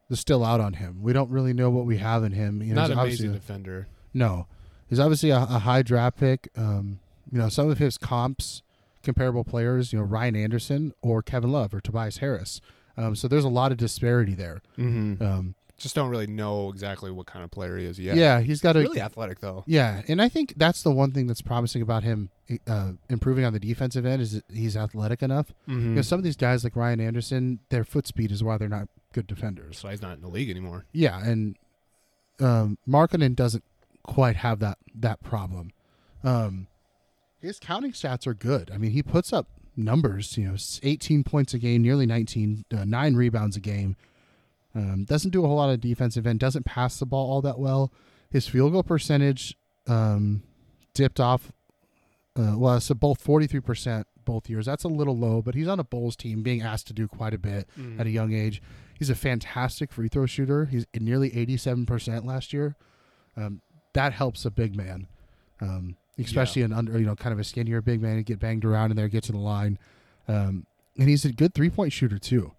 they're 0.09 0.17
still 0.17 0.43
out 0.43 0.59
on 0.59 0.73
him. 0.73 1.01
We 1.03 1.13
don't 1.13 1.29
really 1.29 1.53
know 1.53 1.69
what 1.69 1.85
we 1.85 1.97
have 1.97 2.23
in 2.23 2.31
him. 2.31 2.61
You 2.63 2.73
know, 2.73 2.81
Not 2.81 2.87
he's 2.87 2.91
an 2.93 2.99
obviously 2.99 3.25
amazing 3.27 3.35
a- 3.35 3.39
defender. 3.39 3.87
no, 4.13 4.47
he's 4.87 4.99
obviously 4.99 5.29
a, 5.29 5.37
a 5.37 5.59
high 5.59 5.81
draft 5.83 6.17
pick. 6.17 6.49
Um, 6.57 6.99
you 7.31 7.37
know, 7.37 7.49
some 7.49 7.69
of 7.69 7.77
his 7.77 7.97
comps, 7.97 8.63
comparable 9.03 9.43
players, 9.43 9.93
you 9.93 9.99
know, 9.99 10.05
Ryan 10.05 10.35
Anderson 10.35 10.93
or 11.01 11.21
Kevin 11.21 11.51
Love 11.51 11.73
or 11.73 11.81
Tobias 11.81 12.17
Harris. 12.17 12.61
Um, 12.97 13.15
so 13.15 13.27
there's 13.27 13.45
a 13.45 13.49
lot 13.49 13.71
of 13.71 13.77
disparity 13.77 14.33
there. 14.33 14.61
Mm-hmm. 14.77 15.23
Um, 15.23 15.55
Just 15.77 15.95
don't 15.95 16.09
really 16.09 16.27
know 16.27 16.69
exactly 16.69 17.11
what 17.11 17.27
kind 17.27 17.45
of 17.45 17.51
player 17.51 17.77
he 17.77 17.85
is 17.85 17.97
yet. 17.99 18.17
yeah. 18.17 18.41
he's 18.41 18.59
got 18.59 18.75
a 18.75 18.79
really 18.79 18.99
athletic 18.99 19.39
though. 19.39 19.63
yeah, 19.67 20.01
and 20.07 20.21
I 20.21 20.27
think 20.27 20.53
that's 20.57 20.83
the 20.83 20.91
one 20.91 21.11
thing 21.11 21.27
that's 21.27 21.41
promising 21.41 21.81
about 21.81 22.03
him 22.03 22.29
uh, 22.67 22.91
improving 23.09 23.45
on 23.45 23.53
the 23.53 23.59
defensive 23.59 24.05
end 24.05 24.21
is 24.21 24.33
that 24.33 24.43
he's 24.51 24.75
athletic 24.75 25.21
enough. 25.21 25.53
Mm-hmm. 25.67 25.93
Because 25.93 26.07
some 26.07 26.17
of 26.17 26.23
these 26.23 26.35
guys 26.35 26.63
like 26.63 26.75
Ryan 26.75 26.99
Anderson, 26.99 27.59
their 27.69 27.83
foot 27.83 28.07
speed 28.07 28.31
is 28.31 28.43
why 28.43 28.57
they're 28.57 28.67
not 28.67 28.89
good 29.13 29.27
defenders. 29.27 29.77
So 29.77 29.87
he's 29.87 30.01
not 30.01 30.15
in 30.15 30.21
the 30.21 30.27
league 30.27 30.49
anymore. 30.49 30.85
Yeah, 30.91 31.23
and 31.23 31.55
um, 32.39 32.77
Markkanen 32.87 33.35
doesn't 33.35 33.63
quite 34.03 34.37
have 34.37 34.59
that 34.59 34.77
that 34.95 35.23
problem. 35.23 35.71
Um, 36.23 36.67
his 37.41 37.59
counting 37.59 37.91
stats 37.91 38.27
are 38.27 38.33
good. 38.33 38.69
I 38.73 38.77
mean, 38.77 38.91
he 38.91 39.01
puts 39.03 39.31
up 39.33 39.47
numbers. 39.75 40.37
You 40.37 40.49
know, 40.49 40.55
18 40.83 41.23
points 41.23 41.53
a 41.53 41.59
game, 41.59 41.81
nearly 41.81 42.05
19, 42.05 42.65
uh, 42.75 42.85
nine 42.85 43.15
rebounds 43.15 43.55
a 43.55 43.59
game. 43.61 43.95
Um, 44.75 45.05
doesn't 45.05 45.31
do 45.31 45.43
a 45.43 45.47
whole 45.47 45.57
lot 45.57 45.69
of 45.71 45.79
defensive 45.81 46.27
end. 46.27 46.39
Doesn't 46.39 46.63
pass 46.65 46.99
the 46.99 47.05
ball 47.05 47.29
all 47.29 47.41
that 47.41 47.57
well. 47.59 47.91
His 48.29 48.47
field 48.47 48.71
goal 48.73 48.83
percentage 48.83 49.55
um, 49.87 50.43
dipped 50.93 51.19
off. 51.19 51.51
Uh, 52.37 52.53
well, 52.57 52.79
so 52.79 52.93
both 52.93 53.19
43 53.21 53.59
percent 53.61 54.07
both 54.25 54.47
years. 54.49 54.67
That's 54.67 54.83
a 54.83 54.87
little 54.87 55.17
low, 55.17 55.41
but 55.41 55.55
he's 55.55 55.67
on 55.67 55.79
a 55.79 55.83
Bulls 55.83 56.15
team, 56.15 56.43
being 56.43 56.61
asked 56.61 56.85
to 56.87 56.93
do 56.93 57.07
quite 57.07 57.33
a 57.33 57.39
bit 57.39 57.67
Mm-hmm. 57.77 57.99
at 57.99 58.05
a 58.05 58.11
young 58.11 58.31
age. 58.33 58.61
He's 58.97 59.09
a 59.09 59.15
fantastic 59.15 59.91
free 59.91 60.07
throw 60.07 60.27
shooter. 60.27 60.65
He's 60.65 60.85
nearly 60.99 61.31
87% 61.31 62.25
last 62.25 62.53
year. 62.53 62.75
Um, 63.35 63.61
that 63.93 64.13
helps 64.13 64.45
a 64.45 64.51
big 64.51 64.75
man, 64.75 65.07
um, 65.61 65.95
especially 66.19 66.61
an 66.61 66.73
under 66.73 66.99
you 66.99 67.05
know 67.05 67.15
kind 67.15 67.33
of 67.33 67.39
a 67.39 67.43
skinnier 67.43 67.81
big 67.81 68.01
man 68.01 68.17
to 68.17 68.23
get 68.23 68.39
banged 68.39 68.65
around 68.65 68.91
in 68.91 68.97
there, 68.97 69.07
get 69.07 69.23
to 69.25 69.31
the 69.31 69.37
line, 69.37 69.77
um, 70.27 70.65
and 70.97 71.09
he's 71.09 71.25
a 71.25 71.31
good 71.31 71.53
three 71.53 71.69
point 71.69 71.93
shooter 71.93 72.19
too. 72.19 72.51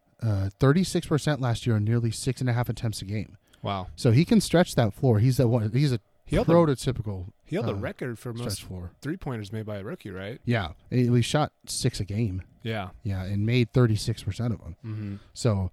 Thirty 0.58 0.84
six 0.84 1.06
percent 1.06 1.40
last 1.40 1.66
year 1.66 1.76
on 1.76 1.84
nearly 1.84 2.10
six 2.10 2.40
and 2.40 2.50
a 2.50 2.52
half 2.52 2.68
attempts 2.68 3.00
a 3.02 3.04
game. 3.04 3.36
Wow. 3.62 3.88
So 3.96 4.10
he 4.10 4.24
can 4.24 4.40
stretch 4.40 4.74
that 4.74 4.94
floor. 4.94 5.18
He's 5.18 5.36
the 5.36 5.46
one. 5.46 5.70
He's 5.72 5.92
a 5.92 6.00
He 6.24 6.36
held, 6.36 6.46
the, 6.46 6.54
prototypical 6.54 7.26
he 7.44 7.56
held 7.56 7.66
the 7.66 7.74
uh, 7.74 7.78
record 7.78 8.18
for 8.18 8.32
most 8.32 8.62
floor. 8.62 8.92
three 9.02 9.16
pointers 9.16 9.52
made 9.52 9.66
by 9.66 9.78
a 9.78 9.84
rookie, 9.84 10.10
right? 10.10 10.40
Yeah, 10.44 10.68
he 10.88 11.20
shot 11.22 11.52
six 11.66 12.00
a 12.00 12.04
game. 12.04 12.42
Yeah. 12.62 12.90
Yeah, 13.02 13.24
and 13.24 13.44
made 13.44 13.72
thirty 13.72 13.96
six 13.96 14.22
percent 14.22 14.54
of 14.54 14.60
them. 14.60 14.76
Mm-hmm. 14.84 15.14
So, 15.34 15.70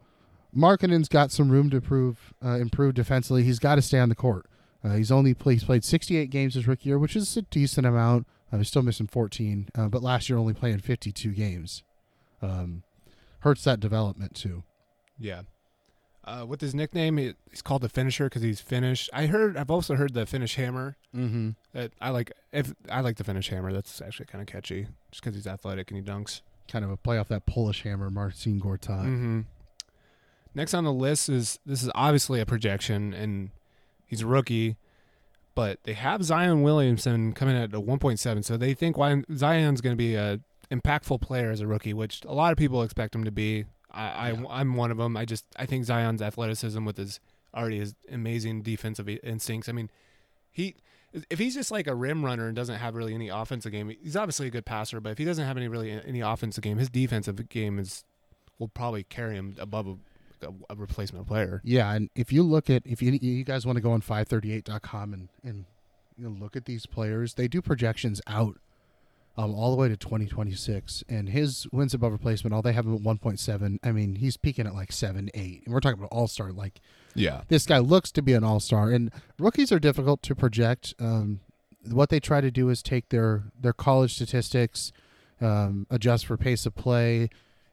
Markkanen's 0.56 1.10
got 1.10 1.32
some 1.32 1.50
room 1.50 1.70
to 1.70 1.80
prove, 1.82 2.34
uh, 2.44 2.56
improve 2.56 2.96
defensively. 2.96 3.44
He's 3.44 3.60
got 3.60 3.76
to 3.76 3.82
stay 3.82 4.00
on 4.00 4.10
the 4.10 4.16
court. 4.16 4.46
Uh, 4.88 4.96
he's 4.96 5.12
only 5.12 5.34
play, 5.34 5.54
he's 5.54 5.64
played 5.64 5.84
68 5.84 6.30
games 6.30 6.54
his 6.54 6.68
rookie 6.68 6.90
year, 6.90 7.00
which 7.00 7.16
is 7.16 7.36
a 7.36 7.42
decent 7.44 7.86
amount. 7.86 8.26
Uh, 8.52 8.58
he's 8.58 8.70
still 8.70 8.84
missing 8.84 9.08
14, 9.08 9.70
uh, 9.76 9.88
but 9.88 10.02
last 10.02 10.30
year 10.30 10.38
only 10.38 10.54
playing 10.54 10.80
52 10.80 11.32
games. 11.32 11.84
Um, 12.42 12.84
hurts 13.40 13.64
that 13.66 13.80
development 13.80 14.36
too. 14.36 14.64
Yeah. 15.20 15.42
Uh, 16.24 16.46
with 16.46 16.62
his 16.62 16.76
nickname, 16.76 17.18
he's 17.18 17.62
called 17.62 17.82
the 17.82 17.90
finisher 17.90 18.26
because 18.26 18.42
he's 18.42 18.60
finished. 18.60 19.10
I 19.14 19.28
heard. 19.28 19.56
I've 19.56 19.72
also 19.72 19.96
heard 19.96 20.14
the 20.14 20.26
finish 20.26 20.56
hammer. 20.56 20.98
Mm-hmm. 21.16 21.52
That 21.72 21.94
I 22.02 22.10
like. 22.10 22.34
If 22.52 22.74
I 22.92 23.00
like 23.00 23.16
the 23.16 23.24
finish 23.24 23.48
hammer, 23.48 23.72
that's 23.72 24.02
actually 24.02 24.26
kind 24.26 24.42
of 24.42 24.48
catchy, 24.48 24.88
just 25.10 25.24
because 25.24 25.36
he's 25.36 25.48
athletic 25.48 25.90
and 25.90 25.98
he 25.98 26.04
dunks. 26.04 26.42
Kind 26.68 26.84
of 26.84 26.92
a 26.92 26.98
play 26.98 27.18
off 27.18 27.30
that 27.30 27.46
Polish 27.46 27.84
hammer, 27.84 28.10
Marcin 28.10 28.60
Gortat. 28.60 29.06
Mm-hmm. 29.06 29.42
Next 30.54 30.74
on 30.74 30.84
the 30.84 30.92
list 30.92 31.30
is 31.30 31.60
this 31.66 31.82
is 31.82 31.90
obviously 31.96 32.42
a 32.42 32.46
projection, 32.46 33.14
and 33.14 33.52
he's 34.08 34.22
a 34.22 34.28
rookie, 34.28 34.78
but 35.54 35.80
they 35.84 35.94
have 35.94 36.24
Zion 36.24 36.64
Williamson 36.64 37.34
coming 37.34 37.56
at 37.56 37.74
a 37.74 37.82
1.7, 37.82 38.44
so 38.44 38.58
they 38.58 38.74
think 38.74 38.98
why 38.98 39.24
Zion's 39.36 39.82
going 39.82 39.94
to 39.94 39.98
be 39.98 40.16
a 40.16 40.40
impactful 40.72 41.22
player 41.22 41.52
as 41.52 41.62
a 41.62 41.68
rookie, 41.68 41.94
which 41.94 42.22
a 42.26 42.34
lot 42.34 42.52
of 42.52 42.58
people 42.58 42.84
expect 42.84 43.16
him 43.16 43.24
to 43.24 43.32
be. 43.32 43.66
I, 43.92 44.32
Yeah. 44.32 44.44
I 44.50 44.60
I'm 44.60 44.76
one 44.76 44.92
of 44.92 44.98
them. 44.98 45.16
I 45.18 45.26
just 45.26 45.46
I 45.56 45.66
think 45.66 45.86
Zion's 45.86 46.22
athleticism 46.22 46.84
with 46.86 46.98
his 46.98 47.20
already 47.56 47.80
his 47.80 47.96
amazing 48.12 48.62
defensive 48.62 49.08
instincts. 49.10 49.70
I 49.70 49.72
mean, 49.72 49.90
he 50.52 50.76
if 51.30 51.40
he's 51.40 51.56
just 51.56 51.72
like 51.72 51.88
a 51.88 51.96
rim 51.96 52.24
runner 52.24 52.48
and 52.48 52.56
doesn't 52.56 52.78
have 52.78 52.96
really 52.96 53.14
any 53.14 53.30
offensive 53.30 53.72
game, 53.72 53.92
he's 54.02 54.16
obviously 54.16 54.48
a 54.48 54.52
good 54.52 54.66
passer. 54.66 55.00
But 55.00 55.12
if 55.12 55.18
he 55.18 55.26
doesn't 55.26 55.46
have 55.46 55.58
any 55.58 55.68
really 55.68 55.92
any 55.92 56.22
offensive 56.22 56.64
game, 56.64 56.78
his 56.78 56.90
defensive 56.90 57.50
game 57.50 57.80
is 57.80 58.04
will 58.60 58.68
probably 58.68 59.04
carry 59.04 59.36
him 59.36 59.56
above 59.60 59.98
a, 60.42 60.74
a, 60.74 60.76
replacement 60.76 61.28
player. 61.28 61.62
Yeah, 61.64 61.92
and 61.94 62.10
if 62.16 62.32
you 62.32 62.44
look 62.44 62.70
at 62.70 62.84
if 62.86 63.02
you 63.02 63.12
you 63.22 63.44
guys 63.44 63.66
want 63.66 63.78
to 63.78 63.82
go 63.82 63.92
on 63.92 64.02
538.com 64.02 65.14
and 65.14 65.30
and 65.44 65.66
you 66.18 66.30
know, 66.30 66.36
look 66.40 66.56
at 66.56 66.66
these 66.66 66.86
players, 66.86 67.36
they 67.36 67.48
do 67.48 67.62
projections 67.62 68.22
out 68.28 68.58
um, 69.38 69.54
all 69.54 69.70
the 69.70 69.78
way 69.78 69.88
to 69.88 69.96
2026, 69.96 71.04
and 71.08 71.30
his 71.30 71.68
wins 71.72 71.94
above 71.94 72.12
replacement, 72.12 72.54
all 72.56 72.64
they 72.64 72.74
have 72.74 72.86
him 72.88 72.96
at 72.96 73.02
1.7. 73.02 73.78
I 73.84 73.92
mean, 73.92 74.16
he's 74.16 74.36
peaking 74.36 74.66
at 74.66 74.74
like 74.74 74.92
seven, 74.92 75.30
eight, 75.36 75.62
and 75.66 75.74
we're 75.74 75.80
talking 75.80 76.00
about 76.00 76.12
all 76.12 76.28
star. 76.28 76.52
Like 76.52 76.82
Yeah. 77.14 77.44
this 77.48 77.68
guy 77.68 77.78
looks 77.78 78.12
to 78.14 78.22
be 78.24 78.34
an 78.34 78.44
all 78.44 78.60
star, 78.60 78.90
and 78.90 79.12
rookies 79.38 79.72
are 79.72 79.80
difficult 79.80 80.24
to 80.24 80.36
project. 80.36 80.96
Um, 81.00 81.42
what 81.88 82.10
they 82.10 82.20
try 82.20 82.42
to 82.42 82.50
do 82.50 82.70
is 82.70 82.82
take 82.82 83.10
their 83.10 83.44
their 83.60 83.74
college 83.74 84.16
statistics, 84.16 84.92
um, 85.40 85.86
adjust 85.92 86.26
for 86.26 86.36
pace 86.36 86.66
of 86.66 86.76
play, 86.76 87.30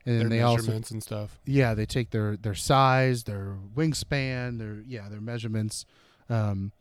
and 0.07 0.21
Their 0.21 0.29
they 0.29 0.41
also 0.43 0.73
and 0.73 1.03
stuff. 1.03 1.41
yeah, 1.47 1.75
they 1.75 1.87
take 1.87 2.11
their 2.11 2.37
their 2.37 2.55
size, 2.55 3.25
their 3.25 3.57
wingspan, 3.75 4.59
their 4.59 4.83
yeah, 4.87 5.09
their 5.09 5.21
measurements, 5.21 5.87
um, 6.29 6.73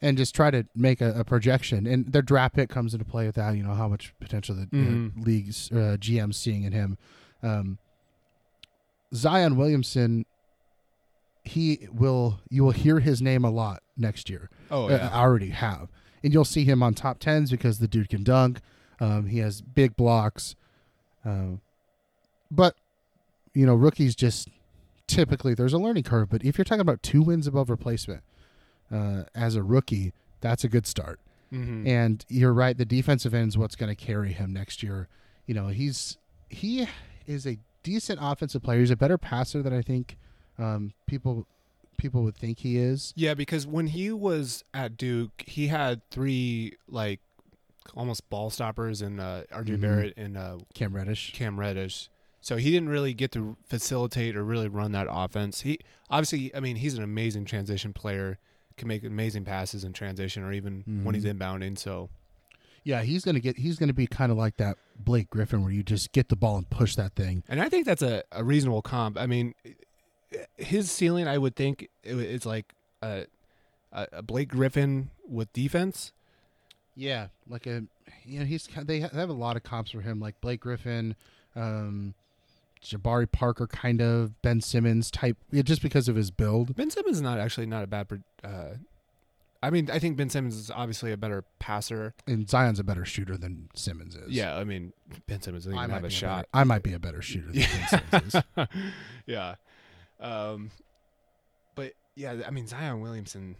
and 0.00 0.16
just 0.16 0.34
try 0.34 0.50
to 0.50 0.66
make 0.74 1.00
a, 1.00 1.12
a 1.20 1.24
projection. 1.24 1.86
And 1.86 2.12
their 2.12 2.22
draft 2.22 2.54
pick 2.54 2.68
comes 2.70 2.94
into 2.94 3.04
play 3.04 3.26
with 3.26 3.34
that. 3.36 3.56
You 3.56 3.62
know 3.62 3.74
how 3.74 3.88
much 3.88 4.14
potential 4.20 4.54
the 4.54 4.66
Mhm. 4.66 5.24
league's 5.26 5.70
uh, 5.72 5.96
GM 6.00 6.32
seeing 6.34 6.62
in 6.64 6.72
him. 6.72 6.98
Um, 7.42 7.78
Zion 9.14 9.56
Williamson, 9.56 10.26
he 11.44 11.88
will 11.92 12.40
you 12.48 12.64
will 12.64 12.72
hear 12.72 13.00
his 13.00 13.22
name 13.22 13.44
a 13.44 13.50
lot 13.50 13.82
next 13.96 14.28
year. 14.28 14.50
Oh 14.70 14.88
Uh, 14.88 15.10
I 15.12 15.20
already 15.20 15.50
have, 15.50 15.88
and 16.24 16.32
you'll 16.32 16.44
see 16.44 16.64
him 16.64 16.82
on 16.82 16.94
top 16.94 17.18
tens 17.18 17.50
because 17.50 17.78
the 17.78 17.88
dude 17.88 18.08
can 18.08 18.22
dunk. 18.24 18.60
Um, 18.98 19.26
he 19.26 19.38
has 19.38 19.60
big 19.60 19.94
blocks, 19.96 20.56
um, 21.24 21.60
but 22.50 22.76
you 23.54 23.66
know 23.66 23.74
rookies 23.74 24.14
just 24.14 24.48
typically 25.06 25.54
there's 25.54 25.72
a 25.72 25.78
learning 25.78 26.02
curve. 26.04 26.28
But 26.30 26.44
if 26.44 26.58
you're 26.58 26.64
talking 26.64 26.80
about 26.80 27.02
two 27.02 27.22
wins 27.22 27.46
above 27.46 27.70
replacement 27.70 28.22
uh, 28.92 29.24
as 29.34 29.54
a 29.56 29.62
rookie, 29.62 30.12
that's 30.40 30.64
a 30.64 30.68
good 30.68 30.86
start. 30.86 31.20
hmm 31.50 31.86
And 31.86 32.24
you're 32.28 32.52
right, 32.52 32.76
the 32.76 32.84
defensive 32.84 33.32
end 33.34 33.48
is 33.48 33.58
what's 33.58 33.76
going 33.76 33.94
to 33.94 33.96
carry 34.04 34.32
him 34.32 34.52
next 34.52 34.82
year. 34.82 35.08
You 35.46 35.54
know, 35.54 35.68
he's 35.68 36.18
he 36.48 36.86
is 37.26 37.46
a 37.46 37.58
decent 37.82 38.18
offensive 38.22 38.62
player. 38.62 38.80
He's 38.80 38.90
a 38.90 38.96
better 38.96 39.16
passer 39.18 39.62
than 39.62 39.72
I 39.72 39.82
think 39.82 40.16
um, 40.58 40.92
people 41.06 41.46
people 41.96 42.22
would 42.24 42.36
think 42.36 42.58
he 42.58 42.76
is. 42.78 43.12
Yeah, 43.16 43.34
because 43.34 43.66
when 43.66 43.86
he 43.88 44.10
was 44.10 44.64
at 44.74 44.96
Duke, 44.96 45.44
he 45.46 45.68
had 45.68 46.02
three 46.10 46.74
like 46.88 47.20
almost 47.94 48.28
ball 48.28 48.50
stoppers 48.50 49.00
in 49.00 49.20
uh, 49.20 49.44
RJ 49.52 49.76
Mhm. 49.76 49.80
Barrett 49.80 50.14
and 50.16 50.36
uh, 50.36 50.58
Cam 50.74 50.94
Reddish. 50.94 51.32
Cam 51.32 51.58
Reddish. 51.60 52.10
So 52.46 52.56
he 52.58 52.70
didn't 52.70 52.90
really 52.90 53.12
get 53.12 53.32
to 53.32 53.56
facilitate 53.66 54.36
or 54.36 54.44
really 54.44 54.68
run 54.68 54.92
that 54.92 55.08
offense. 55.10 55.62
He 55.62 55.80
obviously, 56.08 56.54
I 56.54 56.60
mean, 56.60 56.76
he's 56.76 56.94
an 56.94 57.02
amazing 57.02 57.44
transition 57.44 57.92
player. 57.92 58.38
Can 58.76 58.86
make 58.86 59.02
amazing 59.02 59.44
passes 59.44 59.82
in 59.82 59.92
transition 59.92 60.44
or 60.44 60.52
even 60.52 60.84
when 61.02 61.16
he's 61.16 61.24
Mhm. 61.24 61.38
inbounding. 61.38 61.76
So 61.76 62.08
Yeah, 62.84 63.02
he's 63.02 63.24
gonna 63.24 63.40
get. 63.40 63.56
He's 63.58 63.80
gonna 63.80 63.92
be 63.92 64.06
kind 64.06 64.30
of 64.30 64.38
like 64.38 64.58
that 64.58 64.78
Blake 64.96 65.28
Griffin, 65.28 65.64
where 65.64 65.72
you 65.72 65.82
just 65.82 66.12
get 66.12 66.28
the 66.28 66.36
ball 66.36 66.56
and 66.56 66.70
push 66.70 66.94
that 66.94 67.16
thing. 67.16 67.42
And 67.48 67.60
I 67.60 67.68
think 67.68 67.84
that's 67.84 68.02
a, 68.02 68.22
a 68.30 68.44
reasonable 68.44 68.80
comp. 68.82 69.18
I 69.18 69.26
mean, 69.26 69.54
his 70.56 70.88
ceiling, 70.88 71.26
I 71.26 71.36
would 71.36 71.56
think, 71.56 71.88
it- 72.04 72.16
it's 72.16 72.46
like 72.46 72.74
a, 73.02 73.26
a 73.90 74.22
Blake 74.22 74.50
Griffin 74.50 75.10
with 75.26 75.52
defense. 75.52 76.12
Yeah, 76.94 77.26
like 77.48 77.66
a. 77.66 77.82
You 78.24 78.38
know, 78.38 78.44
he's 78.44 78.68
they 78.84 79.00
they 79.00 79.18
have 79.18 79.30
a 79.30 79.32
lot 79.32 79.56
of 79.56 79.64
comps 79.64 79.90
for 79.90 80.00
him, 80.00 80.20
like 80.20 80.40
Blake 80.40 80.60
Griffin, 80.60 81.16
um, 81.56 82.14
Jabari 82.82 83.30
Parker, 83.30 83.66
kind 83.66 84.00
of 84.00 84.40
Ben 84.42 84.60
Simmons 84.60 85.10
type. 85.10 85.36
Yeah, 85.50 85.62
just 85.62 85.82
because 85.82 86.08
of 86.08 86.16
his 86.16 86.30
build. 86.30 86.76
Ben 86.76 86.90
Simmons 86.90 87.16
is 87.16 87.22
not 87.22 87.38
actually 87.38 87.66
not 87.66 87.82
a 87.84 87.86
bad. 87.86 88.22
Uh, 88.44 88.74
I 89.62 89.70
mean, 89.70 89.90
I 89.90 89.98
think 89.98 90.16
Ben 90.16 90.28
Simmons 90.30 90.54
is 90.54 90.70
obviously 90.70 91.10
a 91.12 91.16
better 91.16 91.42
passer. 91.58 92.14
And 92.26 92.48
Zion's 92.48 92.78
a 92.78 92.84
better 92.84 93.04
shooter 93.04 93.36
than 93.36 93.68
Simmons 93.74 94.14
is. 94.14 94.30
Yeah, 94.30 94.56
I 94.56 94.64
mean, 94.64 94.92
Ben 95.26 95.40
Simmons 95.40 95.64
doesn't 95.64 95.76
I 95.76 95.82
even 95.82 95.90
might 95.90 95.96
have 95.96 96.04
a 96.04 96.10
shot. 96.10 96.36
better- 96.38 96.48
I 96.54 96.64
might 96.64 96.82
be 96.82 96.92
a 96.92 96.98
better 96.98 97.22
shooter 97.22 97.50
than 97.50 97.62
Ben 97.62 98.02
Simmons 98.10 98.34
is. 98.34 98.66
yeah. 99.26 99.54
Um, 100.20 100.70
but 101.74 101.92
yeah, 102.14 102.42
I 102.46 102.50
mean 102.50 102.66
Zion 102.66 103.00
Williamson, 103.00 103.56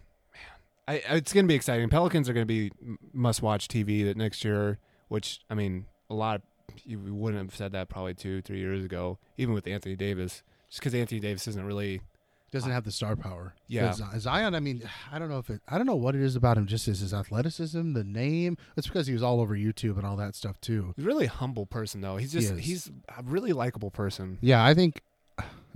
man, 0.87 1.01
I, 1.09 1.15
it's 1.15 1.33
gonna 1.33 1.47
be 1.47 1.55
exciting. 1.55 1.89
Pelicans 1.89 2.29
are 2.29 2.33
gonna 2.33 2.45
be 2.45 2.71
must 3.13 3.41
watch 3.41 3.67
TV 3.67 4.05
that 4.05 4.17
next 4.17 4.45
year. 4.45 4.79
Which 5.09 5.41
I 5.49 5.53
mean, 5.55 5.85
a 6.09 6.13
lot 6.13 6.37
of 6.37 6.41
you 6.85 6.99
wouldn't 6.99 7.43
have 7.43 7.55
said 7.55 7.71
that 7.73 7.89
probably 7.89 8.13
two, 8.13 8.41
three 8.41 8.59
years 8.59 8.83
ago, 8.83 9.17
even 9.37 9.53
with 9.53 9.67
Anthony 9.67 9.95
Davis, 9.95 10.43
just 10.69 10.79
because 10.79 10.93
Anthony 10.93 11.19
Davis 11.19 11.47
isn't 11.47 11.65
really. 11.65 12.01
Doesn't 12.49 12.71
have 12.71 12.85
the 12.85 12.93
star 12.93 13.17
power. 13.17 13.55
Yeah. 13.67 13.93
Zion. 14.17 14.55
I 14.55 14.61
mean, 14.61 14.89
I 15.11 15.19
don't 15.19 15.27
know 15.29 15.37
if 15.37 15.49
it. 15.49 15.59
I 15.67 15.77
don't 15.77 15.85
know 15.85 15.97
what 15.97 16.15
it 16.15 16.21
is 16.21 16.37
about 16.37 16.57
him. 16.57 16.65
Just 16.65 16.87
is 16.87 17.01
his 17.01 17.13
athleticism, 17.13 17.91
the 17.91 18.05
name. 18.05 18.55
It's 18.77 18.87
because 18.87 19.05
he 19.05 19.11
was 19.11 19.21
all 19.21 19.41
over 19.41 19.53
YouTube 19.53 19.97
and 19.97 20.05
all 20.05 20.15
that 20.15 20.33
stuff 20.33 20.59
too. 20.61 20.93
He's 20.95 21.03
a 21.03 21.07
really 21.07 21.25
humble 21.25 21.65
person 21.65 21.99
though. 21.99 22.15
He's 22.15 22.31
just 22.31 22.53
is. 22.53 22.59
he's 22.59 22.91
a 23.17 23.21
really 23.23 23.51
likable 23.51 23.91
person. 23.91 24.37
Yeah, 24.39 24.63
I 24.63 24.73
think 24.73 25.01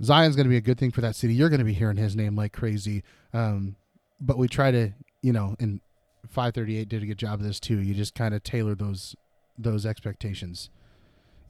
Zion's 0.02 0.34
going 0.34 0.46
to 0.46 0.50
be 0.50 0.56
a 0.56 0.62
good 0.62 0.78
thing 0.78 0.90
for 0.90 1.02
that 1.02 1.14
city. 1.14 1.34
You're 1.34 1.50
going 1.50 1.58
to 1.58 1.64
be 1.64 1.74
hearing 1.74 1.98
his 1.98 2.16
name 2.16 2.36
like 2.36 2.54
crazy. 2.54 3.04
Um, 3.34 3.76
but 4.18 4.38
we 4.38 4.48
try 4.48 4.70
to, 4.70 4.92
you 5.20 5.32
know, 5.32 5.56
and 5.60 5.80
538 6.28 6.88
did 6.88 7.02
a 7.02 7.06
good 7.06 7.18
job 7.18 7.40
of 7.40 7.46
this 7.46 7.60
too. 7.60 7.80
You 7.80 7.94
just 7.94 8.14
kind 8.14 8.34
of 8.34 8.42
tailor 8.42 8.74
those 8.74 9.14
those 9.58 9.84
expectations. 9.84 10.70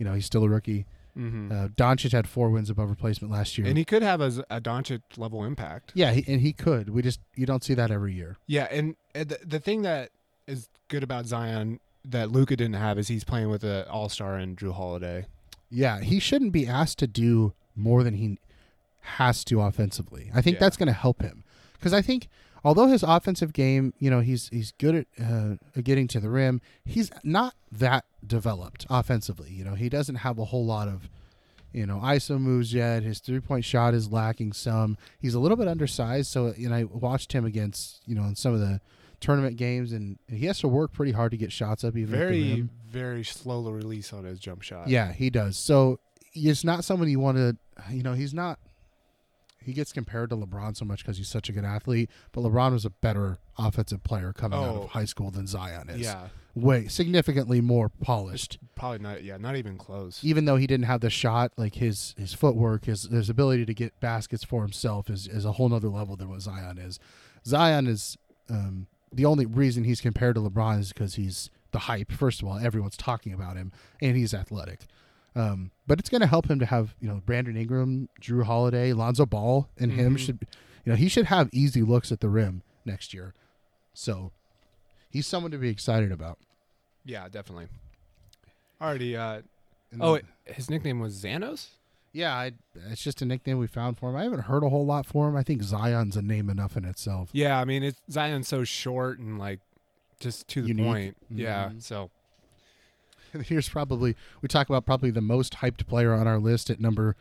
You 0.02 0.08
know, 0.08 0.14
he's 0.14 0.26
still 0.26 0.42
a 0.42 0.48
rookie. 0.48 0.84
Mm-hmm. 1.16 1.52
Uh, 1.52 1.68
Doncic 1.68 2.10
had 2.10 2.26
four 2.28 2.50
wins 2.50 2.70
above 2.70 2.90
replacement 2.90 3.32
last 3.32 3.56
year. 3.56 3.68
and 3.68 3.78
he 3.78 3.84
could 3.84 4.02
have 4.02 4.20
a, 4.20 4.44
a 4.50 4.60
Doncic 4.60 5.02
level 5.16 5.44
impact. 5.44 5.92
yeah, 5.94 6.10
he, 6.10 6.24
and 6.26 6.40
he 6.40 6.52
could. 6.52 6.88
We 6.88 7.02
just 7.02 7.20
you 7.36 7.46
don't 7.46 7.62
see 7.62 7.74
that 7.74 7.92
every 7.92 8.12
year. 8.14 8.36
Yeah, 8.48 8.66
and, 8.68 8.96
the, 9.14 9.38
the 9.46 9.60
thing 9.60 9.82
that 9.82 10.10
is 10.48 10.68
good 10.88 11.04
about 11.04 11.26
Zion 11.26 11.78
that 12.04 12.32
Luka 12.32 12.56
didn't 12.56 12.74
have 12.74 12.98
is 12.98 13.06
he's 13.06 13.22
playing 13.22 13.48
with 13.48 13.62
an 13.62 13.84
All 13.88 14.08
Star 14.08 14.34
and 14.34 14.56
Jrue 14.56 14.72
Holiday. 14.74 15.26
Yeah, 15.70 16.00
he 16.00 16.18
shouldn't 16.18 16.50
be 16.50 16.66
asked 16.66 16.98
to 16.98 17.06
do 17.06 17.52
more 17.76 18.02
than 18.02 18.14
he 18.14 18.38
has 19.02 19.44
to 19.44 19.60
offensively. 19.60 20.32
I 20.34 20.42
think 20.42 20.54
Yeah. 20.54 20.60
that's 20.60 20.76
going 20.76 20.88
to 20.88 20.92
help 20.92 21.22
him 21.22 21.44
because 21.74 21.92
I 21.92 22.02
think 22.02 22.28
although 22.64 22.86
his 22.86 23.02
offensive 23.02 23.52
game, 23.52 23.94
you 23.98 24.10
know, 24.10 24.20
he's 24.20 24.48
he's 24.48 24.72
good 24.72 24.94
at 24.94 25.06
uh, 25.24 25.56
getting 25.82 26.08
to 26.08 26.20
the 26.20 26.30
rim. 26.30 26.60
He's 26.84 27.10
not 27.22 27.54
that 27.70 28.04
developed 28.26 28.86
offensively. 28.90 29.50
You 29.50 29.64
know, 29.64 29.74
he 29.74 29.88
doesn't 29.88 30.16
have 30.16 30.38
a 30.38 30.46
whole 30.46 30.64
lot 30.64 30.88
of 30.88 31.08
you 31.72 31.86
know 31.86 31.98
ISO 31.98 32.38
moves 32.38 32.72
yet. 32.74 33.02
His 33.02 33.20
three 33.20 33.40
point 33.40 33.64
shot 33.64 33.94
is 33.94 34.10
lacking 34.10 34.52
some. 34.52 34.96
He's 35.18 35.34
a 35.34 35.40
little 35.40 35.56
bit 35.56 35.68
undersized. 35.68 36.30
So 36.30 36.54
you 36.56 36.68
know 36.68 36.76
I 36.76 36.84
watched 36.84 37.32
him 37.32 37.44
against 37.44 38.02
you 38.06 38.14
know 38.14 38.24
in 38.24 38.36
some 38.36 38.54
of 38.54 38.60
the 38.60 38.80
tournament 39.20 39.56
games, 39.56 39.92
and 39.92 40.18
he 40.28 40.46
has 40.46 40.58
to 40.58 40.68
work 40.68 40.92
pretty 40.92 41.12
hard 41.12 41.30
to 41.30 41.38
get 41.38 41.50
shots 41.52 41.84
up. 41.84 41.96
Even 41.96 42.14
Very, 42.14 42.68
very 42.86 43.24
slow 43.24 43.62
release 43.70 44.12
on 44.12 44.24
his 44.24 44.38
jump 44.38 44.62
shot. 44.62 44.88
Yeah, 44.88 45.12
he 45.12 45.30
does. 45.30 45.56
So 45.56 46.00
he's 46.32 46.64
not 46.64 46.84
someone 46.84 47.08
you 47.08 47.20
want 47.20 47.38
to, 47.38 47.56
you 47.90 48.02
know, 48.02 48.12
he's 48.12 48.34
not. 48.34 48.58
He 49.64 49.72
gets 49.72 49.92
compared 49.92 50.30
to 50.30 50.36
LeBron 50.36 50.76
so 50.76 50.84
much 50.84 51.02
because 51.02 51.18
he's 51.18 51.28
such 51.28 51.48
a 51.48 51.52
good 51.52 51.64
athlete, 51.64 52.10
but 52.32 52.42
LeBron 52.42 52.72
was 52.72 52.84
a 52.84 52.90
better 52.90 53.38
offensive 53.58 54.02
player 54.04 54.32
coming 54.32 54.58
out 54.58 54.64
Oh. 54.76 54.82
of 54.82 54.90
high 54.90 55.04
school 55.04 55.30
than 55.30 55.46
Zion 55.46 55.88
is. 55.90 56.00
yeah. 56.00 56.28
way 56.54 56.86
significantly 56.86 57.60
more 57.62 57.88
polished. 57.88 58.58
Probably 58.74 58.98
not. 58.98 59.24
Yeah, 59.24 59.38
not 59.38 59.56
even 59.56 59.78
close. 59.78 60.22
Even 60.22 60.44
though 60.44 60.56
he 60.56 60.66
didn't 60.66 60.84
have 60.84 61.00
the 61.00 61.08
shot, 61.08 61.52
like 61.56 61.76
his 61.76 62.14
his 62.18 62.34
footwork, 62.34 62.84
his 62.84 63.04
his 63.04 63.30
ability 63.30 63.64
to 63.66 63.72
get 63.74 63.98
baskets 64.00 64.44
for 64.44 64.60
himself 64.62 65.08
is 65.08 65.26
is 65.26 65.44
a 65.46 65.52
whole 65.52 65.68
nother 65.70 65.88
level 65.88 66.14
than 66.14 66.28
what 66.28 66.42
Zion 66.42 66.76
is. 66.76 66.98
Zion 67.46 67.86
is 67.86 68.18
um, 68.50 68.86
the 69.10 69.24
only 69.24 69.46
reason 69.46 69.84
he's 69.84 70.00
compared 70.02 70.34
to 70.34 70.42
LeBron 70.42 70.80
is 70.80 70.92
because 70.92 71.14
he's 71.14 71.48
the 71.70 71.78
hype. 71.80 72.12
First 72.12 72.42
of 72.42 72.48
all, 72.48 72.58
everyone's 72.58 72.98
talking 72.98 73.32
about 73.32 73.56
him, 73.56 73.72
and 74.02 74.14
he's 74.16 74.34
athletic. 74.34 74.80
Um, 75.34 75.70
but 75.86 75.98
it's 75.98 76.08
going 76.10 76.20
to 76.20 76.26
help 76.26 76.50
him 76.50 76.58
to 76.58 76.66
have 76.66 76.94
you 77.00 77.08
know 77.08 77.22
Brandon 77.24 77.56
Ingram, 77.56 78.08
Jrue 78.20 78.44
Holiday, 78.44 78.92
Lonzo 78.92 79.24
Ball, 79.26 79.68
and 79.78 79.92
him 79.92 80.16
Mhm. 80.16 80.18
should 80.18 80.38
you 80.84 80.92
know 80.92 80.96
he 80.96 81.08
should 81.08 81.26
have 81.26 81.48
easy 81.52 81.82
looks 81.82 82.12
at 82.12 82.20
the 82.20 82.28
rim 82.28 82.62
next 82.84 83.14
year. 83.14 83.34
So 83.94 84.32
he's 85.10 85.26
someone 85.26 85.50
to 85.52 85.58
be 85.58 85.68
excited 85.68 86.12
about. 86.12 86.38
Yeah, 87.04 87.28
definitely. 87.28 87.68
Already. 88.80 89.16
Uh, 89.16 89.42
oh, 90.00 90.14
then- 90.16 90.22
his 90.54 90.68
nickname 90.70 91.00
was 91.00 91.22
Xanos. 91.22 91.68
Yeah, 92.14 92.34
I, 92.34 92.52
it's 92.90 93.02
just 93.02 93.22
a 93.22 93.24
nickname 93.24 93.56
we 93.56 93.66
found 93.66 93.96
for 93.96 94.10
him. 94.10 94.16
I 94.16 94.24
haven't 94.24 94.40
heard 94.42 94.62
a 94.62 94.68
whole 94.68 94.84
lot 94.84 95.06
for 95.06 95.28
him. 95.30 95.36
I 95.36 95.42
think 95.42 95.62
Zion's 95.62 96.14
a 96.14 96.20
name 96.20 96.50
enough 96.50 96.76
in 96.76 96.84
itself. 96.84 97.30
Yeah, 97.32 97.58
I 97.58 97.64
mean, 97.64 97.82
it's 97.82 97.98
Zion's 98.10 98.48
so 98.48 98.64
short 98.64 99.18
and 99.18 99.38
like 99.38 99.60
just 100.20 100.46
to 100.48 100.60
the 100.62 100.68
Unique. 100.68 100.84
point. 100.86 101.16
Yeah. 101.30 101.70
Mhm. 101.70 101.82
So 101.82 102.10
Here's 103.46 103.68
probably 103.68 104.16
we 104.40 104.48
talk 104.48 104.68
about 104.68 104.84
probably 104.86 105.10
the 105.10 105.20
most 105.20 105.54
hyped 105.54 105.86
player 105.86 106.12
on 106.12 106.26
our 106.26 106.38
list 106.38 106.70
at 106.70 106.80
number 106.80 107.16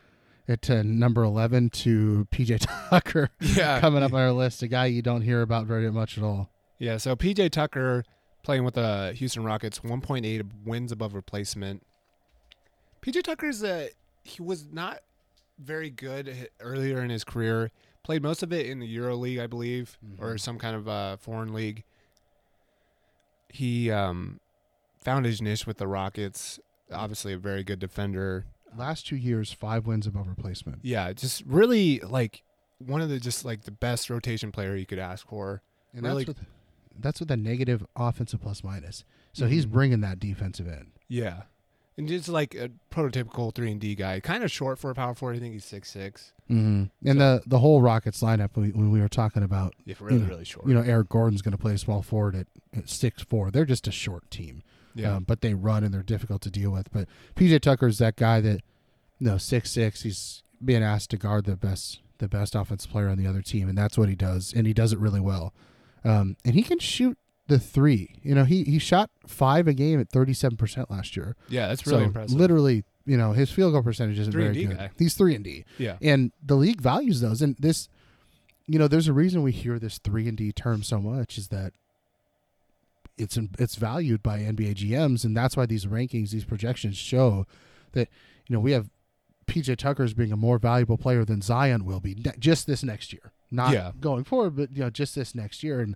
at 0.48 0.70
uh, 0.70 0.82
number 0.84 1.24
eleven 1.24 1.70
to 1.70 2.28
PJ 2.32 2.66
Tucker 2.90 3.30
yeah, 3.40 3.80
coming 3.80 4.04
up 4.04 4.14
on 4.14 4.20
our 4.22 4.32
list. 4.32 4.62
A 4.64 4.68
guy 4.68 4.88
you 4.88 5.02
don't 5.02 5.22
hear 5.22 5.42
about 5.42 5.66
very 5.66 5.90
much 5.92 6.18
at 6.18 6.24
all. 6.24 6.50
Yeah. 6.80 6.98
So 6.98 7.16
PJ 7.16 7.52
Tucker 7.52 8.04
playing 8.44 8.64
with 8.64 8.74
the 8.74 9.14
Houston 9.16 9.44
Rockets, 9.44 9.80
1.8 9.82 10.50
wins 10.66 10.92
above 10.92 11.14
replacement. 11.14 11.84
PJ 13.02 13.24
Tucker's 13.24 13.64
uh 13.64 13.88
he 14.24 14.42
was 14.42 14.68
not 14.72 15.00
very 15.60 15.90
good 15.92 16.50
earlier 16.60 17.02
in 17.04 17.10
his 17.12 17.24
career. 17.24 17.72
Played 18.04 18.24
most 18.24 18.42
of 18.42 18.52
it 18.52 18.66
in 18.66 18.80
the 18.80 18.88
Euro 18.88 19.16
League, 19.16 19.38
I 19.40 19.46
believe, 19.46 19.98
or 20.20 20.34
Mhm. 20.34 20.40
some 20.40 20.58
kind 20.58 20.76
of 20.76 20.88
uh, 20.88 21.18
foreign 21.18 21.54
league. 21.54 21.84
He 23.50 23.92
um, 23.92 24.40
found 25.04 25.26
his 25.26 25.42
niche 25.42 25.66
with 25.68 25.78
the 25.78 25.88
Rockets. 25.88 26.60
Obviously, 26.92 27.34
a 27.34 27.38
very 27.38 27.64
good 27.64 27.80
defender. 27.80 28.46
Last 28.78 29.08
two 29.08 29.16
years, 29.16 29.52
five 29.52 29.86
wins 29.88 30.08
above 30.08 30.28
replacement. 30.28 30.80
Yeah, 30.84 31.12
just 31.14 31.44
really 31.46 32.00
like 32.00 32.44
one 32.80 33.02
of 33.02 33.10
the 33.10 33.20
just 33.20 33.44
like 33.46 33.64
the 33.64 33.72
best 33.72 34.10
rotation 34.10 34.52
player 34.52 34.76
you 34.76 34.86
could 34.86 35.00
ask 35.00 35.28
for. 35.28 35.62
And 35.94 36.04
Really- 36.04 36.24
that's 36.26 36.40
with 36.40 36.48
that's 37.00 37.20
with 37.22 37.32
a 37.32 37.38
negative 37.38 37.86
offensive 37.96 38.42
plus 38.42 38.64
minus. 38.64 39.04
So 39.34 39.48
he's 39.48 39.66
Mhm. 39.66 39.72
bringing 39.72 40.02
that 40.02 40.20
defensive 40.20 40.68
end. 40.68 40.92
Yeah, 41.08 41.44
and 41.98 42.08
just 42.08 42.28
like 42.30 42.54
a 42.54 42.70
prototypical 42.92 43.54
three 43.56 43.72
and 43.72 43.80
D 43.80 43.96
guy, 43.96 44.20
kind 44.20 44.44
of 44.44 44.52
short 44.52 44.78
for 44.80 44.92
a 44.92 44.96
power 44.96 45.16
forward. 45.16 45.38
I 45.38 45.40
think 45.40 45.54
he's 45.54 45.66
six 45.66 45.90
six. 45.90 46.34
Mm-hmm. 46.50 47.08
And 47.08 47.22
the 47.22 47.42
the 47.46 47.60
whole 47.60 47.82
Rockets 47.82 48.22
lineup 48.22 48.56
we, 48.58 48.72
when 48.72 48.92
we 48.92 49.00
were 49.00 49.08
talking 49.10 49.44
about 49.44 49.74
if 49.86 50.02
really, 50.02 50.20
know, 50.20 50.28
really 50.28 50.44
short. 50.46 50.68
you 50.68 50.74
know 50.74 50.82
Eric 50.82 51.10
Gordon's 51.10 51.42
going 51.42 51.54
to 51.54 51.58
play 51.58 51.76
small 51.78 52.02
forward 52.02 52.36
at, 52.36 52.48
at 52.74 52.90
six 52.90 53.22
four. 53.22 53.52
They're 53.52 53.66
just 53.66 53.88
a 53.88 53.92
short 53.92 54.30
team. 54.30 54.62
Yeah, 54.96 55.16
um, 55.16 55.24
but 55.24 55.42
they 55.42 55.54
run 55.54 55.84
and 55.84 55.94
they're 55.94 56.04
difficult 56.04 56.42
to 56.44 56.52
deal 56.52 56.72
with. 56.72 56.92
But 56.92 57.08
PJ 57.36 57.62
Tucker's 57.62 57.98
that 58.00 58.16
guy 58.16 58.42
that, 58.42 58.62
you 59.20 59.28
know, 59.28 59.38
six 59.38 59.72
six. 59.72 60.04
He's 60.04 60.44
being 60.64 60.84
asked 60.84 61.10
to 61.12 61.18
guard 61.18 61.46
the 61.46 61.56
best 61.56 62.02
the 62.20 62.28
best 62.28 62.54
offensive 62.56 62.92
player 62.92 63.10
on 63.10 63.18
the 63.18 63.28
other 63.28 63.42
team, 63.42 63.68
and 63.68 63.78
that's 63.78 63.98
what 63.98 64.10
he 64.10 64.16
does, 64.16 64.54
and 64.56 64.68
he 64.68 64.74
does 64.74 64.94
it 64.94 65.00
really 65.00 65.20
well. 65.22 65.54
Um, 66.04 66.36
and 66.46 66.54
he 66.56 66.64
can 66.64 66.80
shoot 66.80 67.18
the 67.48 67.58
three. 67.60 68.16
You 68.24 68.36
know, 68.36 68.44
he 68.46 68.64
he 68.64 68.80
shot 68.80 69.10
five 69.28 69.68
a 69.68 69.74
game 69.74 70.00
at 70.00 70.10
thirty 70.10 70.34
seven 70.34 70.58
percent 70.58 70.90
last 70.92 71.16
year. 71.18 71.36
yeah, 71.50 71.68
that's 71.68 71.86
really 71.88 72.02
so 72.02 72.06
impressive. 72.06 72.38
literally, 72.38 72.84
you 73.06 73.18
know, 73.18 73.32
his 73.34 73.50
field 73.52 73.74
goal 73.74 73.82
percentage 73.84 74.20
isn't 74.20 74.32
Three 74.32 74.46
and 74.46 74.54
very 74.56 74.66
D 74.68 74.70
good. 74.72 74.78
guy. 74.78 74.92
He's 74.98 75.16
three 75.16 75.36
and 75.36 75.44
D, 75.44 75.66
yeah, 75.78 75.98
and 76.02 76.32
the 76.44 76.56
league 76.56 76.80
values 76.82 77.22
those. 77.22 77.42
And 77.42 77.56
this, 77.60 77.90
you 78.68 78.78
know, 78.80 78.88
there's 78.88 79.08
a 79.08 79.14
reason 79.14 79.42
we 79.42 79.52
hear 79.52 79.80
this 79.80 79.98
three 79.98 80.28
and 80.28 80.38
D 80.38 80.52
term 80.52 80.84
so 80.84 81.00
much 81.02 81.38
is 81.38 81.48
that 81.50 81.74
it's 83.22 83.38
it's 83.60 83.76
valued 83.76 84.22
by 84.24 84.40
NBA 84.40 84.76
GMs, 84.76 85.24
and 85.24 85.36
that's 85.38 85.56
why 85.56 85.66
these 85.66 85.86
rankings, 85.86 86.32
these 86.32 86.46
projections 86.46 86.98
show 86.98 87.46
that 87.94 88.10
you 88.48 88.54
know 88.54 88.60
we 88.60 88.72
have 88.72 88.90
PJ 89.48 89.78
Tucker 89.78 90.04
as 90.04 90.14
being 90.14 90.32
a 90.32 90.38
more 90.38 90.58
valuable 90.58 90.98
player 90.98 91.26
than 91.26 91.42
Zion 91.42 91.86
will 91.86 92.00
be 92.00 92.16
ne- 92.16 92.32
just 92.40 92.68
this 92.68 92.84
next 92.84 93.12
year, 93.14 93.32
not 93.50 93.74
Yeah. 93.74 93.92
going 94.00 94.24
forward, 94.24 94.56
but 94.56 94.72
you 94.72 94.80
know 94.84 94.90
just 94.90 95.16
this 95.16 95.36
next 95.36 95.64
year, 95.64 95.80
and 95.82 95.96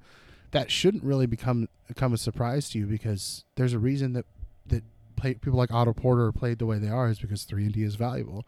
that 0.51 0.71
shouldn't 0.71 1.03
really 1.03 1.25
become 1.25 1.67
become 1.87 2.13
a 2.13 2.17
surprise 2.17 2.69
to 2.69 2.79
you 2.79 2.85
because 2.85 3.45
there's 3.55 3.73
a 3.73 3.79
reason 3.79 4.13
that 4.13 4.25
that 4.67 4.83
play, 5.15 5.33
people 5.35 5.57
like 5.57 5.71
Otto 5.71 5.93
Porter 5.93 6.31
played 6.31 6.59
the 6.59 6.65
way 6.65 6.77
they 6.79 6.89
are 6.89 7.09
is 7.09 7.19
because 7.19 7.43
three 7.43 7.63
and 7.65 7.73
D 7.73 7.83
is 7.83 7.95
valuable, 7.95 8.45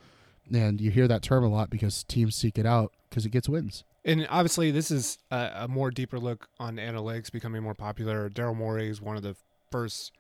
and 0.54 0.80
you 0.82 0.92
hear 0.92 1.08
that 1.08 1.22
term 1.22 1.44
a 1.44 1.48
lot 1.50 1.70
because 1.70 2.04
teams 2.04 2.36
seek 2.36 2.58
it 2.58 2.66
out 2.66 2.92
because 3.10 3.26
it 3.26 3.30
gets 3.30 3.48
wins. 3.50 3.84
And 4.08 4.26
obviously 4.30 4.72
this 4.72 4.90
is 4.90 5.20
a, 5.30 5.52
a 5.56 5.68
more 5.68 5.92
deeper 5.92 6.18
look 6.20 6.48
on 6.60 6.78
analytics 6.78 7.32
becoming 7.32 7.62
more 7.62 7.76
popular. 7.76 8.30
Daryl 8.30 8.56
Morey 8.56 8.88
is 8.90 9.00
one 9.02 9.16
of 9.18 9.22
the 9.24 9.36
first 9.72 10.12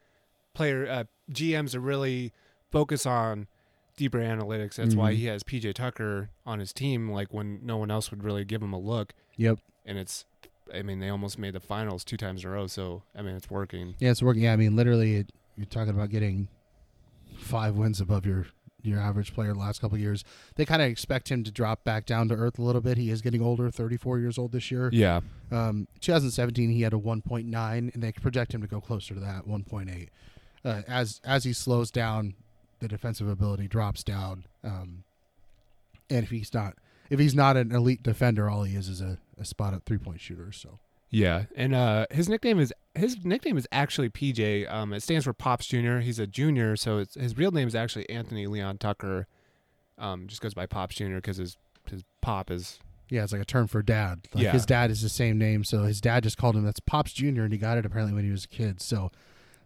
player 0.53 0.87
uh, 0.87 1.03
GMs 1.31 1.71
to 1.71 1.79
really 1.79 2.33
focus 2.71 3.05
on 3.05 3.47
deeper 3.95 4.19
analytics. 4.19 4.75
That's 4.75 4.93
why 4.93 5.13
Mhm. 5.13 5.15
he 5.15 5.25
has 5.25 5.43
PJ 5.43 5.73
Tucker 5.73 6.29
on 6.45 6.59
his 6.59 6.71
team, 6.73 7.09
like 7.09 7.33
when 7.33 7.59
no 7.65 7.77
one 7.77 7.89
else 7.89 8.11
would 8.11 8.23
really 8.23 8.45
give 8.45 8.61
him 8.61 8.73
a 8.73 8.79
look. 8.79 9.13
Yep. 9.37 9.59
And 9.85 9.97
it's, 9.97 10.25
I 10.73 10.81
mean, 10.83 10.99
they 10.99 11.09
almost 11.09 11.39
made 11.39 11.53
the 11.53 11.59
finals 11.59 12.03
two 12.03 12.17
times 12.17 12.43
in 12.43 12.49
a 12.49 12.53
row. 12.53 12.67
So 12.67 13.01
I 13.15 13.21
mean, 13.23 13.35
it's 13.35 13.49
working. 13.49 13.95
Yeah, 13.99 14.11
it's 14.11 14.21
working. 14.21 14.43
Yeah, 14.43 14.53
I 14.53 14.57
mean, 14.57 14.75
literally, 14.75 15.15
it, 15.15 15.31
you're 15.55 15.65
talking 15.65 15.89
about 15.93 16.09
getting 16.09 16.49
five 17.39 17.75
wins 17.75 18.01
above 18.01 18.25
your 18.25 18.47
your 18.87 18.99
average 18.99 19.33
player 19.33 19.53
the 19.53 19.59
last 19.59 19.79
couple 19.79 19.95
of 19.95 20.01
years. 20.01 20.23
They 20.55 20.65
kind 20.65 20.81
of 20.81 20.89
expect 20.89 21.29
him 21.29 21.43
to 21.43 21.51
drop 21.51 21.83
back 21.83 22.05
down 22.05 22.29
to 22.29 22.35
earth 22.35 22.57
a 22.59 22.61
little 22.61 22.81
bit. 22.81 22.97
He 22.97 23.09
is 23.09 23.21
getting 23.21 23.41
older, 23.41 23.69
34 23.69 24.19
years 24.19 24.37
old 24.37 24.51
this 24.51 24.71
year. 24.71 24.89
Yeah. 24.91 25.21
Um, 25.51 25.87
2017, 26.01 26.69
he 26.69 26.81
had 26.81 26.93
a 26.93 26.97
1.9, 26.97 27.93
and 27.93 28.03
they 28.03 28.11
project 28.11 28.53
him 28.53 28.61
to 28.61 28.67
go 28.67 28.81
closer 28.81 29.13
to 29.13 29.19
that 29.19 29.47
1.8. 29.47 30.09
Uh, 30.65 30.81
as 30.87 31.21
as 31.23 31.43
he 31.43 31.53
slows 31.53 31.91
down, 31.91 32.33
the 32.79 32.87
defensive 32.87 33.27
ability 33.27 33.67
drops 33.67 34.03
down. 34.03 34.45
Um, 34.63 35.03
and 36.09 36.23
if 36.23 36.29
he's 36.29 36.53
not 36.53 36.75
if 37.09 37.19
he's 37.19 37.35
not 37.35 37.57
an 37.57 37.71
elite 37.71 38.03
defender, 38.03 38.49
all 38.49 38.63
he 38.63 38.75
is 38.75 38.89
is 38.89 39.01
a, 39.01 39.17
a 39.39 39.45
spot 39.45 39.73
up 39.73 39.83
three 39.85 39.97
point 39.97 40.19
shooter. 40.19 40.51
So 40.51 40.79
Yeah, 41.09 41.45
and 41.55 41.73
uh, 41.73 42.05
his 42.11 42.27
nickname 42.27 42.59
is 42.59 42.73
his 42.93 43.23
nickname 43.23 43.57
is 43.57 43.67
actually 43.71 44.09
PJ. 44.09 44.69
Um, 44.71 44.91
it 44.93 45.01
stands 45.01 45.23
for 45.25 45.33
Pops 45.33 45.65
Junior. 45.67 46.01
He's 46.01 46.19
a 46.19 46.27
junior, 46.27 46.75
so 46.75 46.97
it's, 46.97 47.15
his 47.15 47.37
real 47.37 47.51
name 47.51 47.67
is 47.67 47.75
actually 47.75 48.09
Anthony 48.09 48.45
Leon 48.47 48.77
Tucker. 48.79 49.27
Um, 49.97 50.27
just 50.27 50.41
goes 50.41 50.53
by 50.53 50.65
Pops 50.65 50.95
Junior 50.95 51.15
because 51.17 51.37
his 51.37 51.57
his 51.89 52.03
pop 52.21 52.51
is 52.51 52.79
Yeah, 53.09 53.23
it's 53.23 53.31
like 53.31 53.41
a 53.41 53.45
term 53.45 53.67
for 53.67 53.81
dad. 53.81 54.27
Like 54.33 54.43
Yeah. 54.43 54.51
his 54.51 54.65
dad 54.65 54.91
is 54.91 55.01
the 55.01 55.07
same 55.09 55.37
name, 55.37 55.63
so 55.63 55.83
his 55.83 56.01
dad 56.01 56.23
just 56.23 56.37
called 56.37 56.55
him 56.57 56.63
that's 56.65 56.81
Pops 56.81 57.13
Junior, 57.13 57.43
and 57.45 57.53
he 57.53 57.57
got 57.57 57.77
it 57.77 57.85
apparently 57.85 58.13
when 58.13 58.25
he 58.25 58.31
was 58.31 58.43
a 58.43 58.49
kid. 58.49 58.81
So 58.81 59.09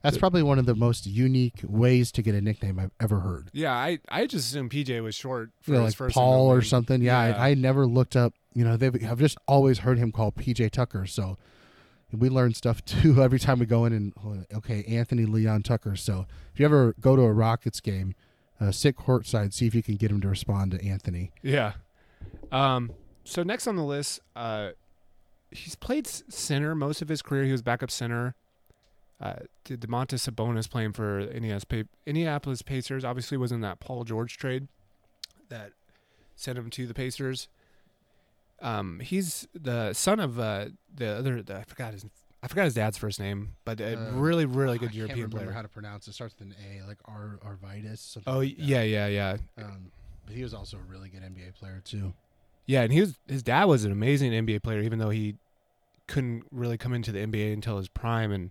that's 0.01 0.17
probably 0.17 0.43
one 0.43 0.59
of 0.59 0.65
the 0.65 0.75
most 0.75 1.05
unique 1.05 1.61
ways 1.63 2.11
to 2.13 2.21
get 2.21 2.35
a 2.35 2.41
nickname 2.41 2.79
I've 2.79 2.91
ever 2.99 3.19
heard. 3.19 3.49
yeah. 3.53 3.73
I 3.73 3.99
I 4.09 4.25
just 4.27 4.47
assumed 4.49 4.71
PJ 4.71 5.01
was 5.03 5.15
short 5.15 5.51
for 5.61 5.71
You 5.71 5.77
know, 5.77 5.85
his 5.85 5.93
like 5.93 5.97
first 5.97 6.15
Paul 6.15 6.51
or 6.51 6.61
something. 6.61 7.01
Yeah, 7.01 7.27
Yeah. 7.29 7.41
I, 7.41 7.49
I 7.49 7.53
never 7.53 7.85
looked 7.85 8.15
up. 8.15 8.33
You 8.53 8.63
know, 8.65 8.77
they 8.77 8.85
have 8.87 9.03
I've 9.03 9.19
just 9.19 9.37
always 9.47 9.79
heard 9.79 9.97
him 9.97 10.11
called 10.11 10.35
PJ 10.35 10.71
Tucker. 10.71 11.05
So 11.05 11.37
we 12.11 12.29
learn 12.29 12.53
stuff 12.53 12.83
too 12.85 13.21
every 13.23 13.39
time 13.39 13.59
we 13.59 13.65
go 13.65 13.85
in 13.85 13.93
and 13.93 14.45
okay, 14.53 14.83
Anthony 14.85 15.25
Leon 15.25 15.63
Tucker. 15.63 15.95
So 15.95 16.25
if 16.53 16.59
you 16.59 16.65
ever 16.65 16.93
go 16.99 17.15
to 17.15 17.21
a 17.21 17.31
Rockets 17.31 17.79
game, 17.79 18.15
uh, 18.59 18.71
sit 18.71 18.97
courtside, 18.97 19.53
see 19.53 19.67
if 19.67 19.73
you 19.75 19.81
can 19.83 19.95
get 19.95 20.11
him 20.11 20.21
to 20.21 20.27
respond 20.27 20.71
to 20.71 20.85
Anthony. 20.85 21.31
Yeah. 21.41 21.73
Um. 22.51 22.91
So 23.23 23.43
next 23.43 23.67
on 23.67 23.75
the 23.75 23.83
list, 23.83 24.19
uh, 24.35 24.71
he's 25.51 25.75
played 25.75 26.07
center 26.07 26.75
most 26.75 27.01
of 27.01 27.07
his 27.07 27.21
career. 27.21 27.43
He 27.43 27.51
was 27.51 27.61
backup 27.61 27.91
center. 27.91 28.35
Uh, 29.21 29.35
did 29.63 29.79
Domantas 29.81 30.27
Sabonis 30.27 30.67
playing 30.69 30.93
for 30.93 31.19
Indianapolis, 31.19 32.61
Pa- 32.63 32.69
Pacers? 32.71 33.05
Obviously, 33.05 33.37
was 33.37 33.51
in 33.51 33.61
that 33.61 33.79
Paul 33.79 34.03
George 34.03 34.35
trade 34.37 34.67
that 35.49 35.73
sent 36.35 36.57
him 36.57 36.69
to 36.71 36.87
the 36.87 36.93
Pacers. 36.95 37.47
Um, 38.61 38.99
he's 38.99 39.47
the 39.53 39.93
son 39.93 40.19
of 40.19 40.39
uh, 40.39 40.67
the 40.93 41.07
other. 41.17 41.41
The, 41.41 41.57
I 41.57 41.63
forgot 41.63 41.93
his. 41.93 42.05
I 42.43 42.47
forgot 42.47 42.63
his 42.65 42.73
dad's 42.73 42.97
first 42.97 43.19
name, 43.19 43.49
but 43.65 43.79
a 43.79 43.95
Uh, 43.95 44.11
really, 44.13 44.45
really 44.45 44.73
I 44.73 44.77
good 44.77 44.85
can't 44.87 44.95
European 44.95 45.17
remember 45.25 45.37
player. 45.45 45.51
how 45.51 45.61
to 45.61 45.67
pronounce 45.67 46.07
it. 46.07 46.13
Starts 46.13 46.33
with 46.39 46.47
an 46.47 46.55
A, 46.67 46.87
like 46.87 46.97
Ar 47.05 47.39
Arvydas. 47.45 48.17
Oh 48.25 48.39
like 48.39 48.55
yeah, 48.57 48.81
yeah, 48.81 49.05
yeah. 49.07 49.37
Um, 49.59 49.91
He 50.27 50.41
was 50.41 50.53
also 50.53 50.77
a 50.77 50.91
really 50.91 51.09
good 51.09 51.21
NBA 51.21 51.53
player 51.53 51.81
too. 51.85 52.13
Yeah, 52.65 52.81
and 52.81 52.91
he 52.91 52.99
was 53.01 53.19
his 53.27 53.43
dad 53.43 53.65
was 53.65 53.83
an 53.85 53.91
amazing 53.91 54.31
NBA 54.31 54.63
player, 54.63 54.81
even 54.81 54.97
though 54.97 55.11
he 55.11 55.35
couldn't 56.07 56.43
really 56.51 56.77
come 56.79 56.93
into 56.93 57.11
the 57.11 57.19
NBA 57.19 57.53
until 57.53 57.77
his 57.77 57.87
prime. 57.87 58.31
And 58.31 58.49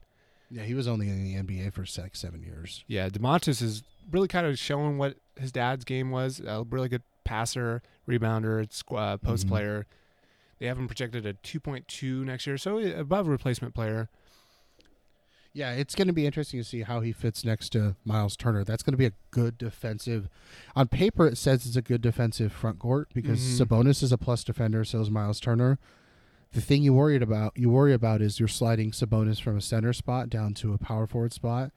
Yeah, 0.51 0.63
he 0.65 0.75
was 0.75 0.89
only 0.89 1.09
in 1.09 1.23
the 1.23 1.35
NBA 1.37 1.73
for 1.73 1.87
six, 1.87 2.19
seven 2.19 2.43
years. 2.43 2.85
yeah, 2.89 3.09
Domantas 3.09 3.63
is 3.63 3.83
really 4.11 4.27
kind 4.29 4.47
of 4.47 4.59
showing 4.59 4.99
what 4.99 5.17
his 5.39 5.53
dad's 5.53 5.85
game 5.85 6.11
was. 6.11 6.41
A 6.41 6.65
really 6.69 6.89
good 6.89 7.03
passer, 7.25 7.83
rebounder, 8.09 8.67
uh, 8.97 9.17
post 9.19 9.47
Mhm. 9.47 9.51
player. 9.51 9.87
They 10.59 10.67
have 10.67 10.77
him 10.79 10.89
projected 10.89 11.25
at 11.25 11.43
2.2 11.43 12.25
next 12.25 12.47
year, 12.47 12.59
so 12.59 12.79
above 12.79 13.29
replacement 13.29 13.75
player. 13.75 14.09
Yeah, 15.53 15.73
it's 15.73 15.95
going 15.97 16.07
to 16.07 16.13
be 16.15 16.27
interesting 16.27 16.61
to 16.61 16.65
see 16.65 16.83
how 16.83 17.01
he 17.01 17.11
fits 17.13 17.45
next 17.45 17.71
to 17.71 17.97
Miles 18.05 18.37
Turner. 18.37 18.63
That's 18.63 18.83
going 18.85 18.93
to 18.93 18.99
be 18.99 19.07
a 19.07 19.13
good 19.33 19.59
defensive. 19.59 20.29
On 20.77 20.87
paper, 20.87 21.27
it 21.27 21.39
says 21.39 21.67
it's 21.67 21.75
a 21.77 21.83
good 21.83 22.01
defensive 22.03 22.53
front 22.53 22.79
court 22.79 23.09
because 23.13 23.41
Mhm. 23.41 23.67
Sabonis 23.67 24.03
is 24.03 24.13
a 24.13 24.19
plus 24.19 24.45
defender, 24.45 24.85
so 24.85 25.01
is 25.01 25.11
Miles 25.11 25.41
Turner. 25.41 25.79
The 26.53 26.61
thing 26.61 26.83
you 26.83 26.93
worried 26.93 27.23
about, 27.23 27.53
you 27.57 27.71
worry 27.71 27.93
about, 27.95 28.21
is 28.21 28.41
you're 28.41 28.49
sliding 28.49 28.91
Sabonis 28.91 29.41
from 29.41 29.57
a 29.57 29.61
center 29.61 29.93
spot 29.93 30.29
down 30.29 30.53
to 30.55 30.73
a 30.73 30.79
power 30.79 31.07
forward 31.07 31.33
spot, 31.33 31.71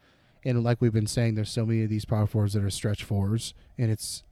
and 0.44 0.64
like 0.64 0.82
we've 0.82 0.94
been 0.94 1.06
saying, 1.08 1.36
there's 1.36 1.52
so 1.52 1.66
many 1.66 1.84
of 1.84 1.90
these 1.90 2.06
power 2.06 2.26
forwards 2.26 2.54
that 2.54 2.64
are 2.64 2.70
stretch 2.72 3.04
fours, 3.04 3.54
and 3.78 3.92
it's, 3.92 4.24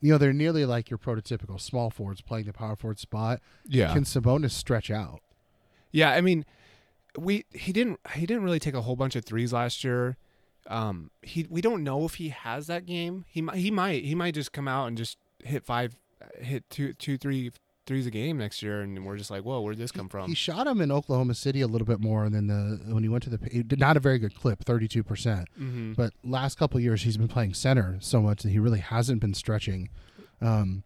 you 0.00 0.12
know, 0.12 0.18
they're 0.18 0.32
nearly 0.32 0.64
like 0.64 0.90
your 0.90 0.98
prototypical 0.98 1.60
small 1.60 1.90
forwards 1.90 2.20
playing 2.20 2.46
the 2.46 2.52
power 2.52 2.76
forward 2.76 3.00
spot. 3.00 3.40
Yeah, 3.66 3.92
Can 3.92 4.04
Sabonis 4.04 4.52
stretch 4.52 4.90
out? 4.92 5.20
yeah. 5.90 6.10
I 6.12 6.20
mean, 6.20 6.44
we 7.16 7.44
he 7.52 7.72
didn't 7.72 7.98
he 8.14 8.26
didn't 8.26 8.44
really 8.44 8.60
take 8.60 8.74
a 8.74 8.82
whole 8.82 8.94
bunch 8.94 9.16
of 9.16 9.24
threes 9.24 9.52
last 9.52 9.82
year. 9.82 10.16
Um, 10.68 11.10
he 11.22 11.46
we 11.50 11.60
don't 11.62 11.82
know 11.82 12.04
if 12.04 12.14
he 12.14 12.28
has 12.28 12.68
that 12.68 12.86
game. 12.86 13.24
He 13.28 13.42
might 13.42 13.56
he 13.56 13.70
might 13.72 14.04
he 14.04 14.14
might 14.14 14.34
just 14.34 14.52
come 14.52 14.68
out 14.68 14.86
and 14.86 14.96
just 14.96 15.18
hit 15.42 15.64
five, 15.64 15.94
hit 16.38 16.68
two 16.70 16.92
two 16.92 17.16
three 17.18 17.50
threes 17.88 18.06
a 18.06 18.10
game 18.10 18.36
next 18.38 18.62
year, 18.62 18.82
and 18.82 19.04
we're 19.04 19.16
just 19.16 19.30
like, 19.30 19.42
whoa, 19.42 19.60
where'd 19.60 19.78
this 19.78 19.90
come 19.90 20.08
from? 20.08 20.28
He 20.28 20.34
shot 20.34 20.66
him 20.66 20.80
in 20.80 20.92
Oklahoma 20.92 21.34
City 21.34 21.62
a 21.62 21.66
little 21.66 21.86
bit 21.86 22.00
more, 22.00 22.24
and 22.24 22.34
then 22.34 22.46
the 22.46 22.92
when 22.92 23.02
he 23.02 23.08
went 23.08 23.24
to 23.24 23.30
the 23.30 23.38
did 23.38 23.80
not 23.80 23.96
a 23.96 24.00
very 24.00 24.18
good 24.18 24.36
clip, 24.36 24.64
thirty 24.64 24.86
two 24.86 25.02
percent. 25.02 25.48
mm-hmm. 25.58 25.94
But 25.94 26.12
last 26.22 26.58
couple 26.58 26.78
years, 26.78 27.02
he's 27.02 27.16
been 27.16 27.28
playing 27.28 27.54
center 27.54 27.96
so 28.00 28.20
much 28.20 28.42
that 28.42 28.50
he 28.50 28.58
really 28.58 28.78
hasn't 28.78 29.20
been 29.20 29.34
stretching. 29.34 29.88
Um, 30.40 30.84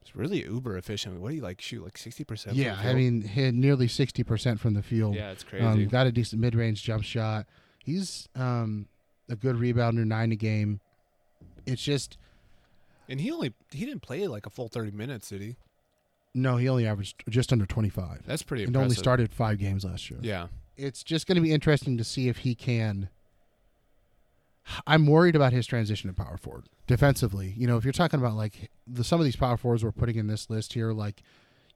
It's 0.00 0.16
really 0.16 0.44
uber 0.44 0.78
efficient. 0.78 1.20
What 1.20 1.30
do 1.30 1.34
you 1.34 1.42
like 1.42 1.60
shoot 1.60 1.84
like 1.84 1.98
sixty 1.98 2.24
percent? 2.24 2.56
yeah, 2.56 2.80
I 2.82 2.94
mean, 2.94 3.22
hit 3.22 3.52
nearly 3.54 3.88
sixty 3.88 4.22
percent 4.22 4.60
from 4.60 4.74
the 4.74 4.82
field. 4.82 5.16
yeah, 5.16 5.32
it's 5.32 5.44
crazy. 5.44 5.64
um, 5.64 5.88
got 5.88 6.06
a 6.06 6.12
decent 6.12 6.40
mid 6.40 6.54
range 6.54 6.82
jump 6.82 7.04
shot. 7.04 7.46
He's 7.84 8.28
um, 8.34 8.86
a 9.28 9.36
good 9.36 9.56
rebounder, 9.56 10.06
nine 10.06 10.32
a 10.32 10.36
game. 10.36 10.80
It's 11.66 11.82
just 11.82 12.16
and 13.08 13.20
he 13.20 13.30
only 13.30 13.52
he 13.72 13.84
didn't 13.84 14.02
play 14.02 14.26
like 14.28 14.46
a 14.46 14.50
full 14.50 14.68
thirty 14.68 14.90
minutes, 14.90 15.28
did 15.30 15.42
he? 15.42 15.56
No, 16.34 16.56
he 16.56 16.68
only 16.68 16.86
averaged 16.86 17.22
just 17.28 17.52
under 17.52 17.66
twenty 17.66 17.88
five, 17.88 18.22
That's 18.26 18.42
pretty. 18.42 18.64
Impressive. 18.64 18.68
And 18.68 18.76
Impressive. 18.76 18.82
only 18.84 18.94
started 18.96 19.32
five 19.32 19.58
games 19.58 19.84
last 19.84 20.10
year. 20.10 20.18
Yeah, 20.22 20.48
it's 20.76 21.02
just 21.04 21.26
going 21.26 21.36
to 21.36 21.42
be 21.42 21.52
interesting 21.52 21.96
to 21.98 22.04
see 22.04 22.28
if 22.28 22.38
he 22.38 22.54
can. 22.54 23.08
I'm 24.86 25.06
worried 25.06 25.36
about 25.36 25.52
his 25.52 25.66
transition 25.66 26.08
to 26.08 26.14
power 26.14 26.36
forward 26.38 26.64
defensively. 26.86 27.54
You 27.56 27.66
know, 27.66 27.76
if 27.76 27.84
you're 27.84 27.92
talking 27.92 28.18
about 28.18 28.34
like 28.34 28.70
the 28.86 29.04
some 29.04 29.20
of 29.20 29.24
these 29.24 29.36
power 29.36 29.56
forwards 29.56 29.84
we're 29.84 29.92
putting 29.92 30.16
in 30.16 30.26
this 30.26 30.48
list 30.48 30.72
here, 30.72 30.92
like 30.92 31.22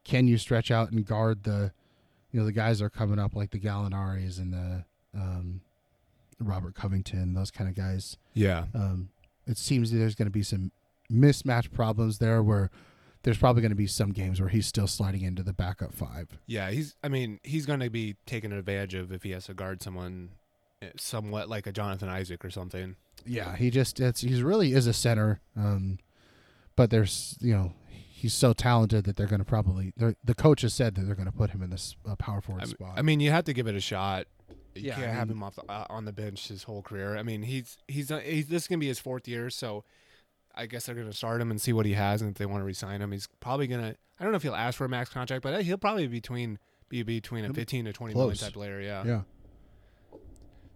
can 0.04 0.26
you 0.26 0.38
stretch 0.38 0.70
out 0.70 0.90
and 0.90 1.04
guard 1.04 1.42
the, 1.44 1.70
you 2.32 2.40
know, 2.40 2.46
the 2.46 2.52
guys 2.52 2.78
that 2.78 2.86
are 2.86 2.90
coming 2.90 3.18
up 3.18 3.34
like 3.36 3.50
the 3.50 3.58
Gallinaris 3.60 4.38
and 4.38 4.54
the 4.54 4.84
um, 5.14 5.60
Robert 6.40 6.74
Covington, 6.74 7.34
those 7.34 7.50
kind 7.50 7.68
of 7.68 7.76
guys. 7.76 8.16
yeah, 8.32 8.64
Um, 8.74 9.10
it 9.46 9.58
seems 9.58 9.90
there's 9.92 10.14
going 10.14 10.26
to 10.26 10.30
be 10.32 10.42
some 10.42 10.70
mismatch 11.12 11.70
problems 11.72 12.18
there 12.18 12.42
where 12.42 12.70
there's 13.22 13.38
probably 13.38 13.62
going 13.62 13.70
to 13.70 13.76
be 13.76 13.86
some 13.86 14.12
games 14.12 14.40
where 14.40 14.48
he's 14.48 14.66
still 14.66 14.86
sliding 14.86 15.22
into 15.22 15.42
the 15.42 15.52
backup 15.52 15.94
five. 15.94 16.38
yeah. 16.46 16.70
He's. 16.70 16.94
I 17.02 17.08
mean, 17.08 17.40
he's 17.42 17.66
going 17.66 17.80
to 17.80 17.90
be 17.90 18.16
taken 18.26 18.52
advantage 18.52 18.94
of 18.94 19.12
if 19.12 19.22
he 19.22 19.30
has 19.32 19.46
to 19.46 19.54
guard 19.54 19.82
someone, 19.82 20.30
eh, 20.82 20.90
somewhat 20.96 21.48
like 21.48 21.66
a 21.66 21.72
Jonathan 21.72 22.08
Isaac 22.08 22.44
or 22.44 22.50
something. 22.50 22.96
Yeah, 23.26 23.56
he 23.56 23.70
just 23.70 24.00
it's 24.00 24.20
he's 24.20 24.42
really 24.42 24.72
is 24.72 24.86
a 24.86 24.92
center. 24.92 25.40
Um, 25.56 25.98
but 26.76 26.90
there's 26.90 27.36
you 27.40 27.54
know 27.54 27.72
he's 27.90 28.34
so 28.34 28.52
talented 28.52 29.04
that 29.04 29.16
they're 29.16 29.26
going 29.26 29.40
to 29.40 29.44
probably 29.44 29.92
the 29.96 30.34
coach 30.34 30.62
has 30.62 30.74
said 30.74 30.94
that 30.94 31.02
they're 31.02 31.14
going 31.14 31.30
to 31.30 31.36
put 31.36 31.50
him 31.50 31.62
in 31.62 31.70
this 31.70 31.96
uh, 32.08 32.16
power 32.16 32.40
forward 32.40 32.62
I 32.62 32.66
mean, 32.66 32.74
spot. 32.74 32.94
I 32.96 33.02
mean, 33.02 33.20
you 33.20 33.30
have 33.30 33.44
to 33.44 33.52
give 33.52 33.66
it 33.66 33.74
a 33.74 33.80
shot. 33.80 34.26
You 34.74 34.82
Yeah, 34.88 34.94
can't 34.94 35.08
I 35.08 35.12
have 35.12 35.30
him 35.30 35.42
off 35.42 35.56
the, 35.56 35.62
uh, 35.68 35.86
on 35.90 36.04
the 36.04 36.12
bench 36.12 36.48
his 36.48 36.62
whole 36.62 36.82
career. 36.82 37.16
I 37.16 37.22
mean, 37.24 37.42
he's 37.42 37.76
he's, 37.88 38.10
uh, 38.10 38.18
he's 38.18 38.46
this 38.46 38.62
is 38.62 38.68
gonna 38.68 38.78
be 38.78 38.86
his 38.86 39.00
fourth 39.00 39.26
year, 39.26 39.50
so 39.50 39.84
I 40.58 40.66
guess 40.66 40.84
they're 40.86 40.94
gonna 40.94 41.12
start 41.12 41.40
him 41.40 41.50
and 41.50 41.60
see 41.60 41.72
what 41.72 41.86
he 41.86 41.94
has, 41.94 42.20
and 42.20 42.30
if 42.30 42.36
they 42.36 42.44
want 42.46 42.60
to 42.60 42.64
resign 42.64 43.00
him, 43.00 43.12
he's 43.12 43.28
probably 43.40 43.66
gonna. 43.66 43.94
I 44.20 44.24
don't 44.24 44.32
know 44.32 44.36
if 44.36 44.42
he'll 44.42 44.54
ask 44.54 44.76
for 44.76 44.84
a 44.84 44.88
max 44.88 45.08
contract, 45.10 45.42
but 45.42 45.62
he'll 45.62 45.78
probably 45.78 46.06
be 46.08 46.18
between 46.18 46.58
be 46.88 47.02
between 47.02 47.44
a 47.44 47.54
fifteen 47.54 47.84
to 47.86 47.92
twenty 47.92 48.14
million 48.14 48.30
close. 48.30 48.40
type 48.40 48.52
player. 48.54 48.80
Yeah. 48.80 49.04
yeah, 49.06 49.20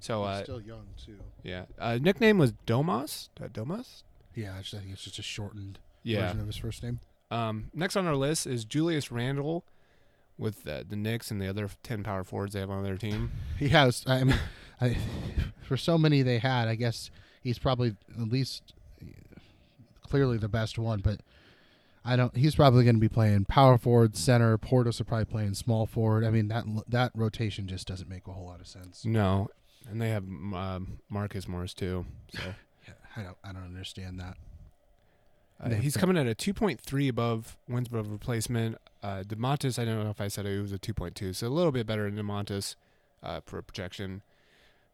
So 0.01 0.23
uh, 0.25 0.37
he's 0.37 0.45
still 0.45 0.61
young 0.61 0.87
too. 1.05 1.19
yeah, 1.43 1.65
uh, 1.79 1.99
nickname 2.01 2.39
was 2.39 2.53
Domas. 2.67 3.29
Uh, 3.43 3.49
Domas. 3.49 4.03
Yeah, 4.35 4.55
I 4.57 4.63
just- 4.63 4.75
I 4.75 4.79
think 4.79 4.93
it's 4.93 5.03
just 5.05 5.19
a 5.19 5.23
shortened 5.23 5.79
Yeah. 6.03 6.23
version 6.27 6.41
of 6.41 6.47
his 6.47 6.57
first 6.57 6.83
name. 6.83 7.01
Um, 7.31 7.71
next 7.75 7.97
on 7.97 8.07
our 8.07 8.17
list 8.17 8.47
is 8.47 8.65
Julius 8.65 9.11
Randle 9.11 9.65
with 10.39 10.67
uh, 10.67 10.85
the 10.89 10.97
Knicks 10.97 11.31
and 11.31 11.41
the 11.41 11.49
other 11.49 11.69
ten 11.83 12.03
power 12.03 12.25
forwards 12.25 12.55
they 12.55 12.61
have 12.61 12.71
on 12.71 12.83
their 12.83 12.97
team. 12.97 13.31
He 13.59 13.69
has. 13.69 14.03
I 14.07 14.25
mean, 14.25 14.39
I, 14.81 14.97
for 15.63 15.77
so 15.77 15.97
many 15.97 16.23
they 16.23 16.39
had, 16.39 16.69
I 16.69 16.75
guess 16.75 17.11
he's 17.43 17.59
probably 17.59 17.97
at 18.21 18.29
least 18.29 18.75
clearly 20.13 20.37
the 20.37 20.49
best 20.49 20.79
one. 20.79 21.01
But 21.01 21.21
I 22.05 22.17
don't. 22.17 22.37
He's 22.37 22.55
probably 22.55 22.85
going 22.85 22.97
to 22.97 23.01
be 23.01 23.09
playing 23.09 23.47
power 23.47 23.79
forward, 23.79 24.15
center. 24.17 24.59
Portis 24.59 25.01
are 25.01 25.05
probably 25.05 25.25
playing 25.25 25.55
small 25.55 25.87
forward. 25.87 26.23
I 26.25 26.31
mean 26.31 26.49
that 26.49 26.65
that 26.87 27.13
rotation 27.15 27.67
just 27.67 27.89
doesn't 27.89 28.09
make 28.11 28.27
a 28.29 28.33
whole 28.33 28.45
lot 28.47 28.61
of 28.61 28.67
sense. 28.67 29.05
No, 29.07 29.49
and 29.89 30.01
they 30.03 30.11
have 30.11 30.25
um, 30.25 30.99
Marcus 31.09 31.49
Morris 31.49 31.73
too. 31.75 32.05
So 32.35 32.41
Yeah, 32.87 32.95
I 33.17 33.23
don't. 33.23 33.37
I 33.43 33.53
don't 33.53 33.65
understand 33.65 34.21
that. 34.21 34.37
uh, 35.61 35.71
he's 35.77 35.97
coming 35.97 36.19
at 36.19 36.27
a 36.27 36.35
2.3 36.35 37.09
above 37.09 37.57
wins 37.69 37.89
above 37.89 38.11
replacement. 38.11 38.77
Uh, 39.03 39.23
Domantas, 39.27 39.79
I 39.79 39.85
don't 39.85 40.05
know 40.05 40.11
if 40.11 40.21
I 40.21 40.29
said 40.29 40.45
it, 40.45 40.61
was 40.61 40.73
a 40.73 40.79
2.2, 40.79 41.35
so 41.35 41.47
a 41.47 41.49
little 41.49 41.73
bit 41.73 41.87
better 41.87 42.11
than 42.11 42.17
Domantas 42.23 42.75
uh, 43.23 43.41
for 43.47 43.63
projection. 43.63 44.23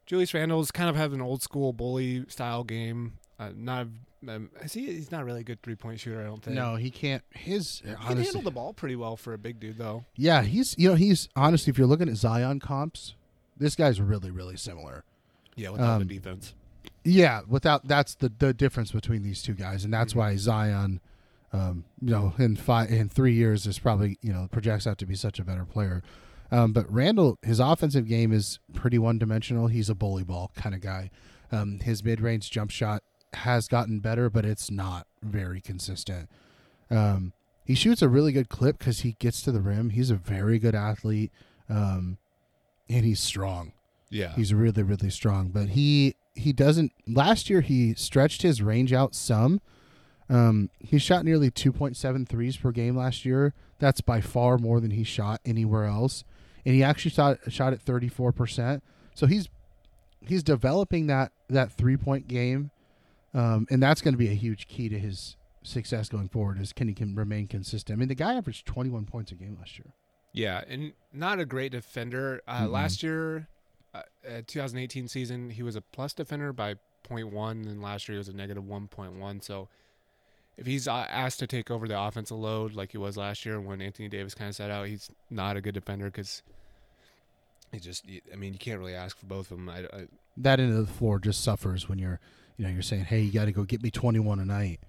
Julius 0.07 0.33
Randle's 0.33 0.71
kind 0.71 0.89
of 0.89 0.97
have 0.97 1.13
an 1.13 1.21
old 1.21 1.43
school 1.43 1.73
bully 1.75 2.25
style 2.29 2.65
game. 2.65 3.19
Uh, 3.39 3.51
not 3.55 3.87
um, 4.29 4.51
is 4.63 4.73
he, 4.73 4.87
he's 4.87 5.13
not 5.13 5.25
really 5.25 5.41
a 5.41 5.45
good 5.45 5.63
three 5.63 5.77
point 5.77 6.01
shooter. 6.01 6.21
I 6.21 6.25
don't 6.25 6.43
think. 6.43 6.57
No, 6.57 6.75
he 6.75 6.91
can't. 6.91 7.23
His 7.31 7.83
he 7.87 7.95
can 8.07 8.17
handle 8.21 8.43
the 8.43 8.51
ball 8.51 8.73
pretty 8.73 8.97
well 8.97 9.17
for 9.17 9.33
a 9.33 9.39
big 9.39 9.61
dude 9.61 9.79
though. 9.79 10.05
yeah, 10.17 10.43
he's 10.43 10.75
you 10.77 10.89
know 10.89 10.97
he's 10.97 11.29
honestly 11.37 11.71
if 11.71 11.79
you're 11.79 11.87
looking 11.87 12.09
at 12.09 12.17
Zion 12.17 12.59
comps, 12.59 13.15
this 13.57 13.77
guy's 13.77 14.01
really 14.01 14.31
really 14.33 14.57
similar. 14.57 15.05
Yeah, 15.55 15.71
without 15.71 16.01
Um, 16.01 16.07
the 16.09 16.15
defense. 16.15 16.55
Yeah, 17.05 17.43
without 17.47 17.87
that's 17.87 18.17
the 18.17 18.33
the 18.39 18.53
difference 18.53 18.91
between 18.91 19.23
these 19.23 19.41
two 19.41 19.55
guys, 19.55 19.85
and 19.85 19.93
that's 19.95 20.15
Mhm. 20.15 20.17
why 20.17 20.37
Zion, 20.37 21.01
um, 21.53 21.85
you 22.03 22.11
know, 22.11 22.35
in 22.39 22.57
five 22.57 22.91
in 22.91 23.09
three 23.09 23.35
years 23.35 23.67
is 23.67 23.79
probably 23.79 24.19
you 24.21 24.33
know 24.33 24.49
projects 24.51 24.87
out 24.87 24.99
to 24.99 25.07
be 25.07 25.15
such 25.15 25.39
a 25.39 25.45
better 25.45 25.65
player. 25.65 26.03
Um, 26.51 26.73
but 26.73 26.91
Randle, 26.93 27.39
his 27.43 27.61
offensive 27.61 28.09
game 28.09 28.33
is 28.33 28.59
pretty 28.75 28.99
one 28.99 29.19
dimensional. 29.19 29.69
He's 29.69 29.89
a 29.91 29.95
bully 29.95 30.25
ball 30.25 30.51
kind 30.57 30.75
of 30.75 30.81
guy. 30.81 31.11
Um, 31.53 31.79
his 31.81 32.03
mid 32.03 32.21
range 32.21 32.51
jump 32.51 32.71
shot 32.71 33.03
has 33.35 33.69
gotten 33.69 34.01
better, 34.01 34.31
but 34.31 34.45
it's 34.45 34.71
not 34.71 35.07
very 35.23 35.61
consistent. 35.61 36.29
Um, 36.91 37.33
he 37.65 37.75
shoots 37.75 38.01
a 38.01 38.09
really 38.09 38.33
good 38.33 38.49
clip 38.49 38.79
because 38.79 39.01
he 39.01 39.13
gets 39.19 39.43
to 39.43 39.53
the 39.53 39.61
rim. 39.61 39.91
He's 39.91 40.11
a 40.11 40.15
very 40.15 40.59
good 40.59 40.75
athlete, 40.75 41.31
um, 41.69 42.19
and 42.89 43.05
he's 43.05 43.21
strong. 43.21 43.73
Yeah, 44.11 44.35
He's 44.35 44.55
really, 44.55 44.83
really 44.83 45.11
strong. 45.11 45.49
But 45.49 45.71
he 45.71 46.17
he 46.35 46.53
doesn't. 46.55 46.93
Last 47.07 47.51
year 47.51 47.61
he 47.61 47.93
stretched 47.95 48.41
his 48.41 48.63
range 48.63 48.93
out 48.93 49.15
some. 49.15 49.61
Um, 50.31 50.71
he 50.79 50.99
shot 50.99 51.25
nearly 51.25 51.51
2.7 51.51 52.29
threes 52.29 52.57
per 52.57 52.71
game 52.71 52.97
last 52.97 53.25
year. 53.25 53.55
That's 53.79 54.01
by 54.01 54.21
far 54.21 54.59
more 54.59 54.81
than 54.81 54.91
he 54.93 55.05
shot 55.05 55.41
anywhere 55.45 55.85
else. 55.85 56.25
And 56.65 56.75
he 56.75 56.83
actually 56.83 57.11
shot 57.11 57.39
shot 57.49 57.73
at 57.75 57.83
34 57.83 58.33
percent. 58.33 58.83
So 59.15 59.27
he's 59.27 59.49
he's 60.27 60.43
developing 60.43 61.07
that 61.09 61.33
that 61.49 61.71
three 61.73 61.99
point 61.99 62.29
game, 62.29 62.71
um, 63.39 63.69
and 63.71 63.81
that's 63.81 64.01
going 64.01 64.15
to 64.15 64.19
be 64.19 64.29
a 64.29 64.35
huge 64.35 64.67
key 64.67 64.89
to 64.89 64.99
his 64.99 65.37
success 65.63 66.09
going 66.09 66.29
forward. 66.29 66.61
Is 66.61 66.73
can 66.73 66.89
he 66.89 66.95
can 66.95 67.15
remain 67.15 67.47
consistent? 67.47 67.97
I 67.97 67.99
mean, 67.99 68.09
the 68.09 68.17
guy 68.17 68.35
averaged 68.35 68.67
21 68.67 69.05
points 69.05 69.31
a 69.31 69.37
game 69.37 69.57
last 69.59 69.79
year. 69.79 69.93
Yeah, 70.33 70.65
and 70.69 70.93
not 71.13 71.39
a 71.39 71.45
great 71.45 71.73
defender. 71.73 72.43
Uh, 72.49 72.63
Mm-mm. 72.63 72.71
Last 72.73 73.03
year, 73.03 73.47
uh, 73.95 74.03
uh, 74.29 74.43
2018 74.47 75.07
season, 75.07 75.51
he 75.51 75.63
was 75.63 75.77
a 75.77 75.81
plus 75.81 76.13
defender 76.13 76.53
by 76.53 76.75
0.1, 77.09 77.51
and 77.51 77.81
last 77.81 78.09
year 78.09 78.15
he 78.15 78.19
was 78.19 78.29
a 78.29 78.33
negative 78.33 78.65
1.1. 78.65 79.45
So 79.45 79.69
if 80.57 80.67
he's 80.67 80.89
uh, 80.89 81.07
asked 81.09 81.39
to 81.39 81.47
take 81.47 81.71
over 81.71 81.87
the 81.87 81.99
offensive 81.99 82.37
load 82.37 82.75
like 82.75 82.91
he 82.91 82.99
was 82.99 83.17
last 83.17 83.47
year 83.47 83.61
when 83.61 83.81
Anthony 83.81 84.09
Davis 84.09 84.35
kind 84.35 84.49
of 84.49 84.57
sat 84.57 84.73
out, 84.73 84.89
he's 84.89 85.11
not 85.31 85.57
a 85.57 85.61
good 85.61 85.75
defender 85.75 86.07
because 86.07 86.43
he 87.71 87.79
just, 87.79 88.05
I 88.33 88.37
mean, 88.37 88.53
you 88.53 88.59
can't 88.59 88.81
really 88.81 88.95
ask 88.95 89.17
for 89.17 89.27
both 89.27 89.53
of 89.53 89.59
them. 89.59 89.69
I, 89.69 89.79
I, 89.97 90.09
that 90.37 90.59
end 90.59 90.77
of 90.77 90.87
the 90.87 90.93
floor 90.93 91.21
just 91.21 91.45
suffers 91.45 91.89
when 91.89 92.01
you're 92.01 92.19
you 92.59 92.65
know 92.67 92.71
you're 92.71 92.83
saying 92.83 93.05
hey 93.05 93.21
you 93.21 93.33
got 93.33 93.47
to 93.47 93.53
go 93.53 93.63
get 93.65 93.83
me 93.83 93.91
21 93.91 94.39
a 94.41 94.45
night 94.45 94.81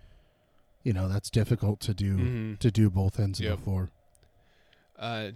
you 0.83 0.91
know 0.91 1.07
that's 1.07 1.29
difficult 1.29 1.79
to 1.79 1.93
do 1.93 2.15
Mhm. 2.17 2.59
to 2.59 2.69
do 2.71 2.89
both 2.89 3.19
ends 3.19 3.39
Yep. 3.39 3.51
of 3.53 3.59
the 3.59 3.63
floor. 3.63 3.89
Uh, 4.97 5.31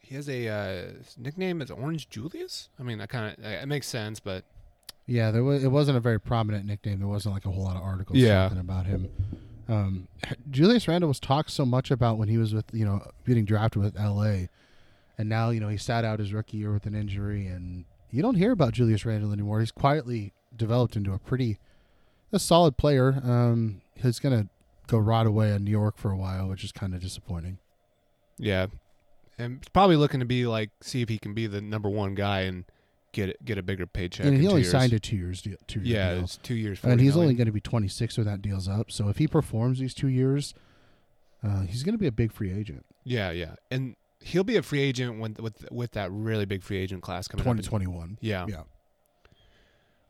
he 0.00 0.14
has 0.16 0.28
a 0.28 0.48
uh, 0.48 0.92
nickname 1.16 1.62
is 1.62 1.70
Orange 1.70 2.08
Julius. 2.08 2.68
I 2.78 2.82
mean, 2.82 2.98
that 2.98 3.08
kind 3.08 3.36
of 3.38 3.44
it 3.44 3.68
makes 3.68 3.86
sense, 3.86 4.18
but 4.18 4.44
Yeah, 5.06 5.30
there 5.30 5.44
was 5.44 5.62
it 5.62 5.68
wasn't 5.68 5.96
a 5.96 6.00
very 6.00 6.18
prominent 6.20 6.66
nickname. 6.66 6.98
There 6.98 7.08
wasn't 7.08 7.34
like 7.34 7.44
a 7.46 7.50
whole 7.50 7.62
lot 7.64 7.76
of 7.76 7.82
articles 7.82 8.18
Yeah. 8.18 8.50
about 8.58 8.86
him. 8.86 9.08
Um, 9.68 10.08
Julius 10.50 10.88
Randle 10.88 11.08
was 11.08 11.20
talked 11.20 11.50
so 11.52 11.64
much 11.64 11.92
about 11.92 12.18
when 12.18 12.28
he 12.28 12.38
was 12.38 12.52
with 12.52 12.64
you 12.72 12.84
know 12.84 13.06
getting 13.26 13.44
drafted 13.44 13.82
with 13.82 13.96
L.A. 13.98 14.48
And 15.18 15.28
now 15.28 15.50
you 15.50 15.60
know 15.60 15.68
he 15.68 15.76
sat 15.76 16.04
out 16.04 16.18
his 16.18 16.32
rookie 16.32 16.56
year 16.56 16.72
with 16.72 16.86
an 16.86 16.94
injury, 16.94 17.46
and 17.46 17.84
you 18.10 18.22
don't 18.22 18.34
hear 18.36 18.50
about 18.52 18.72
Julius 18.72 19.04
Randle 19.04 19.32
anymore. 19.32 19.60
He's 19.60 19.70
quietly 19.70 20.32
developed 20.56 20.96
into 20.96 21.12
a 21.12 21.18
pretty 21.18 21.58
a 22.32 22.38
solid 22.38 22.76
player. 22.76 23.20
Um, 23.24 23.82
he's 23.94 24.18
gonna 24.18 24.48
go 24.86 24.98
right 24.98 25.26
away 25.26 25.52
in 25.52 25.64
New 25.64 25.70
York 25.70 25.96
for 25.98 26.10
a 26.10 26.16
while, 26.16 26.48
which 26.48 26.64
is 26.64 26.72
kind 26.72 26.94
of 26.94 27.00
disappointing. 27.00 27.58
yeah, 28.38 28.66
and 29.38 29.60
probably 29.72 29.96
looking 29.96 30.20
to 30.20 30.26
be 30.26 30.46
like 30.46 30.70
see 30.80 31.02
if 31.02 31.08
he 31.08 31.18
can 31.18 31.34
be 31.34 31.46
the 31.46 31.60
number 31.60 31.88
one 31.88 32.14
guy 32.14 32.40
and 32.42 32.64
get 33.12 33.44
get 33.44 33.58
a 33.58 33.62
bigger 33.62 33.86
paycheck. 33.86 34.26
and 34.26 34.40
he 34.40 34.46
only 34.46 34.62
signed 34.64 34.92
a 34.92 34.98
two 35.00 35.16
years 35.16 35.42
deal, 35.42 35.56
two 35.66 35.80
year 35.80 35.96
Yeah, 35.96 36.14
deal. 36.14 36.24
it's 36.24 36.36
two 36.36 36.54
years. 36.54 36.78
and 36.82 36.92
40 36.92 37.02
he's 37.02 37.16
only 37.16 37.34
going 37.34 37.46
to 37.46 37.52
be 37.52 37.60
26 37.60 38.18
when 38.18 38.26
that 38.26 38.40
deal's 38.42 38.68
up. 38.68 38.90
So 38.92 39.08
if 39.08 39.16
he 39.18 39.26
performs 39.26 39.80
these 39.80 39.94
two 39.94 40.06
years, 40.08 40.54
uh, 41.42 41.62
he's 41.62 41.82
going 41.82 41.94
to 41.94 41.98
be 41.98 42.06
a 42.06 42.12
big 42.12 42.32
free 42.32 42.52
agent. 42.52 42.84
yeah, 43.04 43.30
yeah, 43.32 43.54
and 43.70 43.96
he'll 44.20 44.44
be 44.44 44.56
a 44.56 44.62
free 44.62 44.80
agent 44.80 45.18
when 45.18 45.34
with 45.40 45.66
with 45.72 45.92
that 45.92 46.12
really 46.12 46.44
big 46.44 46.62
free 46.62 46.76
agent 46.78 47.02
class 47.02 47.26
coming 47.26 47.42
2021. 47.42 48.18
Yeah. 48.20 48.46
Yeah. 48.48 48.62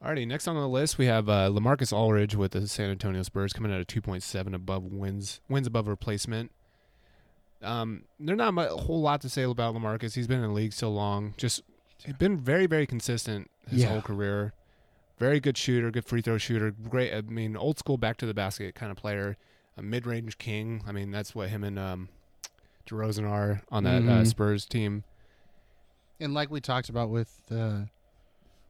Alrighty, 0.04 0.26
next 0.26 0.48
on 0.48 0.56
the 0.56 0.66
list 0.68 0.96
we 0.96 1.06
have 1.06 1.28
uh, 1.28 1.50
LaMarcus 1.50 1.92
Aldridge 1.92 2.34
with 2.34 2.52
the 2.52 2.66
San 2.66 2.90
Antonio 2.90 3.22
Spurs 3.22 3.52
coming 3.52 3.70
at 3.72 3.80
a 3.80 3.84
2.7 3.84 4.54
above 4.54 4.84
wins 4.84 5.40
wins 5.48 5.66
above 5.66 5.88
replacement. 5.88 6.50
Um, 7.62 8.04
there's 8.18 8.38
not 8.38 8.56
a 8.56 8.68
whole 8.76 9.02
lot 9.02 9.20
to 9.20 9.28
say 9.28 9.42
about 9.42 9.74
LaMarcus. 9.74 10.14
He's 10.14 10.26
been 10.26 10.38
in 10.42 10.48
the 10.48 10.54
league 10.54 10.72
so 10.72 10.90
long. 10.90 11.34
Just 11.36 11.62
he's 12.02 12.14
been 12.16 12.38
very 12.38 12.66
very 12.66 12.86
consistent 12.86 13.50
his 13.68 13.82
Yeah. 13.82 13.88
whole 13.90 14.00
career. 14.00 14.54
Very 15.18 15.38
good 15.38 15.58
shooter, 15.58 15.90
good 15.90 16.06
free 16.06 16.22
throw 16.22 16.38
shooter. 16.38 16.70
Great, 16.70 17.12
I 17.12 17.20
mean, 17.20 17.54
old 17.54 17.78
school 17.78 17.98
back 17.98 18.16
to 18.18 18.26
the 18.26 18.32
basket 18.32 18.74
kind 18.74 18.90
of 18.90 18.96
player. 18.96 19.36
A 19.76 19.82
mid 19.82 20.06
range 20.06 20.38
king. 20.38 20.82
I 20.86 20.92
mean, 20.92 21.10
that's 21.10 21.34
what 21.34 21.50
him 21.50 21.62
and 21.62 21.78
um, 21.78 22.08
DeRozan 22.88 23.28
are 23.30 23.60
on 23.70 23.84
that 23.84 24.02
uh, 24.02 24.22
Mhm. 24.22 24.26
Spurs 24.26 24.64
team. 24.64 25.04
And 26.18 26.32
like 26.32 26.50
we 26.50 26.62
talked 26.62 26.88
about 26.88 27.10
with 27.10 27.38
uh, 27.50 27.82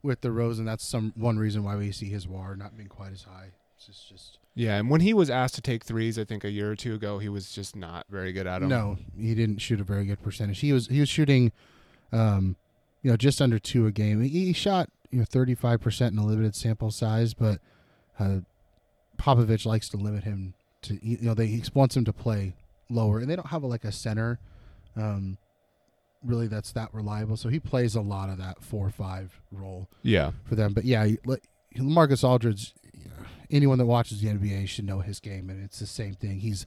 with 0.03 0.20
the 0.20 0.32
Rose, 0.32 0.59
and 0.59 0.66
that's 0.66 0.84
some 0.84 1.12
one 1.16 1.38
reason 1.38 1.62
why 1.62 1.76
we 1.76 1.92
see 1.92 2.09
his 2.09 2.26
WAR 2.26 2.57
not 2.57 2.76
being 2.76 2.88
quite 2.88 3.12
as 3.12 3.22
high. 3.22 3.53
It's 3.76 3.86
just, 3.86 4.09
just 4.09 4.38
Yeah, 4.55 4.76
and 4.76 4.90
when 4.90 5.01
he 5.01 5.14
was 5.14 5.30
asked 5.30 5.55
to 5.57 5.62
take 5.62 5.84
threes, 5.84 6.18
I 6.18 6.24
think 6.24 6.44
a 6.44 6.51
year 6.51 6.70
or 6.70 6.76
two 6.76 6.94
ago, 6.94 7.18
he 7.18 7.28
was 7.28 7.51
just 7.51 7.74
not 7.76 8.07
very 8.11 8.32
good 8.32 8.46
at 8.46 8.61
them. 8.61 8.68
no, 8.68 8.98
he 9.18 9.34
didn't 9.34 9.59
shoot 9.59 9.80
a 9.80 9.84
very 9.84 10.05
good 10.05 10.22
percentage. 10.22 10.61
He 10.61 10.72
was 10.72 10.86
he 10.88 11.01
was 11.01 11.09
shooting, 11.09 11.53
um, 12.12 12.57
you 13.03 13.11
know, 13.11 13.16
just 13.16 13.40
under 13.40 13.59
two 13.59 13.86
a 13.86 13.92
game. 13.92 14.22
He, 14.22 14.28
he 14.46 14.53
shot 14.53 14.90
you 15.11 15.18
know 15.18 15.24
35 15.24 15.80
percent 15.80 16.12
in 16.12 16.18
a 16.18 16.26
limited 16.26 16.55
sample 16.55 16.90
size, 16.90 17.34
but 17.34 17.61
uh, 18.18 18.40
Popovich 19.18 19.66
likes 19.66 19.88
to 19.90 19.96
limit 19.96 20.24
him 20.24 20.55
to 20.82 20.98
you 21.03 21.18
know 21.20 21.34
they 21.34 21.46
he 21.46 21.62
wants 21.74 21.96
him 21.96 22.05
to 22.05 22.12
play 22.12 22.55
lower, 22.88 23.18
and 23.18 23.30
they 23.30 23.36
don't 23.36 23.48
have 23.48 23.62
a, 23.62 23.66
like 23.66 23.84
a 23.84 23.92
center, 23.92 24.38
um, 24.96 25.38
really 26.24 26.46
that's 26.48 26.72
that 26.72 26.92
reliable. 26.92 27.36
So 27.36 27.48
he 27.48 27.58
plays 27.60 27.94
a 27.94 28.00
lot 28.00 28.28
of 28.28 28.38
that 28.38 28.62
four 28.62 28.90
five 28.90 29.40
role 29.50 29.88
Yeah, 30.02 30.32
for 30.44 30.54
them. 30.54 30.72
But 30.74 30.84
yeah, 30.84 31.06
Marcus 31.76 32.22
Aldridge, 32.24 32.74
anyone 33.50 33.78
that 33.78 33.86
watches 33.86 34.20
the 34.20 34.28
NBA 34.28 34.68
should 34.68 34.84
know 34.84 35.00
his 35.00 35.20
game, 35.20 35.48
and 35.50 35.62
it's 35.62 35.78
the 35.78 35.86
same 35.86 36.14
thing. 36.14 36.40
He's 36.40 36.66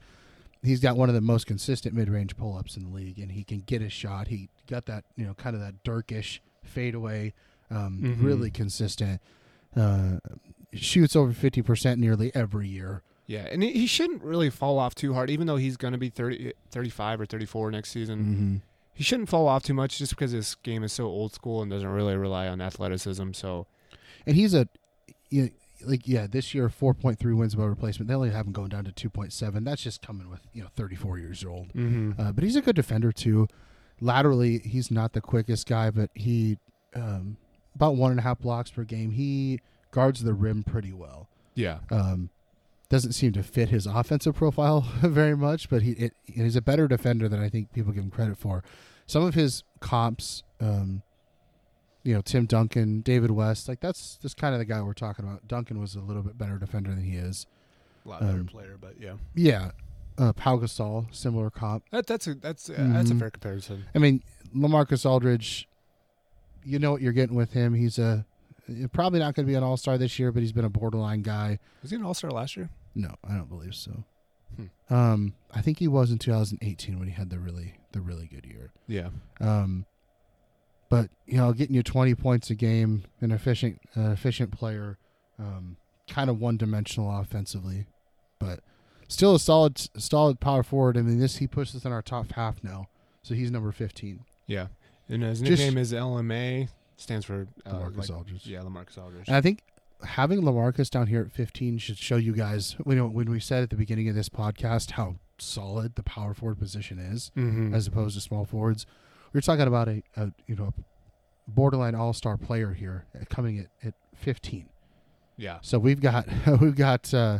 he's 0.63 0.79
got 0.79 0.95
one 0.97 1.09
of 1.09 1.15
the 1.15 1.21
most 1.21 1.45
consistent 1.45 1.93
mid 1.95 2.09
range 2.09 2.35
pull 2.37 2.57
ups 2.57 2.77
in 2.77 2.83
the 2.83 2.89
league, 2.89 3.19
and 3.19 3.31
he 3.31 3.43
can 3.43 3.59
get 3.59 3.81
his 3.81 3.93
shot. 3.93 4.27
He 4.29 4.49
got 4.67 4.85
that 4.85 5.03
you 5.15 5.25
know 5.25 5.33
kind 5.33 5.55
of 5.55 5.61
that 5.61 5.83
Dirkish 5.83 6.39
fadeaway, 6.63 7.33
um, 7.69 7.99
Mhm. 8.01 8.23
really 8.23 8.49
consistent. 8.49 9.21
Uh, 9.75 10.19
shoots 10.73 11.15
over 11.15 11.33
fifty 11.33 11.61
percent 11.61 11.99
nearly 11.99 12.33
every 12.35 12.67
year. 12.67 13.01
yeah, 13.27 13.47
and 13.51 13.61
he 13.63 13.71
he 13.73 13.87
shouldn't 13.87 14.23
really 14.23 14.49
fall 14.49 14.77
off 14.79 14.95
too 14.95 15.13
hard, 15.13 15.29
even 15.29 15.47
though 15.47 15.55
he's 15.57 15.77
going 15.77 15.91
to 15.93 15.97
be 15.97 16.09
30, 16.09 16.53
35 16.71 17.21
or 17.21 17.25
34 17.25 17.71
next 17.71 17.89
season. 17.91 18.19
Mm-hmm. 18.19 18.55
He 18.93 19.03
shouldn't 19.03 19.29
fall 19.29 19.47
off 19.47 19.63
too 19.63 19.73
much 19.73 19.97
just 19.97 20.11
because 20.11 20.31
his 20.31 20.55
game 20.55 20.83
is 20.83 20.93
so 20.93 21.05
old 21.05 21.33
school 21.33 21.61
and 21.61 21.71
doesn't 21.71 21.87
really 21.87 22.15
rely 22.15 22.47
on 22.47 22.61
athleticism. 22.61 23.33
So, 23.33 23.67
And 24.25 24.35
he's 24.35 24.53
a 24.53 24.67
you 25.29 25.43
know, 25.43 25.49
like 25.85 26.07
yeah, 26.07 26.27
this 26.27 26.53
year 26.53 26.69
four 26.69 26.93
point 26.93 27.19
three 27.19 27.33
wins 27.33 27.53
above 27.53 27.69
replacement. 27.69 28.07
They 28.07 28.13
only 28.15 28.29
have 28.29 28.45
him 28.45 28.53
going 28.53 28.69
down 28.69 28.85
to 28.85 28.91
two 28.91 29.09
point 29.09 29.33
seven. 29.33 29.63
That's 29.63 29.81
just 29.81 30.01
coming 30.01 30.29
with 30.29 30.41
you 30.53 30.61
know 30.61 30.69
thirty 30.75 30.95
four 30.95 31.17
years 31.17 31.43
old. 31.43 31.73
mm-hmm. 31.73 32.19
Uh, 32.21 32.31
but 32.31 32.43
he's 32.43 32.55
a 32.55 32.61
good 32.61 32.75
defender 32.75 33.11
too. 33.11 33.47
Laterally, 33.99 34.59
he's 34.59 34.91
not 34.91 35.13
the 35.13 35.21
quickest 35.21 35.67
guy, 35.67 35.89
but 35.89 36.09
he 36.13 36.57
um, 36.95 37.37
about 37.75 37.95
one 37.95 38.11
and 38.11 38.19
a 38.19 38.23
half 38.23 38.39
blocks 38.39 38.69
per 38.71 38.83
game. 38.83 39.11
He 39.11 39.59
guards 39.91 40.23
the 40.23 40.33
rim 40.33 40.63
pretty 40.63 40.93
well. 40.93 41.29
yeah, 41.55 41.79
Um, 41.91 42.29
doesn't 42.93 43.13
seem 43.13 43.31
to 43.31 43.41
fit 43.41 43.69
his 43.69 43.87
offensive 43.87 44.35
profile 44.35 44.81
very 45.01 45.35
much, 45.35 45.67
but 45.67 45.81
he 45.81 45.91
it, 45.93 46.13
he's 46.25 46.55
a 46.55 46.61
better 46.61 46.87
defender 46.87 47.27
than 47.27 47.41
I 47.41 47.49
think 47.49 47.73
people 47.73 47.91
give 47.91 48.03
him 48.03 48.11
credit 48.11 48.37
for. 48.37 48.63
Some 49.07 49.23
of 49.23 49.33
his 49.33 49.63
comps, 49.79 50.43
um, 50.61 51.01
you 52.03 52.13
know, 52.13 52.21
Tim 52.21 52.45
Duncan, 52.45 53.01
David 53.01 53.31
West, 53.31 53.67
like 53.67 53.79
that's 53.79 54.17
just 54.21 54.37
kind 54.37 54.53
of 54.53 54.59
the 54.59 54.65
guy 54.65 54.79
we're 54.83 54.93
talking 54.93 55.25
about. 55.25 55.47
Duncan 55.47 55.79
was 55.81 55.95
a 55.95 56.01
little 56.01 56.21
bit 56.21 56.37
better 56.37 56.59
defender 56.59 56.91
than 56.91 57.03
he 57.03 57.15
is. 57.17 57.47
a 58.05 58.09
lot 58.09 58.19
better 58.21 58.33
Um, 58.41 58.45
player, 58.45 58.77
but 58.79 58.93
yeah, 59.01 59.13
Yeah, 59.33 59.71
uh, 60.19 60.33
Pau 60.33 60.57
Gasol, 60.57 61.07
similar 61.15 61.49
comp. 61.49 61.85
that, 61.91 62.05
that's 62.05 62.27
a 62.27 62.35
that's 62.35 62.69
uh, 62.69 62.75
that's 62.77 63.09
a 63.09 63.13
Mhm. 63.15 63.19
fair 63.19 63.31
comparison. 63.31 63.85
I 63.95 63.97
mean, 63.99 64.21
LaMarcus 64.55 65.03
Aldridge, 65.09 65.67
you 66.63 66.77
know 66.77 66.91
what 66.91 67.01
you're 67.01 67.11
getting 67.13 67.35
with 67.35 67.53
him. 67.53 67.73
He's 67.73 67.97
a 67.97 68.25
probably 68.91 69.17
not 69.19 69.33
going 69.35 69.45
to 69.47 69.51
be 69.51 69.55
an 69.55 69.63
All 69.63 69.77
Star 69.77 69.97
this 69.97 70.19
year, 70.19 70.31
but 70.31 70.41
he's 70.43 70.51
been 70.53 70.63
a 70.63 70.69
borderline 70.69 71.21
guy. 71.23 71.57
Was 71.81 71.89
he 71.91 71.97
an 71.97 72.03
All 72.03 72.13
Star 72.13 72.29
last 72.31 72.55
year? 72.55 72.69
No, 72.95 73.15
I 73.27 73.33
don't 73.35 73.49
believe 73.49 73.75
so. 73.75 74.03
Hmm. 74.55 74.93
Um, 74.93 75.33
I 75.53 75.61
think 75.61 75.79
he 75.79 75.87
was 75.87 76.11
in 76.11 76.19
2018 76.19 76.99
when 76.99 77.07
he 77.07 77.13
had 77.13 77.29
the 77.29 77.39
really 77.39 77.75
the 77.91 78.01
really 78.01 78.27
good 78.27 78.45
year. 78.45 78.71
Yeah, 78.87 79.09
Um, 79.41 79.85
but 80.89 81.09
you 81.25 81.37
know, 81.37 81.53
getting 81.53 81.75
you 81.75 81.83
20 81.83 82.13
points 82.15 82.49
a 82.49 82.55
game, 82.55 83.03
an 83.21 83.31
efficient 83.31 83.79
uh, 83.97 84.11
efficient 84.11 84.51
player, 84.51 84.97
um, 85.39 85.77
kind 86.07 86.29
of 86.29 86.39
one 86.39 86.57
dimensional 86.57 87.09
offensively, 87.19 87.87
but 88.39 88.59
still 89.07 89.35
a 89.35 89.39
solid 89.39 89.79
solid 89.99 90.39
power 90.39 90.61
forward. 90.63 90.97
I 90.97 91.01
mean, 91.01 91.19
this 91.19 91.37
he 91.37 91.47
puts 91.47 91.75
us 91.75 91.85
in 91.85 91.91
our 91.91 92.01
top 92.03 92.31
half 92.33 92.63
now, 92.63 92.89
so 93.23 93.33
he's 93.33 93.51
number 93.51 93.71
15. 93.71 94.23
yeah. 94.47 94.67
And 95.09 95.21
his 95.21 95.41
Just- 95.41 95.61
nickname 95.61 95.77
is 95.77 95.91
LMA, 95.91 96.69
stands 96.95 97.25
for 97.25 97.45
uh, 97.65 97.71
LaMarcus 97.73 97.97
like- 97.97 98.09
Aldridge. 98.09 98.47
Yeah, 98.47 98.59
LaMarcus 98.61 98.97
Aldridge. 98.97 99.27
And 99.27 99.35
I 99.35 99.41
think 99.41 99.61
having 100.03 100.41
LaMarcus 100.41 100.89
down 100.89 101.07
here 101.07 101.21
at 101.21 101.31
15 101.31 101.77
should 101.77 101.97
show 101.97 102.15
you 102.15 102.33
guys, 102.33 102.75
you 102.85 102.95
know, 102.95 103.07
when 103.07 103.29
we 103.29 103.39
said 103.39 103.63
at 103.63 103.69
the 103.69 103.75
beginning 103.75 104.09
of 104.09 104.15
this 104.15 104.29
podcast 104.29 104.91
how 104.91 105.15
solid 105.37 105.95
the 105.95 106.03
power 106.03 106.33
forward 106.33 106.59
position 106.59 106.99
is 106.99 107.31
mm-hmm. 107.35 107.73
as 107.73 107.87
opposed 107.87 108.15
to 108.15 108.21
small 108.21 108.45
forwards. 108.45 108.85
We're 109.33 109.41
talking 109.41 109.67
about 109.67 109.87
a, 109.87 110.03
a 110.15 110.31
you 110.47 110.55
know, 110.55 110.73
borderline 111.47 111.95
all-star 111.95 112.37
player 112.37 112.73
here 112.73 113.05
coming 113.29 113.59
at, 113.59 113.87
at 113.87 113.93
15. 114.15 114.67
yeah, 115.37 115.57
So 115.61 115.79
we've 115.79 116.01
got 116.01 116.27
we've 116.61 116.75
got 116.75 117.13
uh, 117.13 117.39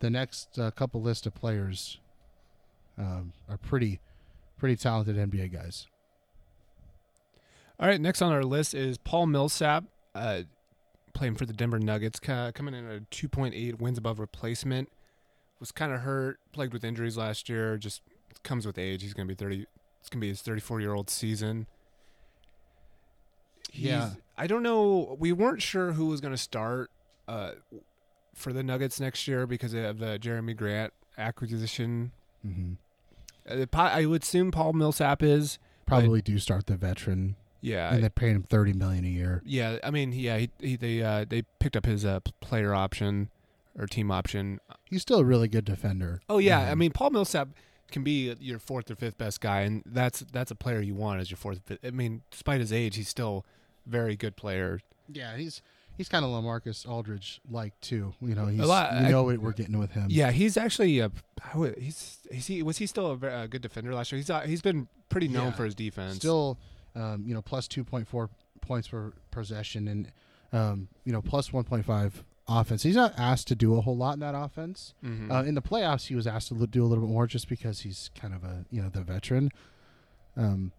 the 0.00 0.10
next 0.10 0.58
uh, 0.58 0.70
couple 0.70 1.00
list 1.00 1.26
of 1.26 1.34
players 1.34 1.98
um, 2.98 3.32
are 3.48 3.56
pretty 3.56 4.00
pretty 4.58 4.76
talented 4.76 5.16
NBA 5.16 5.52
guys. 5.52 5.86
All 7.80 7.86
right, 7.86 8.00
next 8.00 8.22
on 8.22 8.32
our 8.32 8.42
list 8.42 8.74
is 8.74 8.98
Paul 8.98 9.26
Millsap, 9.26 9.84
uh, 10.14 10.42
playing 11.18 11.34
for 11.34 11.46
the 11.46 11.52
Denver 11.52 11.78
Nuggets, 11.80 12.20
coming 12.20 12.74
in 12.74 12.86
at 12.88 12.96
a 12.96 13.00
2.8 13.10 13.80
wins 13.80 13.98
above 13.98 14.18
replacement. 14.20 14.88
Was 15.60 15.72
kind 15.72 15.92
of 15.92 16.00
hurt, 16.02 16.38
plagued 16.52 16.72
with 16.72 16.84
injuries 16.84 17.16
last 17.16 17.48
year. 17.48 17.76
Just 17.76 18.02
comes 18.44 18.64
with 18.64 18.78
age. 18.78 19.02
He's 19.02 19.12
going 19.14 19.26
to 19.26 19.34
be 19.34 19.36
30. 19.36 19.66
It's 20.00 20.08
going 20.08 20.20
to 20.20 20.24
be 20.24 20.28
his 20.28 20.40
34 20.42 20.80
year 20.80 20.94
old 20.94 21.10
season. 21.10 21.66
He's- 23.72 23.90
Yeah. 23.90 24.10
I 24.36 24.46
don't 24.46 24.62
know. 24.62 25.16
We 25.18 25.32
weren't 25.32 25.60
sure 25.60 25.92
who 25.92 26.06
was 26.06 26.20
going 26.20 26.32
to 26.32 26.38
start 26.38 26.90
uh, 27.26 27.52
for 28.34 28.52
the 28.52 28.62
Nuggets 28.62 29.00
next 29.00 29.26
year 29.26 29.48
because 29.48 29.74
of 29.74 29.98
the 29.98 30.16
Jerami 30.20 30.56
Grant 30.56 30.92
acquisition. 31.18 32.12
Mm-hmm. 32.46 32.74
Uh, 33.50 33.66
I 33.76 34.06
would 34.06 34.22
assume 34.22 34.52
Paul 34.52 34.74
Millsap 34.74 35.24
is. 35.24 35.58
Probably 35.86 36.22
do 36.22 36.38
start 36.38 36.66
the 36.66 36.76
veteran, 36.76 37.34
Yeah, 37.60 37.92
and 37.92 38.04
they 38.04 38.08
paid 38.08 38.30
him 38.36 38.42
30 38.42 38.72
million 38.74 39.04
a 39.04 39.08
year. 39.08 39.42
Yeah, 39.44 39.78
I 39.82 39.90
mean, 39.90 40.12
yeah, 40.12 40.38
he, 40.38 40.50
he 40.60 40.76
they 40.76 41.02
uh, 41.02 41.24
they 41.28 41.42
picked 41.58 41.76
up 41.76 41.86
his 41.86 42.04
uh, 42.04 42.20
player 42.40 42.74
option 42.74 43.30
or 43.78 43.86
team 43.86 44.10
option. 44.10 44.60
He's 44.84 45.02
still 45.02 45.18
a 45.18 45.24
really 45.24 45.48
good 45.48 45.64
defender. 45.64 46.20
Oh 46.28 46.38
yeah, 46.38 46.60
I 46.60 46.70
Um, 46.72 46.78
mean, 46.78 46.92
Paul 46.92 47.10
Millsap 47.10 47.48
can 47.90 48.04
be 48.04 48.34
your 48.40 48.58
fourth 48.58 48.90
or 48.90 48.94
fifth 48.96 49.18
best 49.18 49.40
guy, 49.40 49.62
and 49.62 49.82
that's 49.86 50.20
that's 50.32 50.50
a 50.50 50.54
player 50.54 50.80
you 50.80 50.94
want 50.94 51.20
as 51.20 51.30
your 51.30 51.36
fourth. 51.38 51.60
Fifth. 51.64 51.80
I 51.84 51.90
mean, 51.90 52.22
despite 52.30 52.60
his 52.60 52.72
age, 52.72 52.96
he's 52.96 53.08
still 53.08 53.44
a 53.86 53.90
very 53.90 54.14
good 54.16 54.36
player. 54.36 54.80
Yeah, 55.10 55.36
he's 55.36 55.62
He's 55.96 56.08
kind 56.08 56.24
of 56.24 56.30
LaMarcus 56.30 56.88
Aldridge 56.88 57.40
like 57.50 57.72
too. 57.80 58.14
You 58.20 58.36
know, 58.36 58.46
he's 58.46 58.60
lot- 58.60 58.92
you 58.92 59.06
I- 59.08 59.10
know 59.10 59.24
what 59.24 59.38
we're 59.38 59.50
getting 59.50 59.76
with 59.80 59.90
him. 59.90 60.06
Yeah, 60.10 60.30
he's 60.30 60.56
actually 60.56 61.00
a. 61.00 61.10
how 61.40 61.64
He's 61.76 62.18
is 62.30 62.46
he 62.46 62.62
was 62.62 62.78
he 62.78 62.86
still 62.86 63.08
a, 63.10 63.16
very, 63.16 63.34
a 63.42 63.48
good 63.48 63.62
defender 63.62 63.92
last 63.92 64.12
year? 64.12 64.18
He's 64.20 64.30
uh, 64.30 64.42
he's 64.42 64.62
been 64.62 64.86
pretty 65.08 65.26
known 65.26 65.46
Yeah. 65.46 65.52
for 65.54 65.64
his 65.64 65.74
defense. 65.74 66.14
still, 66.18 66.56
um, 66.98 67.24
you 67.26 67.34
know, 67.34 67.42
plus 67.42 67.68
two 67.68 67.84
point 67.84 68.08
four 68.08 68.30
points 68.60 68.88
per 68.88 69.12
possession 69.30 69.86
and 69.88 70.12
um, 70.52 70.88
you 71.04 71.12
know 71.12 71.22
plus 71.22 71.52
one 71.52 71.64
point 71.64 71.84
five 71.86 72.24
offense. 72.48 72.82
He's 72.82 72.96
not 72.96 73.12
asked 73.18 73.46
to 73.48 73.54
do 73.54 73.76
a 73.76 73.80
whole 73.82 73.96
lot 73.96 74.14
in 74.14 74.20
that 74.20 74.34
offense. 74.34 74.94
Mhm. 75.04 75.30
Uh, 75.30 75.44
in 75.44 75.54
the 75.54 75.62
playoffs, 75.62 76.06
he 76.08 76.14
was 76.14 76.26
asked 76.26 76.48
to 76.48 76.66
do 76.66 76.84
a 76.84 76.86
little 76.86 77.04
bit 77.04 77.12
more 77.12 77.26
just 77.26 77.48
because 77.48 77.80
he's 77.80 78.10
kind 78.18 78.34
of 78.34 78.42
a 78.44 78.64
you 78.70 78.82
know 78.82 78.88
the 78.88 79.02
veteran. 79.02 79.50
Um, 80.36 80.72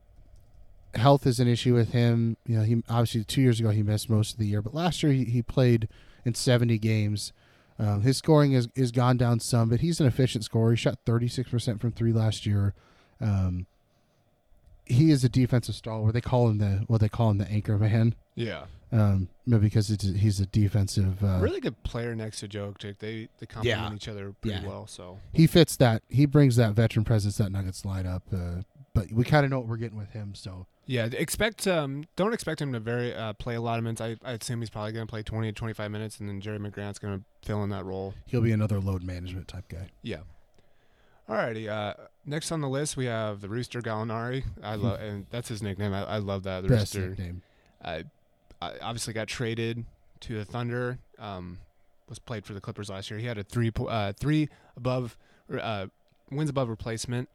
health 0.96 1.28
is 1.28 1.40
an 1.40 1.48
issue 1.48 1.74
with 1.76 1.92
him. 1.92 2.38
You 2.46 2.58
know, 2.58 2.64
he 2.64 2.84
obviously 2.90 3.24
two 3.24 3.42
years 3.42 3.60
ago 3.60 3.70
he 3.70 3.84
missed 3.84 4.10
most 4.10 4.34
of 4.34 4.40
the 4.40 4.48
year, 4.48 4.62
but 4.62 4.74
last 4.74 5.04
year 5.04 5.12
he, 5.12 5.26
he 5.26 5.42
played 5.42 5.88
in 6.26 6.34
seventy 6.34 6.78
games. 6.80 7.32
Um, 7.78 8.02
his 8.02 8.18
scoring 8.18 8.54
is 8.54 8.68
is 8.76 8.92
gone 8.92 9.18
down 9.18 9.40
some, 9.40 9.70
but 9.70 9.80
he's 9.82 10.00
an 10.02 10.08
efficient 10.08 10.44
scorer. 10.44 10.72
He 10.72 10.78
shot 10.78 11.00
thirty 11.06 11.28
six 11.28 11.50
percent 11.50 11.80
from 11.80 11.92
three 11.92 12.12
last 12.12 12.46
year. 12.46 12.74
Um, 13.22 13.68
he 14.90 15.12
is 15.12 15.24
a 15.24 15.30
defensive 15.30 15.76
stalwart. 15.76 16.14
They 16.14 16.22
call 16.22 16.50
him 16.50 16.58
the 16.58 16.84
what 16.88 17.00
they 17.02 17.10
call 17.10 17.30
him 17.32 17.38
the 17.38 17.48
anchor 17.50 17.78
man. 17.78 18.16
yeah, 18.36 18.66
Um, 18.92 19.30
you 19.46 19.58
because 19.60 19.90
it's, 19.92 20.04
he's 20.04 20.40
a 20.40 20.46
defensive. 20.48 21.24
Uh, 21.24 21.38
really 21.40 21.60
good 21.62 21.82
player 21.84 22.16
next 22.16 22.40
to 22.42 22.48
Jokic. 22.48 22.98
They 23.00 23.30
they 23.40 23.46
complement 23.46 23.92
Yeah. 23.92 23.96
each 23.96 24.08
other 24.08 24.34
pretty 24.42 24.62
Yeah. 24.62 24.68
well. 24.68 24.88
So 24.88 25.20
he 25.32 25.48
fits 25.48 25.76
that. 25.78 26.02
He 26.10 26.26
brings 26.26 26.56
that 26.58 26.74
veteran 26.74 27.06
presence 27.06 27.38
that 27.38 27.52
Nuggets 27.52 27.84
lineup. 27.84 28.22
Uh, 28.34 28.64
but 28.94 29.12
we 29.12 29.24
kind 29.24 29.46
of 29.46 29.52
know 29.52 29.60
what 29.60 29.68
we're 29.68 29.78
getting 29.78 29.98
with 29.98 30.12
him. 30.12 30.34
So 30.36 30.66
yeah, 30.88 31.06
expect 31.12 31.68
um 31.68 32.06
don't 32.16 32.34
expect 32.34 32.60
him 32.62 32.74
to 32.74 32.80
very 32.80 33.14
uh, 33.14 33.34
play 33.34 33.54
a 33.56 33.62
lot 33.62 33.78
of 33.78 33.84
minutes. 33.84 34.02
I, 34.02 34.18
I 34.24 34.32
assume 34.34 34.60
he's 34.62 34.72
probably 34.72 34.92
going 34.94 35.06
to 35.06 35.10
play 35.12 35.22
twenty 35.22 35.50
to 35.50 35.54
twenty 35.54 35.74
five 35.74 35.92
minutes, 35.92 36.20
and 36.20 36.28
then 36.28 36.42
Jerami 36.42 36.72
Grant's 36.72 36.98
going 36.98 37.20
to 37.20 37.24
fill 37.48 37.64
in 37.64 37.70
that 37.70 37.86
role. 37.86 38.16
he'll 38.26 38.42
be 38.42 38.52
another 38.52 38.80
load 38.80 39.04
management 39.04 39.48
type 39.48 39.68
guy. 39.70 39.90
Yeah. 40.02 40.22
Alrighty. 41.30 41.70
Uh, 41.70 41.94
next 42.26 42.52
on 42.52 42.62
the 42.62 42.70
list 42.70 42.98
we 42.98 43.06
have 43.06 43.42
the 43.42 43.50
Rooster 43.50 43.82
Gallinari. 43.82 44.44
I 44.64 44.76
love, 44.76 45.00
and 45.00 45.26
that's 45.30 45.48
his 45.50 45.62
nickname. 45.62 45.94
I, 45.94 46.04
I 46.04 46.18
love 46.18 46.44
that. 46.44 46.64
The 46.64 46.70
Best 46.70 46.96
Rooster. 46.96 47.10
nickname. 47.10 47.42
I, 47.84 48.04
I 48.62 48.74
obviously 48.82 49.14
got 49.14 49.28
traded 49.28 49.86
to 50.22 50.38
the 50.38 50.46
Thunder. 50.46 50.98
Um, 51.20 51.60
was 52.08 52.18
played 52.20 52.46
for 52.46 52.54
the 52.54 52.62
Clippers 52.62 52.90
last 52.90 53.12
year. 53.12 53.20
He 53.20 53.28
had 53.28 53.38
a 53.38 53.44
three 53.44 53.70
po- 53.70 53.86
uh, 53.86 54.14
three 54.20 54.50
above 54.76 55.16
uh, 55.56 55.86
wins 56.32 56.50
above 56.50 56.68
replacement. 56.70 57.30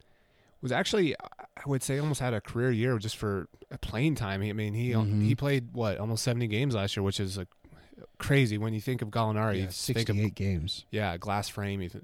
Was 0.61 0.71
actually 0.73 1.15
I 1.19 1.61
would 1.65 1.81
say 1.83 1.97
almost 1.99 2.19
had 2.19 2.33
a 2.33 2.41
career 2.41 2.71
year 2.71 2.97
just 2.97 3.15
for 3.15 3.47
playing 3.81 4.15
time. 4.15 4.41
I 4.41 4.51
mean 4.51 4.73
he 4.73 4.89
Mhm. 4.91 5.23
he 5.23 5.35
played 5.35 5.69
what 5.73 5.97
almost 5.99 6.23
seventy 6.23 6.47
games 6.47 6.75
last 6.75 6.97
year, 6.97 7.03
which 7.03 7.19
is 7.21 7.37
like 7.37 7.47
crazy 8.17 8.57
when 8.57 8.73
you 8.73 8.81
think 8.81 9.01
of 9.01 9.09
Gallinari. 9.09 9.55
Yeah, 9.55 9.65
think 9.67 10.09
of 10.09 10.15
Sixty-eight 10.15 10.35
games. 10.35 10.85
yeah, 10.91 11.17
glass 11.17 11.49
frame. 11.49 11.81
you 11.81 11.89
th- 11.89 12.03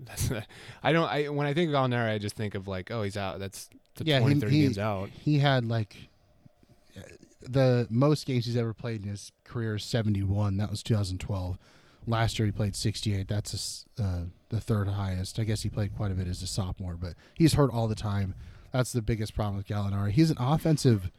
I 0.84 0.92
don't. 0.94 1.08
I 1.10 1.30
when 1.30 1.48
I 1.48 1.54
think 1.54 1.70
of 1.70 1.76
Gallinari, 1.76 2.12
I 2.14 2.18
just 2.18 2.36
think 2.36 2.56
of 2.56 2.68
like, 2.68 2.92
oh, 2.92 3.04
he's 3.04 3.18
out. 3.18 3.40
That's 3.40 3.70
the 3.96 4.06
Yeah, 4.06 4.20
20, 4.20 4.36
he- 4.36 4.40
30 4.42 4.52
he- 4.56 4.62
games 4.64 4.78
out. 4.78 5.10
He 5.10 5.40
had 5.40 5.66
like 5.66 5.96
the 7.42 7.88
most 7.90 8.26
games 8.26 8.46
he's 8.46 8.56
ever 8.58 8.74
played 8.74 9.04
in 9.04 9.10
his 9.10 9.32
career 9.44 9.76
is 9.76 9.84
seventy-one. 9.84 10.58
That 10.58 10.70
was 10.70 10.84
2012. 10.84 11.58
Last 12.08 12.40
year 12.40 12.46
he 12.48 12.52
played 12.52 12.76
sixty-eight. 12.76 13.28
That's 13.28 13.86
a 13.98 14.02
uh, 14.04 14.20
the 14.50 14.60
third 14.60 14.88
highest. 14.90 15.40
I 15.40 15.44
guess 15.44 15.62
he 15.64 15.70
played 15.70 15.96
quite 15.96 16.12
a 16.12 16.16
bit 16.16 16.28
as 16.28 16.42
a 16.42 16.48
sophomore, 16.48 16.96
but 16.96 17.14
he's 17.34 17.54
hurt 17.54 17.72
all 17.72 17.88
the 17.88 17.96
time. 17.96 18.36
That's 18.72 18.92
the 18.94 19.02
biggest 19.02 19.34
problem 19.36 19.58
with 19.58 19.68
Gallinari. 19.68 20.12
He's 20.12 20.30
an 20.32 20.38
offensive, 20.40 21.12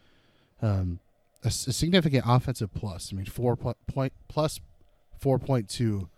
um, 0.63 1.01
a 1.45 1.51
significant 1.51 2.25
offensive 2.27 2.73
plus. 2.75 3.11
I 3.13 3.17
mean, 3.17 3.27
four 3.27 3.57
pl- 3.57 3.77
point 3.87 4.13
plus 4.29 4.61
four 5.21 5.39
point 5.39 5.69
two 5.69 6.09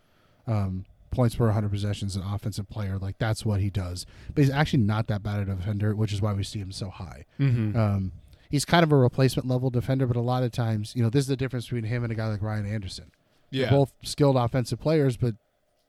um, 0.47 0.85
points 1.11 1.35
per 1.37 1.47
100 1.47 1.71
possessions. 1.71 2.17
An 2.17 2.23
offensive 2.23 2.69
player 2.69 2.99
like 2.99 3.19
that's 3.19 3.45
what 3.45 3.61
he 3.61 3.71
does. 3.71 4.05
But 4.35 4.45
he's 4.45 4.53
actually 4.53 4.83
not 4.83 5.07
that 5.09 5.23
bad 5.23 5.41
at 5.41 5.49
a 5.49 5.55
defender, 5.55 5.95
which 5.95 6.13
is 6.13 6.21
why 6.21 6.33
we 6.33 6.43
see 6.45 6.59
him 6.59 6.73
so 6.73 6.91
high. 6.91 7.25
Mm-hmm. 7.41 7.79
Um, 7.79 8.13
he's 8.51 8.65
kind 8.65 8.83
of 8.83 8.93
a 8.93 8.97
replacement 8.97 9.49
level 9.49 9.71
defender, 9.71 10.07
but 10.07 10.17
a 10.17 10.21
lot 10.21 10.43
of 10.43 10.53
times, 10.53 10.95
you 10.95 11.03
know, 11.03 11.11
this 11.11 11.21
is 11.23 11.29
the 11.29 11.37
difference 11.37 11.65
between 11.67 11.85
him 11.85 12.03
and 12.05 12.13
a 12.13 12.15
guy 12.15 12.27
like 12.29 12.43
Ryan 12.43 12.67
Anderson. 12.67 13.11
yeah, 13.51 13.63
They're 13.65 13.71
both 13.79 13.93
skilled 14.03 14.37
offensive 14.37 14.81
players, 14.81 15.17
but 15.17 15.35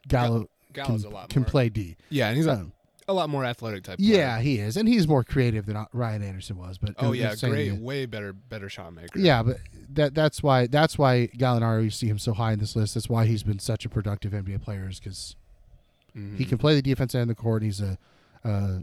Gallo 0.07 0.47
Gallo's 0.73 1.03
can, 1.03 1.11
a 1.11 1.13
lot 1.13 1.29
can 1.29 1.41
more. 1.41 1.49
play 1.49 1.69
D. 1.69 1.97
Yeah, 2.09 2.27
and 2.29 2.37
he's 2.37 2.45
a, 2.47 2.53
Um, 2.53 2.71
a 3.07 3.13
lot 3.13 3.29
more 3.29 3.45
athletic 3.45 3.83
type. 3.83 3.97
player. 3.99 4.17
yeah, 4.17 4.39
he 4.39 4.57
is, 4.59 4.77
and 4.77 4.87
he's 4.89 5.07
more 5.07 5.23
creative 5.23 5.65
than 5.65 5.85
Ryan 5.93 6.23
Anderson 6.23 6.57
was. 6.57 6.77
But 6.77 6.95
Oh 6.99 7.11
yeah, 7.11 7.35
great, 7.35 7.69
that- 7.69 7.79
way 7.79 8.05
better, 8.05 8.33
better 8.33 8.67
shot 8.69 8.93
maker. 8.93 9.19
Yeah, 9.19 9.43
but 9.43 9.57
that 9.93 10.13
that's 10.15 10.41
why 10.41 10.67
that's 10.67 10.97
why 10.97 11.27
Gallinari 11.37 11.83
you 11.85 11.89
see 11.91 12.07
him 12.07 12.17
so 12.19 12.33
high 12.33 12.53
in 12.53 12.59
this 12.59 12.75
list. 12.75 12.95
That's 12.95 13.07
why 13.09 13.25
he's 13.25 13.43
been 13.43 13.59
such 13.59 13.85
a 13.85 13.89
productive 13.89 14.31
NBA 14.33 14.61
player 14.63 14.87
is 14.89 14.99
because 14.99 15.35
Mhm. 16.17 16.37
he 16.37 16.45
can 16.45 16.57
play 16.57 16.73
the 16.75 16.81
defense 16.81 17.13
end 17.13 17.23
of 17.23 17.27
the 17.29 17.35
court. 17.35 17.61
He's 17.61 17.81
a, 17.81 17.97
uh, 18.43 18.79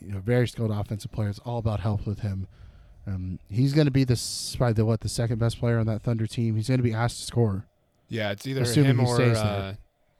you 0.00 0.12
know, 0.12 0.20
very 0.20 0.46
skilled 0.48 0.70
offensive 0.70 1.10
player. 1.12 1.28
It's 1.28 1.38
all 1.40 1.58
about 1.58 1.80
help 1.80 2.06
with 2.06 2.20
him. 2.20 2.46
Um, 3.06 3.38
he's 3.48 3.72
going 3.72 3.86
to 3.86 3.90
be 3.90 4.04
the 4.04 4.12
s- 4.12 4.54
probably 4.58 4.74
the 4.74 4.84
what 4.84 5.00
the 5.00 5.08
second 5.08 5.38
best 5.38 5.58
player 5.58 5.78
on 5.78 5.86
that 5.86 6.02
Thunder 6.02 6.26
team. 6.26 6.56
He's 6.56 6.68
going 6.68 6.78
to 6.78 6.84
be 6.84 6.92
asked 6.92 7.18
to 7.20 7.24
score. 7.24 7.64
Yeah, 8.10 8.30
it's 8.32 8.46
either 8.46 8.62
Assuming 8.62 8.90
him 8.90 9.00
or 9.00 9.20
uh, 9.22 9.74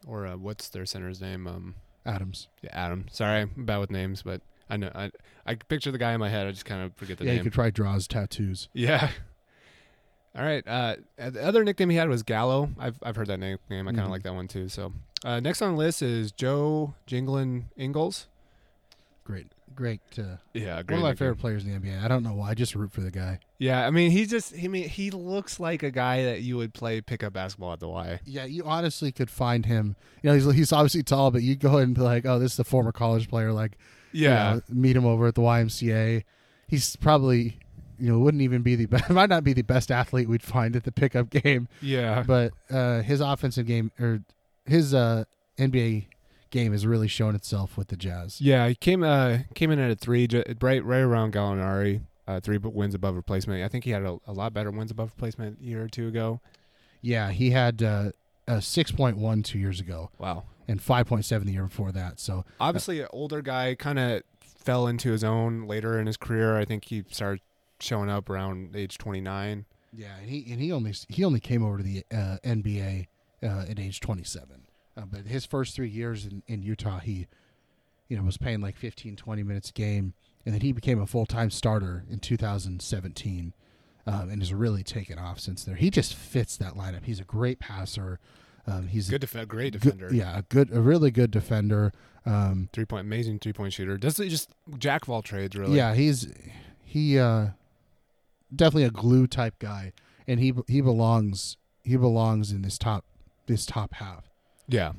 or 0.07 0.26
uh, 0.26 0.37
what's 0.37 0.68
their 0.70 0.87
center's 0.87 1.20
name? 1.20 1.47
Um, 1.47 1.74
Adams. 2.09 2.48
yeah, 2.62 2.70
Adam. 2.72 3.06
Sorry, 3.11 3.42
I'm 3.42 3.64
bad 3.64 3.78
with 3.78 3.90
names, 3.90 4.22
but 4.22 4.40
I 4.70 4.76
know 4.76 4.90
I 4.94 5.11
I 5.46 5.54
picture 5.54 5.90
the 5.90 5.98
guy 5.98 6.12
in 6.12 6.20
my 6.20 6.28
head. 6.28 6.46
I 6.46 6.50
just 6.50 6.64
kind 6.64 6.82
of 6.82 6.94
forget 6.96 7.18
the 7.18 7.24
yeah, 7.24 7.32
name. 7.32 7.38
he 7.38 7.44
could 7.44 7.52
probably 7.52 7.70
draw 7.72 7.94
his 7.94 8.06
tattoos. 8.09 8.68
Yeah. 8.72 9.11
All 10.36 10.44
right. 10.44 10.62
Uh, 10.68 10.96
the 11.16 11.42
other 11.42 11.64
nickname 11.64 11.90
he 11.90 11.96
had 11.96 12.09
was 12.09 12.22
Gallo. 12.22 12.70
I've 12.78 12.98
I've 13.02 13.16
heard 13.16 13.28
that 13.28 13.38
name. 13.40 13.59
name. 13.70 13.88
I 13.88 13.92
kind 13.92 14.00
of 14.02 14.06
Mhm. 14.09 14.11
like 14.11 14.22
that 14.24 14.34
one 14.34 14.46
too. 14.48 14.68
So 14.68 14.92
uh, 15.24 15.40
next 15.40 15.62
on 15.62 15.72
the 15.72 15.78
list 15.78 16.02
is 16.02 16.30
Joe 16.32 16.94
Jinglin 17.06 17.64
Ingles. 17.76 18.28
Great, 19.24 19.48
great. 19.79 20.01
Uh, 20.18 20.37
Yeah, 20.53 20.76
one 20.83 20.95
of 20.95 21.01
my 21.03 21.14
favorite 21.14 21.39
players 21.39 21.64
in 21.64 21.70
the 21.72 21.79
NBA. 21.79 22.03
I 22.05 22.09
don't 22.09 22.22
know 22.22 22.35
why. 22.35 22.51
I 22.51 22.55
just 22.55 22.74
root 22.74 22.93
for 22.93 23.01
the 23.01 23.11
guy. 23.11 23.39
Yeah, 23.59 23.87
I 23.87 23.91
mean 23.91 24.11
he 24.11 24.26
just 24.26 24.55
he 24.55 24.68
mean 24.68 24.89
he 24.89 25.11
looks 25.11 25.59
like 25.61 25.83
a 25.83 25.91
guy 25.91 26.24
that 26.24 26.43
you 26.43 26.57
would 26.57 26.74
play 26.74 27.01
pickup 27.01 27.33
basketball 27.33 27.72
at 27.72 27.81
the 27.81 27.89
Y. 27.89 28.20
Yeah, 28.24 28.45
you 28.45 28.64
honestly 28.64 29.12
could 29.12 29.31
find 29.31 29.64
him. 29.66 29.97
You 30.22 30.31
know, 30.31 30.35
he's 30.35 30.53
he's 30.55 30.72
obviously 30.72 31.03
tall, 31.03 31.31
but 31.31 31.43
you 31.43 31.57
go 31.57 31.68
ahead 31.68 31.83
and 31.83 31.95
be 31.95 32.01
like, 32.03 32.26
oh, 32.26 32.39
this 32.39 32.53
is 32.55 32.59
a 32.59 32.64
former 32.64 32.93
college 32.93 33.29
player. 33.29 33.53
Like, 33.53 33.79
you 34.12 34.24
Yeah. 34.29 34.55
know, 34.55 34.62
meet 34.68 34.97
him 34.97 35.07
over 35.07 35.26
at 35.29 35.35
the 35.37 35.43
YMCA. 35.43 36.24
He's 36.66 36.97
probably, 36.97 37.59
you 37.99 38.11
know, 38.12 38.18
wouldn't 38.18 38.43
even 38.43 38.62
be 38.62 38.74
the 38.74 38.87
best, 38.95 39.09
might 39.11 39.31
not 39.31 39.45
be 39.45 39.53
the 39.53 39.62
best 39.62 39.91
athlete 39.91 40.29
we'd 40.29 40.43
find 40.43 40.76
at 40.76 40.85
the 40.85 40.93
pickup 40.93 41.31
game, 41.43 41.68
Yeah. 41.81 42.22
but 42.26 42.53
uh, 42.70 43.03
his 43.03 43.20
offensive 43.20 43.66
game 43.66 43.91
or 43.99 44.20
his 44.66 44.93
uh, 44.93 45.24
NBA 45.59 46.07
game 46.51 46.72
has 46.72 46.86
really 46.86 47.09
shown 47.09 47.34
itself 47.34 47.76
with 47.76 47.88
the 47.88 47.96
Jazz. 47.96 48.40
Yeah, 48.40 48.68
he 48.68 48.74
came 48.74 49.03
uh 49.03 49.38
came 49.55 49.70
in 49.70 49.78
at 49.78 49.90
a 49.90 49.94
three, 49.96 50.26
right 50.61 50.84
right 50.84 50.99
around 51.01 51.32
Gallinari. 51.34 52.03
Uh, 52.26 52.38
three 52.40 52.59
wins 52.59 52.94
above 52.94 53.16
replacement. 53.16 53.64
I 53.64 53.68
think 53.68 53.84
he 53.84 53.90
had 53.90 54.03
a, 54.03 54.18
a 54.26 54.32
lot 54.34 54.53
better 54.53 54.70
wins 54.70 54.90
above 54.90 55.12
replacement 55.16 55.61
a 55.62 55.64
year 55.64 55.82
or 55.82 55.88
two 55.88 56.09
ago. 56.09 56.40
Yeah, 57.01 57.30
he 57.30 57.53
had 57.53 57.82
uh, 57.82 58.11
a 58.46 58.57
6.1 58.57 59.44
two 59.44 59.59
years 59.59 59.80
ago 59.80 60.11
Wow. 60.18 60.42
and 60.66 60.78
5.7 60.78 61.44
the 61.46 61.53
year 61.53 61.62
before 61.64 61.90
that. 61.92 62.20
So 62.20 62.44
Obviously, 62.61 63.01
an 63.01 63.07
older 63.14 63.40
guy 63.40 63.74
kind 63.76 63.99
of 63.99 64.22
fell 64.42 64.86
into 64.86 65.11
his 65.11 65.24
own 65.24 65.66
later 65.66 65.99
in 65.99 66.07
his 66.07 66.18
career. 66.18 66.59
I 66.59 66.66
think 66.66 66.84
he 66.84 67.03
started 67.09 67.40
showing 67.80 68.11
up 68.11 68.28
around 68.28 68.76
age 68.76 68.99
29. 68.99 69.64
Yeah, 69.96 70.09
and 70.20 70.28
he 70.28 70.44
and 70.53 70.61
he 70.61 70.70
only 70.70 70.92
he 71.09 71.24
only 71.24 71.40
came 71.40 71.64
over 71.64 71.78
to 71.78 71.82
the 71.82 72.05
uh, 72.12 72.36
NBA 72.44 73.07
uh, 73.42 73.64
at 73.70 73.78
age 73.78 74.01
27. 74.01 74.64
Uh, 74.99 75.03
but 75.11 75.26
his 75.26 75.46
first 75.46 75.76
three 75.76 75.88
years 75.88 76.26
in, 76.26 76.42
in 76.49 76.62
Utah, 76.62 76.99
he 76.99 77.26
you 78.09 78.16
know 78.16 78.22
was 78.24 78.36
playing 78.36 78.61
like 78.61 78.76
15, 78.76 79.14
20 79.16 79.42
minutes 79.42 79.70
a 79.70 79.72
game, 79.72 80.14
and 80.44 80.53
then 80.55 80.61
he 80.62 80.72
became 80.72 81.01
a 81.01 81.07
full 81.07 81.26
time 81.26 81.51
starter 81.51 82.05
in 82.11 82.18
2017, 82.18 83.55
um, 84.07 84.28
and 84.30 84.42
has 84.42 84.53
really 84.53 84.82
taken 84.82 85.18
off 85.18 85.38
since 85.38 85.62
there. 85.64 85.76
He 85.76 85.90
just 85.90 86.14
fits 86.14 86.57
that 86.57 86.74
lineup. 86.74 87.05
He's 87.05 87.20
a 87.20 87.24
great 87.24 87.59
passer. 87.61 88.18
Um, 88.66 88.88
he's 88.88 89.09
Good, 89.09 89.22
def- 89.22 89.49
great 89.49 89.72
defender. 89.72 90.09
good, 90.09 90.16
yeah, 90.16 90.38
a 90.38 90.42
good, 90.42 90.70
a 90.72 90.80
really 90.80 91.11
good 91.11 91.30
defender. 91.30 91.92
Um, 92.26 92.68
Three 92.74 92.84
point, 92.84 93.07
amazing 93.07 93.38
three 93.38 93.53
point 93.55 93.72
shooter. 93.72 93.96
Does 93.96 94.16
just 94.16 94.51
jack 94.78 95.05
of 95.05 95.11
all 95.11 95.22
trades, 95.22 95.57
really? 95.57 95.76
Yeah, 95.76 95.94
he's 95.94 96.28
he 96.84 97.18
uh 97.18 97.49
definitely 98.55 98.84
a 98.84 98.90
glue 98.90 99.26
type 99.26 99.55
guy, 99.59 99.92
and 100.26 100.40
he 100.40 100.53
he 100.66 100.80
belongs 100.82 101.57
he 101.84 101.96
belongs 101.96 102.53
in 102.53 102.61
this 102.62 102.76
top 102.76 103.05
this 103.46 103.64
top 103.64 103.94
half. 103.94 104.28
Yeah. 104.69 104.93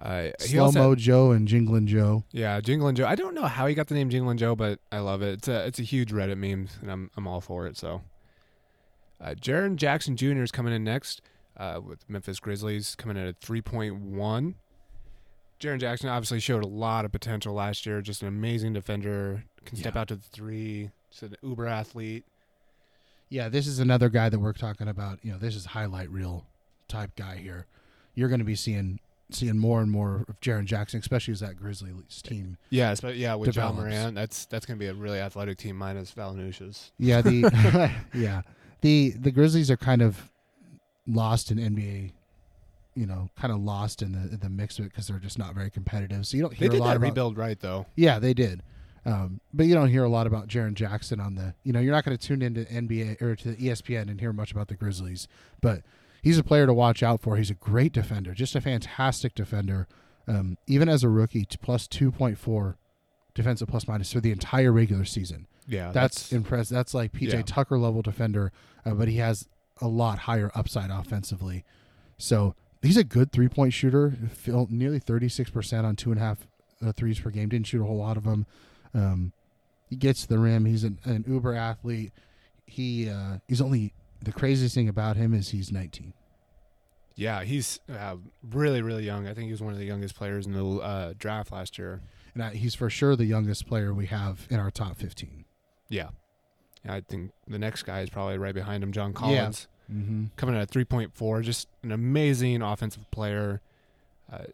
Uh, 0.00 0.30
Slow 0.40 0.72
Mo 0.72 0.94
Joe 0.96 1.30
and 1.30 1.46
Jinglin 1.46 1.86
Joe. 1.86 2.24
Yeah, 2.32 2.60
Jinglin 2.60 2.94
Joe. 2.94 3.06
I 3.06 3.14
don't 3.14 3.34
know 3.34 3.44
how 3.46 3.66
he 3.66 3.74
got 3.74 3.86
the 3.86 3.94
name 3.94 4.10
Jinglin 4.10 4.36
Joe, 4.36 4.56
but 4.56 4.80
I 4.90 4.98
love 4.98 5.22
it. 5.22 5.34
It's 5.34 5.48
a 5.48 5.64
it's 5.66 5.78
a 5.78 5.82
huge 5.84 6.10
Reddit 6.10 6.38
meme, 6.38 6.68
and 6.80 6.90
I'm 6.90 7.10
I'm 7.16 7.28
all 7.28 7.40
for 7.40 7.66
it. 7.66 7.76
So, 7.76 8.02
uh, 9.20 9.34
Jaren 9.40 9.76
Jackson 9.76 10.16
Jr. 10.16 10.42
is 10.42 10.50
coming 10.50 10.72
in 10.72 10.82
next 10.82 11.22
uh, 11.56 11.80
with 11.86 12.08
Memphis 12.10 12.40
Grizzlies, 12.40 12.96
coming 12.96 13.16
in 13.16 13.26
at 13.26 13.38
three 13.40 13.60
point 13.62 13.96
one. 14.00 14.56
Jaren 15.60 15.78
Jackson 15.78 16.08
obviously 16.08 16.40
showed 16.40 16.64
a 16.64 16.68
lot 16.68 17.04
of 17.04 17.12
potential 17.12 17.54
last 17.54 17.86
year. 17.86 18.00
Just 18.02 18.22
an 18.22 18.28
amazing 18.28 18.72
defender, 18.72 19.44
can 19.64 19.76
step 19.76 19.94
Yeah. 19.94 20.00
out 20.00 20.08
to 20.08 20.16
the 20.16 20.22
three. 20.32 20.90
Just 21.10 21.22
an 21.22 21.36
uber 21.42 21.66
athlete. 21.68 22.24
Yeah, 23.28 23.48
this 23.48 23.68
is 23.68 23.78
another 23.78 24.08
guy 24.08 24.28
that 24.30 24.40
we're 24.40 24.52
talking 24.52 24.88
about. 24.88 25.20
You 25.22 25.32
know, 25.32 25.38
this 25.38 25.54
is 25.54 25.66
highlight 25.66 26.10
reel 26.10 26.44
type 26.92 27.16
guy 27.16 27.36
here. 27.36 27.66
You're 28.14 28.28
going 28.28 28.40
to 28.40 28.44
be 28.44 28.54
seeing 28.54 29.00
seeing 29.30 29.56
more 29.56 29.80
and 29.80 29.90
more 29.90 30.24
of 30.28 30.40
Jaren 30.40 30.64
Jackson, 30.66 31.00
especially 31.00 31.32
as 31.32 31.40
that 31.40 31.56
Grizzlies 31.56 32.22
team. 32.22 32.58
Yeah, 32.70 32.94
yeah, 33.14 33.34
with 33.34 33.56
Ja 33.56 33.72
Morant, 33.72 34.14
that's 34.14 34.44
that's 34.46 34.66
gonna 34.66 34.78
be 34.78 34.86
a 34.86 34.94
really 34.94 35.18
athletic 35.18 35.58
team 35.58 35.76
minus 35.76 36.12
Valanciunas. 36.12 36.90
Yeah, 36.98 37.22
the 37.22 37.92
yeah 38.14 38.42
the 38.82 39.10
the 39.10 39.30
Grizzlies 39.30 39.70
are 39.70 39.76
kind 39.76 40.02
of 40.02 40.30
lost 41.06 41.50
in 41.50 41.58
NBA. 41.58 42.12
You 42.94 43.06
know, 43.06 43.30
kind 43.38 43.50
of 43.52 43.60
lost 43.60 44.02
in 44.02 44.12
the 44.12 44.34
in 44.34 44.40
the 44.40 44.50
mix 44.50 44.78
of 44.78 44.84
it 44.84 44.90
because 44.90 45.08
they're 45.08 45.18
just 45.18 45.38
not 45.38 45.54
very 45.54 45.70
competitive. 45.70 46.26
So 46.26 46.36
you 46.36 46.42
don't 46.42 46.50
They 46.58 46.68
hear 46.68 46.74
a 46.74 46.76
lot 46.76 46.88
that 46.88 46.96
about 46.96 47.08
rebuild 47.08 47.38
right 47.38 47.58
though. 47.58 47.86
Yeah, 47.96 48.18
they 48.18 48.34
did. 48.34 48.62
Um, 49.04 49.40
but 49.52 49.66
you 49.66 49.74
don't 49.74 49.88
hear 49.88 50.04
a 50.04 50.08
lot 50.08 50.26
about 50.26 50.46
Jaren 50.46 50.74
Jackson 50.74 51.18
on 51.18 51.34
the. 51.34 51.54
You 51.64 51.72
know, 51.72 51.80
you're 51.80 51.94
not 51.94 52.04
going 52.04 52.16
to 52.16 52.24
tune 52.26 52.42
into 52.42 52.64
NBA 52.64 53.22
or 53.22 53.34
to 53.34 53.52
the 53.52 53.56
ESPN 53.56 54.10
and 54.10 54.20
hear 54.20 54.32
much 54.32 54.52
about 54.52 54.68
the 54.68 54.74
Grizzlies. 54.74 55.26
But 55.62 55.82
he's 56.22 56.38
a 56.38 56.44
player 56.44 56.66
to 56.66 56.72
watch 56.74 57.02
out 57.02 57.20
for. 57.20 57.36
He's 57.36 57.50
a 57.50 57.54
great 57.54 57.92
defender, 57.92 58.32
just 58.32 58.54
a 58.54 58.60
fantastic 58.60 59.34
defender. 59.34 59.88
Um, 60.28 60.56
even 60.68 60.88
as 60.88 61.02
a 61.02 61.08
rookie, 61.08 61.46
plus 61.60 61.86
two 61.88 62.12
point 62.12 62.38
four 62.38 62.78
defensive 63.34 63.68
plus 63.68 63.88
minus 63.88 64.12
for 64.12 64.20
the 64.20 64.30
entire 64.30 64.72
regular 64.72 65.04
season. 65.04 65.46
Yeah, 65.66 65.90
That's, 65.92 66.32
impressive. 66.32 66.74
That's 66.74 66.92
like 66.94 67.12
PJ 67.12 67.32
Yeah. 67.32 67.42
Tucker 67.42 67.78
level 67.78 68.02
defender, 68.02 68.52
uh, 68.84 68.94
but 68.94 69.08
he 69.08 69.16
has 69.16 69.48
a 69.80 69.88
lot 69.88 70.20
higher 70.20 70.50
upside 70.54 70.90
offensively. 70.90 71.64
So 72.18 72.54
he's 72.82 72.96
a 72.96 73.04
good 73.04 73.32
three 73.32 73.48
point 73.48 73.72
shooter. 73.72 74.14
Nearly 74.46 74.98
thirty 74.98 75.28
six 75.28 75.50
percent 75.50 75.86
on 75.86 75.96
two 75.96 76.10
and 76.12 76.20
a 76.20 76.24
half 76.24 76.46
uh, 76.84 76.92
threes 76.92 77.18
per 77.18 77.30
game. 77.30 77.48
Didn't 77.48 77.66
shoot 77.66 77.82
a 77.82 77.86
whole 77.86 77.98
lot 77.98 78.16
of 78.16 78.24
them. 78.24 78.46
Um, 78.94 79.32
he 79.88 79.96
gets 79.96 80.22
to 80.22 80.28
the 80.28 80.38
rim. 80.38 80.64
He's 80.64 80.84
an, 80.84 80.98
an 81.04 81.24
uber 81.26 81.54
athlete. 81.54 82.12
He 82.66 83.08
uh, 83.08 83.38
he's 83.48 83.60
only 83.60 83.92
the 84.22 84.32
craziest 84.32 84.74
thing 84.74 84.88
about 84.88 85.16
him 85.16 85.34
is 85.34 85.50
he's 85.50 85.70
nineteen. 85.72 86.12
yeah. 87.14 87.42
He's 87.44 87.80
uh, 87.88 88.16
really 88.50 88.82
really 88.82 89.04
young. 89.04 89.26
I 89.28 89.34
think 89.34 89.46
he 89.46 89.52
was 89.52 89.62
one 89.62 89.72
of 89.72 89.78
the 89.78 89.84
youngest 89.86 90.14
players 90.16 90.46
in 90.46 90.52
the 90.52 90.64
uh, 90.76 91.14
draft 91.18 91.52
last 91.52 91.78
year. 91.78 92.00
And 92.34 92.42
I, 92.42 92.50
he's 92.54 92.74
for 92.74 92.88
sure 92.88 93.14
the 93.16 93.26
youngest 93.26 93.66
player 93.66 93.92
we 93.92 94.06
have 94.06 94.46
in 94.50 94.58
our 94.58 94.70
top 94.70 94.96
fifteen. 94.96 95.44
Yeah. 95.88 96.08
Yeah, 96.84 96.94
I 96.94 97.00
think 97.02 97.30
the 97.46 97.58
next 97.58 97.82
guy 97.84 98.00
is 98.00 98.10
probably 98.10 98.38
right 98.38 98.54
behind 98.54 98.82
him, 98.82 98.92
John 98.92 99.12
Collins, 99.12 99.68
Mm-hmm. 99.92 100.26
coming 100.36 100.54
in 100.54 100.60
at 100.60 100.70
three 100.70 100.84
point 100.84 101.14
four. 101.14 101.42
Just 101.42 101.68
an 101.82 101.92
amazing 101.92 102.62
offensive 102.62 103.10
player. 103.10 103.60
Uh, 104.32 104.44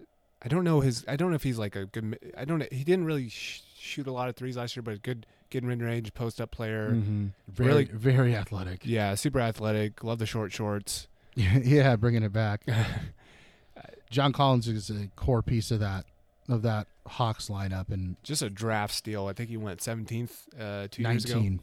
I 0.42 0.48
don't 0.48 0.64
know 0.64 0.80
his. 0.80 1.04
I 1.06 1.16
don't 1.16 1.30
know 1.30 1.36
if 1.36 1.42
he's 1.44 1.58
like 1.58 1.76
a 1.76 1.86
good. 1.86 2.18
I 2.36 2.44
don't. 2.44 2.70
He 2.72 2.82
didn't 2.82 3.04
really 3.04 3.28
sh- 3.28 3.62
shoot 3.78 4.06
a 4.06 4.12
lot 4.12 4.28
of 4.28 4.36
threes 4.36 4.56
last 4.56 4.74
year, 4.74 4.82
but 4.82 4.94
a 4.94 4.98
good, 4.98 5.26
good 5.50 5.64
mid 5.64 5.80
range 5.82 6.12
post 6.14 6.40
up 6.40 6.50
player. 6.50 6.90
Mm-hmm. 6.92 7.26
Very 7.48 7.68
Really- 7.68 7.84
very 7.86 8.34
athletic. 8.36 8.80
Yeah, 8.84 9.14
super 9.14 9.40
athletic. 9.40 10.02
Love 10.04 10.18
the 10.18 10.26
short 10.26 10.52
shorts. 10.52 11.08
yeah, 11.34 11.96
bringing 11.96 12.22
it 12.22 12.32
back. 12.32 12.62
John 14.10 14.32
Collins 14.32 14.66
is 14.68 14.90
a 14.90 15.08
core 15.16 15.42
piece 15.42 15.70
of 15.70 15.80
that 15.80 16.04
of 16.48 16.62
that 16.62 16.86
Hawks 17.06 17.48
lineup 17.48 17.90
and 17.90 18.16
Just 18.22 18.40
a 18.40 18.48
draft 18.48 18.94
steal. 18.94 19.26
I 19.26 19.34
think 19.34 19.50
he 19.50 19.58
went 19.58 19.80
17th 19.80 20.30
uh, 20.58 20.88
two 20.90 21.02
years 21.02 21.24
ago. 21.26 21.34
19. 21.34 21.60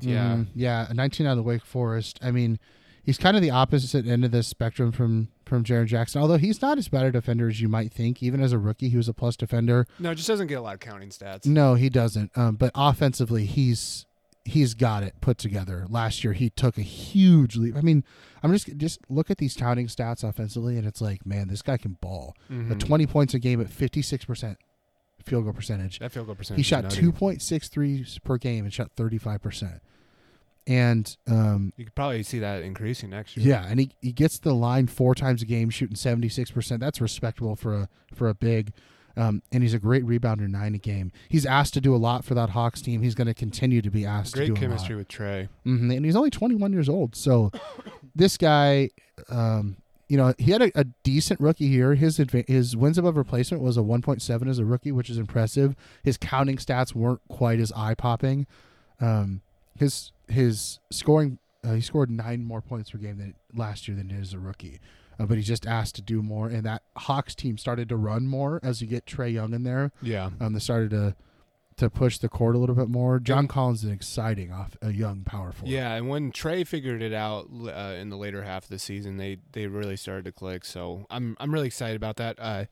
19th, 0.00 0.04
yeah. 0.04 0.24
Mhm. 0.36 0.46
yeah, 0.54 0.86
a 0.88 0.94
19 0.94 1.26
out 1.26 1.32
of 1.32 1.36
the 1.38 1.42
Wake 1.42 1.64
Forest. 1.64 2.20
I 2.22 2.30
mean, 2.30 2.60
he's 3.02 3.18
kind 3.18 3.36
of 3.36 3.42
the 3.42 3.50
opposite 3.50 4.06
end 4.06 4.24
of 4.24 4.30
the 4.30 4.44
spectrum 4.44 4.92
from 4.92 5.28
from 5.50 5.64
Jaren 5.64 5.86
Jackson. 5.86 6.22
Although 6.22 6.38
he's 6.38 6.62
not 6.62 6.78
as 6.78 6.88
bad 6.88 7.04
a 7.04 7.12
defender 7.12 7.48
as 7.48 7.60
you 7.60 7.68
might 7.68 7.92
think. 7.92 8.22
Even 8.22 8.40
as 8.40 8.52
a 8.52 8.58
rookie, 8.58 8.88
he 8.88 8.96
was 8.96 9.08
a 9.08 9.12
plus 9.12 9.36
defender. 9.36 9.86
No, 9.98 10.14
just 10.14 10.28
doesn't 10.28 10.46
get 10.46 10.54
a 10.54 10.62
lot 10.62 10.74
of 10.74 10.80
counting 10.80 11.10
stats. 11.10 11.44
No, 11.44 11.74
he 11.74 11.90
doesn't. 11.90 12.30
Um, 12.38 12.54
but 12.56 12.70
offensively, 12.74 13.44
he's 13.44 14.06
he's 14.46 14.72
got 14.72 15.02
it 15.02 15.14
put 15.20 15.36
together. 15.36 15.84
Last 15.90 16.24
year, 16.24 16.32
he 16.32 16.48
took 16.48 16.78
a 16.78 16.82
huge 16.82 17.56
leap. 17.56 17.76
I 17.76 17.82
mean, 17.82 18.04
I'm 18.42 18.52
just 18.52 18.74
just 18.78 19.00
look 19.10 19.30
at 19.30 19.36
these 19.36 19.54
counting 19.54 19.88
stats 19.88 20.24
offensively, 20.24 20.78
and 20.78 20.86
it's 20.86 21.00
like, 21.02 21.26
man, 21.26 21.48
this 21.48 21.60
guy 21.60 21.76
can 21.76 21.98
ball. 22.00 22.34
Mhm. 22.50 22.70
Uh, 22.72 22.74
20 22.76 23.06
points 23.06 23.34
a 23.34 23.38
game 23.38 23.60
at 23.60 23.68
56% 23.68 24.56
field 25.26 25.44
goal 25.44 25.52
percentage. 25.52 25.98
That 25.98 26.12
field 26.12 26.26
goal 26.26 26.34
percentage. 26.36 26.58
He 26.58 26.62
shot 26.62 26.84
nutty. 26.84 27.02
2.6 27.02 27.68
threes 27.68 28.18
per 28.24 28.38
game 28.38 28.64
and 28.64 28.72
shot 28.72 28.90
35%. 28.96 29.80
And 30.70 31.16
um, 31.28 31.72
You 31.76 31.84
could 31.84 31.94
probably 31.96 32.22
see 32.22 32.38
that 32.38 32.62
increasing 32.62 33.10
next 33.10 33.36
year. 33.36 33.48
yeah, 33.48 33.66
and 33.68 33.80
he, 33.80 33.90
he 34.00 34.12
gets 34.12 34.38
the 34.38 34.54
line 34.54 34.86
four 34.86 35.16
times 35.16 35.42
a 35.42 35.44
game, 35.46 35.68
shooting 35.68 35.96
76%. 35.96 36.78
That's 36.78 37.00
respectable 37.00 37.56
for 37.56 37.74
a 37.74 37.88
for 38.14 38.28
a 38.28 38.34
big. 38.34 38.72
Um, 39.16 39.42
and 39.50 39.64
he's 39.64 39.74
a 39.74 39.80
great 39.80 40.06
rebounder, 40.06 40.48
nine 40.48 40.76
a 40.76 40.78
game. 40.78 41.10
He's 41.28 41.44
asked 41.44 41.74
to 41.74 41.80
do 41.80 41.92
a 41.94 41.98
lot 41.98 42.24
for 42.24 42.34
that 42.34 42.50
Hawks 42.50 42.80
team. 42.80 43.02
He's 43.02 43.16
going 43.16 43.26
to 43.26 43.34
continue 43.34 43.82
to 43.82 43.90
be 43.90 44.06
asked 44.06 44.34
Great 44.34 44.46
to 44.46 44.54
do 44.54 44.60
chemistry 44.60 44.94
with 44.94 45.08
Trae. 45.08 45.48
hmm 45.64 45.90
And 45.90 46.04
he's 46.04 46.14
only 46.14 46.30
21 46.30 46.72
years 46.72 46.88
old. 46.88 47.16
So 47.16 47.50
this 48.14 48.36
guy, 48.36 48.90
um, 49.28 49.76
you 50.08 50.16
know, 50.16 50.32
he 50.38 50.52
had 50.52 50.62
a, 50.62 50.70
a 50.78 50.84
decent 51.02 51.40
rookie 51.40 51.66
year. 51.66 51.96
His 51.96 52.18
adva- 52.18 52.48
his 52.48 52.76
wins 52.76 52.96
above 52.98 53.16
replacement 53.16 53.62
was 53.64 53.76
a 53.76 53.80
1.7 53.80 54.48
as 54.48 54.60
a 54.60 54.64
rookie, 54.64 54.92
which 54.92 55.10
is 55.10 55.18
impressive. 55.18 55.74
His 56.04 56.16
counting 56.16 56.56
stats 56.58 56.94
weren't 56.94 57.20
quite 57.28 57.58
as 57.58 57.72
eye 57.72 57.94
popping. 57.94 58.46
Um, 59.00 59.42
his 59.80 60.12
his 60.28 60.78
scoring, 60.92 61.38
uh, 61.64 61.72
he 61.72 61.80
scored 61.80 62.10
nine 62.10 62.44
more 62.44 62.60
points 62.60 62.90
per 62.90 62.98
game 62.98 63.16
than 63.16 63.34
last 63.54 63.88
year 63.88 63.96
than 63.96 64.10
he 64.10 64.14
did 64.14 64.22
as 64.22 64.34
a 64.34 64.38
rookie. 64.38 64.78
Uh, 65.18 65.24
but 65.24 65.38
he's 65.38 65.46
just 65.46 65.66
asked 65.66 65.94
to 65.96 66.02
do 66.02 66.22
more, 66.22 66.48
and 66.48 66.64
that 66.64 66.82
Hawks 66.96 67.34
team 67.34 67.56
started 67.58 67.88
to 67.88 67.96
run 67.96 68.26
more 68.26 68.60
as 68.62 68.80
you 68.82 68.86
get 68.86 69.06
Trae 69.06 69.32
Young 69.32 69.54
in 69.54 69.64
there. 69.64 69.90
Yeah. 70.02 70.30
Um, 70.38 70.52
they 70.52 70.60
started 70.60 70.90
to 70.90 71.16
to 71.78 71.88
push 71.88 72.18
the 72.18 72.28
court 72.28 72.54
a 72.54 72.58
little 72.58 72.74
bit 72.74 72.90
more. 72.90 73.18
John 73.18 73.48
Collins 73.48 73.78
is 73.78 73.84
an 73.84 73.92
exciting 73.92 74.52
off 74.52 74.76
a 74.82 74.92
young 74.92 75.24
power 75.24 75.50
forward. 75.50 75.72
Yeah, 75.72 75.94
and 75.94 76.10
when 76.10 76.30
Trae 76.30 76.66
figured 76.66 77.00
it 77.00 77.14
out 77.14 77.48
uh, 77.50 77.94
in 77.98 78.10
the 78.10 78.18
later 78.18 78.42
half 78.42 78.64
of 78.64 78.68
the 78.68 78.78
season, 78.78 79.16
they 79.16 79.38
they 79.52 79.66
really 79.66 79.96
started 79.96 80.26
to 80.26 80.32
click. 80.32 80.66
So 80.66 81.06
I'm 81.08 81.38
I'm 81.40 81.52
really 81.52 81.68
excited 81.68 81.96
about 81.96 82.16
that. 82.16 82.36
Uh, 82.38 82.64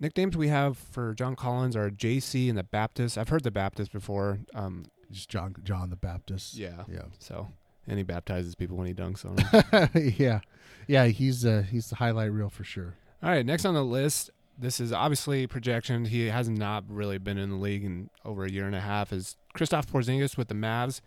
nicknames 0.00 0.34
we 0.34 0.48
have 0.48 0.78
for 0.78 1.12
John 1.12 1.36
Collins 1.36 1.76
are 1.76 1.90
JC 1.90 2.48
and 2.48 2.56
the 2.56 2.64
Baptist. 2.64 3.18
I've 3.18 3.28
heard 3.28 3.44
the 3.44 3.50
Baptist 3.50 3.92
before. 3.92 4.40
Um, 4.54 4.86
just 5.10 5.28
John 5.28 5.54
John 5.62 5.90
the 5.90 5.96
Baptist. 5.96 6.54
yeah. 6.54 6.84
Yeah. 6.88 7.02
So 7.18 7.48
and 7.86 7.98
he 7.98 8.02
baptizes 8.04 8.54
people 8.54 8.76
when 8.76 8.86
he 8.86 8.94
dunks 8.94 9.24
on 9.24 9.36
them. 9.36 10.12
yeah. 10.18 10.40
Yeah, 10.86 11.06
he's 11.06 11.44
uh 11.44 11.64
he's 11.68 11.90
the 11.90 11.96
highlight 11.96 12.32
reel 12.32 12.48
for 12.50 12.64
sure. 12.64 12.94
All 13.22 13.30
right, 13.30 13.44
next 13.44 13.64
on 13.64 13.74
the 13.74 13.84
list, 13.84 14.30
this 14.58 14.80
is 14.80 14.92
obviously 14.92 15.46
projection. 15.46 16.04
He 16.06 16.26
has 16.26 16.48
not 16.48 16.84
really 16.88 17.18
been 17.18 17.38
in 17.38 17.50
the 17.50 17.56
league 17.56 17.84
in 17.84 18.10
over 18.24 18.44
a 18.44 18.50
year 18.50 18.66
and 18.66 18.74
a 18.74 18.80
half. 18.80 19.12
Is 19.12 19.36
Kristaps 19.56 19.86
Porzingis 19.86 20.36
with 20.36 20.48
the 20.48 20.54
Mavs? 20.54 21.00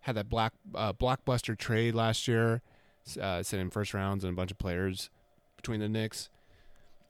Had 0.00 0.16
that 0.16 0.28
black 0.28 0.52
uh, 0.74 0.92
blockbuster 0.92 1.56
trade 1.56 1.94
last 1.94 2.28
year, 2.28 2.62
uh, 3.20 3.42
sent 3.42 3.60
in 3.60 3.70
first 3.70 3.92
rounds 3.94 4.22
and 4.22 4.32
a 4.32 4.36
bunch 4.36 4.50
of 4.50 4.58
players 4.58 5.10
between 5.56 5.80
the 5.80 5.88
Knicks. 5.88 6.28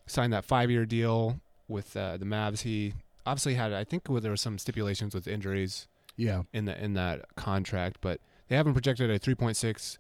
Signed 0.07 0.33
that 0.33 0.45
five 0.45 0.71
year 0.71 0.87
deal 0.87 1.41
with 1.69 1.97
uh, 1.97 2.17
the 2.17 2.25
Mavs. 2.25 2.61
He 2.61 2.95
obviously 3.27 3.55
had, 3.55 3.73
I 3.73 3.85
think, 3.85 4.05
there 4.05 4.31
were 4.31 4.37
some 4.37 4.59
stipulations 4.59 5.15
with 5.15 5.27
injuries 5.27 5.89
Yeah. 6.17 6.43
in 6.53 6.65
the 6.67 6.83
in 6.83 6.95
that 6.95 7.35
contract, 7.37 7.99
but 8.01 8.21
they 8.49 8.57
haven't 8.57 8.73
projected 8.75 9.11
a 9.11 9.19
3.6. 9.19 9.99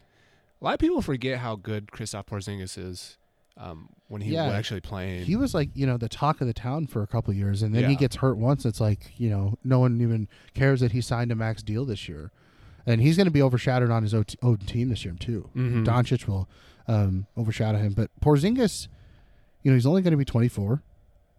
A 0.60 0.64
lot 0.64 0.74
of 0.74 0.80
people 0.80 1.02
forget 1.02 1.38
how 1.38 1.56
good 1.56 1.88
Kristaps 1.88 2.26
Porzingis 2.26 2.78
is 2.78 3.18
um, 3.58 3.88
when 4.08 4.22
he 4.22 4.32
Yeah. 4.32 4.46
was 4.46 4.54
actually 4.54 4.80
playing. 4.80 5.24
He 5.24 5.36
was 5.36 5.52
like, 5.54 5.70
you 5.74 5.86
know, 5.86 5.96
the 5.96 6.08
talk 6.08 6.40
of 6.40 6.46
the 6.46 6.52
town 6.54 6.86
for 6.86 7.02
a 7.02 7.06
couple 7.06 7.30
of 7.32 7.36
years 7.36 7.62
and 7.62 7.74
then 7.74 7.88
he 7.90 7.96
gets 7.96 8.16
hurt 8.16 8.36
once. 8.38 8.64
It's 8.64 8.80
like, 8.80 9.12
you 9.18 9.28
know, 9.30 9.58
no 9.64 9.78
one 9.80 10.00
even 10.00 10.28
cares 10.54 10.80
that 10.80 10.92
he 10.92 11.00
signed 11.00 11.30
a 11.32 11.34
max 11.34 11.62
deal 11.62 11.84
this 11.84 12.08
year. 12.08 12.30
And 12.86 13.00
he's 13.00 13.16
going 13.16 13.24
to 13.26 13.32
be 13.32 13.42
overshadowed 13.42 13.90
on 13.90 14.02
his 14.04 14.14
own 14.14 14.24
team 14.66 14.88
this 14.90 15.04
year 15.04 15.14
too. 15.18 15.50
Mhm. 15.56 15.84
Doncic 15.84 16.26
will 16.28 16.48
um, 16.88 17.26
overshadow 17.36 17.78
him, 17.78 17.94
but 17.94 18.10
Porzingis, 18.20 18.86
you 19.64 19.72
know, 19.72 19.74
he's 19.74 19.86
only 19.86 20.02
going 20.02 20.12
to 20.12 20.16
be 20.16 20.24
24 20.24 20.82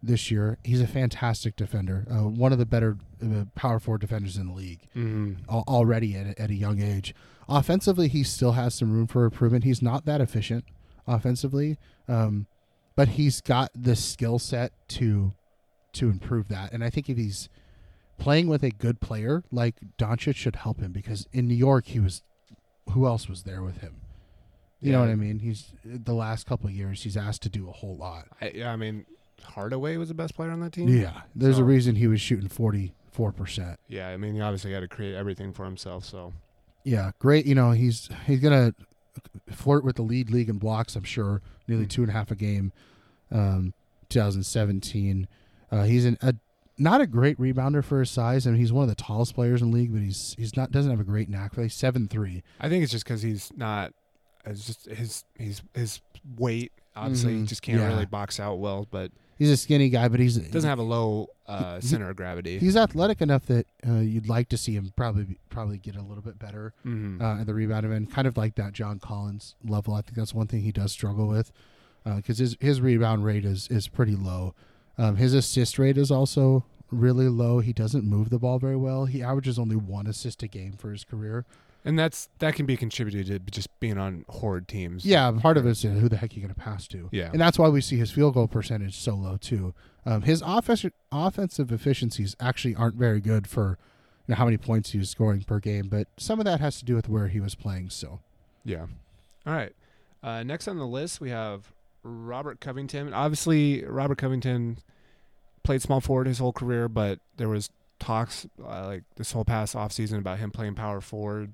this 0.02 0.30
year. 0.30 0.58
He's 0.64 0.80
a 0.80 0.86
fantastic 0.86 1.56
defender, 1.56 2.06
uh, 2.10 2.28
one 2.28 2.52
of 2.52 2.58
the 2.58 2.66
better 2.66 2.96
uh, 3.22 3.44
power 3.54 3.78
forward 3.80 4.00
defenders 4.00 4.36
in 4.36 4.46
the 4.48 4.52
league. 4.54 4.80
Mhm. 4.94 5.38
al- 5.48 5.64
already 5.66 6.14
at 6.14 6.26
a, 6.38 6.42
at 6.42 6.50
a 6.50 6.54
young 6.54 6.80
age. 6.80 7.14
Offensively, 7.48 8.08
he 8.08 8.22
still 8.22 8.52
has 8.52 8.74
some 8.74 8.92
room 8.92 9.06
for 9.06 9.24
improvement. 9.24 9.64
He's 9.64 9.82
not 9.82 10.04
that 10.04 10.20
efficient 10.20 10.64
offensively, 11.06 11.78
um, 12.06 12.46
but 12.94 13.08
he's 13.10 13.40
got 13.40 13.70
the 13.74 13.96
skill 13.96 14.38
set 14.38 14.72
to 14.88 15.32
to 15.94 16.10
improve 16.10 16.48
that. 16.48 16.72
And 16.72 16.84
I 16.84 16.90
think 16.90 17.08
if 17.08 17.16
he's 17.16 17.48
playing 18.18 18.46
with 18.48 18.62
a 18.62 18.70
good 18.70 19.00
player 19.00 19.42
like 19.50 19.76
Doncic, 19.96 20.36
should 20.36 20.56
help 20.56 20.80
him 20.80 20.92
because 20.92 21.26
in 21.32 21.48
New 21.48 21.54
York 21.54 21.86
he 21.86 22.00
was. 22.00 22.22
Who 22.92 23.06
else 23.06 23.28
was 23.28 23.42
there 23.42 23.62
with 23.62 23.78
him? 23.78 23.96
You 24.80 24.92
know 24.92 25.00
what 25.00 25.08
I 25.10 25.14
mean? 25.16 25.40
He's 25.40 25.72
the 25.84 26.14
last 26.14 26.46
couple 26.46 26.68
of 26.68 26.72
years 26.74 27.02
he's 27.02 27.16
asked 27.16 27.42
to 27.42 27.48
do 27.50 27.68
a 27.68 27.72
whole 27.72 27.96
lot. 27.96 28.28
I, 28.40 28.52
yeah, 28.54 28.72
I 28.72 28.76
mean, 28.76 29.04
Hardaway 29.42 29.96
was 29.96 30.08
the 30.08 30.14
best 30.14 30.34
player 30.34 30.50
on 30.50 30.60
that 30.60 30.72
team. 30.72 30.88
Yeah, 30.88 31.22
there's 31.34 31.56
So- 31.56 31.62
a 31.62 31.64
reason 31.64 31.96
he 31.96 32.06
was 32.06 32.20
shooting 32.20 32.48
forty 32.48 32.92
four 33.10 33.32
percent. 33.32 33.78
Yeah, 33.88 34.08
I 34.08 34.16
mean, 34.16 34.34
he 34.34 34.40
obviously 34.40 34.72
had 34.72 34.80
to 34.80 34.88
create 34.88 35.14
everything 35.14 35.52
for 35.52 35.64
himself. 35.64 36.04
So 36.04 36.32
Yeah, 36.84 37.10
great. 37.18 37.44
You 37.46 37.54
know, 37.54 37.72
he's 37.72 38.08
he's 38.26 38.40
gonna 38.40 38.74
flirt 39.50 39.84
with 39.84 39.96
the 39.96 40.02
lead 40.02 40.30
league 40.30 40.48
in 40.48 40.58
blocks. 40.58 40.94
I'm 40.96 41.02
sure, 41.04 41.42
nearly 41.66 41.86
Mm. 41.86 41.90
two 41.90 42.02
and 42.02 42.10
a 42.10 42.12
half 42.14 42.30
a 42.30 42.34
game. 42.36 42.72
Um, 43.30 43.74
2017. 44.08 45.28
Uh, 45.70 45.84
he's 45.84 46.04
an, 46.04 46.16
a 46.22 46.34
not 46.80 47.00
a 47.00 47.06
great 47.06 47.36
rebounder 47.38 47.82
for 47.82 47.98
his 48.00 48.10
size. 48.10 48.46
I 48.46 48.50
mean, 48.52 48.60
he's 48.60 48.72
one 48.72 48.84
of 48.84 48.88
the 48.88 48.94
tallest 48.94 49.34
players 49.34 49.60
in 49.62 49.70
the 49.70 49.76
league, 49.76 49.92
but 49.92 50.00
he's 50.02 50.34
he's 50.38 50.56
not 50.56 50.70
doesn't 50.70 50.90
have 50.90 51.00
a 51.00 51.04
great 51.04 51.28
knack 51.28 51.54
for. 51.54 51.62
He's 51.62 51.74
seven 51.74 52.06
three. 52.08 52.42
I 52.60 52.68
think 52.68 52.82
it's 52.82 52.92
just 52.92 53.04
because 53.04 53.22
he's 53.22 53.50
not. 53.56 53.92
It's 54.46 54.64
just 54.66 54.86
his 54.86 55.24
his 55.34 55.62
his 55.74 56.00
weight. 56.38 56.72
Obviously, 56.96 57.34
he 57.34 57.42
Mhm. 57.42 57.46
just 57.48 57.62
can't 57.62 57.78
Yeah. 57.80 57.88
really 57.88 58.06
box 58.06 58.40
out 58.40 58.58
well, 58.60 58.86
but 58.90 59.12
He's 59.38 59.50
a 59.50 59.56
skinny 59.56 59.88
guy, 59.88 60.08
but 60.08 60.18
he's 60.20 60.36
doesn't 60.36 60.68
have 60.68 60.78
a 60.80 60.82
low 60.82 61.28
uh, 61.46 61.76
He- 61.80 61.86
center 61.86 62.10
of 62.10 62.16
gravity. 62.16 62.58
He's 62.58 62.76
athletic 62.76 63.20
enough 63.22 63.46
that 63.46 63.66
uh, 63.86 64.00
you'd 64.00 64.28
like 64.28 64.48
to 64.50 64.56
see 64.56 64.74
him 64.74 64.92
probably 64.96 65.38
probably 65.48 65.78
get 65.78 65.94
a 65.96 66.02
little 66.02 66.22
bit 66.22 66.38
better 66.38 66.74
Mhm. 66.84 67.20
uh, 67.22 67.40
at 67.40 67.46
the 67.46 67.54
rebound 67.54 67.86
end, 67.86 68.10
kind 68.10 68.26
of 68.26 68.36
like 68.36 68.56
that 68.56 68.72
John 68.72 68.98
Collins 68.98 69.54
level. 69.64 69.94
I 69.94 70.02
think 70.02 70.16
that's 70.16 70.34
one 70.34 70.46
thing 70.48 70.62
he 70.62 70.72
does 70.72 70.90
struggle 70.92 71.28
with 71.28 71.52
because 72.04 72.38
his 72.38 72.56
his 72.60 72.80
rebound 72.80 73.24
rate 73.24 73.44
is 73.44 73.68
is 73.68 73.86
pretty 73.88 74.16
low. 74.16 74.54
Um, 74.98 75.16
his 75.16 75.32
assist 75.34 75.78
rate 75.78 75.96
is 75.96 76.10
also 76.10 76.64
really 76.90 77.28
low. 77.28 77.60
He 77.60 77.72
doesn't 77.72 78.04
move 78.04 78.30
the 78.30 78.38
ball 78.38 78.58
very 78.58 78.76
well. 78.76 79.04
He 79.04 79.22
averages 79.22 79.58
only 79.58 79.76
one 79.76 80.06
assist 80.08 80.42
a 80.42 80.48
game 80.48 80.72
for 80.72 80.90
his 80.90 81.04
career. 81.04 81.44
And 81.84 81.98
that's 81.98 82.28
that 82.38 82.54
can 82.54 82.66
be 82.66 82.76
contributed 82.76 83.26
to 83.26 83.50
just 83.50 83.68
being 83.80 83.98
on 83.98 84.24
horde 84.28 84.68
teams. 84.68 85.04
Yeah, 85.04 85.30
part 85.32 85.56
of 85.56 85.66
it 85.66 85.70
is 85.70 85.84
uh, 85.84 85.88
who 85.88 86.08
the 86.08 86.16
heck 86.16 86.34
you 86.34 86.42
going 86.42 86.54
to 86.54 86.60
pass 86.60 86.86
to. 86.88 87.08
Yeah. 87.12 87.30
and 87.32 87.40
that's 87.40 87.58
why 87.58 87.68
we 87.68 87.80
see 87.80 87.96
his 87.96 88.10
field 88.10 88.34
goal 88.34 88.48
percentage 88.48 88.96
so 88.96 89.14
low 89.14 89.36
too. 89.36 89.74
Um, 90.04 90.22
his 90.22 90.42
offense, 90.44 90.84
offensive 91.12 91.70
efficiencies 91.72 92.34
actually 92.40 92.74
aren't 92.74 92.96
very 92.96 93.20
good 93.20 93.46
for 93.46 93.78
you 94.26 94.32
know, 94.32 94.36
how 94.36 94.44
many 94.44 94.56
points 94.56 94.90
he 94.90 94.98
was 94.98 95.10
scoring 95.10 95.42
per 95.42 95.58
game, 95.58 95.88
but 95.88 96.08
some 96.16 96.38
of 96.38 96.44
that 96.44 96.60
has 96.60 96.78
to 96.78 96.84
do 96.84 96.94
with 96.94 97.08
where 97.08 97.28
he 97.28 97.40
was 97.40 97.54
playing. 97.54 97.90
So 97.90 98.20
Yeah. 98.64 98.86
All 99.46 99.54
right. 99.54 99.74
Uh, 100.22 100.42
next 100.42 100.66
on 100.68 100.78
the 100.78 100.86
list, 100.86 101.20
we 101.20 101.30
have 101.30 101.72
Robert 102.02 102.60
Covington. 102.60 103.12
Obviously, 103.14 103.84
Robert 103.84 104.18
Covington 104.18 104.78
played 105.62 105.80
small 105.82 106.00
forward 106.00 106.26
his 106.26 106.38
whole 106.38 106.52
career, 106.52 106.88
but 106.88 107.20
there 107.36 107.48
was 107.48 107.70
talks 107.98 108.46
uh, 108.62 108.86
like 108.86 109.02
this 109.16 109.32
whole 109.32 109.44
past 109.44 109.74
offseason 109.74 110.18
about 110.18 110.38
him 110.38 110.50
playing 110.50 110.74
power 110.74 111.00
forward 111.00 111.52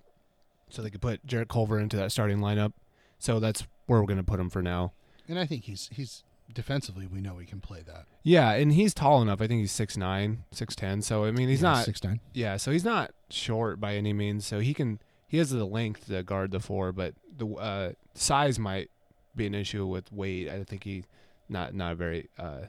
so 0.70 0.82
they 0.82 0.90
could 0.90 1.02
put 1.02 1.24
Jarrett 1.26 1.48
Culver 1.48 1.78
into 1.78 1.96
that 1.96 2.12
starting 2.12 2.38
lineup. 2.38 2.72
So 3.18 3.40
that's 3.40 3.66
where 3.86 4.00
we're 4.00 4.06
going 4.06 4.18
to 4.18 4.22
put 4.24 4.40
him 4.40 4.50
for 4.50 4.62
now. 4.62 4.92
And 5.28 5.38
I 5.38 5.46
think 5.46 5.64
he's 5.64 5.88
he's 5.92 6.24
defensively 6.52 7.06
we 7.06 7.20
know 7.20 7.38
he 7.38 7.46
can 7.46 7.60
play 7.60 7.82
that. 7.86 8.04
Yeah, 8.22 8.52
and 8.52 8.72
he's 8.72 8.92
tall 8.94 9.22
enough. 9.22 9.40
I 9.40 9.46
think 9.46 9.60
he's 9.60 9.72
6'9", 9.72 10.38
6'10". 10.54 11.02
So 11.02 11.24
I 11.24 11.30
mean, 11.30 11.48
he's 11.48 11.62
Yeah, 11.62 11.72
not 11.72 11.84
six 11.84 12.02
nine. 12.04 12.20
Yeah, 12.32 12.56
so 12.58 12.70
he's 12.70 12.84
not 12.84 13.12
short 13.30 13.80
by 13.80 13.94
any 13.96 14.12
means. 14.12 14.46
So 14.46 14.60
he 14.60 14.74
can 14.74 14.98
he 15.26 15.38
has 15.38 15.50
the 15.50 15.64
length 15.64 16.06
to 16.08 16.22
guard 16.22 16.50
the 16.50 16.60
four, 16.60 16.92
but 16.92 17.14
the 17.36 17.46
uh, 17.48 17.92
size 18.14 18.58
might 18.58 18.90
be 19.34 19.46
an 19.46 19.54
issue 19.54 19.86
with 19.86 20.12
weight. 20.12 20.48
I 20.48 20.62
think 20.64 20.84
he 20.84 21.04
not 21.48 21.74
not 21.74 21.92
a 21.92 21.94
very 21.94 22.28
uh, 22.38 22.66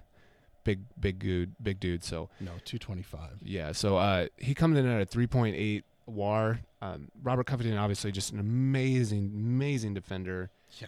big 0.63 0.81
big 0.99 1.19
dude 1.19 1.53
big 1.61 1.79
dude. 1.79 2.03
So 2.03 2.29
No, 2.39 2.51
two 2.63 2.77
twenty 2.79 3.03
five. 3.03 3.37
yeah, 3.43 3.71
so 3.73 3.97
uh, 3.97 4.27
he 4.37 4.53
comes 4.53 4.77
in 4.77 4.85
at 4.85 5.01
a 5.01 5.05
three 5.05 5.27
point 5.27 5.55
eight 5.57 5.83
WAR. 6.05 6.59
Um, 6.81 7.09
Robert 7.23 7.45
Covington 7.45 7.77
obviously 7.77 8.11
just 8.11 8.31
an 8.31 8.39
amazing 8.39 9.31
amazing 9.35 9.93
defender. 9.93 10.49
Yeah. 10.79 10.87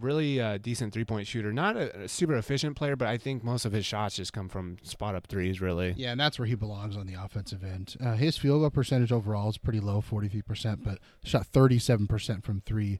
Really 0.00 0.40
uh, 0.40 0.58
decent 0.58 0.92
three 0.92 1.04
point 1.04 1.28
shooter. 1.28 1.52
Not 1.52 1.76
a, 1.76 2.02
a 2.02 2.08
super 2.08 2.34
efficient 2.36 2.74
player, 2.76 2.96
but 2.96 3.06
I 3.06 3.18
think 3.18 3.44
most 3.44 3.64
of 3.64 3.70
his 3.72 3.86
shots 3.86 4.16
just 4.16 4.32
come 4.32 4.48
from 4.48 4.78
spot 4.82 5.14
up 5.14 5.28
threes. 5.28 5.60
Really. 5.60 5.94
Yeah, 5.96 6.10
and 6.10 6.18
that's 6.18 6.38
where 6.40 6.46
he 6.46 6.56
belongs 6.56 6.96
on 6.96 7.06
the 7.06 7.14
offensive 7.14 7.62
end. 7.62 7.96
Uh, 8.04 8.14
his 8.14 8.36
field 8.36 8.62
goal 8.62 8.70
percentage 8.70 9.12
overall 9.12 9.48
is 9.48 9.58
pretty 9.58 9.78
low, 9.78 10.00
forty 10.00 10.26
three 10.28 10.42
percent, 10.42 10.82
but 10.82 10.98
shot 11.22 11.46
thirty 11.46 11.78
seven 11.78 12.08
percent 12.08 12.44
from 12.44 12.62
three 12.66 12.98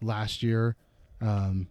last 0.00 0.42
year. 0.44 0.76
Um, 1.20 1.66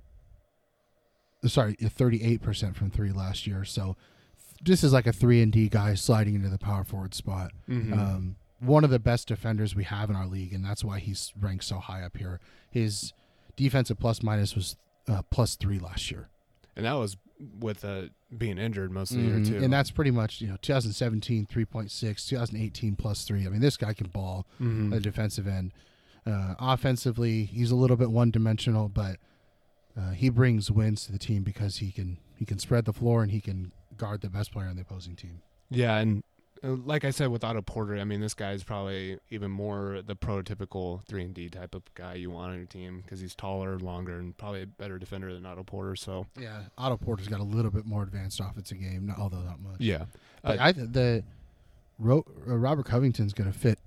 sorry, 1.45 1.75
thirty 1.75 2.21
eight 2.23 2.41
percent 2.41 2.75
from 2.75 2.89
three 2.91 3.13
last 3.13 3.47
year. 3.47 3.63
So 3.63 3.95
this 4.61 4.83
is 4.83 4.91
like 4.91 5.07
a 5.07 5.13
three 5.13 5.41
and 5.41 5.51
D 5.51 5.69
guy 5.69 5.93
sliding 5.93 6.35
into 6.35 6.49
the 6.49 6.57
power 6.57 6.83
forward 6.83 7.13
spot. 7.13 7.51
Mhm. 7.69 7.93
Um, 7.97 8.35
one 8.59 8.83
of 8.83 8.89
the 8.89 8.99
best 8.99 9.27
defenders 9.27 9.75
we 9.75 9.83
have 9.83 10.09
in 10.09 10.15
our 10.15 10.27
league, 10.27 10.53
and 10.53 10.63
that's 10.65 10.83
why 10.83 10.99
he's 10.99 11.31
ranked 11.39 11.63
so 11.63 11.77
high 11.79 12.01
up 12.03 12.17
here. 12.17 12.39
His 12.71 13.13
defensive 13.55 13.99
plus 13.99 14.23
minus 14.23 14.55
was 14.55 14.75
uh, 15.07 15.21
plus 15.29 15.55
three 15.55 15.79
last 15.79 16.11
year. 16.11 16.29
and 16.75 16.85
that 16.85 16.93
was 16.93 17.17
with 17.59 17.83
uh, 17.83 18.03
being 18.37 18.57
injured 18.59 18.91
most 18.91 19.09
of 19.11 19.17
the 19.17 19.23
year 19.23 19.37
Mhm. 19.39 19.47
too. 19.47 19.57
And 19.63 19.73
that's 19.73 19.89
pretty 19.89 20.11
much, 20.11 20.41
you 20.41 20.47
know, 20.47 20.57
2017, 20.61 21.45
3.6, 21.47 22.27
2018, 22.27 22.95
plus 22.95 23.23
three. 23.25 23.45
I 23.47 23.49
mean, 23.49 23.61
this 23.61 23.77
guy 23.77 23.93
can 23.93 24.07
ball 24.09 24.45
Mhm. 24.59 24.87
at 24.87 24.91
the 24.91 24.99
defensive 24.99 25.47
end. 25.47 25.71
Uh, 26.25 26.53
offensively, 26.59 27.45
he's 27.45 27.71
a 27.71 27.75
little 27.75 27.97
bit 27.97 28.11
one 28.11 28.29
dimensional, 28.31 28.89
but 28.89 29.17
uh, 29.95 30.11
he 30.11 30.29
brings 30.29 30.69
wins 30.69 31.05
to 31.05 31.11
the 31.11 31.17
team 31.17 31.41
because 31.43 31.77
he 31.77 31.91
can 31.91 32.17
he 32.35 32.45
can 32.45 32.59
spread 32.59 32.85
the 32.85 32.93
floor 32.93 33.23
and 33.23 33.31
he 33.31 33.41
can 33.41 33.71
guard 33.97 34.21
the 34.21 34.29
best 34.29 34.51
player 34.51 34.67
on 34.67 34.75
the 34.75 34.83
opposing 34.83 35.15
team. 35.15 35.41
yeah, 35.71 35.97
and 35.97 36.23
like 36.63 37.03
I 37.05 37.09
said 37.11 37.27
with 37.29 37.43
Otto 37.43 37.61
Porter, 37.61 37.97
I 37.97 38.03
mean 38.03 38.19
this 38.21 38.33
guy 38.33 38.51
is 38.51 38.63
probably 38.63 39.17
even 39.29 39.51
more 39.51 40.01
the 40.05 40.15
prototypical 40.15 41.03
three 41.05 41.23
and 41.23 41.33
D 41.33 41.49
type 41.49 41.75
of 41.75 41.83
guy 41.95 42.15
you 42.15 42.29
want 42.31 42.51
on 42.51 42.57
your 42.57 42.65
team 42.65 43.01
because 43.01 43.19
he's 43.19 43.35
taller, 43.35 43.77
longer, 43.79 44.17
and 44.19 44.37
probably 44.37 44.63
a 44.63 44.65
better 44.67 44.97
defender 44.97 45.33
than 45.33 45.45
Otto 45.45 45.63
Porter. 45.63 45.95
So 45.95 46.25
Yeah, 46.39 46.63
Otto 46.77 46.97
Porter's 46.97 47.27
got 47.27 47.39
a 47.39 47.43
little 47.43 47.71
bit 47.71 47.85
more 47.85 48.03
advanced 48.03 48.39
offensive 48.39 48.79
game, 48.79 49.05
not, 49.07 49.17
although 49.19 49.41
not 49.41 49.59
much. 49.59 49.79
yeah, 49.79 50.05
But 50.43 50.59
Uh, 50.59 50.63
I 50.63 50.71
th- 50.71 50.89
the 50.91 51.23
Ro- 51.99 52.25
uh, 52.47 52.55
Robert 52.57 52.85
Covington's 52.85 53.33
going 53.33 53.51
to 53.51 53.57
fit 53.57 53.79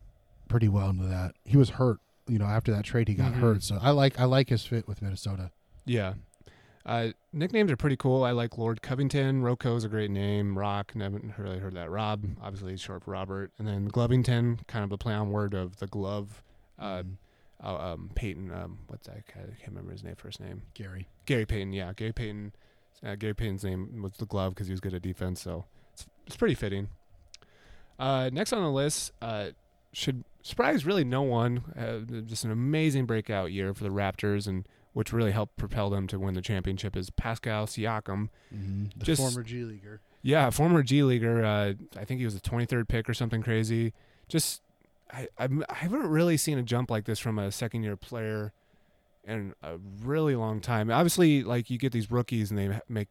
pretty 0.49 0.69
well 0.69 0.91
into 0.91 1.05
that. 1.07 1.35
He 1.45 1.57
was 1.57 1.71
hurt, 1.71 1.99
you 2.27 2.39
know, 2.39 2.45
after 2.47 2.73
that 2.73 2.85
trade 2.85 3.07
he 3.09 3.15
got 3.15 3.33
Mhm. 3.33 3.37
hurt. 3.41 3.63
So 3.63 3.79
I 3.81 3.91
like 3.91 4.19
I 4.19 4.25
like 4.25 4.49
his 4.49 4.65
fit 4.65 4.89
with 4.89 5.01
Minnesota. 5.03 5.51
yeah. 5.85 6.15
Uh, 6.87 7.09
nicknames 7.33 7.71
are 7.71 7.77
pretty 7.77 7.97
cool. 7.97 8.25
I 8.25 8.31
like 8.31 8.57
Lord 8.57 8.81
Covington. 8.83 9.43
RoCo's 9.43 9.85
a 9.85 9.89
great 9.89 10.11
name. 10.11 10.57
Rock, 10.59 10.97
never 10.97 11.21
really 11.37 11.59
heard 11.59 11.75
that. 11.75 11.91
Rob, 11.91 12.25
obviously 12.43 12.77
short 12.79 13.05
for 13.05 13.11
Robert. 13.11 13.53
And 13.59 13.69
then 13.69 13.91
Glovington, 13.91 14.67
kind 14.67 14.85
of 14.85 14.91
a 14.93 14.97
play 14.99 15.13
on 15.15 15.31
word 15.31 15.53
of 15.55 15.77
the 15.77 15.87
glove. 15.87 16.43
Uh, 16.79 17.03
Mhm. 17.03 17.17
uh, 17.63 17.77
um, 17.93 18.11
Payton, 18.15 18.51
um, 18.53 18.79
what's 18.87 19.07
that? 19.07 19.19
I 19.19 19.21
can't 19.31 19.69
remember 19.69 19.93
his 19.93 20.03
name, 20.03 20.15
first 20.17 20.41
name. 20.41 20.63
Gary. 20.73 21.07
Gary 21.27 21.45
Payton, 21.45 21.75
yeah, 21.75 21.93
Gary 21.95 22.13
Payton. 22.13 22.53
Uh, 23.05 23.15
Gary 23.15 23.35
Payton's 23.35 23.65
name 23.65 24.01
was 24.03 24.13
the 24.15 24.25
glove 24.27 24.55
because 24.55 24.67
he 24.67 24.73
was 24.73 24.81
good 24.81 24.95
at 24.95 25.03
defense, 25.03 25.41
so 25.43 25.67
it's, 25.93 26.07
it's 26.27 26.37
pretty 26.37 26.55
fitting. 26.55 26.89
Uh, 27.99 28.31
next 28.33 28.53
on 28.55 28.63
the 28.63 28.71
list, 28.71 29.13
uh, 29.21 29.49
should 29.93 30.25
surprise 30.43 30.87
really 30.87 31.05
no 31.05 31.21
one. 31.23 31.59
Uh, 31.77 31.99
just 32.23 32.45
an 32.45 32.51
amazing 32.51 33.05
breakout 33.05 33.53
year 33.53 33.75
for 33.75 33.85
the 33.85 33.91
Raptors, 33.91 34.47
and 34.47 34.67
which 34.93 35.13
really 35.13 35.31
helped 35.33 35.57
propel 35.57 35.91
them 35.91 36.07
to 36.09 36.19
win 36.19 36.35
the 36.35 36.43
championship 36.43 36.97
is 36.97 37.11
Pascal 37.11 37.67
Siakam. 37.67 38.29
Mm-hmm. 38.55 38.85
The 38.97 39.05
Just- 39.05 39.21
former 39.23 39.43
G 39.43 39.65
leaguer. 39.65 40.01
Yeah, 40.23 40.51
former 40.51 40.83
G 40.83 41.03
leaguer. 41.03 41.43
Uh, 41.45 41.73
I 41.99 42.05
think 42.05 42.19
he 42.19 42.25
was 42.27 42.35
the 42.35 42.41
23rd 42.41 42.89
pick 42.89 43.09
or 43.09 43.15
something 43.15 43.43
crazy. 43.43 43.95
Just 44.29 44.61
I 45.13 45.29
I'm, 45.39 45.65
I 45.69 45.75
haven't 45.75 46.07
really 46.09 46.37
seen 46.37 46.59
a 46.59 46.63
jump 46.63 46.91
like 46.91 47.05
this 47.05 47.19
from 47.19 47.39
a 47.39 47.51
second 47.51 47.83
year 47.85 47.97
player 47.97 48.53
in 49.27 49.55
a 49.63 49.79
really 50.03 50.37
long 50.37 50.61
time. 50.61 50.91
Obviously, 50.91 51.43
like 51.43 51.71
you 51.71 51.79
get 51.79 51.93
these 51.93 52.11
rookies 52.11 52.51
and 52.51 52.59
they 52.59 52.81
make 52.89 53.09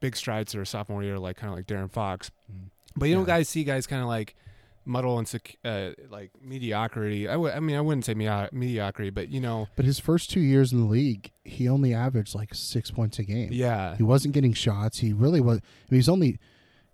big 0.00 0.14
strides 0.14 0.52
their 0.52 0.64
sophomore 0.64 1.02
year, 1.02 1.18
like 1.18 1.36
kind 1.36 1.50
of 1.52 1.56
like 1.56 1.66
De'Aaron 1.66 1.90
Fox. 1.90 2.30
Mhm. 2.52 2.70
But 2.96 3.08
you 3.08 3.16
don't 3.16 3.24
guys 3.24 3.48
see 3.48 3.64
guys 3.64 3.86
kind 3.88 4.02
of 4.02 4.06
like 4.08 4.36
muddle 4.84 5.18
and 5.18 5.26
sec- 5.26 5.56
uh, 5.64 5.90
like 6.10 6.30
mediocrity. 6.42 7.28
I, 7.28 7.32
w- 7.32 7.52
I 7.52 7.60
mean, 7.60 7.76
I 7.76 7.80
wouldn't 7.80 8.04
say 8.04 8.14
medi- 8.14 8.48
mediocrity, 8.52 9.10
but 9.10 9.28
you 9.30 9.40
know, 9.40 9.68
But 9.76 9.84
his 9.84 9.98
first 9.98 10.30
two 10.30 10.40
years 10.40 10.72
in 10.72 10.80
the 10.80 10.86
league, 10.86 11.30
he 11.44 11.68
only 11.68 11.94
averaged 11.94 12.34
like 12.34 12.54
six 12.54 12.90
points 12.90 13.18
a 13.18 13.24
game. 13.24 13.50
yeah, 13.52 13.96
He 13.96 14.02
wasn't 14.02 14.34
getting 14.34 14.52
shots. 14.52 14.98
He 14.98 15.12
really 15.12 15.40
was. 15.40 15.58
I 15.58 15.62
mean, 15.90 15.98
he's 15.98 16.08
only 16.08 16.38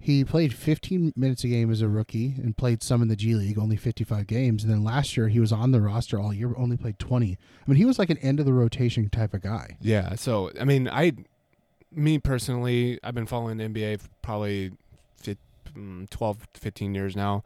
he 0.02 0.24
played 0.24 0.54
15 0.54 1.12
minutes 1.14 1.44
a 1.44 1.48
game 1.48 1.70
as 1.70 1.82
a 1.82 1.88
rookie 1.88 2.34
and 2.38 2.56
played 2.56 2.82
some 2.82 3.02
in 3.02 3.08
the 3.08 3.16
G 3.16 3.34
League, 3.34 3.58
only 3.58 3.76
55 3.76 4.26
games. 4.26 4.64
And 4.64 4.72
then 4.72 4.82
last 4.82 5.14
year 5.14 5.28
he 5.28 5.38
was 5.40 5.52
on 5.52 5.72
the 5.72 5.80
roster 5.82 6.18
all 6.18 6.32
year, 6.32 6.54
only 6.56 6.78
played 6.78 6.98
20. 6.98 7.32
I 7.32 7.70
mean, 7.70 7.76
he 7.76 7.84
was 7.84 7.98
like 7.98 8.08
an 8.08 8.16
end 8.18 8.40
of 8.40 8.46
the 8.46 8.52
rotation 8.54 9.10
type 9.10 9.34
of 9.34 9.42
guy. 9.42 9.76
Yeah. 9.80 10.14
So 10.14 10.52
I 10.58 10.64
mean, 10.64 10.88
I, 10.88 11.12
me 11.92 12.18
personally, 12.18 12.98
I've 13.04 13.14
been 13.14 13.26
following 13.26 13.58
the 13.58 13.64
NBA 13.64 14.00
for 14.00 14.08
probably 14.22 14.72
mm, 15.76 16.08
12, 16.10 16.48
15 16.54 16.94
years 16.94 17.14
now. 17.14 17.44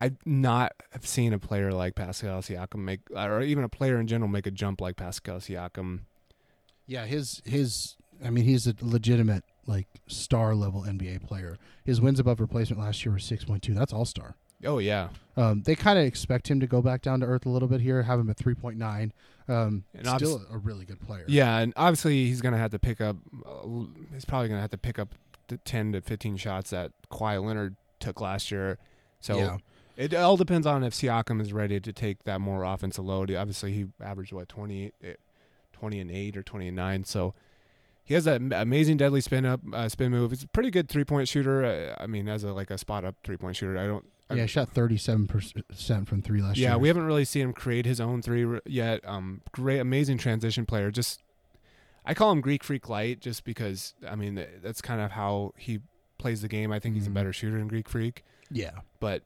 I've 0.00 0.16
not 0.24 0.72
have 0.92 1.06
seen 1.06 1.32
a 1.32 1.38
player 1.38 1.72
like 1.72 1.94
Pascal 1.96 2.40
Siakam 2.40 2.80
make, 2.80 3.00
or 3.14 3.42
even 3.42 3.64
a 3.64 3.68
player 3.68 3.98
in 3.98 4.06
general 4.06 4.28
make 4.28 4.46
a 4.46 4.50
jump 4.50 4.80
like 4.80 4.96
Pascal 4.96 5.38
Siakam. 5.38 6.00
Yeah, 6.86 7.04
his 7.06 7.42
his. 7.44 7.96
I 8.24 8.30
mean, 8.30 8.44
he's 8.44 8.66
a 8.66 8.74
legitimate 8.80 9.44
like 9.66 9.86
star 10.06 10.54
level 10.54 10.82
NBA 10.82 11.26
player. 11.26 11.56
His 11.84 12.00
wins 12.00 12.18
above 12.18 12.40
replacement 12.40 12.80
last 12.82 13.04
year 13.04 13.12
were 13.12 13.18
6.2. 13.18 13.74
That's 13.74 13.92
all 13.92 14.04
star. 14.04 14.34
Oh 14.64 14.78
yeah, 14.78 15.10
Um, 15.36 15.62
they 15.62 15.76
kind 15.76 16.00
of 16.00 16.04
expect 16.04 16.48
him 16.50 16.58
to 16.58 16.66
go 16.66 16.82
back 16.82 17.00
down 17.02 17.20
to 17.20 17.26
earth 17.26 17.46
a 17.46 17.48
little 17.48 17.68
bit 17.68 17.80
here, 17.80 18.02
have 18.02 18.18
him 18.18 18.28
at 18.28 18.36
3.9. 18.36 19.12
Um, 19.46 19.84
And 19.94 20.04
still 20.16 20.42
a 20.50 20.58
really 20.58 20.84
good 20.84 21.00
player. 21.00 21.24
yeah, 21.28 21.58
and 21.58 21.72
obviously 21.76 22.26
he's 22.26 22.40
gonna 22.40 22.58
have 22.58 22.72
to 22.72 22.78
pick 22.80 23.00
up. 23.00 23.16
Uh, 23.46 23.84
he's 24.12 24.24
probably 24.24 24.48
gonna 24.48 24.60
have 24.60 24.70
to 24.70 24.78
pick 24.78 24.98
up 24.98 25.14
the 25.46 25.58
ten 25.58 25.92
to 25.92 26.00
fifteen 26.00 26.36
shots 26.36 26.70
that 26.70 26.90
Kawhi 27.10 27.42
Leonard 27.42 27.76
took 28.00 28.20
last 28.20 28.50
year. 28.50 28.78
So 29.20 29.36
yeah. 29.38 29.56
It 29.98 30.14
all 30.14 30.36
depends 30.36 30.66
on 30.66 30.84
if 30.84 30.94
Siakam 30.94 31.40
is 31.42 31.52
ready 31.52 31.80
to 31.80 31.92
take 31.92 32.22
that 32.24 32.40
more 32.40 32.62
offensive 32.62 33.04
load. 33.04 33.30
Obviously, 33.34 33.72
he 33.72 33.86
averaged 34.00 34.32
what 34.32 34.48
20, 34.48 34.92
eh, 35.02 35.14
20 35.72 36.00
and 36.00 36.10
eight 36.10 36.36
or 36.36 36.42
twenty 36.42 36.68
and 36.68 36.76
nine. 36.76 37.02
So 37.04 37.34
he 38.04 38.14
has 38.14 38.24
that 38.24 38.40
amazing 38.40 38.96
deadly 38.96 39.20
spin 39.20 39.44
up 39.44 39.60
uh, 39.72 39.88
spin 39.88 40.10
move. 40.12 40.30
He's 40.30 40.44
a 40.44 40.48
pretty 40.48 40.70
good 40.70 40.88
three 40.88 41.04
point 41.04 41.26
shooter. 41.28 41.64
Uh, 41.64 42.02
I 42.02 42.06
mean, 42.06 42.28
as 42.28 42.44
a 42.44 42.52
like 42.52 42.70
a 42.70 42.78
spot 42.78 43.04
up 43.04 43.16
three 43.24 43.36
point 43.36 43.56
shooter, 43.56 43.76
I 43.76 43.86
don't. 43.86 44.04
I- 44.30 44.34
Yeah, 44.34 44.46
shot 44.46 44.72
37% 44.74 46.06
from 46.06 46.20
three 46.22 46.42
last 46.42 46.58
year. 46.58 46.68
yeah, 46.70 46.76
we 46.76 46.88
haven't 46.88 47.04
really 47.06 47.24
seen 47.24 47.42
him 47.44 47.52
create 47.54 47.86
his 47.86 47.98
own 48.00 48.20
three 48.22 48.60
yet. 48.66 49.00
Um, 49.06 49.40
great, 49.52 49.78
amazing 49.80 50.18
transition 50.18 50.66
player. 50.66 50.90
Just, 50.90 51.22
I 52.04 52.12
call 52.14 52.30
him 52.32 52.40
Greek 52.42 52.62
Freak 52.62 52.88
Light, 52.90 53.20
just 53.20 53.42
because 53.44 53.94
I 54.06 54.14
mean 54.16 54.44
that's 54.62 54.80
kind 54.82 55.00
of 55.00 55.12
how 55.12 55.54
he 55.56 55.80
plays 56.18 56.42
the 56.42 56.48
game. 56.48 56.70
I 56.72 56.78
think 56.78 56.94
he's 56.94 57.06
a 57.06 57.10
Mhm. 57.10 57.14
better 57.14 57.32
shooter 57.32 57.56
than 57.58 57.68
Greek 57.68 57.88
Freak, 57.88 58.22
Yeah. 58.50 58.80
but 59.00 59.22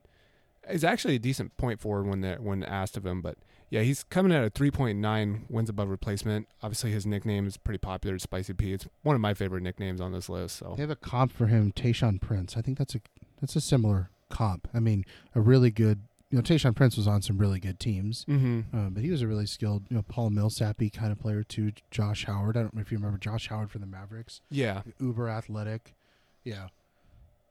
he's 0.71 0.85
actually 0.85 1.17
a 1.17 1.19
decent 1.19 1.57
point 1.57 1.81
forward 1.81 2.07
when 2.07 2.21
they 2.21 2.35
when 2.35 2.63
asked 2.63 2.97
of 2.97 3.07
him. 3.07 3.21
But 3.23 3.37
yeah, 3.71 3.83
he's 3.83 4.05
coming 4.05 4.33
at 4.33 4.45
a 4.45 4.51
three 4.51 4.71
point 4.71 4.99
nine 4.99 5.47
wins 5.49 5.69
above 5.69 5.89
replacement. 5.89 6.49
Obviously, 6.63 6.91
his 6.91 7.07
nickname 7.07 7.47
is 7.47 7.57
pretty 7.57 7.79
popular, 7.79 8.19
Spicy 8.19 8.53
P. 8.53 8.73
It's 8.73 8.87
one 9.03 9.15
of 9.15 9.21
my 9.21 9.35
favorite 9.35 9.63
nicknames 9.63 10.01
on 10.01 10.13
this 10.13 10.29
list. 10.29 10.57
So 10.57 10.75
They 10.77 10.83
have 10.83 10.91
a 10.91 10.97
comp 10.97 11.33
for 11.33 11.47
him, 11.47 11.73
Tayshaun 11.73 12.21
Prince. 12.21 12.57
I 12.57 12.61
think 12.61 12.79
that's 12.79 12.95
a 12.95 13.01
that's 13.41 13.57
a 13.57 13.61
similar 13.61 14.11
comp. 14.29 14.69
I 14.75 14.81
mean, 14.81 15.05
a 15.35 15.41
really 15.41 15.71
good. 15.71 16.01
You 16.31 16.39
know, 16.39 16.43
Tayshaun 16.43 16.75
Prince 16.75 16.97
was 16.97 17.07
on 17.07 17.21
some 17.21 17.37
really 17.37 17.61
good 17.61 17.79
teams, 17.79 18.25
mm-hmm. 18.25 18.75
um, 18.75 18.95
but 18.95 19.03
he 19.03 19.11
was 19.11 19.21
a 19.21 19.27
really 19.27 19.45
skilled, 19.45 19.83
you 19.91 19.97
know, 19.97 20.03
Paul 20.03 20.31
Millsappy 20.31 20.91
kind 20.91 21.13
of 21.13 21.21
player 21.21 21.43
too. 21.43 21.73
Josh 21.91 22.25
Howard. 22.25 22.57
I 22.57 22.63
don't 22.63 22.75
know 22.75 22.81
if 22.81 22.91
you 22.91 22.97
remember 22.97 23.19
Josh 23.19 23.49
Howard 23.49 23.71
for 23.71 23.79
the 23.79 23.85
Mavericks. 23.85 24.41
yeah. 24.49 24.81
Uber 24.99 25.29
athletic. 25.29 25.95
Yeah. 26.43 26.69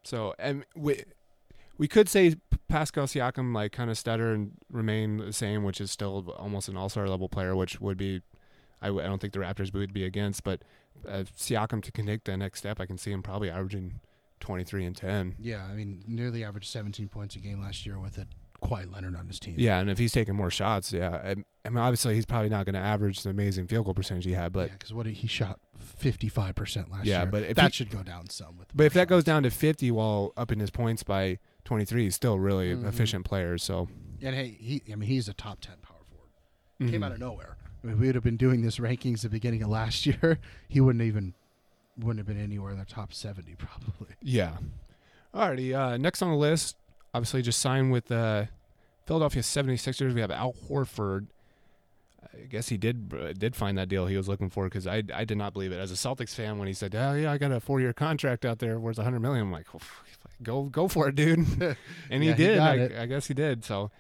So 0.04 0.34
and 0.40 0.66
we 0.76 1.04
we 1.78 1.88
could 1.88 2.10
say 2.10 2.36
Pascal 2.72 3.06
Siakam 3.06 3.54
like 3.54 3.72
kind 3.72 3.90
of 3.92 3.98
stutter 3.98 4.32
and 4.34 4.52
remain 4.72 5.18
the 5.18 5.34
same, 5.34 5.64
which 5.64 5.80
is 5.82 5.92
still 5.92 6.34
almost 6.38 6.70
an 6.70 6.78
All 6.78 6.90
Star 6.90 7.08
level 7.08 7.30
player, 7.30 7.56
which 7.56 7.80
would 7.82 7.98
be 7.98 8.22
I, 8.82 8.88
w- 8.88 9.04
I 9.04 9.08
don't 9.08 9.20
think 9.22 9.34
the 9.34 9.40
Raptors 9.40 9.74
would 9.74 9.94
be 9.94 10.04
against, 10.06 10.44
but 10.44 10.62
uh, 11.08 11.24
Siakam 11.38 11.84
to 11.84 11.92
take 11.92 12.24
the 12.24 12.36
next 12.38 12.60
step, 12.60 12.80
I 12.80 12.86
can 12.86 12.98
see 12.98 13.12
him 13.12 13.22
probably 13.22 13.50
averaging 13.50 14.00
twenty 14.40 14.64
three 14.64 14.86
and 14.86 14.96
ten. 14.96 15.36
Yeah. 15.40 15.64
I 15.70 15.74
mean, 15.74 16.04
nearly 16.08 16.44
averaged 16.44 16.68
17 16.70 17.08
points 17.10 17.36
a 17.36 17.40
game 17.40 17.62
last 17.62 17.86
year 17.86 18.00
with 18.00 18.18
a 18.18 18.26
Kawhi 18.64 18.92
Leonard 18.92 19.16
on 19.16 19.28
his 19.28 19.40
team. 19.40 19.56
Yeah, 19.58 19.80
and 19.80 19.90
if 19.90 19.98
he's 19.98 20.12
taking 20.12 20.36
more 20.36 20.52
shots, 20.52 20.94
yeah, 20.94 21.20
I, 21.24 21.36
I 21.66 21.70
mean 21.70 21.78
obviously 21.80 22.14
he's 22.16 22.26
probably 22.28 22.50
not 22.50 22.66
going 22.66 22.76
to 22.76 22.80
average 22.80 23.22
the 23.24 23.30
amazing 23.32 23.68
field 23.68 23.86
goal 23.86 23.94
percentage 23.96 24.26
he 24.26 24.34
had, 24.34 24.52
but 24.54 24.68
yeah, 24.70 24.74
because 24.74 24.94
what 24.94 25.06
he 25.08 25.28
shot 25.28 25.60
55 25.80 26.56
percent 26.56 26.92
last 26.92 27.06
Yeah, 27.06 27.24
year. 27.24 27.32
but 27.32 27.44
if 27.44 27.56
that 27.58 27.66
he- 27.66 27.72
should 27.72 27.90
go 27.92 28.04
down 28.04 28.30
some. 28.30 28.58
With 28.58 28.68
but 28.76 28.86
if 28.86 28.94
more 28.96 29.02
that 29.02 29.08
goes 29.08 29.24
down 29.24 29.44
to 29.44 29.50
fifty 29.50 29.90
while 29.92 30.32
upping 30.38 30.60
his 30.60 30.70
points 30.72 31.04
by 31.04 31.40
twenty 31.64 31.86
three, 31.86 32.04
he's 32.04 32.16
still 32.16 32.40
really 32.40 32.76
Mhm. 32.76 32.86
efficient 32.88 33.26
player. 33.26 33.58
So 33.58 33.88
and 34.22 34.36
hey, 34.36 34.58
he 34.60 34.82
I 34.92 34.96
mean 34.96 35.10
he's 35.10 35.28
a 35.28 35.34
top 35.34 35.60
10 35.62 35.76
power 35.82 35.98
forward. 36.10 36.92
Came 36.92 37.02
mhm. 37.02 37.06
out 37.06 37.12
of 37.12 37.20
nowhere. 37.20 37.58
I 37.84 37.88
mean, 37.88 38.00
we 38.00 38.06
would 38.08 38.16
have 38.16 38.24
been 38.24 38.38
doing 38.38 38.62
this 38.62 38.78
rankings 38.78 39.16
at 39.18 39.22
the 39.24 39.30
beginning 39.30 39.64
of 39.64 39.70
last 39.70 40.06
year. 40.06 40.40
He 40.68 40.80
wouldn't 40.82 41.04
even 41.04 41.34
wouldn't 41.98 42.20
have 42.20 42.28
been 42.28 42.42
anywhere 42.44 42.72
in 42.72 42.80
the 42.80 42.86
top 42.86 43.14
70 43.14 43.56
probably. 43.56 44.16
Yeah. 44.22 44.58
Alrighty. 45.34 45.74
Uh, 45.76 45.98
next 45.98 46.22
on 46.22 46.30
the 46.30 46.36
list, 46.38 46.76
obviously 47.14 47.42
just 47.42 47.60
signed 47.60 47.92
with 47.92 48.12
uh, 48.12 48.46
Philadelphia 49.06 49.42
76ers. 49.42 50.14
We 50.14 50.22
have 50.22 50.32
Al 50.32 50.54
Horford. 50.70 51.28
I 52.34 52.46
guess 52.46 52.70
he 52.70 52.78
did 52.78 53.14
uh, 53.20 53.34
did 53.34 53.56
find 53.56 53.78
that 53.78 53.90
deal 53.90 54.06
he 54.08 54.16
was 54.18 54.28
looking 54.28 54.50
for 54.50 54.66
because 54.66 54.88
I, 54.88 55.04
I 55.14 55.26
did 55.26 55.38
not 55.38 55.54
believe 55.54 55.72
it 55.72 55.78
as 55.80 55.92
a 55.92 55.96
Celtics 55.96 56.34
fan 56.36 56.58
when 56.60 56.68
he 56.68 56.74
said, 56.74 56.94
"Oh 56.96 57.14
yeah, 57.14 57.32
I 57.32 57.38
got 57.38 57.52
a 57.52 57.60
four 57.60 57.80
year 57.80 57.94
contract 57.94 58.46
out 58.46 58.60
there 58.60 58.80
worth 58.80 59.00
a 59.00 59.04
hundred 59.04 59.20
million. 59.22 59.44
I'm 59.48 59.52
like, 59.52 59.68
go 60.44 60.64
go 60.64 60.88
for 60.88 61.10
it, 61.10 61.16
dude. 61.16 61.40
and 62.10 62.24
he 62.24 62.30
Yeah, 62.30 62.36
he 62.36 62.44
did. 62.44 62.58
got 62.58 62.80
I. 62.80 63.02
I 63.04 63.06
guess 63.08 63.28
he 63.28 63.34
did. 63.34 63.64
So, 63.66 63.92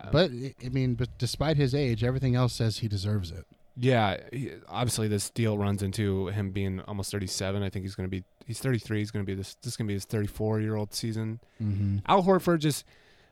uh, 0.00 0.08
But 0.12 0.30
I- 0.30 0.54
I 0.64 0.68
mean, 0.68 0.94
but 0.94 1.08
despite 1.18 1.56
his 1.56 1.74
age, 1.74 2.04
everything 2.04 2.34
else 2.34 2.52
says 2.52 2.78
he 2.78 2.88
deserves 2.88 3.30
it. 3.30 3.44
yeah, 3.76 4.18
he, 4.32 4.52
obviously 4.68 5.08
this 5.08 5.30
deal 5.30 5.56
runs 5.56 5.82
into 5.82 6.26
him 6.28 6.50
being 6.50 6.80
almost 6.82 7.10
37. 7.12 7.62
I 7.62 7.70
think 7.70 7.84
he's 7.84 7.94
going 7.94 8.06
to 8.08 8.10
be 8.10 8.24
he's 8.46 8.58
33. 8.60 8.98
He's 8.98 9.10
going 9.10 9.24
to 9.24 9.26
be 9.26 9.34
this 9.34 9.54
this 9.62 9.72
is 9.72 9.76
going 9.76 9.86
to 9.86 9.90
be 9.90 9.94
his 9.94 10.04
34 10.04 10.60
year 10.60 10.76
old 10.76 10.92
season. 10.94 11.40
Mm-hmm. 11.62 11.98
Al 12.06 12.22
Horford 12.24 12.58
just, 12.60 12.84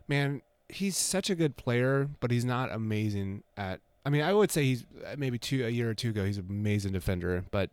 man, 0.09 0.41
he's 0.69 0.97
such 0.97 1.31
a 1.31 1.35
good 1.35 1.57
player, 1.57 2.09
but 2.21 2.31
he's 2.31 2.45
not 2.45 2.73
amazing 2.73 3.43
at. 3.57 3.81
I 4.07 4.09
mean, 4.09 4.23
I 4.23 4.33
would 4.33 4.53
say 4.53 4.63
he's 4.63 4.87
uh, 5.05 5.17
maybe 5.19 5.37
two 5.37 5.67
a 5.67 5.69
year 5.69 5.91
or 5.91 5.95
two 5.95 6.11
ago. 6.11 6.25
He's 6.25 6.39
an 6.39 6.47
amazing 6.49 6.93
defender, 6.93 7.45
but 7.51 7.71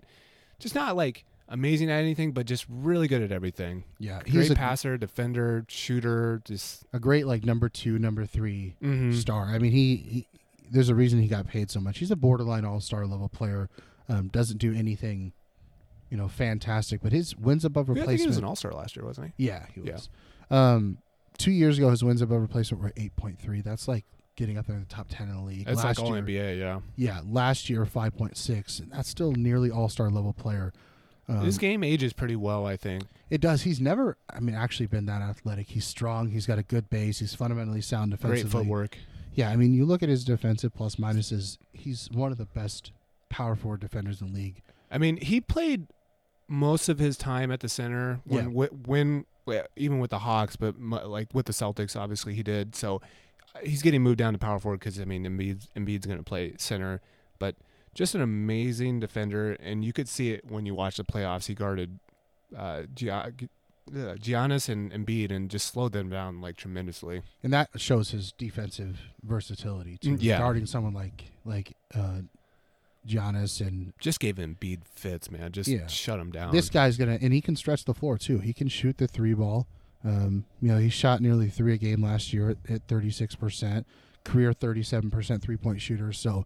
just 0.58 0.74
not 0.74 0.96
like 0.96 1.26
amazing 1.48 1.92
at 1.92 2.00
anything, 2.00 2.32
but 2.32 2.48
just 2.48 2.66
really 2.68 3.08
good 3.08 3.22
at 3.22 3.32
everything. 3.32 3.84
Yeah, 4.00 4.20
Great 4.24 4.34
he's 4.34 4.50
a, 4.50 4.56
passer, 4.56 4.98
defender, 4.98 5.64
shooter. 5.70 6.42
Just 6.44 6.86
a 6.92 7.00
great 7.00 7.28
like 7.28 7.46
number 7.46 7.70
two, 7.70 8.00
number 8.00 8.26
3 8.26 8.76
mhm. 8.82 9.14
star. 9.14 9.46
I 9.46 9.60
mean, 9.60 9.72
he, 9.72 9.96
he 9.96 10.28
there's 10.72 10.90
a 10.90 10.96
reason 10.96 11.22
he 11.22 11.28
got 11.28 11.46
paid 11.48 11.70
so 11.70 11.80
much. 11.80 12.00
He's 12.00 12.10
a 12.10 12.16
borderline 12.16 12.66
all 12.66 12.82
star 12.82 13.06
level 13.06 13.30
player. 13.30 13.70
Um, 14.10 14.30
doesn't 14.30 14.58
do 14.58 14.74
anything, 14.74 15.34
you 16.10 16.18
know, 16.18 16.28
fantastic, 16.28 17.02
but 17.04 17.12
his 17.12 17.38
wins 17.38 17.64
above 17.64 17.90
Yeah, 17.96 18.04
I 18.04 18.06
think 18.08 18.22
he 18.22 18.28
was 18.28 18.38
an 18.38 18.44
All 18.44 18.56
Star 18.56 18.74
last 18.74 18.96
year, 18.98 19.06
wasn't 19.06 19.34
he? 19.38 19.46
Yeah, 19.46 19.66
he 19.74 19.82
Yeah. 19.82 19.94
was. 19.94 20.10
Um, 20.50 20.98
two 21.38 21.52
years 21.52 21.78
ago, 21.78 21.90
his 21.90 22.04
wins 22.04 22.22
above 22.22 22.42
replacement 22.42 22.84
were 22.84 22.92
eight 22.98 23.16
point 23.16 23.40
three. 23.40 23.62
That's 23.62 23.88
like 23.88 24.04
getting 24.36 24.58
up 24.58 24.66
there 24.68 24.76
in 24.76 24.82
the 24.82 24.88
top 24.88 25.08
ten 25.10 25.30
in 25.30 25.36
the 25.36 25.42
league. 25.42 25.66
That's 25.66 25.84
last 25.84 26.00
like 26.00 26.08
all 26.08 26.16
year, 26.16 26.24
NBA. 26.24 26.60
Yeah, 26.60 26.80
yeah, 26.96 27.22
last 27.26 27.70
year 27.70 27.86
five 27.86 28.16
point 28.18 28.38
six, 28.38 28.80
and 28.80 28.92
that's 28.92 29.10
still 29.10 29.32
nearly 29.34 29.70
all 29.72 29.90
star 29.90 30.10
level 30.10 30.34
player. 30.34 30.74
Um, 31.30 31.46
his 31.46 31.58
game 31.58 31.84
ages 31.86 32.12
pretty 32.12 32.36
well, 32.36 32.66
I 32.66 32.76
think. 32.76 33.04
it 33.30 33.40
does. 33.40 33.62
He's 33.62 33.80
never, 33.80 34.18
I 34.30 34.42
mean, 34.42 34.56
actually 34.56 34.88
been 34.88 35.06
that 35.06 35.22
athletic. 35.22 35.70
He's 35.70 35.86
strong. 35.86 36.32
He's 36.32 36.46
got 36.46 36.60
a 36.60 36.64
good 36.64 36.90
base. 36.90 37.20
He's 37.20 37.34
fundamentally 37.34 37.80
sound 37.80 38.12
defensively. 38.12 38.42
Great 38.44 38.52
footwork. 38.52 38.98
Yeah, 39.34 39.50
I 39.50 39.56
mean, 39.56 39.74
you 39.74 39.86
look 39.86 40.04
at 40.04 40.10
his 40.10 40.26
defensive 40.26 40.74
plus 40.76 40.98
minuses. 40.98 41.58
He's 41.72 42.10
one 42.12 42.34
of 42.34 42.38
the 42.38 42.46
best 42.46 42.92
power 43.30 43.56
forward 43.56 43.80
defenders 43.80 44.20
in 44.20 44.34
the 44.34 44.38
league. 44.38 44.62
I 44.92 44.98
mean, 44.98 45.16
he 45.16 45.40
played 45.40 45.88
most 46.50 46.90
of 46.90 47.00
his 47.00 47.16
time 47.18 47.52
at 47.54 47.62
the 47.62 47.70
center 47.70 48.20
when 48.26 48.46
Yeah. 48.46 48.50
when, 48.52 48.70
when 48.86 49.26
even 49.78 50.00
with 50.00 50.12
the 50.12 50.20
Hawks, 50.20 50.56
but 50.58 50.80
like 50.80 51.30
with 51.34 51.46
the 51.46 51.54
Celtics, 51.54 52.00
obviously 52.00 52.34
he 52.36 52.44
did. 52.44 52.76
So 52.76 53.02
he's 53.62 53.82
getting 53.82 54.02
moved 54.02 54.18
down 54.18 54.34
to 54.34 54.40
power 54.40 54.60
forward 54.60 54.80
because 54.80 55.00
I 55.00 55.06
mean 55.06 55.26
Embiid's, 55.26 55.68
Embiid's 55.76 56.06
going 56.06 56.18
to 56.18 56.24
play 56.24 56.54
center, 56.58 57.02
but 57.40 57.56
just 57.94 58.16
an 58.16 58.22
amazing 58.22 59.00
defender, 59.00 59.54
and 59.60 59.86
you 59.86 59.94
could 59.94 60.10
see 60.10 60.32
it 60.32 60.50
when 60.50 60.66
you 60.66 60.74
watch 60.74 60.98
the 60.98 61.04
playoffs. 61.04 61.46
He 61.46 61.54
guarded 61.54 62.00
uh, 62.58 62.84
uh, 63.10 63.30
Giannis 64.16 64.70
and 64.70 64.92
Embiid 64.92 65.32
and 65.32 65.50
just 65.50 65.68
slowed 65.68 65.92
them 65.92 66.10
down 66.10 66.42
like 66.42 66.58
tremendously. 66.58 67.22
and 67.44 67.54
that 67.54 67.70
shows 67.78 68.12
his 68.12 68.32
defensive 68.32 69.00
versatility 69.24 69.98
too. 69.98 70.14
Mm, 70.16 70.18
yeah. 70.22 70.38
guarding 70.40 70.66
someone 70.66 70.94
like 70.94 71.26
like 71.46 71.76
uh, 71.94 72.22
Giannis 73.08 73.66
and 73.66 73.94
Just 74.00 74.20
gave 74.20 74.36
Embiid 74.38 74.86
fits, 74.86 75.30
man. 75.30 75.52
Just 75.52 75.70
Yeah. 75.70 75.88
shut 75.88 76.20
him 76.20 76.32
down. 76.32 76.52
this 76.54 76.70
guy's 76.70 76.98
gonna 76.98 77.20
and 77.22 77.34
he 77.34 77.42
can 77.42 77.56
stretch 77.56 77.86
the 77.86 77.94
floor 77.94 78.18
too. 78.18 78.40
He 78.40 78.54
can 78.54 78.70
shoot 78.70 78.98
the 78.98 79.08
three 79.08 79.34
ball. 79.34 79.68
Um, 80.06 80.46
you 80.62 80.68
know, 80.70 80.78
he 80.78 80.90
shot 80.90 81.22
nearly 81.22 81.50
three 81.50 81.74
a 81.74 81.78
game 81.78 82.04
last 82.04 82.34
year 82.34 82.50
at- 82.52 82.70
at 82.70 82.88
thirty 82.88 83.10
six 83.10 83.36
percent, 83.36 83.88
career 84.24 84.52
thirty 84.54 84.84
seven 84.84 85.10
percent 85.10 85.42
three 85.42 85.58
point 85.58 85.82
shooter. 85.82 86.12
So, 86.12 86.46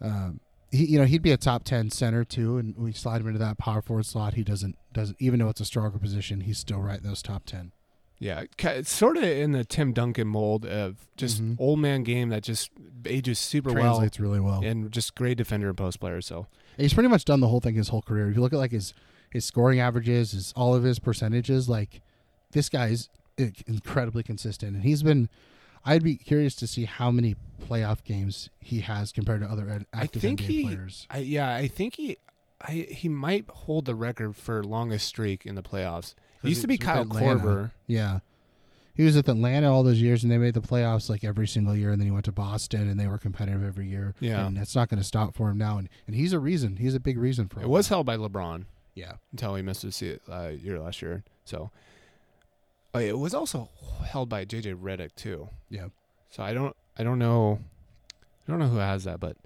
um, 0.00 0.40
he 0.70 0.86
you 0.86 0.98
know 0.98 1.04
he'd 1.04 1.22
be 1.22 1.32
a 1.32 1.36
top 1.36 1.64
ten 1.64 1.90
center 1.90 2.24
too, 2.24 2.56
and 2.58 2.76
we 2.76 2.92
slide 2.92 3.20
him 3.20 3.26
into 3.26 3.38
that 3.40 3.58
power 3.58 3.82
forward 3.82 4.06
slot. 4.06 4.34
He 4.34 4.44
doesn't 4.44 4.76
doesn't 4.92 5.16
even 5.20 5.40
though 5.40 5.48
it's 5.48 5.60
a 5.60 5.64
stronger 5.64 5.98
position, 5.98 6.40
he's 6.42 6.58
still 6.58 6.80
right 6.80 6.98
in 6.98 7.04
those 7.06 7.22
top 7.22 7.44
ten. 7.44 7.72
Yeah, 8.18 8.44
it's 8.58 8.92
sort 8.92 9.16
of 9.16 9.22
in 9.24 9.52
the 9.52 9.64
Tim 9.64 9.92
Duncan 9.94 10.28
mold 10.28 10.66
of 10.66 11.08
just 11.16 11.42
Mhm. 11.42 11.56
old 11.58 11.78
man 11.80 12.02
game 12.02 12.28
that 12.28 12.42
just 12.42 12.70
ages 13.06 13.38
super 13.38 13.72
well. 13.72 13.82
Translates 13.82 14.20
really 14.20 14.40
well. 14.40 14.60
well 14.60 14.70
and 14.70 14.92
just 14.92 15.14
great 15.14 15.38
defender 15.38 15.68
and 15.68 15.76
post 15.78 16.00
player. 16.00 16.20
So 16.20 16.46
And 16.76 16.82
he's 16.84 16.92
pretty 16.92 17.08
much 17.08 17.24
done 17.24 17.40
the 17.40 17.48
whole 17.48 17.60
thing 17.60 17.76
his 17.76 17.88
whole 17.88 18.02
career. 18.02 18.28
If 18.28 18.36
you 18.36 18.42
look 18.42 18.52
at 18.52 18.58
like 18.58 18.72
his 18.72 18.92
his 19.30 19.44
scoring 19.44 19.80
averages, 19.80 20.32
his 20.32 20.52
all 20.54 20.74
of 20.74 20.82
his 20.82 20.98
percentages, 20.98 21.66
like 21.68 22.02
this 22.52 22.68
guy's 22.68 23.08
i- 23.38 23.52
incredibly 23.66 24.22
consistent, 24.22 24.74
and 24.74 24.84
he's 24.84 25.02
been. 25.02 25.28
I'd 25.82 26.02
be 26.04 26.16
curious 26.16 26.54
to 26.56 26.66
see 26.66 26.84
how 26.84 27.10
many 27.10 27.36
playoff 27.66 28.04
games 28.04 28.50
he 28.60 28.80
has 28.80 29.12
compared 29.12 29.40
to 29.40 29.46
other 29.46 29.86
active 29.94 30.20
think 30.20 30.40
NBA 30.40 30.44
he- 30.46 30.62
players. 30.64 31.06
I 31.10 31.18
yeah, 31.18 31.54
I 31.54 31.68
think 31.68 31.96
he, 31.96 32.18
I 32.60 32.86
he 32.90 33.08
might 33.08 33.46
hold 33.48 33.86
the 33.86 33.94
record 33.94 34.36
for 34.36 34.62
longest 34.62 35.06
streak 35.08 35.46
in 35.46 35.54
the 35.54 35.62
playoffs. 35.62 36.14
It 36.42 36.48
used 36.50 36.60
to 36.62 36.66
be 36.66 36.76
Kyle. 36.76 37.06
Korver. 37.06 37.70
Yeah, 37.86 38.18
he 38.94 39.04
was 39.04 39.16
with 39.16 39.28
Atlanta 39.30 39.72
all 39.72 39.82
those 39.82 40.02
years, 40.02 40.22
and 40.22 40.30
they 40.30 40.36
made 40.36 40.52
the 40.52 40.60
playoffs 40.60 41.08
like 41.08 41.24
every 41.24 41.46
single 41.48 41.74
year. 41.74 41.92
And 41.92 42.00
then 42.00 42.06
he 42.06 42.10
went 42.12 42.26
to 42.26 42.32
Boston, 42.32 42.88
and 42.88 43.00
they 43.00 43.06
were 43.06 43.18
competitive 43.18 43.64
every 43.64 43.86
year. 43.88 44.14
Yeah. 44.20 44.46
and 44.46 44.56
that's 44.58 44.74
not 44.76 44.90
going 44.90 44.98
to 45.00 45.04
stop 45.06 45.34
for 45.34 45.48
him 45.48 45.56
now. 45.56 45.78
And 45.78 45.88
and 46.06 46.14
he's 46.14 46.34
a 46.34 46.38
reason. 46.38 46.76
He's 46.76 46.94
a 46.94 47.00
big 47.00 47.16
reason 47.18 47.48
for 47.48 47.62
It 47.62 47.68
was 47.70 47.88
held 47.88 48.04
by 48.04 48.18
LeBron 48.18 48.64
Yeah, 48.94 49.12
until 49.32 49.54
he 49.54 49.62
missed 49.62 49.80
his 49.82 50.02
uh, 50.28 50.52
year 50.62 50.78
last 50.78 51.00
year. 51.00 51.24
So 51.46 51.70
it 52.94 53.18
was 53.18 53.34
also 53.34 53.68
held 54.04 54.28
by 54.28 54.44
JJ 54.44 54.76
Redick 54.80 55.14
too. 55.14 55.48
yeah. 55.68 55.86
So 56.30 56.42
I 56.42 56.52
don't 56.54 56.76
I 56.98 57.02
don't 57.02 57.18
know 57.18 57.58
I 58.46 58.50
don't 58.52 58.60
know 58.60 58.68
who 58.68 58.78
has 58.78 59.04
that, 59.04 59.20
but 59.20 59.36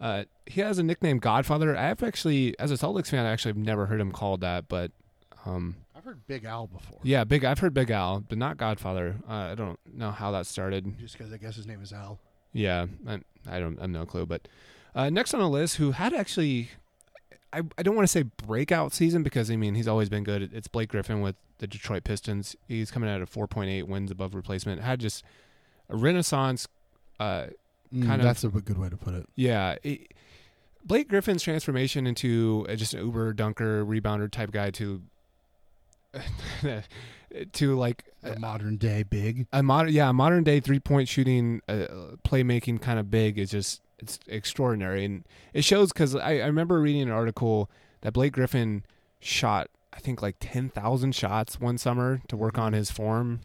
uh, 0.00 0.24
he 0.46 0.60
has 0.60 0.78
a 0.78 0.82
nickname 0.82 1.18
Godfather. 1.18 1.76
I've 1.76 2.02
actually 2.02 2.58
as 2.58 2.70
a 2.70 2.74
Celtics 2.74 3.08
fan, 3.10 3.24
I 3.24 3.30
actually 3.30 3.50
have 3.50 3.56
never 3.58 3.86
heard 3.86 4.00
him 4.00 4.10
called 4.12 4.40
that, 4.40 4.66
but 4.68 4.90
um, 5.46 5.76
I've 5.96 6.04
heard 6.04 6.26
Big 6.26 6.44
Al 6.44 6.66
before. 6.66 6.98
yeah, 7.02 7.22
big. 7.24 7.44
I've 7.44 7.58
heard 7.60 7.74
Big 7.74 7.90
Al, 7.90 8.20
but 8.20 8.38
not 8.38 8.56
Godfather. 8.56 9.16
Uh, 9.28 9.32
I 9.32 9.54
don't 9.54 9.78
know 9.92 10.10
how 10.10 10.30
that 10.32 10.46
started. 10.46 10.98
just 10.98 11.16
because 11.16 11.32
I 11.32 11.36
guess 11.36 11.54
his 11.56 11.66
name 11.66 11.80
is 11.82 11.92
Al. 11.92 12.18
Yeah, 12.52 12.86
I, 13.06 13.20
I 13.48 13.58
don't 13.60 13.78
I 13.78 13.82
have 13.82 13.90
no 13.90 14.04
clue. 14.04 14.26
But 14.26 14.46
uh, 14.94 15.10
next 15.10 15.32
on 15.34 15.40
the 15.40 15.48
list, 15.48 15.76
who 15.76 15.92
had 15.92 16.12
actually, 16.12 16.70
I, 17.52 17.60
I 17.78 17.82
don't 17.82 17.94
want 17.94 18.04
to 18.04 18.10
say 18.12 18.22
breakout 18.22 18.92
season 18.92 19.22
because 19.22 19.50
I 19.50 19.56
mean 19.56 19.74
he's 19.74 19.88
always 19.88 20.08
been 20.08 20.24
good. 20.24 20.50
It's 20.54 20.68
Blake 20.68 20.88
Griffin 20.90 21.20
with 21.20 21.36
the 21.58 21.66
Detroit 21.66 22.04
Pistons. 22.04 22.56
He's 22.68 22.90
coming 22.90 23.08
out 23.10 23.20
of 23.22 23.30
4.8 23.30 23.84
wins 23.88 24.10
above 24.10 24.34
replacement. 24.34 24.80
Had 24.80 25.00
just 25.00 25.22
a 25.88 25.96
renaissance. 25.96 26.66
Uh, 27.20 27.46
Mm, 27.94 28.06
kind 28.06 28.22
of- 28.22 28.24
that's 28.24 28.42
a 28.42 28.48
good 28.48 28.78
way 28.78 28.88
to 28.88 28.96
put 28.96 29.12
it. 29.12 29.28
yeah, 29.36 29.76
it, 29.82 30.14
Blake 30.82 31.10
Griffin's 31.10 31.42
transformation 31.42 32.06
into 32.06 32.66
just 32.74 32.94
an 32.94 33.00
uber 33.04 33.34
dunker 33.34 33.84
rebounder 33.84 34.30
type 34.30 34.50
guy 34.50 34.70
to 34.70 35.02
to 37.52 37.76
like 37.76 38.04
A 38.22 38.38
modern 38.38 38.78
day 38.78 39.02
big. 39.02 39.46
a 39.52 39.62
modern 39.62 39.92
yeah 39.92 40.08
a 40.08 40.12
modern 40.14 40.42
day 40.42 40.58
three 40.60 40.80
point 40.80 41.06
shooting 41.06 41.60
uh, 41.68 41.86
playmaking 42.24 42.80
kind 42.80 42.98
of 42.98 43.10
big 43.10 43.38
is 43.38 43.50
just 43.50 43.81
it's 44.02 44.18
extraordinary 44.26 45.04
and 45.04 45.24
it 45.54 45.64
shows 45.64 45.92
because 45.92 46.14
I, 46.16 46.38
I 46.40 46.46
remember 46.46 46.80
reading 46.80 47.02
an 47.02 47.10
article 47.10 47.70
that 48.02 48.12
blake 48.12 48.32
griffin 48.32 48.84
shot 49.20 49.68
i 49.92 49.98
think 50.00 50.20
like 50.20 50.38
10000 50.40 51.14
shots 51.14 51.60
one 51.60 51.78
summer 51.78 52.20
to 52.28 52.36
work 52.36 52.58
on 52.58 52.72
his 52.72 52.90
form 52.90 53.40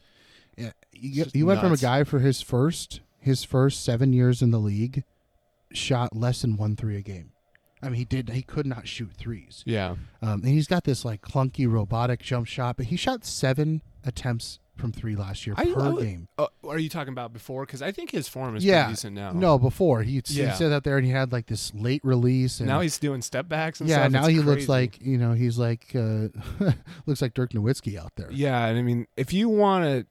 Yeah, 0.57 0.71
you, 0.91 1.25
you 1.33 1.45
went 1.45 1.59
from 1.61 1.71
a 1.73 1.77
guy 1.77 2.03
for 2.03 2.19
his 2.19 2.41
first 2.41 3.01
his 3.19 3.43
first 3.43 3.83
seven 3.83 4.13
years 4.13 4.41
in 4.41 4.51
the 4.51 4.57
league, 4.59 5.03
shot 5.73 6.15
less 6.15 6.41
than 6.41 6.55
one 6.57 6.75
three 6.75 6.95
a 6.97 7.01
game. 7.01 7.31
I 7.83 7.87
mean, 7.89 7.95
he 7.95 8.05
did. 8.05 8.29
He 8.29 8.41
could 8.41 8.65
not 8.65 8.87
shoot 8.87 9.11
threes. 9.13 9.63
yeah 9.65 9.91
Um, 10.21 10.41
and 10.41 10.47
he's 10.47 10.67
got 10.67 10.83
this 10.85 11.05
like 11.05 11.21
clunky 11.21 11.69
robotic 11.69 12.21
jump 12.21 12.47
shot, 12.47 12.77
but 12.77 12.87
he 12.87 12.95
shot 12.95 13.25
seven 13.25 13.81
attempts 14.03 14.59
from 14.77 14.91
three 14.91 15.15
last 15.15 15.45
year 15.45 15.55
I- 15.57 15.65
per 15.73 15.81
I 15.81 15.89
would- 15.89 16.03
game. 16.03 16.27
oh, 16.37 16.49
are 16.67 16.77
you 16.79 16.89
talking 16.89 17.11
about 17.11 17.33
before 17.33 17.65
because 17.65 17.81
i 17.81 17.91
think 17.91 18.11
his 18.11 18.27
form 18.27 18.55
is 18.55 18.63
Yeah. 18.63 18.83
pretty 18.83 18.93
decent 18.95 19.15
now 19.15 19.31
No, 19.31 19.57
before 19.59 20.03
he, 20.03 20.21
he 20.25 20.41
Yeah. 20.41 20.53
sat 20.53 20.71
out 20.71 20.83
there 20.83 20.97
and 20.97 21.05
he 21.05 21.11
had 21.11 21.31
like 21.31 21.47
this 21.47 21.73
late 21.73 22.01
release. 22.03 22.59
And 22.59 22.67
now 22.69 22.79
he's 22.81 22.97
doing 22.99 23.21
step 23.21 23.47
backs 23.49 23.79
and 23.79 23.89
yeah. 23.89 23.97
stuff 23.97 24.11
Now 24.11 24.19
It's 24.25 24.29
he 24.29 24.39
looks 24.39 24.67
like 24.69 24.99
you 25.01 25.17
know 25.17 25.33
he's 25.33 25.57
like 25.57 25.93
uh, 25.95 26.27
looks 27.05 27.21
like 27.21 27.33
Dirk 27.33 27.51
Nowitzki 27.51 27.97
out 27.97 28.13
there. 28.15 28.29
Yeah, 28.31 28.65
and 28.67 28.77
I 28.77 28.81
mean, 28.81 29.07
if 29.17 29.33
you 29.33 29.49
want 29.49 29.85
a, 29.85 30.05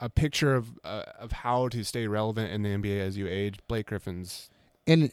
a 0.00 0.08
picture 0.08 0.54
of 0.54 0.78
uh, 0.84 1.04
of 1.18 1.32
how 1.32 1.68
to 1.68 1.84
stay 1.84 2.06
relevant 2.06 2.52
in 2.52 2.62
the 2.62 2.70
NBA 2.70 3.00
as 3.00 3.16
you 3.16 3.26
age, 3.28 3.58
Blake 3.68 3.86
Griffin's 3.86 4.50
And 4.86 5.10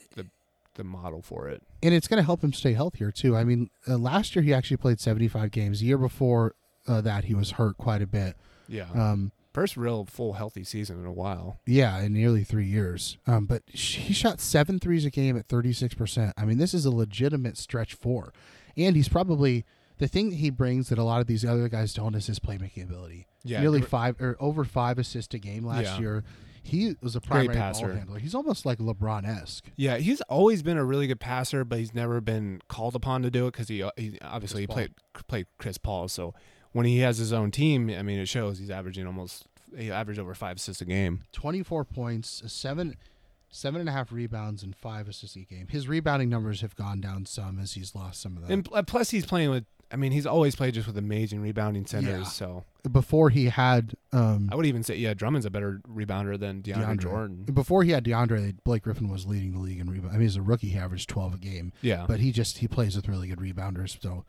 the 0.75 0.83
model 0.83 1.21
for 1.21 1.47
it. 1.49 1.61
and 1.83 1.93
it's 1.93 2.07
going 2.07 2.17
to 2.17 2.25
help 2.25 2.43
him 2.43 2.51
stay 2.51 2.73
healthier 2.73 3.11
too. 3.11 3.35
I 3.35 3.43
mean, 3.43 3.69
uh, 3.87 3.95
last 3.97 4.35
year 4.35 4.41
he 4.43 4.53
actually 4.53 4.77
played 4.77 4.99
75 4.99 5.51
games. 5.51 5.79
The 5.81 5.85
year 5.85 5.99
before 5.99 6.55
uh, 6.87 6.99
that, 7.01 7.25
he 7.25 7.35
was 7.35 7.51
hurt 7.51 7.77
quite 7.77 8.01
a 8.01 8.07
bit. 8.07 8.35
Yeah, 8.67 8.89
Um, 8.93 9.31
first 9.53 9.77
real 9.77 10.05
full 10.05 10.33
healthy 10.33 10.63
season 10.63 10.99
in 10.99 11.05
a 11.05 11.11
while. 11.11 11.59
yeah, 11.65 11.99
in 12.01 12.13
nearly 12.13 12.43
three 12.43 12.65
years. 12.67 13.17
Um, 13.27 13.45
but 13.45 13.63
he 13.67 14.13
shot 14.13 14.39
seven 14.39 14.79
threes 14.79 15.05
a 15.05 15.09
game 15.11 15.37
at 15.37 15.47
36%. 15.47 16.33
I 16.37 16.45
mean, 16.45 16.57
this 16.57 16.73
is 16.73 16.85
a 16.85 16.91
legitimate 16.91 17.57
stretch 17.57 17.93
four. 17.93 18.33
And 18.75 18.95
he's 18.95 19.09
probably 19.09 19.65
the 19.99 20.07
thing 20.07 20.31
that 20.31 20.37
he 20.37 20.49
brings 20.49 20.89
that 20.89 20.97
a 20.97 21.03
lot 21.03 21.21
of 21.21 21.27
these 21.27 21.45
other 21.45 21.69
guys 21.69 21.93
don't 21.93 22.15
is 22.15 22.25
his 22.27 22.39
playmaking 22.39 22.83
ability. 22.85 23.27
Yeah, 23.43 23.59
nearly 23.59 23.81
five 23.81 24.19
or 24.21 24.35
over 24.39 24.63
five 24.63 24.97
assists 24.97 25.33
a 25.35 25.39
game 25.39 25.65
last 25.65 25.83
Yeah. 25.83 25.99
year. 25.99 26.23
He 26.65 26.95
was 27.01 27.13
a 27.15 27.19
Great 27.19 27.49
primary 27.51 27.59
ball 27.73 27.87
handler. 27.89 28.19
He's 28.19 28.33
almost 28.33 28.65
like 28.65 28.79
LeBron 28.79 29.27
esque. 29.27 29.65
Yeah, 29.75 29.97
he's 29.97 30.21
always 30.21 30.63
been 30.63 30.77
a 30.77 30.85
really 30.85 31.07
good 31.07 31.19
passer, 31.19 31.65
but 31.65 31.77
he's 31.77 31.93
never 31.93 32.21
been 32.21 32.61
called 32.69 32.95
upon 32.95 33.21
to 33.23 33.29
do 33.29 33.47
it 33.47 33.51
because 33.51 33.67
he, 33.67 33.83
he 33.97 34.17
obviously 34.21 34.61
he 34.61 34.67
played 34.67 34.93
played 35.27 35.47
Chris 35.57 35.77
Paul. 35.77 36.07
So 36.07 36.33
when 36.73 36.85
he 36.85 36.99
has 36.99 37.17
his 37.17 37.31
own 37.31 37.49
team, 37.51 37.89
I 37.89 38.01
mean, 38.03 38.19
it 38.19 38.27
shows. 38.27 38.59
He's 38.59 38.69
averaging 38.69 39.07
almost 39.07 39.45
he 39.77 39.91
averaged 39.91 40.19
over 40.19 40.35
five 40.35 40.57
assists 40.57 40.81
a 40.81 40.85
game. 40.85 41.21
24 41.31 41.83
points, 41.85 42.43
seven, 42.45 42.95
seven 43.49 43.79
and 43.79 43.89
a 43.89 43.91
half 43.91 44.11
rebounds, 44.11 44.61
and 44.63 44.75
five 44.75 45.07
assists 45.07 45.35
a 45.35 45.39
game. 45.39 45.67
His 45.69 45.87
rebounding 45.87 46.29
numbers 46.29 46.61
have 46.61 46.75
gone 46.75 47.01
down 47.01 47.25
some 47.25 47.59
as 47.59 47.73
he's 47.73 47.95
lost 47.95 48.21
some 48.21 48.37
of 48.37 48.47
that. 48.47 48.53
And 48.53 48.87
plus, 48.87 49.09
he's 49.11 49.25
playing 49.25 49.49
with. 49.49 49.65
I 49.91 49.95
mean, 49.95 50.11
he's 50.11 50.25
always 50.25 50.55
played 50.55 50.73
just 50.73 50.87
with 50.87 50.97
amazing 50.97 51.39
rebounding 51.39 51.85
centers. 51.85 52.07
Yeah. 52.09 52.23
So 52.23 52.63
before 52.91 53.29
he 53.29 53.45
had 53.45 53.93
um, 54.11 54.49
I 54.51 54.55
would 54.55 54.65
even 54.65 54.81
say, 54.81 54.95
yeah, 54.95 55.13
Drummond's 55.13 55.45
a 55.45 55.51
better 55.51 55.81
rebounder 55.87 56.39
than 56.39 56.63
DeAndre, 56.63 56.75
DeAndre. 56.85 56.99
Jordan. 56.99 57.43
before 57.53 57.83
he 57.83 57.91
had 57.91 58.03
DeAndre, 58.03 58.55
Blake 58.63 58.81
Griffin 58.83 59.07
was 59.07 59.27
leading 59.27 59.51
the 59.51 59.59
league 59.59 59.79
in 59.79 59.87
rebound. 59.87 60.15
I 60.15 60.17
mean, 60.17 60.25
as 60.25 60.35
a 60.35 60.41
rookie, 60.41 60.69
he 60.69 60.79
averaged 60.79 61.09
12 61.09 61.35
a 61.35 61.37
game, 61.37 61.73
Yeah, 61.83 62.05
but 62.07 62.19
he 62.21 62.31
just 62.31 62.57
he 62.57 62.67
plays 62.67 62.95
with 62.95 63.07
really 63.07 63.27
good 63.27 63.37
rebounders. 63.37 64.01
So, 64.01 64.25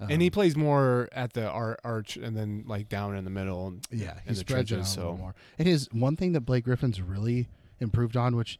um, 0.00 0.08
and 0.10 0.22
he 0.22 0.30
plays 0.30 0.56
more 0.56 1.08
at 1.12 1.32
the 1.34 1.48
ar- 1.48 1.78
arch 1.84 2.16
and 2.16 2.36
then 2.36 2.64
like 2.66 2.88
down 2.88 3.16
in 3.16 3.24
the 3.24 3.30
middle. 3.30 3.74
yeah, 3.90 4.14
he 4.26 4.34
spreads 4.34 4.72
it 4.72 4.74
out 4.74 4.78
trenches, 4.78 4.96
a 4.96 5.00
little 5.00 5.16
more. 5.16 5.34
And 5.58 5.68
his 5.68 5.88
one 5.92 6.16
thing 6.16 6.32
that 6.32 6.40
Blake 6.40 6.64
Griffin's 6.64 7.00
really 7.00 7.48
improved 7.80 8.16
on, 8.16 8.36
which 8.36 8.58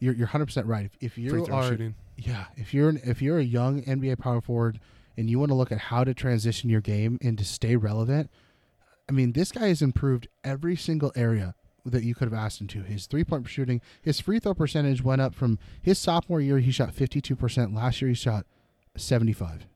you're 0.00 0.14
you're 0.14 0.26
100 0.26 0.46
percent 0.46 0.66
right. 0.66 0.86
If, 0.86 0.96
if 1.00 1.18
you 1.18 1.46
are 1.46 1.70
shooting. 1.70 1.94
Yeah, 2.16 2.46
if 2.56 2.72
you're 2.72 2.88
an, 2.88 3.00
if 3.04 3.20
you're 3.20 3.38
a 3.38 3.44
young 3.44 3.82
NBA 3.82 4.18
power 4.18 4.40
forward 4.40 4.80
and 5.16 5.28
you 5.28 5.38
want 5.38 5.50
to 5.50 5.54
look 5.54 5.72
at 5.72 5.78
how 5.78 6.04
to 6.04 6.14
transition 6.14 6.70
your 6.70 6.80
game 6.80 7.18
and 7.20 7.36
to 7.38 7.44
stay 7.44 7.76
relevant, 7.76 8.30
I 9.08 9.12
mean, 9.12 9.32
this 9.32 9.52
guy 9.52 9.68
has 9.68 9.82
improved 9.82 10.28
every 10.44 10.76
single 10.76 11.12
area 11.14 11.54
that 11.84 12.02
you 12.02 12.14
could 12.14 12.24
have 12.30 12.38
asked 12.38 12.60
him 12.60 12.66
to. 12.68 12.82
His 12.82 13.06
three 13.06 13.24
point 13.24 13.48
shooting, 13.48 13.80
his 14.00 14.20
free 14.20 14.38
throw 14.38 14.54
percentage 14.54 15.02
went 15.02 15.20
up 15.20 15.34
from 15.34 15.58
his 15.82 15.98
sophomore 15.98 16.40
year. 16.40 16.58
He 16.58 16.70
shot 16.70 16.94
52 16.94 17.34
percent. 17.36 17.74
Last 17.74 18.00
year, 18.00 18.08
he 18.08 18.14
shot 18.14 18.46
75. 18.96 19.66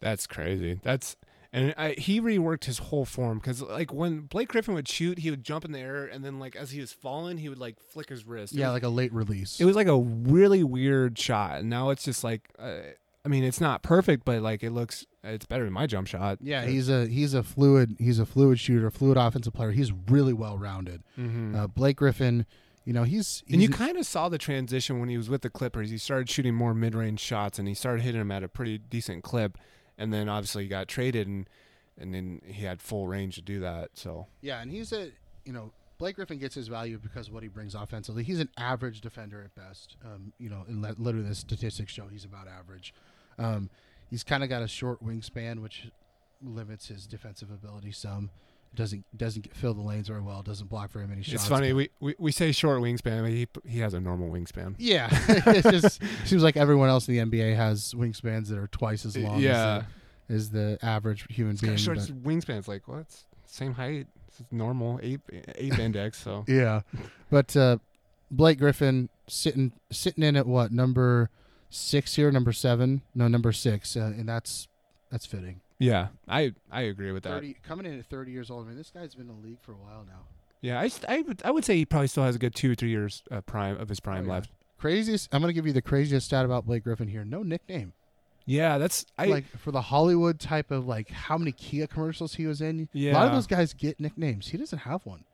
That's 0.00 0.26
crazy. 0.26 0.80
That's 0.82 1.16
and 1.52 1.74
I, 1.76 1.94
he 1.98 2.20
reworked 2.20 2.64
his 2.64 2.78
whole 2.78 3.04
form 3.04 3.38
because 3.38 3.60
like 3.60 3.92
when 3.92 4.20
Blake 4.20 4.48
Griffin 4.48 4.74
would 4.74 4.86
shoot, 4.88 5.18
he 5.18 5.30
would 5.30 5.42
jump 5.42 5.64
in 5.64 5.72
the 5.72 5.80
air 5.80 6.04
and 6.06 6.24
then 6.24 6.38
like 6.38 6.54
as 6.56 6.70
he 6.70 6.80
was 6.80 6.92
falling, 6.92 7.38
he 7.38 7.48
would 7.48 7.58
like 7.58 7.80
flick 7.80 8.08
his 8.08 8.24
wrist. 8.24 8.52
It 8.54 8.58
Yeah, 8.58 8.68
was- 8.68 8.74
like 8.74 8.82
a 8.84 8.88
late 8.88 9.12
release. 9.12 9.60
it 9.60 9.64
was 9.64 9.74
like 9.76 9.88
a 9.88 9.98
really 9.98 10.62
weird 10.62 11.18
shot. 11.18 11.58
And 11.60 11.68
now 11.68 11.90
it's 11.90 12.04
just 12.04 12.22
like, 12.22 12.48
uh, 12.58 12.78
I 13.24 13.28
mean, 13.28 13.42
it's 13.44 13.60
not 13.60 13.82
perfect, 13.82 14.24
but 14.24 14.40
like 14.42 14.62
it 14.62 14.70
looks, 14.70 15.06
it's 15.24 15.44
better 15.44 15.64
than 15.64 15.72
my 15.72 15.86
jump 15.86 16.06
shot. 16.06 16.38
yeah, 16.40 16.64
he's 16.64 16.88
a 16.88 17.06
he's 17.08 17.34
a 17.34 17.42
fluid 17.42 17.96
he's 17.98 18.18
a 18.20 18.24
fluid 18.26 18.58
shooter, 18.60 18.90
fluid 18.90 19.16
offensive 19.18 19.52
player. 19.52 19.72
He's 19.72 19.92
really 20.08 20.32
well 20.32 20.56
rounded. 20.56 21.02
hmm 21.16 21.54
Uh, 21.54 21.66
Blake 21.66 21.96
Griffin, 21.96 22.46
you 22.84 22.92
know, 22.92 23.02
he's, 23.02 23.42
he's 23.46 23.54
and 23.54 23.62
you 23.62 23.68
kind 23.68 23.98
of 23.98 24.06
saw 24.06 24.28
the 24.30 24.38
transition 24.38 25.00
when 25.00 25.08
he 25.10 25.16
was 25.18 25.28
with 25.28 25.42
the 25.42 25.50
Clippers. 25.50 25.90
He 25.90 25.98
started 25.98 26.30
shooting 26.30 26.54
more 26.54 26.72
mid-range 26.74 27.20
shots, 27.20 27.58
and 27.58 27.66
he 27.68 27.74
started 27.74 28.02
hitting 28.02 28.20
them 28.20 28.30
at 28.30 28.42
a 28.44 28.48
pretty 28.48 28.78
decent 28.78 29.22
clip. 29.24 29.58
And 30.00 30.12
then 30.12 30.28
obviously 30.28 30.64
he 30.64 30.68
got 30.68 30.88
traded, 30.88 31.28
and 31.28 31.48
and 31.96 32.12
then 32.12 32.40
he 32.44 32.64
had 32.64 32.80
full 32.82 33.06
range 33.06 33.36
to 33.36 33.42
do 33.42 33.60
that. 33.60 33.90
So 33.94 34.26
Yeah, 34.40 34.60
and 34.60 34.70
he's 34.70 34.92
a 34.92 35.12
you 35.44 35.52
know 35.52 35.72
Blake 35.98 36.16
Griffin 36.16 36.38
gets 36.38 36.54
his 36.54 36.66
value 36.66 36.98
because 36.98 37.28
of 37.28 37.34
what 37.34 37.42
he 37.42 37.48
brings 37.48 37.74
offensively. 37.74 38.24
He's 38.24 38.40
an 38.40 38.48
average 38.56 39.02
defender 39.02 39.42
at 39.44 39.54
best. 39.54 39.96
Um, 40.04 40.32
you 40.38 40.48
know, 40.48 40.64
and 40.66 40.80
li- 40.80 40.94
literally 40.96 41.28
the 41.28 41.34
statistics 41.34 41.92
show 41.92 42.08
he's 42.08 42.24
about 42.24 42.48
average. 42.48 42.94
Um, 43.38 43.68
he's 44.08 44.24
kind 44.24 44.42
of 44.42 44.48
got 44.48 44.62
a 44.62 44.68
short 44.68 45.04
wingspan, 45.04 45.60
which 45.60 45.88
limits 46.42 46.88
his 46.88 47.06
defensive 47.06 47.50
ability 47.50 47.92
some. 47.92 48.30
Doesn't 48.74 49.04
doesn't 49.16 49.54
fill 49.54 49.74
the 49.74 49.82
lanes 49.82 50.06
very 50.06 50.20
well. 50.20 50.42
Doesn't 50.42 50.68
block 50.68 50.92
very 50.92 51.06
many 51.06 51.22
shots. 51.22 51.34
it's 51.34 51.46
funny 51.48 51.72
we, 51.72 51.90
we 51.98 52.14
we 52.18 52.30
say 52.30 52.52
short 52.52 52.80
wingspan, 52.80 53.22
but 53.22 53.30
he 53.30 53.48
he 53.68 53.80
has 53.80 53.94
a 53.94 54.00
normal 54.00 54.30
wingspan. 54.30 54.76
Yeah, 54.78 55.08
it 55.28 55.62
just 55.62 56.00
seems 56.24 56.42
like 56.42 56.56
everyone 56.56 56.88
else 56.88 57.08
in 57.08 57.14
the 57.14 57.38
NBA 57.38 57.56
has 57.56 57.94
wingspans 57.94 58.46
that 58.48 58.58
are 58.58 58.68
twice 58.68 59.04
as 59.04 59.16
long 59.16 59.40
yeah, 59.40 59.82
as, 60.28 60.50
the, 60.50 60.64
as 60.68 60.78
the 60.78 60.86
average 60.86 61.26
human 61.28 61.54
it's 61.54 61.62
being. 61.62 61.76
short 61.76 61.98
but- 61.98 62.22
wingspan. 62.22 62.58
It's 62.58 62.68
like 62.68 62.86
what? 62.86 63.00
It's 63.00 63.24
same 63.46 63.74
height. 63.74 64.06
It's 64.28 64.40
normal 64.52 65.00
ape 65.02 65.28
ape 65.56 65.78
index. 65.78 66.22
So 66.22 66.44
Yeah, 66.46 66.82
but 67.28 67.56
uh, 67.56 67.78
Blake 68.30 68.58
Griffin 68.60 69.08
sitting 69.26 69.72
sitting 69.90 70.22
in 70.22 70.36
at 70.36 70.46
what 70.46 70.70
number 70.70 71.28
six 71.70 72.14
here, 72.14 72.30
number 72.30 72.52
seven, 72.52 73.02
no 73.16 73.26
number 73.26 73.50
six, 73.50 73.96
uh, 73.96 74.12
and 74.16 74.28
that's 74.28 74.68
that's 75.10 75.26
fitting. 75.26 75.60
Yeah, 75.80 76.08
I 76.28 76.52
I 76.70 76.82
agree 76.82 77.10
with 77.10 77.24
that. 77.24 77.30
Thirty 77.30 77.56
coming 77.66 77.86
in 77.86 77.98
at 77.98 78.06
thirty 78.06 78.30
years 78.30 78.48
old. 78.50 78.66
I 78.66 78.68
mean, 78.68 78.76
this 78.78 78.90
guy's 78.92 79.16
been 79.16 79.28
in 79.28 79.40
the 79.40 79.46
league 79.48 79.60
for 79.60 79.72
a 79.72 79.76
while 79.76 80.04
now. 80.06 80.20
Yeah, 80.60 80.78
I, 80.78 80.90
I 81.08 81.22
would 81.22 81.42
I 81.44 81.50
would 81.50 81.64
say 81.64 81.76
he 81.76 81.84
probably 81.86 82.06
still 82.06 82.22
has 82.22 82.36
a 82.36 82.38
good 82.38 82.54
two 82.54 82.70
or 82.70 82.74
three 82.76 82.90
years 82.90 83.24
uh, 83.32 83.40
prime 83.40 83.80
of 83.80 83.88
his 83.88 83.98
prime 83.98 84.24
Oh, 84.24 84.26
yeah. 84.28 84.32
left. 84.34 84.50
Craziest. 84.78 85.34
I'm 85.34 85.40
gonna 85.40 85.52
give 85.52 85.66
you 85.66 85.72
the 85.72 85.82
craziest 85.82 86.26
stat 86.26 86.44
about 86.44 86.66
Blake 86.66 86.84
Griffin 86.84 87.08
here. 87.08 87.24
No 87.24 87.42
nickname. 87.42 87.92
Yeah, 88.46 88.78
that's 88.78 89.06
I 89.18 89.26
like 89.26 89.46
for 89.58 89.70
the 89.72 89.80
Hollywood 89.82 90.38
type 90.40 90.70
of 90.70 90.86
like 90.86 91.10
how 91.10 91.36
many 91.38 91.52
Kia 91.52 91.86
commercials 91.86 92.34
he 92.34 92.46
was 92.46 92.60
in. 92.60 92.88
Yeah. 92.92 93.12
A 93.12 93.14
lot 93.14 93.26
of 93.26 93.32
those 93.32 93.46
guys 93.46 93.72
get 93.74 93.98
nicknames. 94.00 94.48
He 94.48 94.56
doesn't 94.58 94.80
have 94.80 95.04
one. 95.06 95.24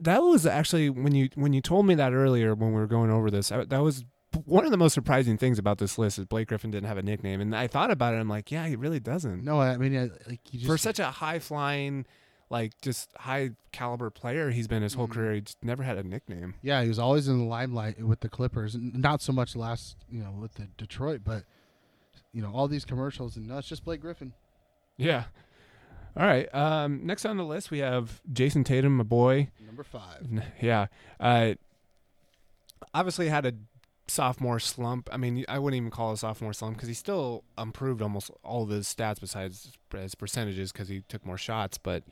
that 0.00 0.22
was 0.22 0.46
actually 0.46 0.88
when 0.90 1.14
you 1.14 1.28
when 1.34 1.52
you 1.52 1.60
told 1.60 1.86
me 1.86 1.94
that 1.94 2.12
earlier 2.12 2.54
when 2.54 2.70
we 2.72 2.76
were 2.80 2.86
going 2.86 3.10
over 3.10 3.30
this. 3.30 3.50
I, 3.52 3.64
that 3.64 3.82
was 3.82 4.04
one 4.44 4.64
of 4.64 4.70
the 4.70 4.76
most 4.76 4.92
surprising 4.94 5.38
things 5.38 5.58
about 5.58 5.78
this 5.78 5.98
list 5.98 6.18
is 6.18 6.24
Blake 6.26 6.48
Griffin 6.48 6.70
didn't 6.70 6.88
have 6.88 6.98
a 6.98 7.02
nickname, 7.02 7.40
and 7.40 7.54
I 7.54 7.66
thought 7.66 7.90
about 7.90 8.14
it. 8.14 8.18
I'm 8.18 8.28
like, 8.28 8.50
yeah, 8.50 8.66
he 8.66 8.76
really 8.76 9.00
doesn't. 9.00 9.44
No, 9.44 9.60
I 9.60 9.76
mean 9.76 10.10
like 10.26 10.40
you 10.52 10.60
just 10.60 10.66
For 10.66 10.78
such 10.78 10.98
a 10.98 11.06
high 11.06 11.38
flying, 11.38 12.06
like 12.50 12.72
just 12.82 13.10
high 13.16 13.50
caliber 13.72 14.10
player, 14.10 14.50
he's 14.50 14.68
been 14.68 14.82
his 14.82 14.94
whole 14.94 15.08
Mhm. 15.08 15.12
career. 15.12 15.32
He 15.34 15.40
just 15.42 15.62
never 15.64 15.82
had 15.82 15.96
a 15.98 16.02
nickname. 16.02 16.54
Yeah, 16.62 16.82
he 16.82 16.88
was 16.88 16.98
always 16.98 17.26
in 17.28 17.38
the 17.38 17.44
limelight 17.44 18.02
with 18.02 18.20
the 18.20 18.28
Clippers. 18.28 18.76
Not 18.78 19.22
so 19.22 19.32
much 19.32 19.56
last, 19.56 19.96
you 20.10 20.22
know, 20.22 20.32
with 20.32 20.54
the 20.54 20.68
Detroit, 20.76 21.22
but 21.24 21.44
you 22.32 22.42
know, 22.42 22.50
all 22.52 22.66
these 22.68 22.84
commercials, 22.84 23.36
and 23.36 23.46
no, 23.48 23.58
it's 23.58 23.68
just 23.68 23.84
Blake 23.84 24.00
Griffin. 24.00 24.32
Yeah. 24.96 25.24
All 26.16 26.24
right. 26.26 26.52
Um, 26.54 27.04
next 27.06 27.24
on 27.24 27.36
the 27.36 27.44
list 27.44 27.70
we 27.72 27.78
have 27.80 28.20
Jayson 28.32 28.64
Tatum, 28.64 28.96
my 28.96 29.02
boy. 29.04 29.50
Number 29.66 29.82
five. 29.84 30.26
Yeah. 30.60 30.86
Uh, 31.18 31.54
obviously 32.92 33.28
had 33.28 33.46
a 33.46 33.54
sophomore 34.06 34.58
slump. 34.60 35.08
I 35.12 35.16
mean, 35.16 35.44
I 35.48 35.58
wouldn't 35.58 35.78
even 35.78 35.90
call 35.90 36.10
it 36.10 36.14
a 36.14 36.16
sophomore 36.18 36.52
slump 36.52 36.76
because 36.76 36.88
he 36.88 36.94
still 36.94 37.42
improved 37.56 38.02
almost 38.02 38.30
all 38.42 38.62
of 38.64 38.68
his 38.68 38.86
stats 38.86 39.20
besides 39.20 39.72
his 39.92 40.14
percentages 40.14 40.72
because 40.72 40.88
he 40.88 41.02
took 41.08 41.24
more 41.24 41.38
shots. 41.38 41.78
But 41.78 42.02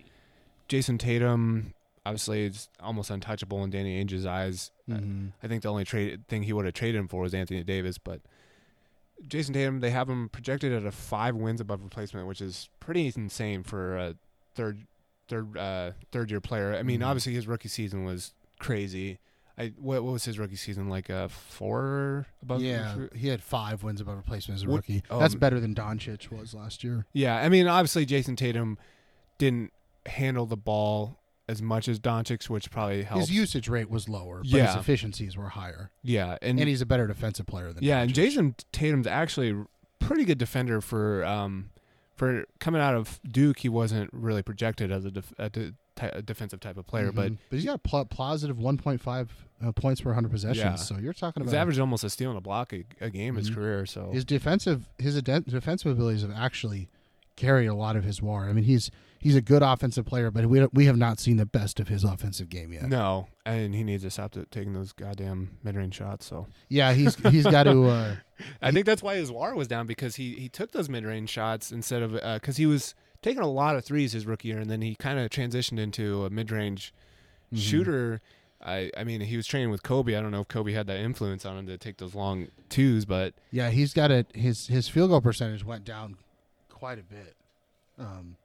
Jayson 0.68 0.98
Tatum, 0.98 1.74
obviously, 2.06 2.46
is 2.46 2.68
almost 2.80 3.10
untouchable 3.10 3.62
in 3.64 3.70
Danny 3.70 3.98
Ainge's 4.02 4.24
eyes. 4.26 4.70
Mm-hmm. 4.88 5.28
I 5.42 5.48
think 5.48 5.62
the 5.62 5.68
only 5.70 5.84
trade 5.84 6.26
thing 6.28 6.44
he 6.44 6.52
would 6.52 6.64
have 6.64 6.74
traded 6.74 6.98
him 6.98 7.08
for 7.08 7.22
was 7.22 7.34
Anthony 7.34 7.62
Davis, 7.62 7.98
but 7.98 8.20
Jayson 9.28 9.52
Tatum, 9.54 9.80
they 9.80 9.90
have 9.90 10.08
him 10.08 10.28
projected 10.28 10.72
at 10.72 10.84
a 10.84 10.90
five 10.90 11.36
wins 11.36 11.60
above 11.60 11.84
replacement, 11.84 12.26
which 12.26 12.40
is 12.40 12.68
pretty 12.80 13.12
insane 13.14 13.62
for 13.62 13.96
a 13.96 14.14
third 14.54 14.86
third 15.28 15.56
uh, 15.56 15.92
third 16.10 16.30
year 16.30 16.40
player. 16.40 16.74
I 16.74 16.82
mean, 16.82 17.00
Mhm. 17.00 17.06
obviously 17.06 17.32
his 17.34 17.46
rookie 17.46 17.68
season 17.68 18.04
was 18.04 18.32
crazy. 18.58 19.18
I 19.58 19.72
what, 19.78 20.02
what 20.02 20.12
was 20.12 20.24
his 20.24 20.38
rookie 20.38 20.56
season 20.56 20.88
like? 20.88 21.08
A 21.10 21.28
four 21.28 22.26
above? 22.42 22.62
yeah, 22.62 23.06
he 23.14 23.28
had 23.28 23.42
five 23.42 23.82
wins 23.82 24.00
above 24.00 24.16
replacement 24.16 24.58
as 24.60 24.64
a 24.64 24.68
rookie. 24.68 25.02
um, 25.10 25.20
That's 25.20 25.34
better 25.34 25.60
than 25.60 25.74
Doncic 25.74 26.30
was 26.30 26.54
last 26.54 26.82
year. 26.82 27.06
Yeah, 27.12 27.36
I 27.36 27.48
mean, 27.48 27.66
obviously 27.68 28.06
Jayson 28.06 28.36
Tatum 28.36 28.78
didn't 29.38 29.72
handle 30.06 30.46
the 30.46 30.56
ball 30.56 31.18
as 31.48 31.60
much 31.60 31.88
as 31.88 31.98
Doncic, 32.00 32.48
which 32.48 32.70
probably 32.70 33.02
helps. 33.02 33.28
His 33.28 33.36
usage 33.36 33.68
rate 33.68 33.90
was 33.90 34.08
lower, 34.08 34.38
but 34.50 34.60
his 34.60 34.74
efficiencies 34.76 35.36
were 35.36 35.50
higher, 35.50 35.90
yeah, 36.02 36.38
and, 36.40 36.58
and 36.58 36.68
he's 36.68 36.80
a 36.80 36.86
better 36.86 37.06
defensive 37.06 37.46
player 37.46 37.72
than 37.72 37.84
yeah, 37.84 38.00
and 38.00 38.12
Jayson 38.14 38.54
Tatum's 38.72 39.06
actually 39.06 39.54
pretty 39.98 40.24
good 40.24 40.38
defender 40.38 40.80
for 40.80 41.24
um 41.24 41.70
for 42.14 42.44
coming 42.60 42.80
out 42.80 42.94
of 42.94 43.20
Duke. 43.28 43.58
He 43.60 43.68
wasn't 43.68 44.10
really 44.12 44.42
projected 44.42 44.90
as 44.92 45.04
a, 45.04 45.10
def- 45.10 45.32
a, 45.38 45.50
de- 45.50 45.74
ty- 45.96 46.10
a 46.12 46.22
defensive 46.22 46.60
type 46.60 46.76
of 46.76 46.86
player, 46.86 47.12
but 47.12 47.32
Mhm. 47.32 47.38
but 47.50 47.56
he's 47.56 47.64
got 47.64 47.76
a 47.76 47.78
pl- 47.78 48.04
positive 48.06 48.58
1.5 48.58 49.28
uh, 49.64 49.72
points 49.72 50.00
per 50.00 50.10
100 50.10 50.30
possessions. 50.30 50.58
Yeah. 50.58 50.74
So 50.74 50.98
you're 50.98 51.12
talking 51.12 51.42
about 51.42 51.50
he's 51.50 51.54
averaged 51.58 51.78
almost 51.80 52.04
a 52.04 52.10
steal 52.10 52.30
and 52.30 52.38
a 52.38 52.42
block 52.42 52.72
a, 52.72 52.84
a 53.00 53.10
game 53.10 53.36
his 53.36 53.50
Mhm. 53.50 53.54
career. 53.54 53.86
So 53.86 54.10
his 54.12 54.24
defensive 54.24 54.88
his 54.98 55.20
defensive 55.22 55.92
abilities 55.92 56.22
have 56.22 56.32
actually 56.32 56.88
carried 57.36 57.66
a 57.66 57.74
lot 57.74 57.96
of 57.96 58.04
his 58.04 58.20
war. 58.20 58.44
I 58.48 58.52
mean, 58.52 58.64
he's 58.64 58.90
he's 59.18 59.36
a 59.36 59.40
good 59.40 59.62
offensive 59.62 60.04
player, 60.04 60.30
but 60.30 60.46
we 60.46 60.66
we 60.72 60.86
have 60.86 60.96
not 60.96 61.18
seen 61.20 61.36
the 61.36 61.46
best 61.46 61.78
of 61.80 61.88
his 61.88 62.02
offensive 62.04 62.48
game 62.48 62.72
yet. 62.72 62.88
no, 62.88 63.28
and 63.46 63.74
he 63.74 63.84
needs 63.84 64.02
to 64.02 64.10
stop 64.10 64.32
to 64.32 64.44
taking 64.46 64.72
those 64.74 64.92
goddamn 64.92 65.56
mid 65.62 65.76
range 65.76 65.94
shots. 65.94 66.26
So 66.26 66.46
Yeah, 66.68 66.92
he's 66.92 67.14
he's 67.30 67.44
got 67.46 67.64
to. 67.64 67.72
Uh, 67.88 68.16
I 68.60 68.72
think 68.72 68.86
that's 68.86 69.02
why 69.04 69.14
his 69.14 69.30
WAR 69.30 69.54
was 69.54 69.68
down 69.68 69.86
because 69.86 70.16
he 70.16 70.32
he 70.34 70.48
took 70.48 70.72
those 70.72 70.88
mid 70.88 71.04
range 71.04 71.30
shots 71.30 71.70
instead 71.70 72.02
of 72.02 72.12
because 72.40 72.56
he 72.56 72.66
was 72.66 72.94
taking 73.22 73.42
a 73.42 73.48
lot 73.48 73.76
of 73.76 73.84
threes 73.84 74.12
his 74.12 74.26
rookie 74.26 74.48
year, 74.48 74.58
and 74.58 74.70
then 74.70 74.82
he 74.82 74.94
kind 74.94 75.18
of 75.18 75.30
transitioned 75.30 75.78
into 75.78 76.24
a 76.24 76.30
mid 76.30 76.50
range 76.50 76.92
mhm. 77.52 77.58
shooter. 77.58 78.20
I 78.64 78.90
I 78.96 79.04
mean 79.04 79.20
he 79.22 79.36
was 79.36 79.46
training 79.46 79.70
with 79.70 79.82
Kobe. 79.82 80.14
I 80.16 80.20
don't 80.20 80.30
know 80.30 80.40
if 80.42 80.48
Kobe 80.48 80.72
had 80.72 80.86
that 80.88 80.98
influence 80.98 81.46
on 81.46 81.56
him 81.56 81.66
to 81.66 81.78
take 81.78 81.96
those 81.98 82.14
long 82.14 82.48
twos, 82.68 83.04
but 83.04 83.34
Yeah, 83.50 83.70
he's 83.70 83.94
got 83.94 84.10
a 84.10 84.26
his 84.34 84.66
his 84.66 84.88
field 84.88 85.10
goal 85.10 85.20
percentage 85.20 85.64
went 85.64 85.84
down 85.84 86.16
quite 86.68 86.98
a 86.98 87.02
bit 87.02 87.36
um, 87.98 88.36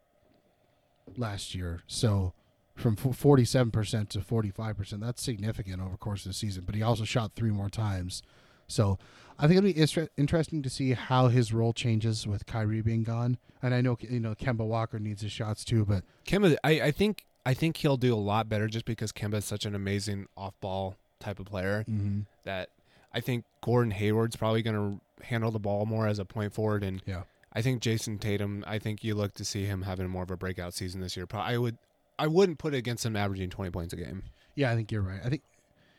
last 1.16 1.56
year. 1.56 1.82
So 1.88 2.34
from 2.76 2.96
forty 2.96 3.46
seven 3.46 3.72
percent 3.72 4.10
to 4.12 4.22
forty 4.22 4.52
five 4.52 4.78
percent, 4.78 5.02
that's 5.02 5.22
significant 5.22 5.82
over 5.82 5.92
the 5.92 5.98
course 5.98 6.26
of 6.26 6.32
the 6.32 6.36
season. 6.36 6.64
But 6.66 6.76
he 6.76 6.82
also 6.82 7.04
shot 7.04 7.34
three 7.36 7.52
more 7.52 7.70
times. 7.70 8.22
So 8.68 9.00
I 9.40 9.48
think 9.48 9.58
it'll 9.58 9.96
be 9.96 10.08
interesting 10.18 10.62
to 10.64 10.70
see 10.70 10.94
how 10.94 11.28
his 11.28 11.54
role 11.54 11.74
changes 11.74 12.26
with 12.26 12.46
Kyrie 12.46 12.82
being 12.82 13.04
gone. 13.04 13.38
And 13.62 13.74
I 13.74 13.82
know 13.82 13.98
you 14.02 14.20
know 14.20 14.36
Kemba 14.36 14.66
Walker 14.66 15.00
needs 15.00 15.22
his 15.22 15.32
shots 15.32 15.64
too, 15.64 15.86
but 15.86 16.04
Kemba, 16.26 16.56
I, 16.64 16.82
I 16.82 16.92
think 16.92 17.26
I 17.46 17.54
think 17.54 17.78
he'll 17.78 17.98
do 17.98 18.14
a 18.14 18.16
lot 18.16 18.50
better 18.50 18.68
just 18.68 18.86
because 18.86 19.12
Kemba 19.12 19.36
is 19.36 19.46
such 19.46 19.66
an 19.66 19.76
amazing 19.76 20.28
off 20.36 20.54
ball 20.60 20.96
type 21.20 21.40
of 21.40 21.46
player 21.46 21.86
mm-hmm. 21.88 22.22
that 22.44 22.70
I 23.14 23.20
think 23.20 23.46
Gordon 23.62 23.92
Hayward's 23.92 24.36
probably 24.36 24.62
going 24.62 24.76
to 24.76 25.26
handle 25.26 25.52
the 25.52 25.60
ball 25.60 25.86
more 25.86 26.08
as 26.08 26.20
a 26.20 26.26
point 26.26 26.54
forward, 26.54 26.84
and 26.84 27.02
Yeah. 27.06 27.24
I 27.54 27.62
think 27.62 27.82
Jayson 27.82 28.20
Tatum. 28.20 28.64
I 28.68 28.78
think 28.78 29.04
you 29.04 29.16
look 29.16 29.34
to 29.36 29.46
see 29.46 29.66
him 29.66 29.82
having 29.82 30.08
more 30.08 30.22
of 30.22 30.30
a 30.30 30.38
breakout 30.38 30.76
season 30.76 31.02
this 31.02 31.18
year. 31.18 31.26
Probably, 31.26 31.56
I 31.56 31.58
would 31.58 31.78
I 32.20 32.28
wouldn't 32.28 32.60
put 32.60 32.74
it 32.74 32.78
against 32.78 33.06
him 33.06 33.16
averaging 33.16 33.50
twenty 33.50 33.72
points 33.72 33.94
a 33.94 33.98
game. 33.98 34.24
Yeah, 34.54 34.72
I 34.72 34.76
think 34.76 34.92
you're 34.92 35.02
right. 35.02 35.22
I 35.24 35.30
think 35.30 35.44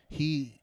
he, 0.09 0.58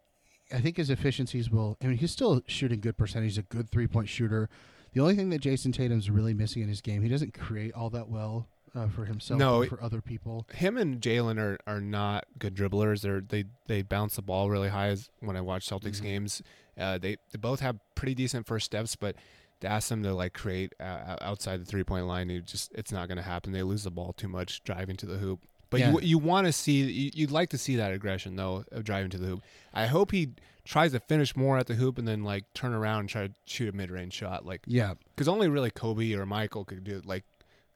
I 0.52 0.60
think 0.60 0.76
his 0.76 0.90
efficiencies 0.90 1.50
will. 1.50 1.76
I 1.82 1.86
mean, 1.86 1.98
he's 1.98 2.12
still 2.12 2.42
shooting 2.46 2.80
good 2.80 2.96
percentage. 2.96 3.32
He's 3.32 3.38
a 3.38 3.42
good 3.42 3.70
three 3.70 3.86
point 3.86 4.08
shooter. 4.08 4.48
The 4.92 5.00
only 5.00 5.14
thing 5.14 5.30
that 5.30 5.42
Jayson 5.42 5.72
Tatum's 5.72 6.08
really 6.08 6.34
missing 6.34 6.62
in 6.62 6.68
his 6.68 6.80
game, 6.80 7.02
he 7.02 7.08
doesn't 7.08 7.34
create 7.34 7.74
all 7.74 7.90
that 7.90 8.08
well 8.08 8.46
uh, 8.74 8.88
for 8.88 9.04
himself 9.04 9.38
No, 9.38 9.62
or 9.62 9.66
for 9.66 9.82
other 9.82 10.00
people. 10.00 10.46
Him 10.54 10.76
and 10.78 11.00
Jalen 11.00 11.38
are, 11.38 11.58
are 11.66 11.80
not 11.80 12.24
good 12.38 12.54
dribblers. 12.54 13.02
They're 13.02 13.20
they 13.20 13.44
they 13.66 13.82
bounce 13.82 14.16
the 14.16 14.22
ball 14.22 14.48
really 14.50 14.68
high. 14.68 14.88
As 14.88 15.10
when 15.20 15.36
I 15.36 15.40
watch 15.40 15.68
Celtics 15.68 16.00
Mhm. 16.00 16.02
games, 16.02 16.42
uh, 16.78 16.98
they 16.98 17.16
they 17.32 17.38
both 17.38 17.60
have 17.60 17.78
pretty 17.94 18.14
decent 18.14 18.46
first 18.46 18.66
steps, 18.66 18.96
but 18.96 19.16
to 19.60 19.66
ask 19.68 19.88
them 19.88 20.02
to 20.02 20.14
like 20.14 20.34
create 20.34 20.72
uh, 20.78 21.16
outside 21.22 21.60
the 21.60 21.64
three 21.64 21.84
point 21.84 22.06
line, 22.06 22.30
it 22.30 22.44
just 22.44 22.72
it's 22.74 22.92
not 22.92 23.08
going 23.08 23.16
to 23.16 23.22
happen. 23.22 23.52
They 23.52 23.62
lose 23.62 23.84
the 23.84 23.90
ball 23.90 24.12
too 24.12 24.28
much 24.28 24.62
driving 24.62 24.96
to 24.98 25.06
the 25.06 25.16
hoop. 25.18 25.40
But 25.70 25.80
Yeah. 25.80 25.90
you 25.92 26.00
you 26.00 26.18
want 26.18 26.46
to 26.46 26.52
see 26.52 26.82
you, 26.84 27.10
you'd 27.14 27.30
like 27.30 27.50
to 27.50 27.58
see 27.58 27.76
that 27.76 27.92
aggression 27.92 28.36
though 28.36 28.64
of 28.70 28.84
driving 28.84 29.10
to 29.10 29.18
the 29.18 29.26
hoop. 29.26 29.42
I 29.74 29.86
hope 29.86 30.12
he 30.12 30.30
tries 30.64 30.92
to 30.92 31.00
finish 31.00 31.36
more 31.36 31.58
at 31.58 31.66
the 31.66 31.74
hoop 31.74 31.98
and 31.98 32.06
then 32.08 32.22
like 32.24 32.44
turn 32.54 32.72
around 32.72 33.00
and 33.00 33.08
try 33.08 33.26
to 33.28 33.32
shoot 33.46 33.68
a 33.68 33.76
mid 33.76 33.90
range 33.90 34.12
shot. 34.12 34.44
Like 34.46 34.62
Yeah, 34.66 34.94
because 35.14 35.28
only 35.28 35.48
really 35.48 35.70
Kobe 35.70 36.12
or 36.14 36.24
Michael 36.26 36.64
could 36.64 36.84
do 36.84 37.02
like 37.04 37.24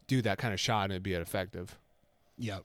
do 0.07 0.23
that 0.23 0.39
kind 0.39 0.53
of 0.55 0.61
shot 0.61 0.85
and 0.85 0.93
it'd 0.93 1.03
be 1.03 1.15
effective. 1.15 1.79
yeah. 2.39 2.61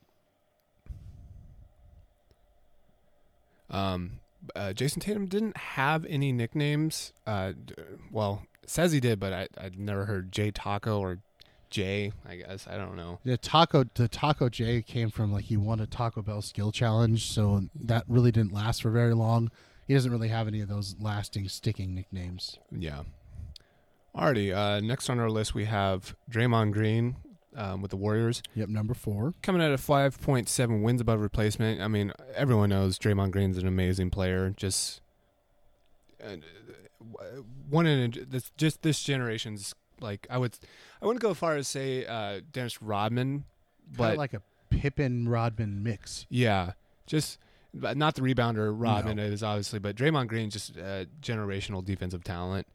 Um, 3.70 4.20
uh, 4.56 4.74
Jayson 4.74 5.02
Tatum 5.02 5.26
didn't 5.26 5.58
have 5.58 6.06
any 6.06 6.32
nicknames. 6.32 7.14
Uh, 7.26 7.54
well, 8.12 8.44
says 8.66 8.92
he 8.92 9.00
did, 9.00 9.20
but 9.20 9.34
I 9.34 9.48
I'd 9.58 9.80
never 9.80 10.06
heard 10.06 10.32
Jay 10.32 10.52
Taco 10.52 11.00
or 11.00 11.20
Jay. 11.76 12.14
I 12.26 12.38
guess 12.38 12.68
I 12.70 12.78
don't 12.78 12.96
know. 12.96 13.20
The 13.26 13.36
taco, 13.38 13.84
the 13.96 14.08
Taco 14.08 14.48
J 14.48 14.82
came 14.82 15.10
from 15.10 15.34
like 15.34 15.44
he 15.46 15.58
won 15.58 15.82
a 15.82 15.86
Taco 15.86 16.22
Bell 16.22 16.42
skill 16.42 16.72
challenge, 16.72 17.30
so 17.30 17.64
that 17.84 18.06
really 18.08 18.32
didn't 18.32 18.54
last 18.54 18.82
for 18.82 18.90
very 18.92 19.14
long. 19.14 19.52
He 19.86 19.94
doesn't 19.94 20.10
really 20.12 20.30
have 20.30 20.48
any 20.48 20.62
of 20.62 20.70
those 20.70 20.96
lasting, 21.02 21.50
sticking 21.50 21.94
nicknames. 21.94 22.58
Yeah. 22.72 23.04
Alrighty. 24.16 24.56
Uh, 24.56 24.80
next 24.80 25.10
on 25.10 25.20
our 25.20 25.30
list 25.30 25.54
we 25.54 25.66
have 25.66 26.16
Draymond 26.32 26.72
Green 26.72 27.18
um, 27.56 27.82
with 27.82 27.92
the 27.92 27.98
Warriors 27.98 28.42
Yep, 28.56 28.70
number 28.70 28.94
four. 28.94 29.34
coming 29.44 29.62
at 29.62 29.72
a 29.74 29.78
five 29.78 30.22
point 30.22 30.48
seven 30.48 30.82
wins 30.82 31.02
above 31.02 31.20
replacement. 31.20 31.82
I 31.82 31.90
mean, 31.90 32.14
everyone 32.34 32.70
knows 32.70 32.98
Draymond 32.98 33.32
Green's 33.32 33.58
an 33.58 33.68
amazing 33.68 34.10
player. 34.12 34.54
Just 34.56 35.02
uh, 36.24 36.38
one 37.70 37.86
in 37.86 38.14
a, 38.18 38.26
this, 38.26 38.52
just 38.58 38.82
this 38.82 39.04
generation's 39.04 39.76
like 40.06 40.26
I 40.30 40.38
would 40.38 40.58
I 41.02 41.06
wouldn't 41.06 41.22
go 41.22 41.32
as 41.32 41.38
far 41.38 41.56
as 41.58 41.68
say 41.68 42.06
uh, 42.06 42.40
Dennis 42.54 42.82
Rodman, 42.82 43.44
But 43.92 43.98
but 44.12 44.18
like 44.18 44.34
a 44.34 44.42
Pippen 44.70 45.28
Rodman 45.28 45.84
mix. 45.84 46.26
yeah, 46.30 46.72
just 47.08 47.38
but 47.74 47.98
not 47.98 48.16
the 48.16 48.22
rebounder 48.22 48.74
Rodman 48.74 49.20
is 49.20 49.44
obviously, 49.44 49.80
but 49.80 49.96
Draymond 49.98 50.28
Green's 50.28 50.54
just 50.54 50.78
uh, 50.78 51.06
generational 51.22 51.84
defensive 51.84 52.24
talent. 52.24 52.68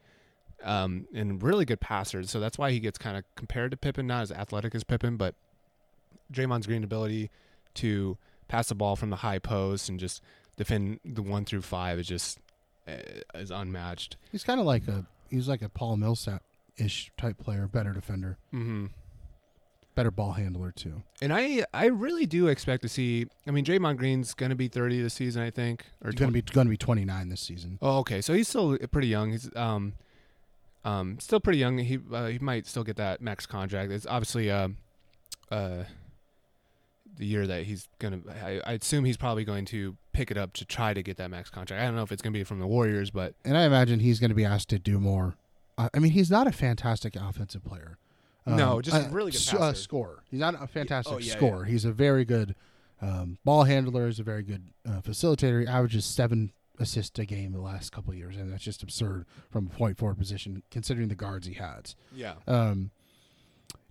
Um, 0.62 1.06
and 1.14 1.42
really 1.42 1.64
good 1.64 1.80
passer, 1.80 2.22
so 2.24 2.38
that's 2.38 2.58
why 2.58 2.70
he 2.70 2.80
gets 2.80 2.98
kind 2.98 3.16
of 3.16 3.24
compared 3.34 3.70
to 3.70 3.78
Pippen, 3.78 4.06
not 4.06 4.20
as 4.20 4.30
athletic 4.30 4.74
as 4.74 4.84
Pippen, 4.84 5.16
but 5.16 5.34
Draymond's 6.30 6.66
green 6.66 6.84
ability 6.84 7.30
to 7.76 8.18
pass 8.46 8.68
the 8.68 8.74
ball 8.74 8.94
from 8.94 9.08
the 9.08 9.16
high 9.16 9.38
post 9.38 9.88
and 9.88 9.98
just 9.98 10.22
defend 10.58 11.00
the 11.02 11.22
one 11.22 11.46
through 11.46 11.62
five 11.62 11.98
is 11.98 12.06
just 12.06 12.38
uh, 12.86 12.92
is 13.36 13.50
unmatched. 13.50 14.18
He's 14.30 14.44
kind 14.44 14.60
of 14.60 14.66
like 14.66 14.86
a 14.86 15.06
he's 15.30 15.48
like 15.48 15.62
a 15.62 15.70
Paul 15.70 15.96
Millsap 15.96 16.42
ish 16.80 17.10
type 17.16 17.38
player, 17.38 17.66
better 17.68 17.92
defender, 17.92 18.38
Mm-hmm. 18.54 18.86
better 19.94 20.10
ball 20.10 20.32
handler 20.32 20.72
too. 20.72 21.02
And 21.20 21.32
I 21.32 21.64
I 21.74 21.86
really 21.86 22.26
do 22.26 22.46
expect 22.48 22.82
to 22.82 22.88
see. 22.88 23.26
I 23.46 23.50
mean, 23.50 23.64
Draymond 23.64 23.96
Green's 23.98 24.34
going 24.34 24.50
to 24.50 24.56
be 24.56 24.68
30 24.68 25.02
this 25.02 25.14
season, 25.14 25.42
I 25.42 25.50
think, 25.50 25.84
or 26.04 26.10
He's 26.10 26.18
going 26.18 26.32
to 26.32 26.32
be 26.32 26.42
going 26.42 26.66
to 26.66 26.70
be 26.70 26.76
29 26.76 27.28
this 27.28 27.40
season. 27.40 27.78
Oh, 27.82 27.98
okay. 27.98 28.20
So 28.20 28.32
he's 28.32 28.48
still 28.48 28.78
pretty 28.90 29.08
young. 29.08 29.30
He's 29.32 29.50
um, 29.56 29.92
um, 30.84 31.18
still 31.20 31.40
pretty 31.40 31.58
young. 31.58 31.78
He 31.78 31.98
uh, 32.12 32.26
he 32.26 32.38
might 32.38 32.66
still 32.66 32.84
get 32.84 32.96
that 32.96 33.20
max 33.20 33.46
contract. 33.46 33.92
It's 33.92 34.06
obviously 34.06 34.50
uh, 34.50 34.68
uh, 35.50 35.84
the 37.16 37.26
year 37.26 37.46
that 37.46 37.64
he's 37.64 37.88
gonna. 37.98 38.20
I, 38.42 38.60
I 38.64 38.72
assume 38.74 39.04
he's 39.04 39.18
probably 39.18 39.44
going 39.44 39.66
to 39.66 39.96
pick 40.12 40.30
it 40.30 40.38
up 40.38 40.54
to 40.54 40.64
try 40.64 40.94
to 40.94 41.02
get 41.02 41.16
that 41.18 41.30
max 41.30 41.50
contract. 41.50 41.82
I 41.82 41.84
don't 41.86 41.96
know 41.96 42.02
if 42.02 42.12
it's 42.12 42.22
gonna 42.22 42.32
be 42.32 42.44
from 42.44 42.60
the 42.60 42.66
Warriors, 42.66 43.10
but 43.10 43.34
And 43.44 43.56
I 43.58 43.64
imagine 43.64 44.00
he's 44.00 44.18
going 44.20 44.30
to 44.30 44.34
be 44.34 44.44
asked 44.44 44.70
to 44.70 44.78
do 44.78 44.98
more. 44.98 45.34
Uh, 45.80 45.88
I 45.94 45.98
mean, 45.98 46.12
he's 46.12 46.30
not 46.30 46.46
a 46.46 46.52
fantastic 46.52 47.16
offensive 47.16 47.64
player. 47.64 47.96
No, 48.46 48.80
just 48.80 48.96
a 48.96 49.08
really 49.10 49.30
good 49.30 49.54
uh, 49.54 49.72
scorer. 49.74 50.24
He's 50.28 50.40
not 50.40 50.60
a 50.60 50.66
fantastic 50.66 51.14
oh, 51.14 51.18
yeah, 51.18 51.32
scorer. 51.32 51.64
He's 51.64 51.84
a 51.84 51.92
very 51.92 52.24
good 52.24 52.56
um, 53.00 53.38
ball 53.44 53.64
handler. 53.64 54.06
He's 54.06 54.18
a 54.18 54.24
very 54.24 54.42
good 54.42 54.70
uh, 54.84 55.00
facilitator. 55.02 55.60
He 55.60 55.68
averages 55.68 56.04
seven 56.04 56.52
assists 56.78 57.18
a 57.18 57.24
game 57.24 57.52
the 57.52 57.60
last 57.60 57.92
couple 57.92 58.10
of 58.10 58.18
years, 58.18 58.36
and 58.36 58.52
that's 58.52 58.64
just 58.64 58.82
absurd 58.82 59.26
from 59.50 59.66
a 59.66 59.70
point 59.70 59.98
forward 59.98 60.18
position 60.18 60.62
considering 60.70 61.08
the 61.08 61.14
guards 61.14 61.46
he 61.46 61.54
has. 61.54 61.94
yeah, 62.14 62.34
um, 62.48 62.90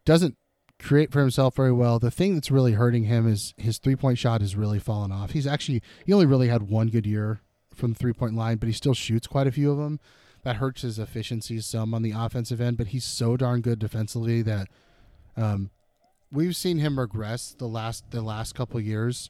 doesn't 0.03 0.35
create 0.79 1.11
for 1.11 1.21
himself 1.21 1.55
very 1.55 1.71
well. 1.71 1.99
The 1.99 2.11
thing 2.11 2.33
that's 2.33 2.51
really 2.51 2.73
hurting 2.73 3.03
him 3.03 3.27
is 3.27 3.53
his 3.57 3.77
three 3.77 3.95
point 3.95 4.17
shot 4.17 4.41
has 4.41 4.55
really 4.55 4.79
fallen 4.79 5.11
off. 5.11 5.31
He's 5.31 5.47
actually 5.47 5.81
he 6.05 6.11
only 6.11 6.25
really 6.25 6.49
had 6.49 6.63
one 6.63 6.87
good 6.87 7.05
year 7.05 7.41
from 7.73 7.93
the 7.93 7.99
three 7.99 8.13
point 8.13 8.35
line, 8.35 8.57
but 8.57 8.67
he 8.67 8.73
still 8.73 8.93
shoots 8.93 9.27
quite 9.27 9.47
a 9.47 9.51
few 9.51 9.71
of 9.71 9.77
them. 9.77 9.99
That 10.49 10.55
hurts 10.55 10.81
his 10.81 10.97
efficiency 10.97 11.61
some 11.61 11.93
on 11.93 12.01
the 12.01 12.09
offensive 12.09 12.59
end, 12.59 12.77
but 12.77 12.87
he's 12.87 13.03
so 13.03 13.37
darn 13.37 13.61
good 13.61 13.77
defensively 13.77 14.41
that 14.41 14.67
um, 15.37 15.69
we've 16.31 16.55
seen 16.55 16.79
him 16.79 16.97
regress 16.97 17.53
the 17.55 17.67
last 17.67 18.09
the 18.09 18.23
last 18.23 18.55
couple 18.55 18.81
years 18.81 19.29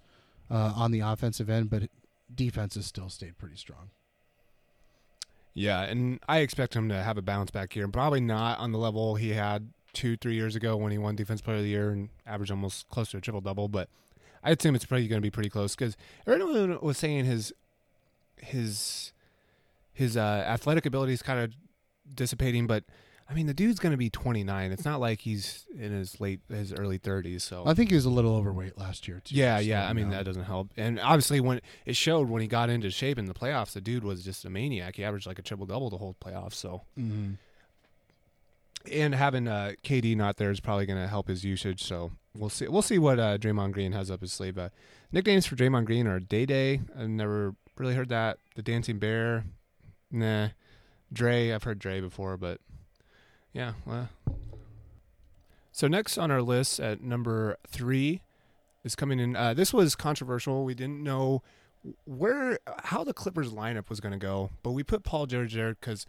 uh, 0.49 0.71
on 0.77 0.91
the 0.91 1.01
offensive 1.01 1.49
end, 1.49 1.69
but 1.69 1.89
defense 2.33 2.75
has 2.75 2.85
still 2.85 3.09
stayed 3.09 3.37
pretty 3.37 3.57
strong. 3.57 3.89
Yeah, 5.53 5.81
and 5.81 6.21
I 6.29 6.37
expect 6.37 6.73
him 6.73 6.87
to 6.87 7.03
have 7.03 7.17
a 7.17 7.21
bounce 7.21 7.51
back 7.51 7.73
here. 7.73 7.85
Probably 7.89 8.21
not 8.21 8.57
on 8.59 8.71
the 8.71 8.79
level 8.79 9.15
he 9.15 9.31
had 9.31 9.73
two, 9.91 10.15
three 10.15 10.35
years 10.35 10.55
ago 10.55 10.77
when 10.77 10.93
he 10.93 10.97
won 10.97 11.17
Defense 11.17 11.41
Player 11.41 11.57
of 11.57 11.63
the 11.63 11.69
Year 11.69 11.89
and 11.89 12.07
averaged 12.25 12.51
almost 12.51 12.87
close 12.87 13.11
to 13.11 13.17
a 13.17 13.21
triple 13.21 13.41
double. 13.41 13.67
But 13.67 13.89
I 14.41 14.51
assume 14.51 14.73
it's 14.73 14.85
probably 14.85 15.09
going 15.09 15.21
to 15.21 15.25
be 15.25 15.29
pretty 15.29 15.49
close 15.49 15.75
because 15.75 15.97
everyone 16.25 16.79
was 16.81 16.97
saying 16.97 17.25
his 17.25 17.51
his 18.37 19.11
his 19.99 20.15
uh, 20.17 20.43
athletic 20.47 20.85
ability 20.85 21.13
is 21.13 21.21
kind 21.21 21.39
of 21.39 21.51
dissipating, 22.15 22.67
but 22.67 22.83
I 23.29 23.33
mean 23.33 23.45
the 23.47 23.53
dude's 23.53 23.79
going 23.79 23.91
to 23.91 23.97
be 23.97 24.09
29. 24.09 24.71
It's 24.71 24.85
not 24.85 24.99
like 24.99 25.19
he's 25.19 25.65
in 25.77 25.91
his 25.91 26.19
late 26.21 26.39
his 26.49 26.73
early 26.73 26.97
30s. 26.97 27.41
So 27.41 27.63
I 27.67 27.73
think 27.73 27.89
he 27.89 27.95
was 27.95 28.05
a 28.05 28.09
little 28.09 28.35
overweight 28.35 28.77
last 28.77 29.07
year 29.07 29.19
too. 29.23 29.35
yeah, 29.35 29.57
so, 29.57 29.63
yeah. 29.63 29.87
I 29.87 29.93
mean 29.93 30.09
know. 30.09 30.15
that 30.15 30.25
doesn't 30.25 30.45
help. 30.45 30.69
And 30.77 30.99
obviously 30.99 31.39
when 31.41 31.59
it 31.85 31.95
showed 31.95 32.29
when 32.29 32.41
he 32.41 32.47
got 32.47 32.69
into 32.69 32.89
shape 32.89 33.19
in 33.19 33.25
the 33.25 33.33
playoffs, 33.33 33.73
the 33.73 33.81
dude 33.81 34.03
was 34.03 34.23
just 34.23 34.45
a 34.45 34.49
maniac. 34.49 34.95
He 34.95 35.03
averaged 35.03 35.27
like 35.27 35.37
a 35.37 35.41
triple 35.43 35.65
double 35.67 35.89
the 35.89 35.97
whole 35.97 36.15
playoffs. 36.23 36.53
So 36.55 36.81
Mhm. 36.97 37.35
and 38.91 39.13
having 39.13 39.47
uh, 39.47 39.73
KD 39.83 40.15
not 40.15 40.37
there 40.37 40.49
is 40.51 40.59
probably 40.59 40.85
going 40.85 41.01
to 41.01 41.07
help 41.07 41.27
his 41.27 41.43
usage. 41.43 41.83
So 41.83 42.11
we'll 42.35 42.49
see. 42.49 42.67
We'll 42.67 42.81
see 42.81 42.97
what 42.97 43.19
uh, 43.19 43.37
Draymond 43.37 43.73
Green 43.73 43.91
has 43.91 44.09
up 44.09 44.21
his 44.21 44.31
sleeve. 44.31 44.57
Uh, 44.57 44.69
nicknames 45.11 45.45
for 45.45 45.55
Draymond 45.55 45.85
Green 45.85 46.07
are 46.07 46.19
Day 46.19 46.45
Day. 46.45 46.81
I've 46.97 47.09
never 47.09 47.53
really 47.77 47.93
heard 47.95 48.09
that. 48.09 48.37
The 48.55 48.61
Dancing 48.63 48.97
Bear. 48.97 49.43
Nah. 50.11 50.49
Dre. 51.11 51.51
I've 51.51 51.63
heard 51.63 51.79
Dre 51.79 52.01
before, 52.01 52.37
but 52.37 52.59
yeah. 53.53 53.73
Well. 53.85 54.09
So 55.71 55.87
next 55.87 56.17
on 56.17 56.29
our 56.29 56.41
list 56.41 56.79
at 56.79 57.01
number 57.01 57.57
three 57.67 58.21
is 58.83 58.95
coming 58.95 59.19
in. 59.19 59.35
Uh, 59.35 59.53
this 59.53 59.73
was 59.73 59.95
controversial. 59.95 60.65
We 60.65 60.75
didn't 60.75 61.01
know 61.03 61.41
where 62.05 62.59
how 62.83 63.03
the 63.03 63.13
Clippers 63.13 63.51
lineup 63.51 63.89
was 63.89 63.99
going 63.99 64.11
to 64.11 64.17
go, 64.17 64.49
but 64.63 64.71
we 64.71 64.83
put 64.83 65.03
Paul 65.03 65.25
George 65.25 65.53
there 65.53 65.75
because 65.79 66.05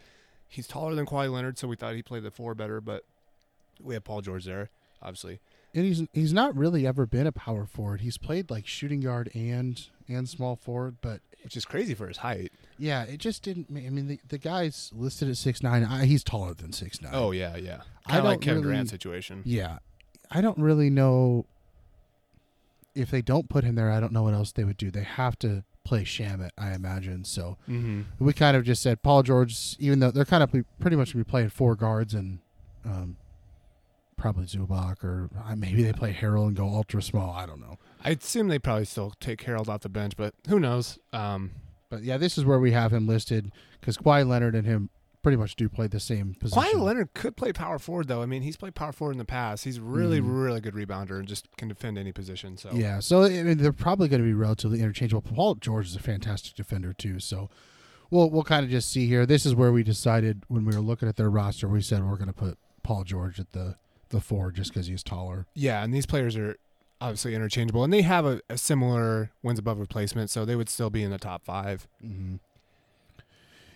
he's 0.47 0.67
taller 0.67 0.93
than 0.95 1.05
Kawhi 1.05 1.31
Leonard, 1.31 1.57
so 1.57 1.67
we 1.67 1.75
thought 1.75 1.95
he 1.95 2.03
played 2.03 2.23
the 2.23 2.31
four 2.31 2.53
better. 2.53 2.81
But 2.81 3.05
we 3.81 3.93
have 3.93 4.03
Paul 4.03 4.21
George 4.21 4.45
there, 4.45 4.69
obviously. 5.01 5.39
And 5.73 5.85
he's 5.85 6.03
he's 6.13 6.33
not 6.33 6.55
really 6.55 6.85
ever 6.85 7.05
been 7.05 7.27
a 7.27 7.31
power 7.31 7.65
forward. 7.65 8.01
He's 8.01 8.17
played 8.17 8.49
like 8.51 8.67
shooting 8.67 8.99
guard 9.01 9.31
and 9.33 9.81
and 10.09 10.27
small 10.27 10.55
forward, 10.57 10.97
but 11.01 11.21
which 11.43 11.55
is 11.55 11.63
crazy 11.65 11.93
for 11.95 12.07
his 12.07 12.17
height. 12.17 12.51
yeah, 12.77 13.03
it 13.03 13.17
just 13.17 13.41
didn't. 13.41 13.67
I 13.69 13.89
mean, 13.89 14.07
the, 14.07 14.19
the 14.27 14.37
guy's 14.37 14.91
listed 14.93 15.29
at 15.29 15.37
six 15.37 15.63
nine. 15.63 15.83
He's 16.05 16.23
taller 16.23 16.53
than 16.53 16.73
six 16.73 17.01
nine. 17.01 17.13
Oh 17.15 17.31
yeah, 17.31 17.55
yeah. 17.55 17.81
I 18.05 18.09
Kind 18.11 18.19
of 18.19 18.25
like 18.25 18.41
Kevin 18.41 18.61
really- 18.63 18.73
Durant 18.73 18.89
situation. 18.89 19.41
yeah. 19.45 19.79
I 20.33 20.39
don't 20.41 20.57
really 20.57 20.89
know 20.89 21.45
if 22.95 23.09
they 23.11 23.21
don't 23.21 23.49
put 23.49 23.63
him 23.63 23.75
there. 23.75 23.91
I 23.91 23.99
don't 23.99 24.11
know 24.13 24.23
what 24.23 24.33
else 24.33 24.51
they 24.51 24.63
would 24.63 24.77
do. 24.77 24.91
They 24.91 25.03
have 25.03 25.37
to 25.39 25.63
play 25.83 26.03
Shamet, 26.03 26.49
I 26.57 26.73
imagine. 26.73 27.23
So 27.25 27.57
Mm-hmm. 27.69 28.23
we 28.23 28.33
kind 28.33 28.55
of 28.57 28.63
just 28.63 28.81
said 28.81 29.01
Paul 29.01 29.23
George, 29.23 29.75
even 29.79 29.99
though 29.99 30.11
they're 30.11 30.25
kind 30.25 30.43
of 30.43 30.51
pretty 30.79 30.95
much 30.95 31.13
gonna 31.13 31.23
be 31.25 31.29
playing 31.29 31.49
four 31.49 31.75
guards 31.75 32.13
and 32.13 32.39
um, 32.85 33.17
probably 34.21 34.45
Zubac 34.45 35.03
or 35.03 35.29
uh, 35.47 35.55
maybe 35.55 35.81
they 35.83 35.93
play 35.93 36.13
Harrell 36.13 36.47
and 36.47 36.55
go 36.55 36.65
ultra 36.67 37.01
small. 37.01 37.31
I 37.33 37.45
don't 37.47 37.59
know. 37.59 37.77
I 38.03 38.11
assume 38.11 38.47
they 38.49 38.59
probably 38.59 38.85
still 38.85 39.13
take 39.19 39.43
Harrell 39.45 39.67
off 39.67 39.81
the 39.81 39.89
bench, 39.89 40.13
but 40.15 40.35
who 40.47 40.59
knows? 40.59 40.99
Um, 41.11 41.51
But 41.89 42.03
yeah, 42.03 42.17
this 42.17 42.37
is 42.37 42.45
where 42.45 42.59
we 42.59 42.71
have 42.71 42.93
him 42.93 43.07
listed 43.07 43.51
because 43.79 43.97
Kawhi 43.97 44.25
Leonard 44.27 44.53
and 44.55 44.65
him 44.65 44.89
pretty 45.23 45.37
much 45.37 45.55
do 45.55 45.67
play 45.69 45.87
the 45.87 45.99
same 45.99 46.35
position. 46.39 46.61
Kawhi 46.63 46.75
Leonard 46.79 47.13
could 47.13 47.35
play 47.35 47.51
power 47.51 47.79
forward 47.79 48.07
though. 48.07 48.21
I 48.21 48.25
mean, 48.27 48.43
he's 48.43 48.57
played 48.57 48.75
power 48.75 48.91
forward 48.91 49.13
in 49.13 49.17
the 49.17 49.25
past. 49.25 49.63
He's 49.65 49.79
really, 49.79 50.21
Mhm. 50.21 50.43
really 50.43 50.61
good 50.61 50.73
rebounder 50.75 51.17
and 51.19 51.27
just 51.27 51.47
can 51.57 51.67
defend 51.67 51.97
any 51.97 52.11
position. 52.11 52.57
So 52.57 52.71
Yeah, 52.73 52.99
so 52.99 53.23
I 53.23 53.43
mean, 53.43 53.57
they're 53.57 53.73
probably 53.73 54.07
going 54.07 54.21
to 54.21 54.27
be 54.27 54.33
relatively 54.33 54.79
interchangeable. 54.81 55.21
Paul 55.21 55.55
George 55.55 55.87
is 55.87 55.95
a 55.95 55.99
fantastic 55.99 56.55
defender 56.55 56.93
too, 56.93 57.19
so 57.19 57.49
we'll 58.11 58.29
we'll 58.29 58.43
kind 58.43 58.63
of 58.63 58.69
just 58.71 58.89
see 58.91 59.07
here. 59.07 59.25
This 59.25 59.45
is 59.47 59.53
where 59.55 59.71
we 59.71 59.83
decided 59.83 60.43
when 60.47 60.63
we 60.65 60.73
were 60.75 60.81
looking 60.81 61.09
at 61.09 61.15
their 61.17 61.29
roster, 61.29 61.67
we 61.67 61.81
said 61.81 62.03
we're 62.03 62.15
going 62.17 62.27
to 62.27 62.33
put 62.33 62.57
Paul 62.83 63.03
George 63.03 63.39
at 63.39 63.51
the 63.51 63.75
the 64.11 64.21
four 64.21 64.51
just 64.51 64.71
because 64.73 64.87
he's 64.87 65.03
taller. 65.03 65.45
Yeah, 65.55 65.83
and 65.83 65.93
these 65.93 66.05
players 66.05 66.37
are 66.37 66.57
obviously 67.01 67.33
interchangeable, 67.33 67.83
and 67.83 67.91
they 67.91 68.03
have 68.03 68.25
a, 68.25 68.41
a 68.49 68.57
similar 68.57 69.31
wins 69.41 69.57
above 69.59 69.79
replacement, 69.79 70.29
so 70.29 70.45
they 70.45 70.55
would 70.55 70.69
still 70.69 70.89
be 70.89 71.01
in 71.03 71.09
the 71.11 71.17
top 71.17 71.43
five. 71.43 71.87
Mm-hmm. 72.05 72.35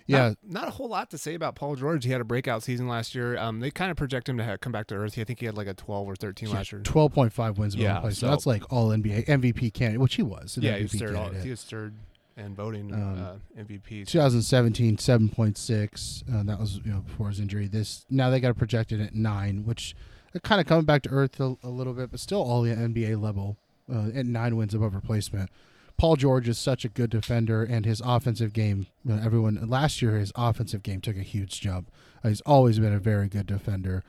Yeah, 0.07 0.28
not, 0.28 0.38
not 0.48 0.68
a 0.68 0.72
whole 0.72 0.88
lot 0.88 1.10
to 1.12 1.18
say 1.18 1.34
about 1.34 1.56
Paul 1.56 1.76
George. 1.76 2.06
He 2.06 2.12
had 2.12 2.22
a 2.22 2.26
breakout 2.26 2.62
season 2.62 2.88
last 2.88 3.16
year. 3.16 3.38
Um, 3.40 3.60
they 3.60 3.72
kind 3.72 3.90
of 3.90 3.98
project 3.98 4.30
him 4.30 4.38
to 4.38 4.45
ha 4.45 4.56
come 4.62 4.72
back 4.72 4.86
to 4.88 4.95
earth. 4.95 5.18
I 5.18 5.24
think 5.24 5.40
he 5.40 5.48
had 5.48 5.57
like 5.57 5.66
a 5.66 5.74
twelve 5.74 6.07
or 6.07 6.16
thirteen 6.16 6.52
last 6.52 6.72
year. 6.72 6.82
twelve 6.84 7.12
point 7.12 7.34
five 7.34 7.57
wins 7.57 7.74
above 7.74 7.84
Yeah, 7.84 7.95
replacement. 7.95 8.18
so- 8.18 8.28
that's 8.28 8.45
like 8.45 8.72
all 8.72 8.90
NBA 8.90 9.26
MVP 9.26 9.74
candidate, 9.74 9.99
which 9.99 10.14
he 10.14 10.22
was. 10.22 10.60
Yeah, 10.62 10.76
he 10.78 10.84
was 10.84 10.94
third. 10.94 11.16
All, 11.16 11.32
he 11.32 11.49
was 11.49 11.64
third 11.64 11.95
and 12.38 12.56
voting 12.56 12.94
Um, 12.94 13.18
uh, 13.57 13.62
MVP. 13.64 14.06
2017 14.06 14.98
7.6 14.98 16.24
uh, 16.40 16.44
that 16.44 16.60
was 16.60 16.82
you 16.84 16.91
know 16.91 16.99
before 16.99 17.30
his 17.30 17.40
injury 17.40 17.66
this 17.66 18.06
now 18.10 18.30
they 18.30 18.41
got 18.41 18.49
it 18.49 18.57
projected 18.57 18.99
at 18.99 19.16
9 19.16 19.64
which 19.64 19.95
kind 20.44 20.60
of 20.62 20.68
coming 20.68 20.86
back 20.86 21.02
to 21.03 21.10
earth 21.10 21.40
a, 21.40 21.56
a 21.64 21.70
little 21.70 21.94
bit 21.94 22.12
but 22.12 22.20
still 22.20 22.41
all 22.41 22.62
the 22.62 22.74
nba 22.74 23.20
level 23.22 23.57
uh, 23.94 24.07
at 24.16 24.26
9 24.26 24.56
wins 24.57 24.74
above 24.74 24.94
replacement 24.95 25.49
paul 25.98 26.16
george 26.16 26.48
is 26.49 26.57
such 26.57 26.84
a 26.86 26.90
good 26.90 27.10
defender 27.10 27.64
and 27.64 27.86
his 27.86 28.02
offensive 28.06 28.52
game 28.53 28.88
uh, 29.10 29.14
everyone 29.24 29.56
last 29.70 30.02
year 30.02 30.18
his 30.18 30.32
offensive 30.36 30.84
game 30.84 30.99
took 31.02 31.16
a 31.16 31.22
huge 31.22 31.62
jump 31.62 31.90
uh, 32.24 32.30
he's 32.30 32.41
always 32.41 32.80
been 32.80 32.94
a 32.94 32.99
very 32.99 33.28
good 33.28 33.45
defender 33.45 34.03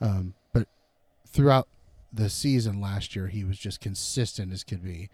um, 0.00 0.34
but 0.52 0.66
throughout 1.26 1.68
the 2.12 2.30
season 2.30 2.80
last 2.80 3.14
year 3.16 3.26
he 3.28 3.44
was 3.44 3.58
just 3.58 3.80
consistent 3.80 4.52
as 4.52 4.64
could 4.64 4.82
be 4.82 5.08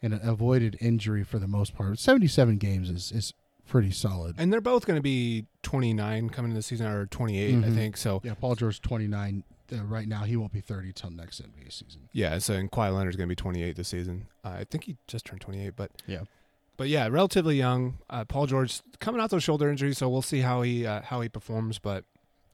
and 0.00 0.14
avoided 0.22 0.76
injury 0.80 1.24
for 1.24 1.38
the 1.38 1.48
most 1.48 1.74
part 1.74 1.98
77 1.98 2.56
games 2.58 2.88
is, 2.88 3.10
is 3.12 3.34
pretty 3.66 3.90
solid 3.90 4.36
and 4.38 4.50
they're 4.52 4.60
both 4.60 4.86
going 4.86 4.96
to 4.96 5.02
be 5.02 5.44
29 5.62 6.30
coming 6.30 6.52
into 6.52 6.58
the 6.58 6.62
season, 6.62 6.86
or 6.86 7.04
28, 7.04 7.50
I 7.50 7.58
Mhm. 7.58 7.74
think. 7.74 7.96
So 7.98 8.22
Yeah, 8.24 8.32
Paul 8.32 8.54
George 8.54 8.80
29 8.80 9.42
uh, 9.72 9.82
right 9.84 10.06
now. 10.08 10.24
He 10.24 10.36
won't 10.36 10.52
be 10.52 10.60
30 10.60 10.92
till 10.92 11.10
next 11.10 11.40
NBA 11.42 11.72
season. 11.72 12.08
yeah, 12.12 12.38
so 12.38 12.54
and 12.54 12.70
Kawhi 12.70 12.92
Leonard's 12.94 13.16
going 13.16 13.26
to 13.28 13.32
be 13.32 13.36
28 13.36 13.76
this 13.76 13.88
season. 13.88 14.26
Uh, 14.44 14.48
I 14.60 14.64
think 14.64 14.84
he 14.84 14.96
just 15.06 15.24
turned 15.26 15.40
28, 15.40 15.74
but 15.76 15.90
Yeah. 16.06 16.22
but 16.76 16.88
yeah, 16.88 17.08
relatively 17.08 17.56
young. 17.56 17.98
Uh, 18.10 18.24
Paul 18.24 18.46
George 18.46 18.80
coming 19.00 19.20
out 19.20 19.30
those 19.30 19.42
shoulder 19.44 19.68
injuries, 19.70 19.98
so 19.98 20.08
we'll 20.08 20.22
see 20.22 20.40
how 20.40 20.62
he 20.62 20.86
uh, 20.86 21.02
how 21.02 21.20
he 21.20 21.28
performs. 21.28 21.78
But 21.78 22.04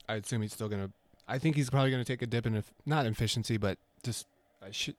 I 0.09 0.15
assume 0.17 0.43
he's 0.43 0.53
still 0.53 0.69
going 0.69 0.83
to. 0.87 0.93
I 1.27 1.39
think 1.39 1.57
he's 1.57 1.71
probably 1.71 1.91
going 1.91 2.03
to 2.05 2.07
take 2.13 2.21
a 2.23 2.27
dip 2.27 2.47
in 2.47 2.55
if, 2.55 2.73
not 2.85 3.07
efficiency, 3.07 3.57
but 3.57 3.79
just 4.03 4.27
uh, 4.63 4.67
sh- 4.71 4.91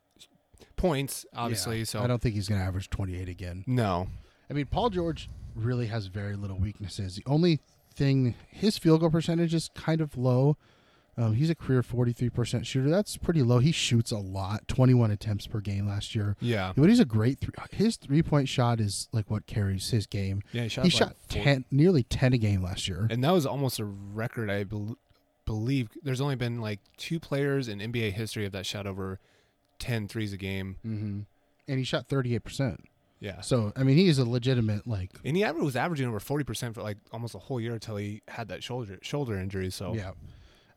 points, 0.75 1.25
obviously. 1.35 1.79
Yeah. 1.79 1.83
So 1.85 2.01
I 2.01 2.07
don't 2.07 2.21
think 2.21 2.35
he's 2.35 2.47
going 2.47 2.59
to 2.61 2.65
average 2.67 2.89
28 2.89 3.29
again. 3.29 3.63
no, 3.67 4.07
I 4.49 4.53
mean, 4.53 4.65
Paul 4.67 4.89
George 4.89 5.29
really 5.55 5.87
has 5.87 6.07
very 6.07 6.35
little 6.35 6.57
weaknesses. 6.57 7.15
The 7.15 7.23
only 7.25 7.59
thing, 7.93 8.35
his 8.49 8.77
field 8.77 8.99
goal 9.01 9.09
percentage 9.09 9.53
is 9.53 9.69
kind 9.75 10.01
of 10.01 10.17
low. 10.17 10.57
Um, 11.17 11.33
he's 11.33 11.49
a 11.49 11.55
career 11.55 11.81
43% 11.81 12.65
shooter. 12.65 12.89
That's 12.89 13.15
pretty 13.15 13.41
low. 13.41 13.59
He 13.59 13.71
shoots 13.71 14.11
a 14.11 14.17
lot, 14.17 14.67
21 14.67 15.11
attempts 15.11 15.47
per 15.47 15.61
game 15.61 15.87
last 15.87 16.13
year. 16.13 16.35
yeah, 16.41 16.73
But 16.75 16.89
he's 16.89 16.99
a 16.99 17.05
great 17.05 17.39
three. 17.39 17.53
His 17.71 17.95
three 17.95 18.21
point 18.21 18.49
shot 18.49 18.79
is 18.81 19.07
like 19.13 19.31
what 19.31 19.45
carries 19.45 19.91
his 19.91 20.07
game. 20.07 20.41
yeah, 20.51 20.63
he 20.63 20.69
shot, 20.69 20.85
he 20.85 20.91
like 20.91 20.97
shot 20.99 21.15
10, 21.29 21.65
nearly 21.71 22.03
10 22.03 22.33
a 22.33 22.37
game 22.37 22.61
last 22.61 22.87
year. 22.87 23.07
and 23.09 23.23
that 23.23 23.31
was 23.31 23.45
almost 23.45 23.79
a 23.79 23.85
record. 23.85 24.49
I 24.49 24.63
bel 24.65 24.97
believe 25.45 25.89
there's 26.01 26.21
only 26.21 26.35
been 26.35 26.59
like 26.59 26.79
two 26.97 27.19
players 27.19 27.67
in 27.67 27.79
NBA 27.79 28.13
history 28.13 28.45
of 28.45 28.51
that 28.53 28.65
shot 28.65 28.87
over 28.87 29.19
10 29.79 30.07
threes 30.07 30.33
a 30.33 30.37
game. 30.37 30.77
Mm-hmm. 30.85 31.19
And 31.67 31.77
he 31.79 31.83
shot 31.85 32.07
38%. 32.09 32.79
Yeah. 33.19 33.41
So, 33.41 33.71
I 33.75 33.83
mean, 33.83 33.95
he 33.97 34.07
is 34.07 34.19
a 34.19 34.25
legitimate, 34.25 34.85
like, 34.85 35.11
And 35.23 35.37
he 35.37 35.43
was 35.45 35.75
averaging 35.75 36.07
over 36.07 36.19
40% 36.19 36.75
for 36.75 36.81
like 36.83 36.97
almost 37.11 37.35
a 37.35 37.39
whole 37.39 37.59
year 37.61 37.73
until 37.73 37.95
he 37.95 38.21
had 38.27 38.49
that 38.49 38.63
shoulder 38.63 38.99
shoulder 39.01 39.37
injury. 39.39 39.69
So 39.71 39.93
Yeah. 39.93 40.11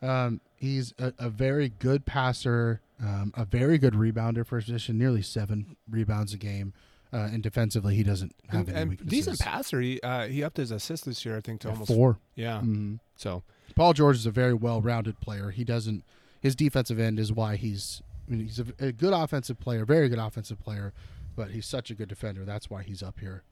Um, 0.03 0.41
he's 0.57 0.95
a, 0.99 1.13
a 1.19 1.29
very 1.29 1.71
good 1.79 2.07
passer, 2.07 2.81
um, 3.03 3.33
a 3.37 3.45
very 3.45 3.79
good 3.79 3.95
rebounder 3.95 4.47
for 4.47 4.57
his 4.57 4.67
position, 4.67 4.99
nearly 4.99 5.23
seven 5.23 5.77
rebounds 5.91 6.33
a 6.33 6.37
game. 6.39 6.73
Uh, 7.13 7.29
and 7.33 7.43
defensively, 7.43 7.95
he 7.95 8.03
doesn't 8.03 8.35
have 8.49 8.69
and, 8.69 8.71
any 8.71 8.81
and 8.83 8.91
weaknesses. 8.91 9.11
decent 9.11 9.39
passer. 9.41 9.81
He 9.81 9.99
uh, 10.03 10.27
he 10.27 10.45
upped 10.45 10.59
his 10.59 10.71
assist 10.71 11.07
this 11.07 11.25
year, 11.25 11.39
I 11.39 11.41
think, 11.41 11.61
to 11.63 11.69
Yeah, 11.69 11.73
almost 11.73 11.91
four. 11.91 12.19
Yeah. 12.35 12.61
Mhm. 12.61 12.99
So 13.17 13.43
Paul 13.75 13.95
George 13.95 14.17
is 14.17 14.27
a 14.27 14.31
very 14.31 14.53
well-rounded 14.53 15.19
player. 15.21 15.51
He 15.51 15.65
doesn't. 15.65 16.05
His 16.43 16.55
defensive 16.55 16.99
end 17.01 17.19
is 17.19 17.33
why 17.33 17.57
he's. 17.57 18.03
I 18.27 18.31
mean, 18.33 18.41
he's 18.41 18.59
a, 18.61 18.67
a 18.79 18.93
good 18.93 19.15
offensive 19.15 19.59
player, 19.59 19.87
very 19.87 20.11
good 20.11 20.19
offensive 20.19 20.61
player, 20.61 20.93
but 21.35 21.51
he's 21.53 21.65
such 21.65 21.91
a 21.91 21.95
good 21.95 22.09
defender. 22.11 22.45
That's 22.45 22.69
why 22.69 22.83
he's 22.83 23.03
up 23.03 23.21
here. 23.21 23.43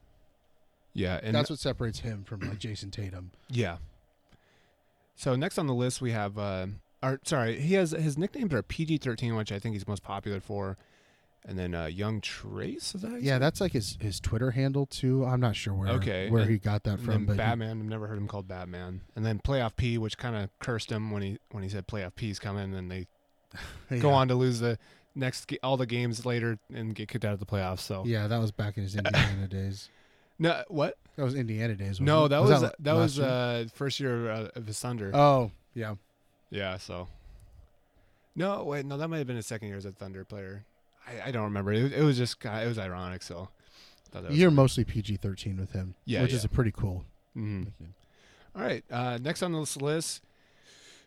yeah, 0.93 1.18
and 1.23 1.35
That's 1.35 1.48
what 1.48 1.59
separates 1.59 2.01
him 2.01 2.24
from 2.24 2.40
like 2.40 2.59
Jayson 2.59 2.90
Tatum. 2.90 3.31
yeah. 3.48 3.78
So 5.16 5.34
next 5.34 5.59
on 5.59 5.66
the 5.66 5.74
list 5.74 6.01
we 6.01 6.12
have, 6.12 6.38
uh, 6.38 6.66
or 7.02 7.20
sorry, 7.24 7.59
he 7.59 7.74
has 7.74 7.90
his 7.93 8.16
nicknames 8.18 8.52
are 8.55 8.62
PG 8.62 8.98
thirteen, 8.98 9.34
which 9.34 9.51
I 9.51 9.59
think 9.59 9.74
he's 9.74 9.88
most 9.88 10.02
popular 10.02 10.40
for. 10.40 10.76
and 11.48 11.56
then 11.59 11.74
uh, 11.74 11.86
Young 11.86 12.20
Trace. 12.20 12.94
Is 12.94 13.02
that 13.02 13.22
Yeah, 13.22 13.38
that's 13.38 13.60
like 13.60 13.72
his 13.72 13.97
his 14.01 14.20
Twitter 14.20 14.51
handle 14.51 14.84
too. 14.86 15.24
I'm 15.24 15.40
not 15.40 15.55
sure 15.56 15.72
where 15.74 15.88
Okay, 15.94 16.28
where 16.28 16.43
and- 16.43 16.51
he 16.51 16.59
got 16.59 16.82
that 16.84 17.01
from, 17.01 17.24
but 17.24 17.32
he- 17.32 17.38
Batman. 17.38 17.78
I've 17.80 17.86
never 17.86 18.06
heard 18.09 18.18
him 18.18 18.26
called 18.28 18.47
Batman. 18.48 19.01
And 19.14 19.24
then 19.24 19.38
Playoff 19.38 19.76
P, 19.76 19.97
which 19.97 20.18
kind 20.18 20.36
of 20.36 20.51
cursed 20.59 20.90
him 20.93 21.10
when 21.10 21.22
he 21.22 21.38
when 21.51 21.62
he 21.62 21.68
said 21.68 21.86
Playoff 21.86 22.14
P's 22.16 22.38
coming, 22.38 22.64
and 22.64 22.74
then 22.74 22.88
they 22.88 23.06
go 24.01 24.10
on 24.10 24.28
to 24.28 24.34
lose 24.34 24.60
the 24.60 24.78
next 25.14 25.51
all 25.62 25.76
the 25.78 25.86
games 25.86 26.26
later 26.26 26.59
and 26.74 26.94
get 26.94 27.09
kicked 27.09 27.24
out 27.24 27.32
of 27.32 27.38
the 27.40 27.47
playoffs. 27.47 27.80
So 27.80 28.05
Yeah, 28.05 28.26
that 28.26 28.38
was 28.38 28.51
back 28.52 28.76
in 28.76 28.82
his 28.82 28.97
Indiana 28.97 29.47
days. 29.48 29.88
No, 30.38 30.62
what? 30.68 30.96
That 31.16 31.24
was 31.24 31.34
Indiana 31.34 31.74
days. 31.74 32.00
No, 32.00 32.26
it? 32.26 32.28
that 32.28 32.42
was 32.42 32.60
that, 32.60 32.74
that, 32.80 32.92
was 32.92 33.18
year? 33.18 33.26
uh, 33.26 33.64
first 33.74 34.00
year 34.00 34.30
uh, 34.30 34.48
of 34.54 34.66
his 34.66 34.78
Thunder. 34.78 35.10
oh, 35.14 35.50
yeah. 35.74 35.94
Yeah, 36.50 36.76
so. 36.76 37.08
No, 38.34 38.64
wait, 38.64 38.84
no, 38.84 38.98
that 38.98 39.08
might 39.08 39.18
have 39.18 39.26
been 39.26 39.36
his 39.36 39.46
second 39.46 39.68
year 39.68 39.76
as 39.78 39.84
a 39.86 39.92
Thunder 39.92 40.24
player. 40.24 40.64
I, 41.06 41.28
I 41.28 41.30
don't 41.30 41.44
remember. 41.44 41.72
It, 41.72 41.92
it 41.92 42.02
was 42.02 42.16
just 42.18 42.44
it 42.44 42.68
was 42.68 42.78
ironic. 42.78 43.22
So. 43.22 43.48
was 44.12 44.36
You're 44.36 44.50
funny. 44.50 44.56
mostly 44.56 44.84
PG-13 44.84 45.58
with 45.58 45.72
him, 45.72 45.94
Yeah, 46.04 46.22
which 46.22 46.32
yeah. 46.32 46.36
is 46.36 46.44
a 46.44 46.48
pretty 46.48 46.72
cool 46.72 47.04
Mhm. 47.36 47.68
All 48.54 48.62
right. 48.62 48.84
Uh, 48.90 49.18
next 49.20 49.42
on 49.42 49.52
this 49.52 49.76
list, 49.76 50.22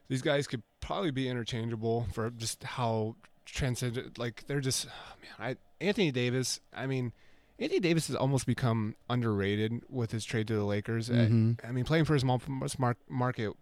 these 0.08 0.22
guys 0.22 0.46
could 0.48 0.62
probably 0.80 1.12
be 1.12 1.28
interchangeable 1.28 2.06
for 2.14 2.30
just 2.30 2.64
how 2.64 3.16
transcendent. 3.46 4.18
Like 4.20 4.44
they're 4.48 4.60
just 4.60 4.88
oh, 4.88 5.14
man. 5.22 5.58
I 5.82 5.84
Anthony 5.84 6.12
Davis. 6.12 6.60
I 6.74 6.86
mean, 6.86 7.12
Anthony 7.60 7.80
Davis 7.80 8.08
has 8.08 8.16
almost 8.16 8.46
become 8.46 8.96
underrated 9.10 9.82
with 9.90 10.12
his 10.12 10.24
trade 10.26 10.48
to 10.48 10.56
the 10.56 10.64
Lakers. 10.64 11.10
I- 11.10 11.14
Mhm. 11.14 11.60
I, 11.68 11.72
mean, 11.72 11.84
playing 11.86 12.06
for 12.06 12.16
a 12.16 12.20
small 12.20 12.42
mar- 12.48 12.96
market 13.10 13.54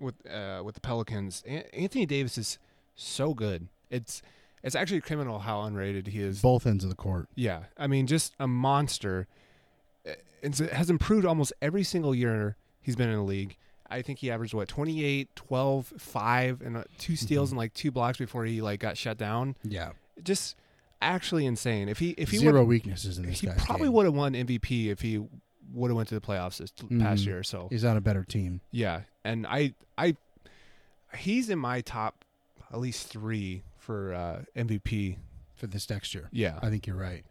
with 0.00 0.14
uh, 0.30 0.62
with 0.64 0.74
the 0.74 0.80
Pelicans, 0.80 1.42
An- 1.46 1.64
Anthony 1.72 2.06
Davis 2.06 2.38
is 2.38 2.58
so 2.94 3.34
good. 3.34 3.68
It's 3.90 4.22
it's 4.62 4.76
actually 4.76 5.00
criminal 5.00 5.40
how 5.40 5.62
unrated 5.62 6.06
he 6.08 6.20
is. 6.20 6.40
Both 6.40 6.66
ends 6.66 6.84
of 6.84 6.90
the 6.90 6.96
court. 6.96 7.28
Yeah, 7.34 7.64
I 7.76 7.86
mean, 7.88 8.06
just 8.06 8.34
a 8.38 8.46
monster. 8.46 9.26
Uh, 10.06 10.12
It's, 10.42 10.60
it 10.60 10.72
has 10.72 10.88
improved 10.90 11.24
almost 11.26 11.52
every 11.62 11.82
single 11.84 12.14
year 12.14 12.56
he's 12.80 12.96
been 12.96 13.08
in 13.08 13.16
the 13.16 13.22
league. 13.22 13.56
I 13.90 14.02
think 14.02 14.20
he 14.20 14.30
averaged 14.30 14.54
what 14.54 14.68
28, 14.68 15.34
12, 15.36 15.92
5 15.98 16.62
and 16.62 16.76
uh, 16.78 16.84
two 16.98 17.14
steals 17.16 17.48
Mhm. 17.48 17.52
and 17.52 17.58
like 17.58 17.74
two 17.74 17.90
blocks 17.90 18.18
before 18.18 18.44
he 18.44 18.60
like 18.62 18.80
got 18.80 18.96
shut 18.96 19.18
down. 19.18 19.54
Yeah. 19.62 19.92
Just 20.22 20.56
actually 21.02 21.44
insane. 21.46 21.88
If 21.88 21.98
he 21.98 22.10
if 22.10 22.30
he 22.30 22.38
Zero 22.38 22.64
weaknesses 22.64 23.18
in 23.18 23.26
this 23.26 23.40
guy. 23.40 23.52
he 23.54 23.64
probably 23.66 23.88
would 23.88 24.06
have 24.06 24.14
won 24.14 24.32
MVP 24.34 24.88
if 24.90 25.00
he 25.00 25.22
would 25.72 25.90
have 25.90 25.96
went 25.96 26.08
to 26.10 26.14
the 26.14 26.20
playoffs 26.20 26.58
this 26.58 26.70
past 26.70 27.22
Mhm. 27.22 27.26
year. 27.26 27.42
So 27.42 27.68
He's 27.70 27.84
on 27.84 27.96
a 27.96 28.00
better 28.00 28.24
team. 28.24 28.60
yeah, 28.70 29.02
and 29.24 29.46
I 29.46 29.74
I 29.98 30.16
he's 31.16 31.50
in 31.50 31.58
my 31.58 31.80
top 31.80 32.24
at 32.72 32.80
least 32.80 33.08
3 33.08 33.62
for 33.78 34.14
uh, 34.14 34.42
MVP. 34.56 35.18
for 35.54 35.66
this 35.66 35.88
next 35.90 36.14
year. 36.14 36.28
Yeah. 36.32 36.58
I 36.62 36.70
think 36.70 36.86
you're 36.86 36.96
right. 36.96 37.24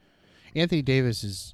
Anthony 0.56 0.82
Davis 0.82 1.24
is 1.24 1.54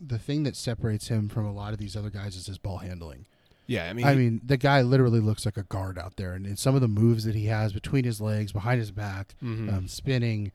the 0.00 0.18
thing 0.18 0.42
that 0.44 0.54
separates 0.54 1.08
him 1.08 1.28
from 1.28 1.46
a 1.46 1.52
lot 1.52 1.72
of 1.72 1.78
these 1.78 1.96
other 1.96 2.10
guys 2.10 2.36
is 2.36 2.46
his 2.46 2.58
ball 2.58 2.78
handling. 2.78 3.26
yeah, 3.66 3.88
I 3.90 3.92
mean, 3.92 4.06
I 4.06 4.14
mean, 4.14 4.40
the 4.44 4.56
guy 4.56 4.82
literally 4.82 5.18
looks 5.18 5.44
like 5.44 5.56
a 5.56 5.64
guard 5.64 5.98
out 5.98 6.14
there, 6.16 6.34
and, 6.34 6.46
and 6.46 6.56
some 6.58 6.74
of 6.76 6.80
the 6.80 6.86
moves 6.88 7.24
that 7.24 7.34
he 7.34 7.46
has 7.46 7.72
between 7.72 8.04
his 8.04 8.20
legs, 8.20 8.52
behind 8.52 8.78
his 8.78 8.92
back, 8.92 9.34
mhm. 9.42 9.72
um, 9.72 9.88
spinning. 9.88 10.52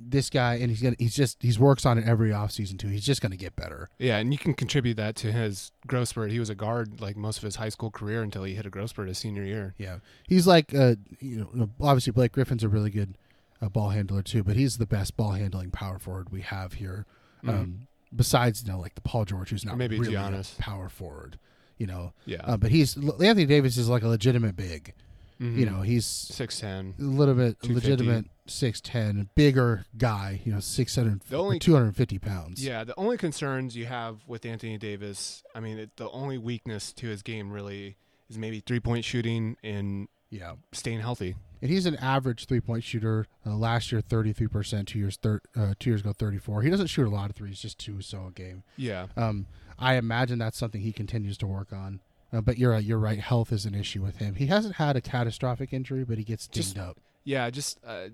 This 0.00 0.30
guy, 0.30 0.54
and 0.54 0.70
he's 0.70 0.80
gonna, 0.80 0.96
he's 0.98 1.14
just, 1.14 1.42
he's 1.42 1.58
works 1.58 1.84
on 1.84 1.98
it 1.98 2.06
every 2.06 2.30
offseason 2.30 2.78
too. 2.78 2.88
He's 2.88 3.04
just 3.04 3.20
gonna 3.20 3.36
get 3.36 3.56
better. 3.56 3.88
Yeah, 3.98 4.18
and 4.18 4.32
you 4.32 4.38
can 4.38 4.54
contribute 4.54 4.94
that 4.94 5.16
to 5.16 5.32
his 5.32 5.72
growth 5.86 6.08
spurt. 6.08 6.30
He 6.30 6.38
was 6.38 6.48
a 6.50 6.54
guard 6.54 7.00
like 7.00 7.16
most 7.16 7.36
of 7.38 7.42
his 7.42 7.56
high 7.56 7.68
school 7.68 7.90
career 7.90 8.22
until 8.22 8.44
he 8.44 8.54
hit 8.54 8.64
a 8.64 8.70
growth 8.70 8.90
spurt 8.90 9.08
his 9.08 9.18
senior 9.18 9.44
year. 9.44 9.74
Yeah, 9.76 9.98
he's 10.28 10.46
like, 10.46 10.72
uh, 10.74 10.94
you 11.20 11.48
know, 11.52 11.68
obviously 11.80 12.12
Blake 12.12 12.32
Griffin's 12.32 12.62
a 12.64 12.68
really 12.68 12.90
good 12.90 13.18
uh, 13.60 13.68
ball 13.68 13.90
handler 13.90 14.22
too, 14.22 14.44
but 14.44 14.54
he's 14.56 14.78
the 14.78 14.86
best 14.86 15.16
ball 15.16 15.32
handling 15.32 15.70
power 15.72 15.98
forward 15.98 16.30
we 16.30 16.42
have 16.42 16.74
here. 16.74 17.04
Mhm. 17.44 17.48
Um, 17.48 17.88
besides, 18.14 18.62
you 18.64 18.72
know, 18.72 18.78
like 18.78 18.94
the 18.94 19.00
Paul 19.00 19.24
George, 19.24 19.50
who's 19.50 19.64
not 19.64 19.76
Maybe 19.76 19.98
really 19.98 20.14
Giannis. 20.14 20.58
a 20.58 20.62
power 20.62 20.88
forward. 20.88 21.38
You 21.76 21.86
know, 21.86 22.12
yeah, 22.24 22.40
uh, 22.44 22.56
but 22.56 22.70
he's 22.70 22.96
Anthony 22.96 23.46
Davis 23.46 23.76
is 23.76 23.88
like 23.88 24.02
a 24.02 24.08
legitimate 24.08 24.56
big. 24.56 24.94
Mhm. 25.40 25.56
You 25.56 25.66
know, 25.66 25.82
he's 25.82 26.06
six 26.06 26.58
ten. 26.58 26.94
a 26.98 27.02
little 27.02 27.34
bit 27.34 27.56
legitimate 27.68 28.26
six 28.50 28.80
ten, 28.80 29.28
bigger 29.34 29.84
guy. 29.96 30.40
You 30.44 30.52
know, 30.52 30.60
six 30.60 30.96
hundred, 30.96 31.20
two 31.60 31.74
hundred 31.74 31.96
fifty 31.96 32.18
pounds. 32.18 32.64
Yeah, 32.64 32.84
the 32.84 32.94
only 32.96 33.16
concerns 33.16 33.76
you 33.76 33.86
have 33.86 34.18
with 34.26 34.44
Anthony 34.46 34.78
Davis, 34.78 35.42
I 35.54 35.60
mean, 35.60 35.78
it, 35.78 35.90
the 35.96 36.10
only 36.10 36.38
weakness 36.38 36.92
to 36.94 37.08
his 37.08 37.22
game 37.22 37.50
really 37.50 37.96
is 38.28 38.38
maybe 38.38 38.60
three 38.60 38.80
point 38.80 39.04
shooting 39.04 39.56
and 39.62 40.08
yeah. 40.30 40.54
staying 40.72 41.00
healthy. 41.00 41.34
And 41.60 41.70
he's 41.70 41.86
an 41.86 41.96
average 41.96 42.46
three 42.46 42.60
point 42.60 42.84
shooter. 42.84 43.26
Uh, 43.44 43.56
last 43.56 43.90
year, 43.90 44.00
thirty 44.00 44.32
three 44.32 44.46
percent. 44.48 44.88
Two 44.88 44.98
years, 44.98 45.16
thir- 45.16 45.40
uh, 45.56 45.74
two 45.80 45.90
years 45.90 46.00
ago, 46.02 46.12
thirty 46.12 46.38
four. 46.38 46.62
He 46.62 46.70
doesn't 46.70 46.86
shoot 46.88 47.06
a 47.06 47.10
lot 47.10 47.30
of 47.30 47.36
threes, 47.36 47.60
just 47.60 47.78
two 47.78 48.00
so 48.00 48.26
a 48.28 48.30
game. 48.30 48.62
Yeah, 48.76 49.06
Um, 49.16 49.46
I 49.78 49.94
imagine 49.94 50.38
that's 50.38 50.56
something 50.58 50.80
he 50.80 50.92
continues 50.92 51.36
to 51.38 51.46
work 51.46 51.72
on. 51.72 52.00
Uh, 52.32 52.42
but 52.42 52.58
you're 52.58 52.72
right, 52.72 52.84
you're 52.84 52.98
right. 52.98 53.18
Health 53.18 53.52
is 53.52 53.64
an 53.64 53.74
issue 53.74 54.02
with 54.02 54.16
him. 54.18 54.34
He 54.34 54.46
hasn't 54.48 54.74
had 54.76 54.96
a 54.96 55.00
catastrophic 55.00 55.72
injury, 55.72 56.04
but 56.04 56.18
he 56.18 56.24
gets 56.24 56.46
dinged 56.46 56.74
Just- 56.74 56.78
up. 56.78 56.98
yeah, 57.24 57.48
just 57.48 57.78
uh, 57.86 58.08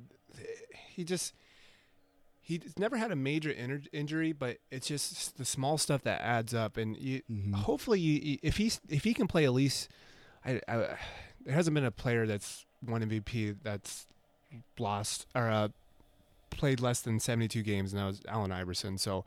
he 0.90 1.04
just 1.04 1.34
he's 2.40 2.78
never 2.78 2.96
had 2.96 3.10
a 3.10 3.16
major 3.16 3.50
in- 3.50 3.86
injury, 3.92 4.32
but 4.32 4.58
it's 4.70 4.86
just 4.86 5.36
the 5.38 5.44
small 5.44 5.78
stuff 5.78 6.02
that 6.02 6.20
adds 6.20 6.52
up. 6.52 6.76
And 6.76 6.96
you, 6.96 7.22
Mhm. 7.30 7.54
hopefully, 7.54 8.00
you, 8.00 8.38
if 8.42 8.56
he's 8.58 8.80
if 8.88 9.04
he 9.04 9.14
can 9.14 9.26
play 9.26 9.44
at 9.44 9.52
least, 9.52 9.88
I, 10.44 10.60
I 10.68 10.96
there 11.44 11.54
hasn't 11.54 11.74
been 11.74 11.84
a 11.84 11.90
player 11.90 12.26
that's 12.26 12.64
won 12.86 13.02
MVP 13.02 13.56
that's 13.62 14.06
lost 14.78 15.26
or 15.34 15.48
uh, 15.48 15.68
played 16.50 16.80
less 16.80 17.00
than 17.00 17.18
seventy 17.20 17.48
two 17.48 17.62
games, 17.62 17.92
and 17.92 18.00
that 18.00 18.06
was 18.06 18.20
Allen 18.28 18.52
Iverson. 18.52 18.98
So 18.98 19.24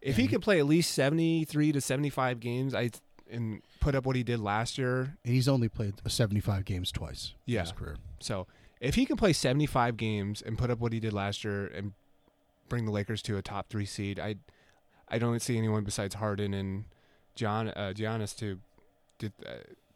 if 0.00 0.16
he 0.16 0.24
Yeah. 0.24 0.30
can 0.30 0.40
play 0.40 0.58
at 0.58 0.66
least 0.66 0.92
seventy 0.92 1.44
three 1.44 1.72
to 1.72 1.80
seventy 1.80 2.10
five 2.10 2.40
games, 2.40 2.74
I 2.74 2.90
and 3.30 3.62
put 3.80 3.94
up 3.94 4.04
what 4.04 4.16
he 4.16 4.22
did 4.22 4.38
last 4.38 4.76
year, 4.76 5.16
And 5.24 5.32
he's 5.34 5.48
only 5.48 5.68
played 5.68 5.94
seventy 6.08 6.40
five 6.40 6.64
games 6.64 6.92
twice. 6.92 7.32
in 7.46 7.54
Yeah. 7.54 7.60
his 7.62 7.72
career. 7.72 7.96
So 8.20 8.46
if 8.80 8.94
he 8.94 9.06
can 9.06 9.16
play 9.16 9.32
75 9.32 9.96
games 9.96 10.42
and 10.42 10.58
put 10.58 10.70
up 10.70 10.78
what 10.78 10.92
he 10.92 11.00
did 11.00 11.12
last 11.12 11.44
year 11.44 11.66
and 11.66 11.92
bring 12.68 12.84
the 12.86 12.90
Lakers 12.92 13.22
to 13.22 13.36
a 13.36 13.42
top 13.42 13.68
three 13.68 13.86
seed, 13.86 14.18
I 14.18 14.36
I 15.08 15.18
don't 15.18 15.40
see 15.40 15.58
anyone 15.58 15.84
besides 15.84 16.14
Harden 16.16 16.54
and 16.54 16.84
John 17.34 17.68
uh, 17.68 17.92
Giannis 17.94 18.36
to, 18.38 18.58
to 19.18 19.26
uh, 19.46 19.50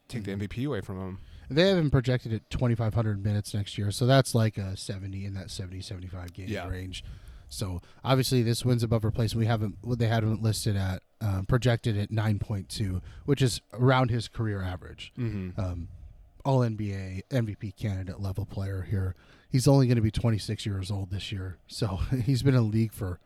take 0.08 0.22
Mhm. 0.22 0.38
the 0.40 0.46
MVP 0.48 0.66
away 0.66 0.80
from 0.80 0.98
him. 1.00 1.18
They 1.50 1.66
haven't 1.68 1.90
projected 1.90 2.32
at 2.34 2.48
2,500 2.50 3.24
minutes 3.24 3.54
next 3.54 3.78
year, 3.78 3.90
so 3.90 4.06
that's 4.06 4.34
like 4.34 4.58
a 4.58 4.76
70 4.76 5.24
in 5.24 5.32
that 5.34 5.50
70, 5.50 5.80
75 5.80 6.32
game 6.34 6.48
Yeah. 6.48 6.68
range. 6.68 7.02
So 7.48 7.80
obviously, 8.04 8.42
this 8.42 8.66
wins 8.66 8.82
above 8.82 9.02
replacement. 9.04 9.40
We 9.40 9.46
haven't 9.46 9.76
they 9.98 10.08
him 10.22 10.42
listed 10.42 10.76
at 10.76 11.02
um, 11.22 11.46
projected 11.46 11.96
at 11.96 12.10
9.2, 12.10 13.00
which 13.24 13.40
is 13.40 13.62
around 13.72 14.10
his 14.10 14.28
career 14.28 14.62
average. 14.62 15.12
Mm-hmm. 15.18 15.58
Um, 15.58 15.88
All 16.48 16.60
NBA 16.60 17.24
MVP 17.30 17.76
candidate 17.76 18.20
level 18.20 18.46
player 18.46 18.86
here. 18.88 19.14
He's 19.50 19.68
only 19.68 19.86
going 19.86 19.96
to 19.96 20.02
be 20.02 20.10
26 20.10 20.64
years 20.64 20.90
old 20.90 21.10
this 21.10 21.30
year, 21.30 21.58
so 21.66 21.96
he's 22.24 22.42
been 22.42 22.54
in 22.54 22.62
the 22.62 22.66
league 22.76 22.92
for 22.94 23.20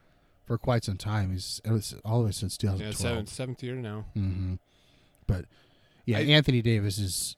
for 0.44 0.58
quite 0.58 0.82
some 0.82 0.96
time. 0.96 1.30
He's 1.30 1.60
it 1.64 1.70
was 1.70 1.94
all 2.04 2.18
the 2.20 2.24
way 2.26 2.32
since 2.32 2.58
Yeah, 2.60 2.70
2012. 2.72 2.96
seventh, 2.96 3.28
seventh 3.28 3.62
year 3.62 3.76
now. 3.76 4.06
hmm 4.14 4.54
But 5.28 5.44
yeah, 6.04 6.18
I- 6.18 6.22
Anthony 6.22 6.62
Davis 6.62 6.98
is 6.98 7.36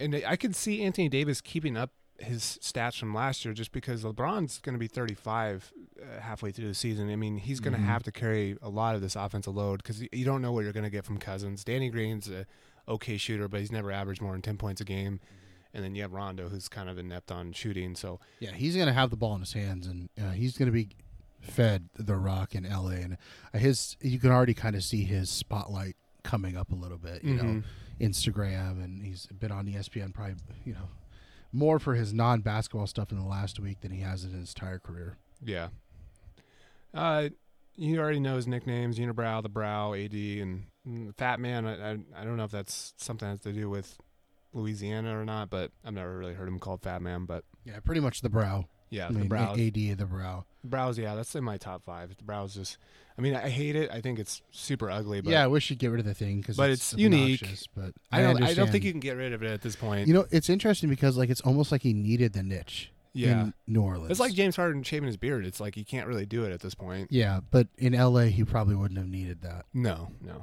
And 0.00 0.22
I 0.26 0.36
could 0.36 0.56
see 0.56 0.82
Anthony 0.82 1.08
Davis 1.10 1.40
keeping 1.42 1.76
up 1.76 1.90
his 2.18 2.58
stats 2.62 2.98
from 2.98 3.12
last 3.12 3.44
year 3.44 3.52
just 3.52 3.72
because 3.72 4.04
LeBron's 4.04 4.58
going 4.60 4.72
to 4.74 4.78
be 4.78 4.86
35 4.86 5.70
uh, 6.00 6.20
halfway 6.20 6.50
through 6.52 6.68
the 6.68 6.74
season. 6.74 7.10
I 7.10 7.16
mean, 7.16 7.36
he's 7.38 7.58
going 7.60 7.74
to 7.74 7.78
Mhm. 7.80 7.86
have 7.86 8.04
to 8.04 8.12
carry 8.12 8.56
a 8.62 8.68
lot 8.70 8.94
of 8.94 9.00
this 9.02 9.16
offensive 9.16 9.54
load 9.54 9.82
because 9.82 10.00
you 10.12 10.24
don't 10.24 10.40
know 10.40 10.52
what 10.52 10.62
you're 10.64 10.72
going 10.72 10.84
to 10.84 10.90
get 10.90 11.04
from 11.04 11.18
Cousins. 11.18 11.62
Danny 11.64 11.90
Green's 11.90 12.28
a 12.30 12.46
okay 12.88 13.16
shooter, 13.16 13.48
but 13.48 13.60
he's 13.60 13.72
never 13.72 13.90
averaged 13.90 14.20
more 14.22 14.32
than 14.32 14.42
10 14.42 14.56
points 14.56 14.80
a 14.80 14.84
game. 14.84 15.20
And 15.72 15.82
then 15.82 15.94
you 15.94 16.02
have 16.02 16.12
Rondo, 16.12 16.48
who's 16.48 16.68
kind 16.68 16.88
of 16.88 16.98
inept 16.98 17.32
on 17.32 17.52
shooting. 17.52 17.96
So 17.96 18.20
Yeah, 18.38 18.52
he's 18.52 18.74
going 18.76 18.86
to 18.86 18.92
have 18.92 19.10
the 19.10 19.16
ball 19.16 19.34
in 19.34 19.40
his 19.40 19.52
hands, 19.54 19.86
and 19.88 20.08
uh, 20.22 20.30
he's 20.30 20.56
going 20.56 20.66
to 20.66 20.72
be 20.72 20.88
fed 21.40 21.88
the 21.98 22.14
rock 22.16 22.54
in 22.54 22.62
LA, 22.64 22.90
and 22.90 23.16
uh, 23.52 23.58
his 23.58 23.96
you 24.00 24.18
can 24.20 24.30
already 24.30 24.54
kind 24.54 24.76
of 24.76 24.84
see 24.84 25.02
his 25.04 25.28
spotlight 25.30 25.96
coming 26.22 26.56
up 26.56 26.70
a 26.72 26.74
little 26.76 26.96
bit. 26.98 27.22
You 27.24 27.34
know, 27.34 27.42
Mhm. 27.42 27.64
Instagram, 28.00 28.82
and 28.82 29.02
he's 29.04 29.26
been 29.26 29.50
on 29.52 29.66
ESPN 29.66 30.12
probably 30.14 30.36
you 30.64 30.72
know 30.74 30.88
more 31.52 31.78
for 31.78 31.94
his 31.94 32.12
non-basketball 32.14 32.86
stuff 32.86 33.10
in 33.12 33.18
the 33.18 33.24
last 33.24 33.58
week 33.60 33.80
than 33.80 33.90
he 33.92 34.00
has 34.00 34.24
in 34.24 34.30
his 34.32 34.50
entire 34.50 34.78
career. 34.78 35.16
yeah. 35.44 35.68
Uh, 36.92 37.28
you 37.76 37.98
already 37.98 38.20
know 38.20 38.36
his 38.36 38.46
nicknames: 38.46 38.98
Unibrow, 38.98 39.42
the 39.42 39.48
Brow, 39.48 39.94
AD, 39.94 40.14
and 40.14 40.66
Mm, 40.88 41.14
Fat 41.16 41.40
Man. 41.40 41.66
I, 41.66 41.92
I 41.92 41.98
I 42.16 42.24
don't 42.24 42.36
know 42.36 42.44
if 42.44 42.50
that's 42.50 42.94
something 42.96 43.26
that 43.26 43.32
has 43.34 43.40
to 43.40 43.52
do 43.52 43.68
with 43.70 43.96
Louisiana 44.52 45.18
or 45.18 45.24
not, 45.24 45.50
but 45.50 45.70
I've 45.84 45.94
never 45.94 46.16
really 46.18 46.34
heard 46.34 46.48
him 46.48 46.58
called 46.58 46.82
Fat 46.82 47.02
Man. 47.02 47.24
But 47.24 47.44
Yeah, 47.64 47.80
pretty 47.80 48.00
much 48.00 48.20
the 48.20 48.28
brow. 48.30 48.66
yeah, 48.90 49.06
I 49.08 49.12
the 49.12 49.18
mean, 49.20 49.28
Brow. 49.28 49.52
AD 49.54 49.76
of 49.92 49.98
the 49.98 50.06
brow. 50.06 50.44
Brows, 50.62 50.98
yeah, 50.98 51.14
that's 51.14 51.34
in 51.34 51.44
my 51.44 51.56
top 51.58 51.82
five. 51.84 52.14
The 52.16 52.22
brows 52.22 52.54
just, 52.54 52.78
I 53.18 53.20
mean, 53.22 53.34
I 53.34 53.48
hate 53.50 53.76
it. 53.76 53.90
I 53.90 54.00
think 54.00 54.18
it's 54.18 54.40
super 54.50 54.90
ugly, 54.90 55.20
but 55.20 55.30
yeah, 55.30 55.44
I 55.44 55.46
wish 55.46 55.68
you'd 55.68 55.78
get 55.78 55.88
rid 55.88 56.00
of 56.00 56.06
the 56.06 56.14
thing 56.14 56.40
because 56.40 56.56
But 56.56 56.70
it's 56.70 56.94
unique. 56.94 57.46
But 57.76 57.92
I 58.12 58.22
don't, 58.22 58.42
I 58.42 58.54
don't 58.54 58.70
think 58.70 58.84
you 58.84 58.90
can 58.92 59.00
get 59.00 59.16
rid 59.16 59.32
of 59.32 59.42
it 59.42 59.50
at 59.50 59.60
this 59.62 59.76
point. 59.76 60.06
You 60.08 60.14
know, 60.14 60.26
it's 60.30 60.48
interesting 60.48 60.88
because 60.88 61.16
like 61.18 61.28
it's 61.30 61.40
almost 61.42 61.70
like 61.72 61.82
he 61.82 61.92
needed 61.92 62.32
the 62.32 62.42
niche. 62.42 62.90
Yeah. 63.16 63.42
in 63.42 63.54
New 63.68 63.80
Orleans. 63.80 64.10
It's 64.10 64.18
like 64.18 64.32
James 64.32 64.56
Harden 64.56 64.82
shaving 64.82 65.06
his 65.06 65.16
beard. 65.16 65.46
It's 65.46 65.60
like 65.60 65.76
he 65.76 65.84
can't 65.84 66.08
really 66.08 66.26
do 66.26 66.42
it 66.42 66.50
at 66.50 66.58
this 66.58 66.74
point. 66.74 67.12
yeah, 67.12 67.38
but 67.52 67.68
in 67.78 67.92
LA 67.92 68.22
he 68.22 68.42
probably 68.42 68.74
wouldn't 68.74 68.98
have 68.98 69.06
needed 69.06 69.42
that. 69.42 69.66
No, 69.72 70.08
no. 70.20 70.42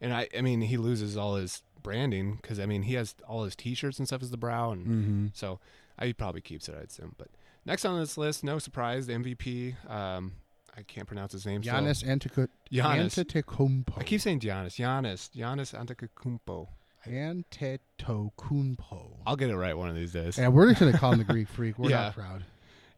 And 0.00 0.12
I, 0.14 0.28
I 0.36 0.40
mean, 0.40 0.60
he 0.62 0.76
loses 0.76 1.16
all 1.16 1.36
his 1.36 1.62
branding 1.82 2.36
because 2.40 2.58
I 2.60 2.66
mean 2.66 2.82
he 2.82 2.94
has 2.94 3.14
all 3.28 3.44
his 3.44 3.56
T-shirts 3.56 3.98
and 3.98 4.06
stuff 4.06 4.22
as 4.22 4.30
the 4.30 4.36
brow, 4.36 4.70
and 4.72 4.86
Mm-hmm. 4.86 5.26
so 5.34 5.58
I 5.98 6.06
he 6.06 6.12
probably 6.12 6.40
keeps 6.40 6.68
it. 6.68 6.76
I'd 6.78 6.88
assume. 6.88 7.14
But 7.18 7.28
next 7.66 7.84
on 7.84 7.98
this 8.00 8.16
list, 8.18 8.42
no 8.44 8.58
surprise, 8.58 9.06
the 9.06 9.14
MVP. 9.14 9.74
Um, 9.90 10.32
I 10.76 10.82
can't 10.82 11.06
pronounce 11.06 11.32
his 11.32 11.44
name. 11.46 11.62
so- 11.62 11.70
Giannis 11.72 12.04
Antetokounmpo. 12.04 12.48
Giannis. 12.72 13.24
Antetokounmpo. 13.24 13.98
I 13.98 14.02
keep 14.04 14.20
saying 14.20 14.40
Giannis. 14.40 14.76
Giannis. 14.76 15.30
Giannis 15.36 15.74
Antetokounmpo. 15.74 16.68
Antetokounmpo. 17.06 19.16
I'll 19.26 19.36
get 19.36 19.50
it 19.50 19.56
right 19.56 19.76
one 19.76 19.88
of 19.88 19.94
these 19.96 20.12
days. 20.12 20.38
Yeah, 20.38 20.48
we're 20.48 20.68
just 20.68 20.80
gonna 20.80 20.96
call 20.96 21.12
him 21.12 21.18
the 21.18 21.24
Greek 21.24 21.48
freak. 21.48 21.78
We're 21.78 21.90
Yeah. 21.90 22.00
not 22.02 22.14
proud. 22.14 22.44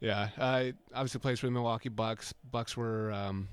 Yeah, 0.01 0.29
uh, 0.37 0.65
obviously 0.93 1.19
plays 1.21 1.39
for 1.39 1.47
the 1.47 1.51
Milwaukee 1.51 1.87
Bucks. 1.89 2.33
Bucks 2.51 2.75
were, 2.75 3.11
um, 3.13 3.47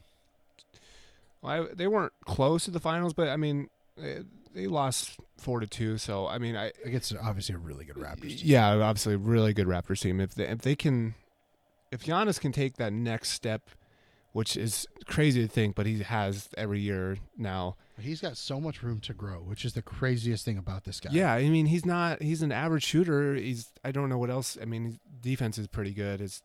well, 1.42 1.64
I, 1.70 1.74
they 1.74 1.86
weren't 1.88 2.12
close 2.24 2.64
to 2.66 2.70
the 2.70 2.80
finals, 2.80 3.14
but 3.14 3.28
I 3.28 3.36
mean, 3.36 3.68
they, 3.96 4.20
they 4.54 4.66
lost 4.66 5.18
four 5.38 5.60
to 5.60 5.66
two. 5.66 5.98
So 5.98 6.26
I 6.26 6.38
mean, 6.38 6.56
I 6.56 6.72
Against 6.84 7.14
obviously 7.22 7.54
a 7.54 7.58
really 7.58 7.84
good 7.84 7.96
Raptors. 7.96 8.38
team. 8.38 8.40
yeah, 8.42 8.68
obviously 8.74 9.14
a 9.14 9.18
really 9.18 9.52
good 9.52 9.66
Raptors 9.66 10.00
team. 10.00 10.20
If 10.20 10.34
they, 10.34 10.46
if 10.48 10.58
they 10.62 10.76
can, 10.76 11.14
if 11.90 12.04
Giannis 12.04 12.40
can 12.40 12.52
take 12.52 12.76
that 12.76 12.92
next 12.92 13.30
step, 13.30 13.70
which 14.32 14.56
is 14.56 14.86
crazy 15.06 15.42
to 15.42 15.48
think, 15.48 15.74
but 15.74 15.86
he 15.86 16.00
has 16.02 16.48
every 16.56 16.80
year 16.80 17.16
now. 17.36 17.76
He's 17.98 18.20
got 18.20 18.36
so 18.38 18.60
much 18.60 18.82
room 18.82 19.00
to 19.00 19.12
grow, 19.12 19.38
which 19.40 19.64
is 19.64 19.74
the 19.74 19.82
craziest 19.82 20.44
thing 20.44 20.56
about 20.56 20.84
this 20.84 21.00
guy. 21.00 21.10
Yeah, 21.12 21.34
I 21.34 21.48
mean, 21.50 21.66
he's 21.66 21.84
not. 21.84 22.22
He's 22.22 22.40
an 22.40 22.50
average 22.52 22.84
shooter. 22.84 23.34
He's. 23.34 23.70
I 23.84 23.92
don't 23.92 24.08
know 24.08 24.16
what 24.18 24.30
else. 24.30 24.56
I 24.60 24.64
mean, 24.64 24.84
his 24.84 24.98
defense 25.20 25.58
is 25.58 25.66
pretty 25.66 25.92
good. 25.92 26.20
His 26.20 26.42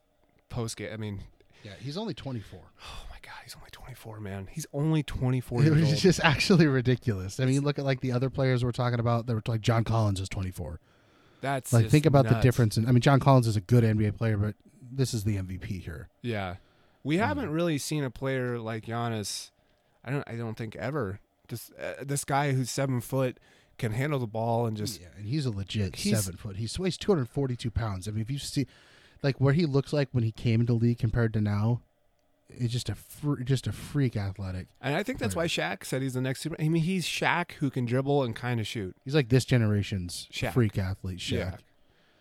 post 0.50 0.76
game. 0.78 0.90
I 0.92 0.98
mean, 0.98 1.22
Yeah, 1.64 1.72
he's 1.80 1.96
only 1.98 2.14
24. 2.14 2.60
oh 2.84 3.06
my 3.10 3.15
god, 3.26 3.34
he's 3.44 3.56
only 3.56 3.70
24, 3.72 4.20
man. 4.20 4.48
He's 4.52 4.66
only 4.74 5.02
24 5.04 5.62
years 5.64 5.76
Which 5.76 5.84
old. 5.86 5.94
is 5.94 6.02
just 6.02 6.20
actually 6.22 6.68
ridiculous. 6.68 7.40
I 7.40 7.46
mean, 7.46 7.62
look 7.64 7.80
at 7.80 7.86
like 7.86 8.02
the 8.02 8.12
other 8.12 8.30
players 8.30 8.64
we're 8.64 8.72
talking 8.72 9.00
about. 9.00 9.26
They 9.28 9.34
were 9.34 9.42
like 9.48 9.62
John 9.62 9.84
Collins 9.84 10.20
is 10.20 10.30
24. 10.30 10.80
That's 11.42 11.74
Like 11.74 11.90
think 11.90 12.06
about 12.06 12.28
the 12.28 12.36
difference. 12.36 12.78
In, 12.78 12.88
I 12.88 12.92
mean, 12.92 13.02
John 13.02 13.20
Collins 13.20 13.48
is 13.48 13.56
a 13.56 13.62
good 13.62 13.84
NBA 13.84 14.18
player, 14.18 14.38
but 14.38 14.56
this 14.92 15.14
is 15.14 15.24
the 15.26 15.38
MVP 15.38 15.82
here. 15.82 16.10
Yeah, 16.22 16.56
we 17.04 17.18
Hmm. 17.18 17.24
haven't 17.24 17.50
really 17.50 17.78
seen 17.78 18.04
a 18.04 18.10
player 18.10 18.58
like 18.60 18.86
Giannis. 18.86 19.52
I 20.04 20.12
don't. 20.12 20.24
I 20.28 20.36
don't 20.36 20.56
think 20.58 20.76
ever. 20.76 21.20
Just 21.48 21.72
uh, 21.80 22.04
this 22.04 22.24
guy 22.26 22.54
who's 22.54 22.72
seven 22.72 23.02
foot 23.02 23.38
can 23.78 23.92
handle 23.92 24.18
the 24.20 24.26
ball 24.28 24.66
and 24.66 24.76
just 24.78 25.02
yeah, 25.02 25.08
and 25.18 25.28
he's 25.28 25.46
a 25.46 25.52
legit 25.52 25.96
He's- 25.98 26.24
seven 26.24 26.38
foot. 26.38 26.56
He 26.58 26.68
weighs 26.80 26.98
242 26.98 27.70
pounds. 27.72 28.08
I 28.08 28.12
mean, 28.12 28.22
if 28.22 28.32
you 28.32 28.40
see 28.40 28.66
like 29.22 29.40
where 29.42 29.54
he 29.54 29.66
looks 29.66 29.92
like 29.94 30.10
when 30.14 30.24
he 30.24 30.32
came 30.32 30.62
into 30.62 30.74
the 30.74 30.80
league 30.80 30.98
compared 31.00 31.34
to 31.34 31.42
now, 31.42 31.82
it's 32.50 32.72
just 32.72 32.90
a 32.90 32.96
fr- 32.96 33.42
just 33.42 33.68
a 33.68 33.72
freak 33.72 34.16
athletic. 34.16 34.68
And 34.82 34.96
I 34.96 35.04
think 35.04 35.20
that's 35.20 35.36
why 35.36 35.48
Shaq 35.48 35.84
said 35.84 36.02
he's 36.02 36.14
the 36.14 36.22
next 36.22 36.42
super. 36.42 36.56
I 36.60 36.70
mean, 36.70 36.84
he's 36.84 37.06
Shaq 37.06 37.54
who 37.54 37.70
can 37.70 37.86
dribble 37.86 38.24
and 38.24 38.36
kind 38.36 38.60
of 38.60 38.68
shoot. 38.68 38.96
He's 39.04 39.16
like 39.16 39.30
this 39.30 39.46
generation's 39.46 40.28
Shaq. 40.32 40.54
freak 40.54 40.78
athlete, 40.78 41.20
Shaq. 41.20 41.32
Yeah, 41.32 41.56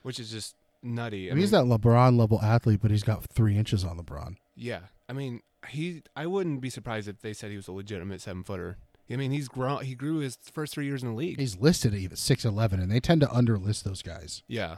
which 0.03 0.19
is 0.19 0.31
just 0.31 0.57
nutty. 0.83 1.31
I 1.31 1.35
mean, 1.35 1.41
he's 1.41 1.51
that 1.51 1.65
LeBron 1.65 2.19
level 2.19 2.41
athlete, 2.41 2.81
but 2.83 2.91
he's 2.91 3.03
got 3.03 3.25
three 3.25 3.57
inches 3.57 3.85
on 3.85 3.99
LeBron. 3.99 4.37
Yeah, 4.57 4.81
I 5.09 5.13
mean, 5.13 5.41
he. 5.69 6.03
I 6.17 6.27
wouldn't 6.27 6.61
be 6.61 6.71
surprised 6.71 7.09
if 7.09 7.21
they 7.21 7.33
said 7.33 7.51
he 7.51 7.57
was 7.57 7.69
a 7.69 7.73
legitimate 7.73 8.21
seven 8.21 8.45
footer. 8.45 8.79
I 9.11 9.17
mean, 9.17 9.33
he's 9.33 9.49
grown. 9.49 9.85
He 9.85 9.95
grew 9.95 10.19
his 10.19 10.39
first 10.51 10.73
three 10.73 10.87
years 10.87 11.03
in 11.03 11.11
the 11.11 11.15
league. 11.15 11.39
He's 11.39 11.59
listed 11.59 11.93
at 11.93 12.01
even 12.01 12.17
six 12.17 12.45
eleven, 12.45 12.81
and 12.81 12.91
they 12.91 13.01
tend 13.01 13.21
to 13.21 13.27
underlist 13.27 13.83
those 13.83 14.03
guys. 14.03 14.43
Yeah. 14.47 14.77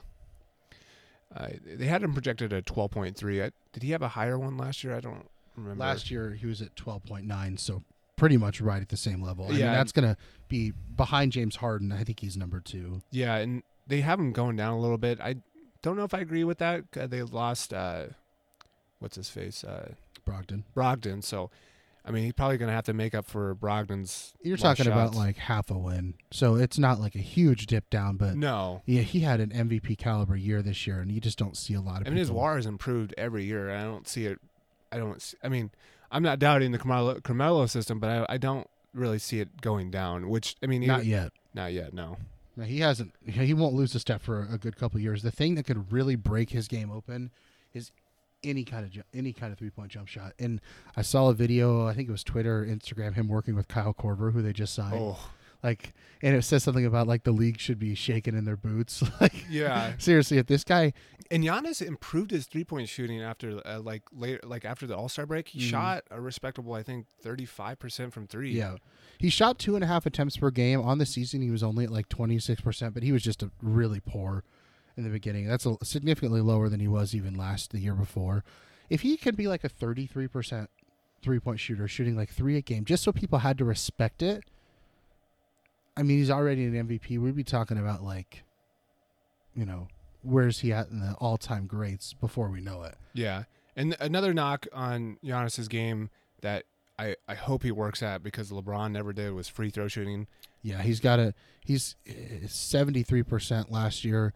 Uh, 1.34 1.48
they 1.64 1.86
had 1.86 2.02
him 2.02 2.12
projected 2.12 2.52
at 2.52 2.66
twelve 2.66 2.90
point 2.90 3.16
three. 3.16 3.38
Did 3.38 3.82
he 3.82 3.90
have 3.90 4.02
a 4.02 4.08
higher 4.08 4.38
one 4.38 4.56
last 4.56 4.82
year? 4.82 4.96
I 4.96 5.00
don't 5.00 5.26
remember. 5.56 5.82
Last 5.84 6.10
year 6.10 6.32
he 6.32 6.46
was 6.46 6.62
at 6.62 6.74
twelve 6.76 7.04
point 7.04 7.26
nine, 7.26 7.56
so 7.56 7.82
pretty 8.16 8.36
much 8.36 8.60
right 8.60 8.80
at 8.80 8.88
the 8.88 8.96
same 8.96 9.22
level. 9.22 9.46
I 9.46 9.50
mean, 9.50 9.58
Yeah. 9.60 9.72
that's 9.74 9.92
gonna 9.92 10.16
be 10.48 10.72
behind 10.96 11.32
James 11.32 11.56
Harden. 11.56 11.92
I 11.92 12.04
think 12.04 12.20
he's 12.20 12.36
number 12.36 12.60
two. 12.60 13.02
Yeah, 13.10 13.36
and 13.36 13.62
they 13.86 14.00
have 14.00 14.18
him 14.18 14.32
going 14.32 14.56
down 14.56 14.72
a 14.72 14.80
little 14.80 14.98
bit. 14.98 15.20
I 15.20 15.36
don't 15.82 15.96
know 15.96 16.04
if 16.04 16.14
I 16.14 16.20
agree 16.20 16.44
with 16.44 16.58
that. 16.58 16.84
Uh, 16.98 17.06
They 17.06 17.22
lost. 17.22 17.72
Uh, 17.74 18.06
what's 18.98 19.16
his 19.16 19.28
face? 19.28 19.62
Uh, 19.64 19.92
Brogdon. 20.26 20.64
Brogdon. 20.74 21.22
So, 21.22 21.50
I 22.04 22.10
mean, 22.10 22.24
he's 22.24 22.32
probably 22.32 22.56
going 22.56 22.68
to 22.68 22.74
have 22.74 22.84
to 22.86 22.92
make 22.94 23.14
up 23.14 23.26
for 23.26 23.54
Brogdon's. 23.54 24.34
You're 24.42 24.56
talking 24.56 24.86
about 24.86 25.14
like 25.14 25.36
half 25.36 25.70
a 25.70 25.78
win, 25.78 26.14
so 26.32 26.56
it's 26.56 26.78
not 26.78 26.98
like 26.98 27.14
a 27.14 27.18
huge 27.20 27.66
dip 27.66 27.90
down, 27.90 28.16
but 28.16 28.36
no. 28.36 28.82
yeah, 28.86 29.02
he 29.02 29.20
had 29.20 29.40
an 29.40 29.50
MVP 29.50 29.98
caliber 29.98 30.34
year 30.36 30.62
this 30.62 30.86
year, 30.86 30.98
and 31.00 31.12
you 31.12 31.20
just 31.20 31.38
don't 31.38 31.56
see 31.56 31.74
a 31.74 31.80
lot 31.80 32.00
of. 32.00 32.06
I 32.06 32.10
mean, 32.10 32.18
his 32.18 32.30
WAR 32.30 32.56
has 32.56 32.66
improved 32.66 33.14
every 33.18 33.44
year. 33.44 33.70
I 33.70 33.82
don't 33.82 34.08
see 34.08 34.26
it. 34.26 34.40
I 34.96 34.98
don't. 35.00 35.34
I 35.42 35.48
mean, 35.48 35.70
I'm 36.10 36.22
not 36.22 36.38
doubting 36.38 36.72
the 36.72 36.78
Carmelo, 36.78 37.20
Carmelo 37.20 37.66
system, 37.66 38.00
but 38.00 38.08
I, 38.10 38.34
I 38.34 38.36
don't 38.38 38.66
really 38.94 39.18
see 39.18 39.40
it 39.40 39.60
going 39.60 39.90
down. 39.90 40.28
Which 40.30 40.56
I 40.62 40.66
mean, 40.66 40.86
not 40.86 41.00
even- 41.00 41.10
yet. 41.10 41.32
Not 41.54 41.72
yet. 41.72 41.92
No. 41.94 42.16
No, 42.56 42.64
he 42.64 42.80
hasn't. 42.80 43.12
He 43.26 43.52
won't 43.52 43.74
lose 43.74 43.94
a 43.94 43.98
step 44.00 44.22
for 44.22 44.48
a 44.50 44.56
good 44.56 44.76
couple 44.76 44.96
of 44.96 45.02
years. 45.02 45.22
The 45.22 45.30
thing 45.30 45.56
that 45.56 45.66
could 45.66 45.92
really 45.92 46.16
break 46.16 46.48
his 46.50 46.68
game 46.68 46.90
open 46.90 47.30
is 47.74 47.92
any 48.42 48.64
kind 48.64 48.84
of 48.86 48.90
ju- 48.92 49.02
any 49.12 49.34
kind 49.34 49.52
of 49.52 49.58
three 49.58 49.68
point 49.68 49.90
jump 49.90 50.08
shot. 50.08 50.32
And 50.38 50.62
I 50.96 51.02
saw 51.02 51.28
a 51.28 51.34
video. 51.34 51.86
I 51.86 51.92
think 51.92 52.08
it 52.08 52.12
was 52.12 52.24
Twitter, 52.24 52.60
or 52.62 52.66
Instagram, 52.66 53.14
him 53.14 53.28
working 53.28 53.54
with 53.56 53.68
Kyle 53.68 53.92
Korver, 53.92 54.32
who 54.32 54.40
they 54.40 54.54
just 54.54 54.74
signed. 54.74 54.94
Oh, 54.98 55.18
Like, 55.66 55.94
and 56.22 56.36
it 56.36 56.42
says 56.42 56.62
something 56.62 56.86
about 56.86 57.08
like 57.08 57.24
the 57.24 57.32
league 57.32 57.58
should 57.58 57.78
be 57.78 57.94
shaken 57.96 58.36
in 58.36 58.44
their 58.44 58.56
boots. 58.56 59.02
like, 59.20 59.44
yeah. 59.50 59.94
seriously, 59.98 60.38
if 60.38 60.46
this 60.46 60.62
guy, 60.62 60.92
And 61.30 61.42
Giannis 61.42 61.82
improved 61.82 62.30
his 62.30 62.46
three 62.46 62.62
point 62.62 62.88
shooting 62.88 63.20
after 63.20 63.60
uh, 63.66 63.80
like 63.80 64.02
later, 64.12 64.40
like 64.44 64.64
after 64.64 64.86
the 64.86 64.96
All 64.96 65.08
Star 65.08 65.26
break. 65.26 65.48
He 65.48 65.58
Mhm. 65.60 65.70
shot 65.70 66.04
a 66.10 66.20
respectable, 66.20 66.72
I 66.74 66.82
think, 66.84 67.06
thirty 67.20 67.44
five 67.46 67.78
percent 67.80 68.12
from 68.12 68.26
three. 68.28 68.52
yeah, 68.52 68.76
he 69.18 69.28
shot 69.28 69.58
two 69.58 69.74
and 69.74 69.82
a 69.82 69.88
half 69.88 70.06
attempts 70.06 70.36
per 70.36 70.50
game 70.50 70.80
on 70.80 70.98
the 70.98 71.06
season. 71.06 71.42
He 71.42 71.50
was 71.50 71.62
only 71.64 71.84
at 71.84 71.90
like 71.90 72.08
twenty 72.08 72.38
six 72.38 72.60
percent, 72.60 72.94
but 72.94 73.02
he 73.02 73.10
was 73.12 73.22
just 73.24 73.42
a 73.42 73.50
really 73.60 73.98
poor 74.00 74.44
in 74.96 75.02
the 75.04 75.10
beginning. 75.10 75.46
That's 75.48 75.66
a, 75.66 75.76
significantly 75.82 76.40
lower 76.40 76.68
than 76.68 76.78
he 76.80 76.88
was 76.88 77.14
even 77.14 77.34
last 77.34 77.72
the 77.72 77.80
year 77.80 77.94
before. 77.94 78.44
If 78.88 79.00
he 79.00 79.16
could 79.16 79.36
be 79.36 79.48
like 79.48 79.64
a 79.64 79.68
thirty 79.68 80.06
three 80.06 80.28
percent 80.28 80.70
three 81.22 81.40
point 81.40 81.58
shooter, 81.58 81.88
shooting 81.88 82.14
like 82.16 82.30
three 82.30 82.56
a 82.56 82.62
game, 82.62 82.84
just 82.84 83.02
so 83.02 83.10
people 83.10 83.40
had 83.40 83.58
to 83.58 83.64
respect 83.64 84.22
it. 84.22 84.44
I 85.96 86.02
mean, 86.02 86.18
he's 86.18 86.30
already 86.30 86.64
an 86.66 86.88
MVP. 86.88 87.18
We'd 87.18 87.36
be 87.36 87.44
talking 87.44 87.78
about 87.78 88.02
like, 88.02 88.44
you 89.54 89.64
know, 89.64 89.88
where's 90.22 90.60
he 90.60 90.72
at 90.72 90.88
in 90.90 91.00
the 91.00 91.14
all 91.14 91.36
time 91.38 91.66
greats 91.66 92.12
before 92.12 92.48
we 92.50 92.60
know 92.60 92.82
it. 92.82 92.96
Yeah. 93.14 93.44
And 93.76 93.96
another 94.00 94.32
knock 94.34 94.66
on 94.72 95.18
Giannis's 95.24 95.68
game 95.68 96.10
that 96.40 96.64
I, 96.98 97.16
I 97.28 97.34
hope 97.34 97.62
he 97.62 97.70
works 97.70 98.02
at 98.02 98.22
because 98.22 98.50
LeBron 98.50 98.92
never 98.92 99.12
did 99.12 99.32
was 99.32 99.48
free 99.48 99.70
throw 99.70 99.88
shooting. 99.88 100.26
Yeah, 100.62 100.82
he's 100.82 100.98
got 101.00 101.18
a 101.18 101.34
he's 101.64 101.94
seventy 102.48 103.02
three 103.02 103.22
percent 103.22 103.70
last 103.70 104.04
year. 104.04 104.32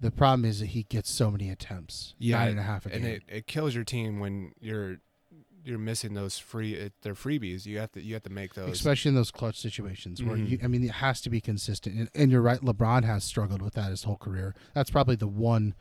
The 0.00 0.10
problem 0.12 0.44
is 0.44 0.60
that 0.60 0.66
he 0.66 0.84
gets 0.84 1.10
so 1.10 1.28
many 1.30 1.50
attempts, 1.50 2.14
Yeah, 2.18 2.38
nine 2.38 2.48
and 2.50 2.60
a 2.60 2.62
half 2.62 2.86
a 2.86 2.92
and 2.92 3.02
game. 3.02 3.14
it, 3.14 3.22
it 3.28 3.46
kills 3.48 3.74
your 3.74 3.82
team 3.82 4.20
when 4.20 4.52
you're 4.60 4.98
you're 5.68 5.78
missing 5.78 6.14
those 6.14 6.38
free 6.38 6.74
it, 6.74 6.92
they're 7.02 7.14
freebies. 7.14 7.66
You 7.66 7.78
have 7.78 7.92
to 7.92 8.02
you 8.02 8.14
have 8.14 8.22
to 8.24 8.30
make 8.30 8.54
those. 8.54 8.70
Especially 8.72 9.10
in 9.10 9.14
those 9.14 9.30
clutch 9.30 9.58
situations 9.60 10.22
where 10.22 10.36
Mhm. 10.36 10.48
you, 10.50 10.58
I 10.62 10.66
mean, 10.66 10.82
it 10.84 10.92
has 10.92 11.20
to 11.22 11.30
be 11.30 11.40
consistent. 11.40 11.96
And, 11.96 12.10
and 12.14 12.30
you're 12.32 12.40
right, 12.42 12.60
LeBron 12.60 13.04
has 13.04 13.24
struggled 13.24 13.60
with 13.62 13.74
that 13.74 13.90
his 13.90 14.04
whole 14.04 14.16
career. 14.16 14.54
That's 14.74 14.90
probably 14.90 15.16
the 15.16 15.28
one, 15.28 15.74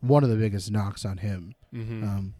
one 0.00 0.24
of 0.24 0.30
the 0.30 0.36
biggest 0.36 0.70
knocks 0.70 1.04
on 1.04 1.18
him. 1.18 1.54
Mhm. 1.72 2.02
Um, 2.02 2.34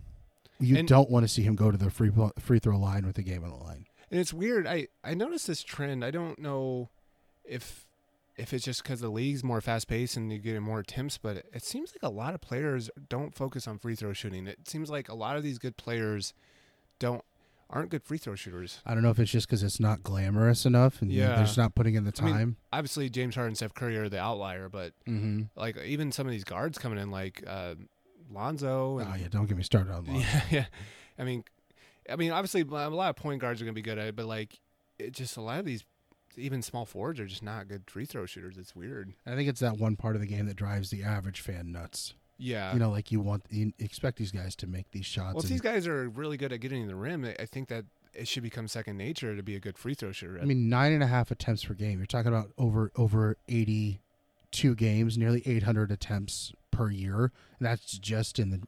you 0.58 0.76
And- 0.76 0.88
don't 0.88 1.10
want 1.10 1.24
to 1.24 1.28
see 1.28 1.42
him 1.42 1.54
go 1.56 1.70
to 1.70 1.76
the 1.78 1.90
free 1.90 2.10
free 2.38 2.58
throw 2.58 2.78
line 2.78 3.04
with 3.06 3.16
the 3.16 3.22
game 3.22 3.44
on 3.44 3.50
the 3.50 3.56
line. 3.56 3.86
And 4.10 4.18
it's 4.18 4.32
weird. 4.32 4.66
I 4.66 4.88
I 5.04 5.14
noticed 5.14 5.46
this 5.46 5.62
trend. 5.62 6.04
I 6.04 6.10
don't 6.10 6.38
know 6.38 6.88
if 7.44 7.86
if 8.36 8.54
it's 8.54 8.64
just 8.64 8.82
because 8.82 9.00
the 9.00 9.10
league's 9.10 9.44
more 9.44 9.60
fast 9.60 9.86
paced 9.86 10.16
and 10.16 10.30
you're 10.32 10.40
getting 10.40 10.62
more 10.62 10.78
attempts, 10.80 11.18
but 11.18 11.36
it, 11.38 11.46
it 11.52 11.62
seems 11.62 11.92
like 11.92 12.02
a 12.02 12.08
lot 12.14 12.32
of 12.32 12.40
players 12.40 12.88
don't 13.10 13.34
focus 13.34 13.68
on 13.68 13.78
free 13.78 13.94
throw 13.94 14.14
shooting. 14.14 14.46
It 14.46 14.66
seems 14.66 14.88
like 14.88 15.10
a 15.10 15.14
lot 15.14 15.36
of 15.36 15.42
these 15.42 15.58
good 15.58 15.76
players 15.76 16.32
don't 17.00 17.24
aren't 17.68 17.90
good 17.90 18.02
free 18.02 18.18
throw 18.18 18.34
shooters. 18.34 18.80
I 18.84 18.94
don't 18.94 19.02
know 19.02 19.10
if 19.10 19.18
it's 19.18 19.30
just 19.30 19.46
because 19.46 19.62
it's 19.62 19.80
not 19.80 20.02
glamorous 20.02 20.66
enough, 20.66 21.00
and 21.00 21.10
Yeah. 21.10 21.28
they're 21.28 21.44
just 21.44 21.56
not 21.56 21.74
putting 21.74 21.94
in 21.94 22.04
the 22.04 22.12
I 22.20 22.24
mean, 22.24 22.34
time. 22.34 22.56
Obviously, 22.72 23.08
James 23.08 23.34
Harden, 23.34 23.50
and 23.50 23.56
Steph 23.56 23.74
Curry 23.74 23.96
are 23.96 24.08
the 24.08 24.20
outlier, 24.20 24.68
but 24.68 24.92
mm-hmm. 25.08 25.42
like 25.56 25.76
even 25.78 26.12
some 26.12 26.26
of 26.26 26.32
these 26.32 26.44
guards 26.44 26.78
coming 26.78 26.98
in, 26.98 27.10
like 27.10 27.42
uh, 27.46 27.74
Lonzo. 28.30 28.98
And, 28.98 29.08
Oh 29.10 29.16
yeah, 29.16 29.28
don't 29.28 29.46
get 29.46 29.56
me 29.56 29.62
started 29.62 29.92
on 29.92 30.04
that. 30.04 30.14
yeah, 30.16 30.42
yeah. 30.50 30.64
I 31.18 31.24
mean, 31.24 31.44
I 32.10 32.16
mean, 32.16 32.32
obviously, 32.32 32.62
a 32.62 32.64
lot 32.64 33.10
of 33.10 33.16
point 33.16 33.40
guards 33.40 33.60
are 33.60 33.64
going 33.64 33.74
to 33.74 33.78
be 33.78 33.82
good 33.82 33.98
at 33.98 34.08
it, 34.08 34.16
but 34.16 34.26
like, 34.26 34.60
it 34.98 35.12
just 35.12 35.36
a 35.36 35.40
lot 35.40 35.60
of 35.60 35.64
these, 35.64 35.84
even 36.36 36.62
small 36.62 36.84
forwards, 36.84 37.20
are 37.20 37.26
just 37.26 37.42
not 37.42 37.68
good 37.68 37.88
free 37.88 38.04
throw 38.04 38.26
shooters. 38.26 38.58
It's 38.58 38.74
weird. 38.74 39.12
I 39.26 39.36
think 39.36 39.48
it's 39.48 39.60
that 39.60 39.78
one 39.78 39.96
part 39.96 40.16
of 40.16 40.20
the 40.20 40.26
game 40.26 40.46
that 40.46 40.56
drives 40.56 40.90
the 40.90 41.02
average 41.04 41.40
fan 41.40 41.72
nuts. 41.72 42.14
Yeah. 42.40 42.72
you 42.72 42.78
know, 42.78 42.90
like 42.90 43.12
you 43.12 43.20
want 43.20 43.44
you 43.50 43.72
expect 43.78 44.18
these 44.18 44.32
guys 44.32 44.56
to 44.56 44.66
make 44.66 44.90
these 44.90 45.06
shots. 45.06 45.34
well, 45.34 45.38
if 45.38 45.44
and- 45.44 45.52
these 45.52 45.60
guys 45.60 45.86
are 45.86 46.08
really 46.08 46.36
good 46.36 46.52
at 46.52 46.60
getting 46.60 46.82
to 46.82 46.88
the 46.88 46.96
rim, 46.96 47.24
I 47.38 47.46
think 47.46 47.68
that 47.68 47.84
it 48.12 48.26
should 48.26 48.42
become 48.42 48.66
second 48.66 48.96
nature 48.96 49.36
to 49.36 49.42
be 49.42 49.54
a 49.54 49.60
good 49.60 49.78
free 49.78 49.94
throw 49.94 50.10
shooter. 50.10 50.40
I 50.42 50.44
mean, 50.44 50.68
nine 50.68 50.92
and 50.92 51.02
a 51.02 51.06
half 51.06 51.30
attempts 51.30 51.64
per 51.64 51.74
game. 51.74 51.98
You're 51.98 52.06
talking 52.06 52.32
about 52.32 52.50
over 52.58 52.90
over 52.96 53.36
eighty 53.48 54.00
two 54.50 54.74
games, 54.74 55.16
nearly 55.16 55.42
eight 55.46 55.62
hundred 55.62 55.92
attempts 55.92 56.52
per 56.70 56.90
year, 56.90 57.30
and 57.58 57.66
that's 57.66 57.98
just 57.98 58.38
in 58.38 58.50
the 58.50 58.60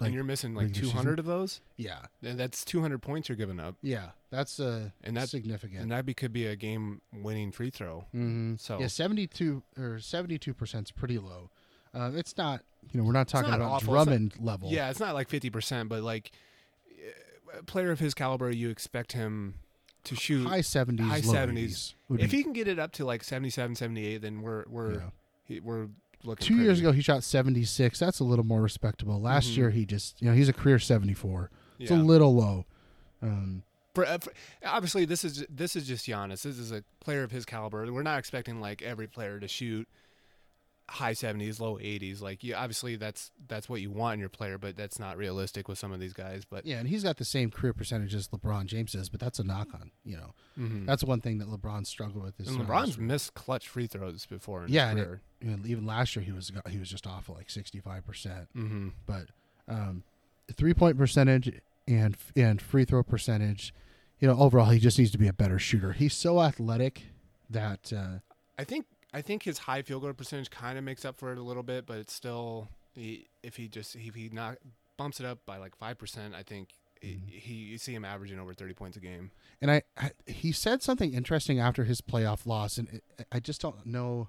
like 0.00 0.08
and 0.08 0.14
you're 0.14 0.24
missing 0.24 0.54
like 0.54 0.68
regular 0.68 0.92
200 0.92 1.18
of 1.18 1.26
those. 1.26 1.60
yeah 1.76 2.06
And 2.22 2.40
that's 2.40 2.64
200 2.64 3.02
points 3.02 3.28
you're 3.28 3.36
giving 3.36 3.60
up, 3.60 3.76
yeah 3.82 4.10
that's 4.30 4.58
uh 4.58 4.90
and 5.04 5.14
that's 5.16 5.30
significant. 5.30 5.82
and 5.82 5.90
that 5.90 6.06
be, 6.06 6.14
could 6.14 6.32
be 6.32 6.46
a 6.46 6.56
game-winning 6.56 7.52
free 7.52 7.70
throw. 7.70 8.06
mm-hmm. 8.14 8.54
So 8.56 8.78
yeah, 8.80 8.86
seventy 8.86 9.26
two 9.26 9.62
or 9.78 9.98
seventy 9.98 10.38
two 10.38 10.54
percent 10.54 10.88
is 10.88 10.92
pretty 10.92 11.18
low. 11.18 11.50
Uh, 11.94 12.10
it's 12.14 12.36
not 12.36 12.62
you 12.92 13.00
know 13.00 13.04
we're 13.06 13.12
not 13.12 13.28
talking 13.28 13.50
not 13.50 13.56
about 13.60 13.70
awful. 13.72 13.94
It's 13.94 13.98
not- 13.98 14.04
Drummond 14.04 14.34
level. 14.40 14.70
yeah, 14.70 14.90
it's 14.90 15.00
not 15.00 15.14
like 15.14 15.28
50 15.28 15.50
percent, 15.50 15.88
but 15.88 16.02
like 16.02 16.30
uh, 17.54 17.58
a 17.58 17.62
player 17.62 17.90
of 17.90 17.98
his 18.00 18.14
caliber, 18.14 18.50
you 18.50 18.70
expect 18.70 19.12
him 19.12 19.54
to 20.04 20.14
shoot. 20.16 20.46
high 20.46 20.60
seventies, 20.60 21.06
high 21.06 21.20
70s. 21.20 21.94
if 22.10 22.30
be- 22.30 22.36
he 22.38 22.42
can 22.42 22.52
get 22.52 22.68
it 22.68 22.78
up 22.78 22.92
to 22.92 23.04
like 23.04 23.22
77, 23.24 23.74
78, 23.76 24.22
then 24.22 24.40
we're 24.42 24.64
we're 24.68 24.92
yeah. 24.94 25.00
he, 25.44 25.60
we're 25.60 25.88
looking. 26.24 26.46
two 26.46 26.56
years 26.62 26.78
ago 26.80 26.92
he 26.92 27.02
shot 27.02 27.22
seventy 27.24 27.64
six. 27.64 27.98
That's 27.98 28.20
a 28.20 28.24
little 28.24 28.44
more 28.46 28.62
respectable. 28.62 29.20
Last 29.20 29.50
Mhm. 29.50 29.56
year 29.56 29.70
he 29.70 29.84
just 29.84 30.20
you 30.22 30.28
know 30.28 30.34
he's 30.34 30.48
a 30.48 30.52
career 30.54 30.78
seventy 30.78 31.14
four. 31.14 31.50
It's 31.78 31.90
a 31.90 31.94
little 31.96 32.34
low. 32.34 32.66
Um, 33.22 33.62
For, 33.94 34.04
uh, 34.06 34.18
for- 34.18 34.32
obviously 34.64 35.04
this 35.06 35.24
is 35.24 35.44
this 35.50 35.74
is 35.76 35.86
just 35.88 36.06
Giannis. 36.06 36.42
This 36.42 36.58
is 36.58 36.70
a 36.72 36.84
player 37.00 37.22
of 37.22 37.30
his 37.32 37.44
caliber. 37.44 37.90
We're 37.92 38.02
not 38.02 38.18
expecting 38.18 38.60
like 38.60 38.82
every 38.82 39.06
player 39.06 39.40
to 39.40 39.48
shoot 39.48 39.88
high 40.90 41.12
70s, 41.12 41.60
low 41.60 41.76
80s. 41.78 42.20
Like 42.20 42.42
you, 42.42 42.54
obviously 42.54 42.96
that's 42.96 43.30
that's 43.46 43.68
what 43.68 43.80
you 43.80 43.90
want 43.90 44.14
in 44.14 44.20
your 44.20 44.28
player, 44.28 44.58
but 44.58 44.76
that's 44.76 44.98
not 44.98 45.16
realistic 45.16 45.68
with 45.68 45.78
some 45.78 45.92
of 45.92 46.00
these 46.00 46.12
guys. 46.12 46.44
But 46.44 46.66
yeah, 46.66 46.78
and 46.78 46.88
he's 46.88 47.04
got 47.04 47.16
the 47.16 47.24
same 47.24 47.50
career 47.50 47.72
percentage 47.72 48.14
as 48.14 48.28
LeBron 48.28 48.66
James 48.66 48.92
does, 48.92 49.08
but 49.08 49.20
that's 49.20 49.38
a 49.38 49.44
knock 49.44 49.68
on. 49.72 49.92
You 50.04 50.16
know, 50.16 50.34
mhm. 50.58 50.86
that's 50.86 51.04
one 51.04 51.20
thing 51.20 51.38
that 51.38 51.48
LeBron 51.48 51.86
struggled 51.86 52.24
with. 52.24 52.40
Is 52.40 52.48
and 52.48 52.66
LeBron's 52.66 52.98
missed 52.98 53.34
clutch 53.34 53.68
free 53.68 53.86
throws 53.86 54.26
before. 54.26 54.64
In 54.64 54.72
Yeah, 54.72 54.86
his 54.86 54.90
and 54.90 54.98
it- 55.00 55.04
career. 55.06 55.20
you 55.40 55.50
know, 55.50 55.58
even 55.64 55.86
last 55.86 56.16
year 56.16 56.24
he 56.24 56.32
was 56.32 56.50
he 56.68 56.78
was 56.78 56.88
just 56.90 57.06
off 57.06 57.30
at 57.30 57.36
like 57.36 57.50
sixty 57.50 57.78
five 57.80 58.04
percent. 58.04 58.48
mm-hmm. 58.56 58.88
But 59.06 59.26
um, 59.68 60.02
three 60.56 60.74
point 60.74 60.98
percentage 60.98 61.60
and 61.86 62.16
and 62.34 62.60
free 62.60 62.84
throw 62.84 63.02
percentage, 63.04 63.72
you 64.18 64.26
know, 64.26 64.36
overall 64.38 64.70
he 64.70 64.80
just 64.80 64.98
needs 64.98 65.12
to 65.12 65.18
be 65.18 65.28
a 65.28 65.32
better 65.32 65.58
shooter. 65.60 65.92
He's 65.92 66.14
so 66.14 66.40
athletic 66.42 67.02
that 67.48 67.92
uh, 67.96 68.18
I 68.58 68.64
think 68.64 68.86
I 69.12 69.22
think 69.22 69.42
his 69.42 69.58
high 69.58 69.82
field 69.82 70.02
goal 70.02 70.12
percentage 70.12 70.50
kind 70.50 70.78
of 70.78 70.84
makes 70.84 71.04
up 71.04 71.16
for 71.18 71.32
it 71.32 71.38
a 71.38 71.42
little 71.42 71.62
bit, 71.62 71.86
but 71.86 71.98
it's 71.98 72.12
still 72.12 72.68
he, 72.94 73.28
if 73.42 73.56
he 73.56 73.68
just 73.68 73.96
if 73.96 74.14
he 74.14 74.28
not 74.32 74.58
bumps 74.96 75.20
it 75.20 75.26
up 75.26 75.38
by 75.46 75.56
like 75.58 75.76
five 75.76 75.98
percent, 75.98 76.34
I 76.34 76.42
think 76.42 76.70
he, 77.00 77.08
Mhm. 77.14 77.28
he 77.30 77.54
you 77.54 77.78
see 77.78 77.94
him 77.94 78.04
averaging 78.04 78.38
over 78.38 78.52
thirty 78.54 78.74
points 78.74 78.96
a 78.96 79.00
game. 79.00 79.30
And 79.60 79.70
I, 79.70 79.82
I 79.96 80.10
he 80.26 80.52
said 80.52 80.82
something 80.82 81.12
interesting 81.14 81.58
after 81.58 81.84
his 81.84 82.00
playoff 82.00 82.46
loss, 82.46 82.78
and 82.78 82.88
it, 82.88 83.04
I 83.32 83.40
just 83.40 83.60
don't 83.60 83.84
know 83.86 84.28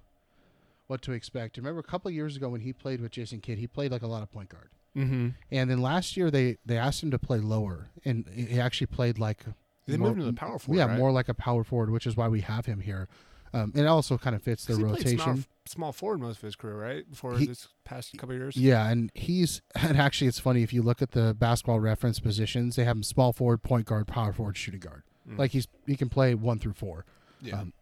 what 0.87 1.01
to 1.03 1.11
expect. 1.11 1.57
Remember 1.57 1.79
a 1.79 1.83
couple 1.83 2.09
of 2.09 2.15
years 2.15 2.35
ago 2.35 2.49
when 2.49 2.61
he 2.61 2.73
played 2.73 3.01
with 3.01 3.11
Jason 3.11 3.39
Kidd, 3.39 3.57
he 3.59 3.67
played 3.67 3.91
like 3.91 4.01
a 4.01 4.07
lot 4.07 4.23
of 4.23 4.31
point 4.31 4.49
guard. 4.49 4.69
Mm-hmm. 4.95 5.29
And 5.51 5.69
then 5.69 5.81
last 5.81 6.17
year 6.17 6.31
they 6.31 6.57
they 6.65 6.77
asked 6.77 7.03
him 7.03 7.11
to 7.11 7.19
play 7.19 7.39
lower, 7.39 7.89
and 8.03 8.25
he 8.33 8.59
actually 8.59 8.87
played 8.87 9.19
like 9.19 9.45
They 9.87 9.95
more- 9.97 10.09
moved 10.09 10.19
him 10.21 10.25
to 10.25 10.31
the 10.31 10.37
power 10.37 10.57
forward. 10.59 10.77
yeah, 10.79 10.85
right? 10.87 10.97
more 10.97 11.11
like 11.11 11.29
a 11.29 11.33
power 11.33 11.63
forward, 11.63 11.89
which 11.91 12.07
is 12.07 12.17
why 12.17 12.27
we 12.27 12.41
have 12.41 12.65
him 12.65 12.79
here. 12.81 13.07
Um, 13.53 13.73
it 13.75 13.85
also 13.85 14.17
kind 14.17 14.35
of 14.35 14.41
fits 14.41 14.65
the 14.65 14.75
rotation. 14.75 15.17
Small, 15.19 15.37
small 15.65 15.91
forward 15.91 16.19
most 16.21 16.37
of 16.37 16.43
his 16.43 16.55
career, 16.55 16.75
right? 16.77 17.09
Before 17.09 17.37
He- 17.37 17.45
this 17.47 17.67
past 17.83 18.13
couple 18.17 18.35
of 18.35 18.41
years. 18.41 18.55
Yeah, 18.55 18.87
and 18.89 19.11
he's 19.13 19.61
and 19.75 19.97
actually 19.97 20.27
it's 20.27 20.39
funny 20.39 20.63
if 20.63 20.71
you 20.73 20.81
look 20.81 21.01
at 21.01 21.11
the 21.11 21.33
basketball 21.33 21.79
reference 21.79 22.19
positions, 22.19 22.75
they 22.77 22.85
have 22.85 22.95
him 22.95 23.03
small 23.03 23.33
forward, 23.33 23.61
point 23.63 23.85
guard, 23.85 24.07
power 24.07 24.31
forward, 24.33 24.55
shooting 24.57 24.79
guard. 24.79 25.03
Mm. 25.29 25.37
Like 25.37 25.51
he's 25.51 25.67
he 25.85 25.95
can 25.95 26.09
play 26.09 26.33
one 26.33 26.59
through 26.59 26.73
four. 26.73 27.05
yeah. 27.41 27.59
um, 27.61 27.73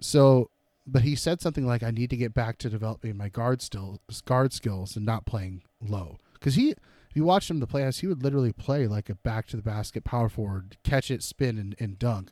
So, 0.00 0.50
but 0.86 1.02
he 1.02 1.14
said 1.14 1.40
something 1.40 1.66
like, 1.66 1.82
"I 1.82 1.90
need 1.90 2.10
to 2.10 2.16
get 2.16 2.34
back 2.34 2.58
to 2.58 2.68
developing 2.68 3.16
my 3.16 3.28
guard 3.28 3.62
still 3.62 4.00
guard 4.26 4.52
skills 4.52 4.96
and 4.96 5.06
not 5.06 5.24
playing 5.24 5.62
low." 5.80 6.18
Because 6.34 6.56
he, 6.56 6.70
if 6.70 7.14
you 7.14 7.24
watch 7.24 7.50
him 7.50 7.60
the 7.60 7.66
playoffs, 7.66 8.00
he 8.00 8.06
would 8.06 8.22
literally 8.22 8.52
play 8.52 8.86
like 8.86 9.08
a 9.08 9.14
back 9.14 9.46
to 9.48 9.56
the 9.56 9.62
basket 9.62 10.04
power 10.04 10.28
forward, 10.28 10.76
catch 10.84 11.10
it, 11.10 11.22
spin, 11.22 11.56
and, 11.58 11.74
and 11.78 11.98
dunk. 11.98 12.30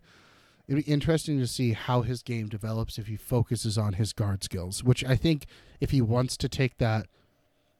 It'd 0.69 0.85
be 0.85 0.91
interesting 0.91 1.39
to 1.39 1.47
see 1.47 1.73
how 1.73 2.03
his 2.03 2.23
game 2.23 2.49
develops 2.49 2.99
if 2.99 3.07
he 3.07 3.17
focuses 3.17 3.77
on 3.77 3.95
his 3.95 4.13
guard 4.13 4.45
skills. 4.45 4.83
Which 4.85 5.05
I 5.05 5.17
think, 5.17 5.47
if 5.81 5.91
he 5.91 6.01
wants 6.01 6.37
to 6.39 6.49
take 6.49 6.79
that, 6.79 7.07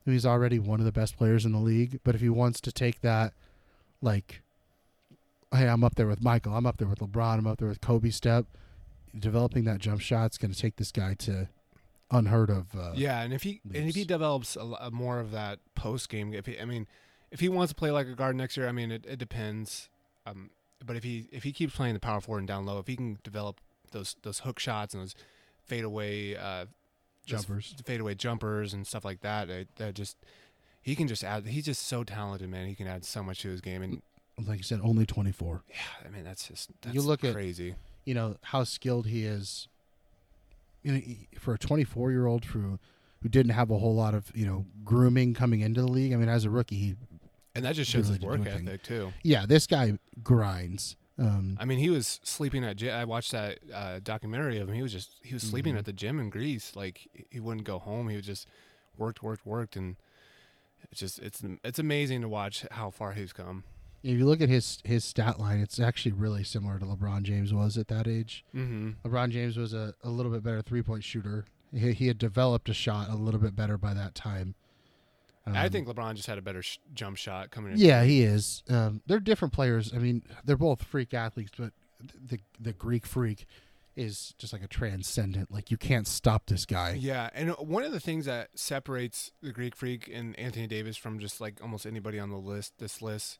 he's 0.05 0.27
already 0.27 0.59
one 0.59 0.81
of 0.81 0.87
the 0.87 0.93
best 0.93 1.17
players 1.17 1.47
in 1.47 1.53
the 1.53 1.59
league. 1.59 2.01
But 2.05 2.15
if 2.15 2.21
he 2.21 2.29
wants 2.29 2.61
to 2.63 2.73
take 2.73 3.01
that, 3.03 3.33
like, 4.01 4.43
hey, 5.55 5.69
I'm 5.69 5.85
up 5.85 5.95
there 5.95 6.09
with 6.09 6.23
Michael, 6.23 6.55
I'm 6.55 6.67
up 6.67 6.79
there 6.79 6.89
with 6.89 6.99
LeBron, 6.99 7.39
I'm 7.39 7.47
up 7.47 7.59
there 7.59 7.69
with 7.69 7.81
Kobe 7.81 8.11
step 8.11 8.47
developing 9.19 9.65
that 9.65 9.79
jump 9.79 10.01
shot's 10.01 10.39
going 10.39 10.53
to 10.53 10.59
take 10.59 10.77
this 10.77 10.91
guy 10.91 11.15
to 11.15 11.49
unheard 12.11 12.51
of. 12.51 12.67
Uh, 12.77 12.93
yeah, 12.95 13.23
and 13.23 13.33
if 13.33 13.43
he 13.43 13.61
and 13.75 13.89
if 13.89 13.95
he 13.95 14.05
develops 14.05 14.57
a, 14.57 14.61
a 14.81 14.91
more 14.91 15.21
of 15.21 15.31
that 15.33 15.59
post 15.75 16.09
game, 16.09 16.35
if 16.35 16.47
he, 16.47 16.59
I 16.59 16.65
mean, 16.65 16.87
if 17.31 17.41
he 17.41 17.49
wants 17.49 17.73
to 17.73 17.75
play 17.75 17.91
like 17.91 18.07
a 18.07 18.15
guard 18.15 18.37
next 18.37 18.57
year, 18.57 18.69
I 18.69 18.73
mean, 18.73 18.91
it, 18.91 19.05
it 19.07 19.19
depends. 19.19 19.89
Um, 20.27 20.51
but 20.85 20.97
if 20.97 21.05
he 21.05 21.29
if 21.33 21.43
he 21.45 21.53
keeps 21.53 21.75
playing 21.75 21.95
the 21.95 22.01
power 22.01 22.21
forward 22.21 22.41
and 22.41 22.49
down 22.49 22.67
low, 22.67 22.79
if 22.79 22.87
he 22.87 22.97
can 22.97 23.19
develop 23.23 23.61
those 23.93 24.17
those 24.23 24.41
hook 24.41 24.59
shots 24.59 24.95
and 24.95 25.03
those 25.03 25.15
fadeaway 25.65 26.35
uh, 26.35 26.67
jumpers. 27.27 27.75
fadeaway 27.85 28.15
jumpers 28.15 28.73
and 28.73 28.87
stuff 28.87 29.05
like 29.05 29.21
that, 29.21 29.49
that 29.77 29.95
just 29.95 30.17
he 30.81 30.95
can 30.97 31.07
just 31.09 31.23
add. 31.25 31.47
He's 31.47 31.65
just 31.67 31.87
so 31.87 32.03
talented, 32.05 32.49
man. 32.51 32.67
He 32.67 32.75
can 32.75 32.87
add 32.87 33.05
so 33.05 33.23
much 33.23 33.43
to 33.43 33.49
his 33.51 33.61
game, 33.61 33.83
and 33.83 34.03
Like 34.47 34.59
you 34.59 34.65
said, 34.65 34.81
only 34.83 35.07
24. 35.07 35.63
yeah, 35.69 35.77
I 36.05 36.09
mean 36.11 36.25
that's 36.25 36.49
just 36.49 36.71
that's 36.81 36.95
You 36.95 37.03
look 37.03 37.23
at- 37.25 37.35
crazy. 37.35 37.75
You 38.05 38.15
know 38.15 38.37
how 38.43 38.65
skilled 38.65 39.07
he 39.07 39.25
is. 39.25 39.69
You 40.83 40.93
know, 40.95 41.01
for 41.39 41.55
a 41.55 41.59
24 41.59 42.11
year 42.11 42.27
old 42.27 42.47
who 42.47 42.81
who 43.23 43.29
didn't 43.29 43.53
have 43.53 43.71
a 43.71 43.79
whole 43.79 43.95
lot 43.95 44.15
of 44.15 44.33
you 44.35 44.45
know 44.45 44.67
grooming 44.85 45.35
coming 45.35 45.61
into 45.61 45.81
the 45.81 45.87
league. 45.87 46.13
I 46.13 46.17
mean, 46.17 46.29
as 46.29 46.45
a 46.45 46.51
rookie, 46.51 46.77
he 46.77 46.95
And 47.55 47.65
that 47.65 47.75
just 47.75 47.91
shows 47.91 48.09
his 48.09 48.21
work 48.21 48.47
ethic 48.47 48.83
too. 48.83 49.13
yeah, 49.23 49.45
this 49.47 49.67
guy 49.67 49.99
grinds. 50.23 50.97
Um, 51.19 51.57
I 51.61 51.67
mean, 51.67 51.79
he 51.79 51.91
was 51.91 52.19
sleeping 52.25 52.65
at. 52.65 52.83
I 52.83 53.05
watched 53.05 53.33
that 53.33 53.59
uh, 53.73 54.01
documentary 54.03 54.59
of 54.59 54.69
him. 54.69 54.75
He 54.75 54.83
was 54.83 54.93
just 54.93 55.11
he 55.23 55.35
was 55.35 55.43
sleeping 55.43 55.75
Mhm. 55.75 55.79
at 55.79 55.85
the 55.85 55.93
gym 55.93 56.19
in 56.19 56.31
Greece. 56.31 56.75
Like 56.75 57.07
he 57.31 57.39
wouldn't 57.39 57.67
go 57.67 57.79
home. 57.79 58.09
He 58.09 58.17
was 58.17 58.25
just 58.25 58.49
worked, 58.97 59.23
worked, 59.23 59.45
worked, 59.45 59.77
and 59.77 59.97
it's 60.91 61.01
just 61.01 61.19
it's 61.19 61.43
it's 61.63 61.79
amazing 61.79 62.23
to 62.23 62.29
watch 62.29 62.65
how 62.71 62.91
far 62.91 63.13
he's 63.13 63.33
come. 63.35 63.65
if 64.03 64.19
you 64.19 64.25
look 64.25 64.41
at 64.41 64.49
his 64.49 64.79
his 64.85 65.05
stat 65.05 65.39
line, 65.39 65.61
it's 65.61 65.79
actually 65.79 66.13
really 66.13 66.43
similar 66.45 66.79
to 66.79 66.87
LeBron 66.87 67.23
James 67.25 67.53
was 67.53 67.77
at 67.77 67.89
that 67.89 68.09
age. 68.09 68.45
Mm-hmm. 68.55 69.07
LeBron 69.07 69.31
James 69.31 69.57
was 69.59 69.75
a, 69.75 69.95
a 70.03 70.09
little 70.09 70.33
bit 70.33 70.43
better 70.43 70.63
three 70.63 70.83
point 70.83 71.05
shooter. 71.05 71.45
He, 71.75 71.93
he 71.93 72.07
had 72.09 72.17
developed 72.19 72.69
a 72.71 72.75
shot 72.75 73.11
a 73.11 73.15
little 73.17 73.41
bit 73.41 73.55
better 73.55 73.77
by 73.79 73.93
that 73.95 74.15
time. 74.15 74.55
I 75.47 75.67
Um, 75.67 75.71
think 75.73 75.89
LeBron 75.89 76.15
just 76.15 76.29
had 76.29 76.39
a 76.39 76.43
better 76.43 76.63
sh- 76.63 76.79
jump 76.95 77.17
shot 77.17 77.51
coming 77.51 77.73
in. 77.73 77.79
Yeah, 77.79 78.05
he 78.05 78.23
is. 78.23 78.63
Um, 78.69 79.03
they're 79.07 79.19
different 79.21 79.53
players. 79.53 79.93
I 79.93 79.99
mean, 79.99 80.23
they're 80.45 80.57
both 80.57 80.83
freak 80.85 81.13
athletes, 81.15 81.51
but 81.59 81.73
the 82.29 82.39
the 82.61 82.73
Greek 82.73 83.07
freak 83.07 83.47
is 83.95 84.35
just 84.39 84.53
like 84.53 84.63
a 84.63 84.69
transcendent. 84.69 85.51
Like 85.53 85.71
you 85.71 85.77
can't 85.77 86.07
stop 86.07 86.47
this 86.47 86.65
guy. 86.65 86.93
Yeah, 86.93 87.29
and 87.35 87.51
one 87.53 87.85
of 87.85 87.93
the 87.93 88.01
things 88.01 88.25
that 88.27 88.51
separates 88.55 89.33
the 89.43 89.53
Greek 89.53 89.77
Freak 89.77 90.09
and 90.13 90.39
Anthony 90.39 90.67
Davis 90.67 90.97
from 90.97 91.19
just 91.19 91.41
like 91.41 91.61
almost 91.61 91.85
anybody 91.87 92.19
on 92.19 92.31
the 92.31 92.39
list, 92.39 92.75
this 92.79 93.03
list, 93.03 93.39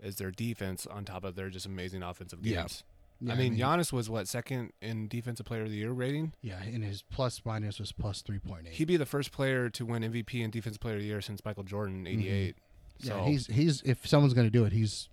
is 0.00 0.16
their 0.16 0.30
defense. 0.30 0.86
On 0.86 1.04
top 1.04 1.22
of 1.22 1.34
their 1.36 1.50
just 1.50 1.66
amazing 1.66 2.02
offensive 2.02 2.42
games. 2.42 2.82
Yeah, 3.24 3.34
I 3.34 3.36
mean, 3.36 3.56
Giannis 3.56 3.92
was 3.92 4.10
what 4.10 4.26
second 4.26 4.72
in 4.80 5.06
Defensive 5.06 5.46
Player 5.46 5.62
of 5.62 5.70
the 5.70 5.76
Year 5.76 5.92
rating. 5.92 6.32
yeah, 6.42 6.60
and 6.60 6.82
his 6.82 7.02
plus 7.02 7.40
minus 7.44 7.78
was 7.78 7.92
plus 7.92 8.20
three 8.20 8.40
point 8.40 8.66
eight. 8.66 8.74
He'd 8.74 8.86
be 8.86 8.96
the 8.96 9.06
first 9.06 9.30
player 9.30 9.70
to 9.70 9.86
win 9.86 10.02
MVP 10.02 10.42
and 10.42 10.52
Defensive 10.52 10.80
Player 10.80 10.96
of 10.96 11.00
the 11.00 11.06
Year 11.06 11.20
since 11.20 11.44
Michael 11.44 11.62
Jordan 11.62 12.06
in 12.06 12.20
'88. 12.20 12.56
Mm-hmm. 13.04 13.08
yeah, 13.08 13.24
he's 13.24 13.46
he's 13.46 13.82
if 13.82 14.06
someone's 14.06 14.34
going 14.34 14.46
to 14.46 14.50
do 14.50 14.64
it, 14.64 14.72
he's 14.72 15.08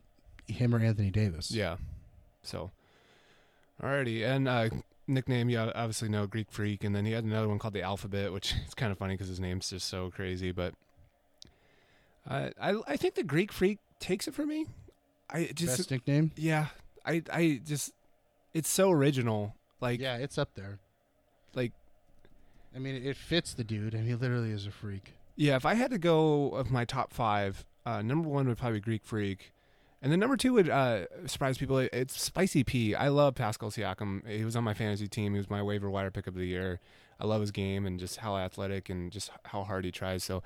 him 0.48 0.74
or 0.74 0.80
Anthony 0.80 1.12
Davis. 1.12 1.52
yeah. 1.52 1.78
So, 2.42 2.72
alrighty, 3.84 4.26
and 4.26 4.48
uh, 4.48 4.70
nickname 5.08 5.50
you 5.50 5.60
obviously 5.60 6.10
know 6.10 6.26
Greek 6.26 6.48
Freak, 6.50 6.84
and 6.84 6.96
then 6.96 7.06
he 7.06 7.12
had 7.12 7.24
another 7.26 7.48
one 7.48 7.60
called 7.60 7.74
the 7.74 7.82
Alphabet, 7.84 8.34
which 8.34 8.56
is 8.68 8.74
kind 8.74 8.92
of 8.92 8.98
funny 8.98 9.14
because 9.14 9.28
his 9.28 9.40
name's 9.40 9.70
just 9.70 9.88
so 9.88 10.10
crazy. 10.10 10.52
But 10.52 10.74
I 12.28 12.52
I 12.60 12.76
I 12.88 12.98
think 12.98 13.16
the 13.16 13.24
Greek 13.24 13.52
Freak 13.52 13.78
takes 14.00 14.28
it 14.28 14.34
for 14.34 14.46
me. 14.46 14.66
I 15.30 15.52
just 15.54 15.78
best 15.78 15.92
nickname. 15.92 16.32
yeah 16.36 16.68
I 17.06 17.22
I 17.32 17.62
just 17.64 17.94
it's 18.54 18.70
so 18.70 18.92
original. 18.92 19.56
Like 19.82 20.00
yeah, 20.00 20.18
it's 20.18 20.38
up 20.38 20.56
there. 20.56 20.80
like 21.54 21.72
I 22.76 22.80
mean, 22.80 22.96
it 22.96 23.16
fits 23.16 23.54
the 23.54 23.64
dude, 23.64 23.94
and 23.94 24.08
he 24.08 24.16
literally 24.16 24.52
is 24.52 24.66
a 24.66 24.72
freak. 24.72 25.16
Yeah, 25.36 25.56
if 25.56 25.66
I 25.66 25.74
had 25.74 25.92
to 25.92 25.98
go 25.98 26.50
of 26.50 26.70
my 26.70 26.86
top 26.86 27.14
five, 27.14 27.66
uh, 27.86 28.02
number 28.02 28.30
one 28.30 28.48
would 28.48 28.58
probably 28.58 28.80
be 28.80 28.84
Greek 28.84 29.06
Freak, 29.06 29.54
and 30.02 30.12
then 30.12 30.20
number 30.20 30.38
two 30.38 30.54
would 30.54 30.70
uh, 30.70 31.06
surprise 31.26 31.58
people. 31.58 31.78
It's 31.78 32.22
Spicy 32.22 32.64
P. 32.64 32.94
I 32.94 33.08
love 33.08 33.36
Pascal 33.36 33.72
Siakam. 33.72 34.28
He 34.28 34.46
was 34.46 34.56
on 34.56 34.64
my 34.64 34.74
fantasy 34.74 35.08
team. 35.08 35.34
He 35.34 35.40
was 35.40 35.50
my 35.50 35.64
waiver 35.64 35.90
wire 35.90 36.12
pick 36.12 36.28
of 36.28 36.36
the 36.36 36.46
year. 36.46 36.80
I 37.20 37.26
love 37.26 37.42
his 37.42 37.52
game 37.52 37.86
and 37.86 38.00
just 38.00 38.18
how 38.18 38.38
athletic 38.38 38.90
and 38.90 39.12
just 39.12 39.30
how 39.44 39.64
hard 39.64 39.84
he 39.86 39.92
tries. 39.92 40.24
So, 40.24 40.42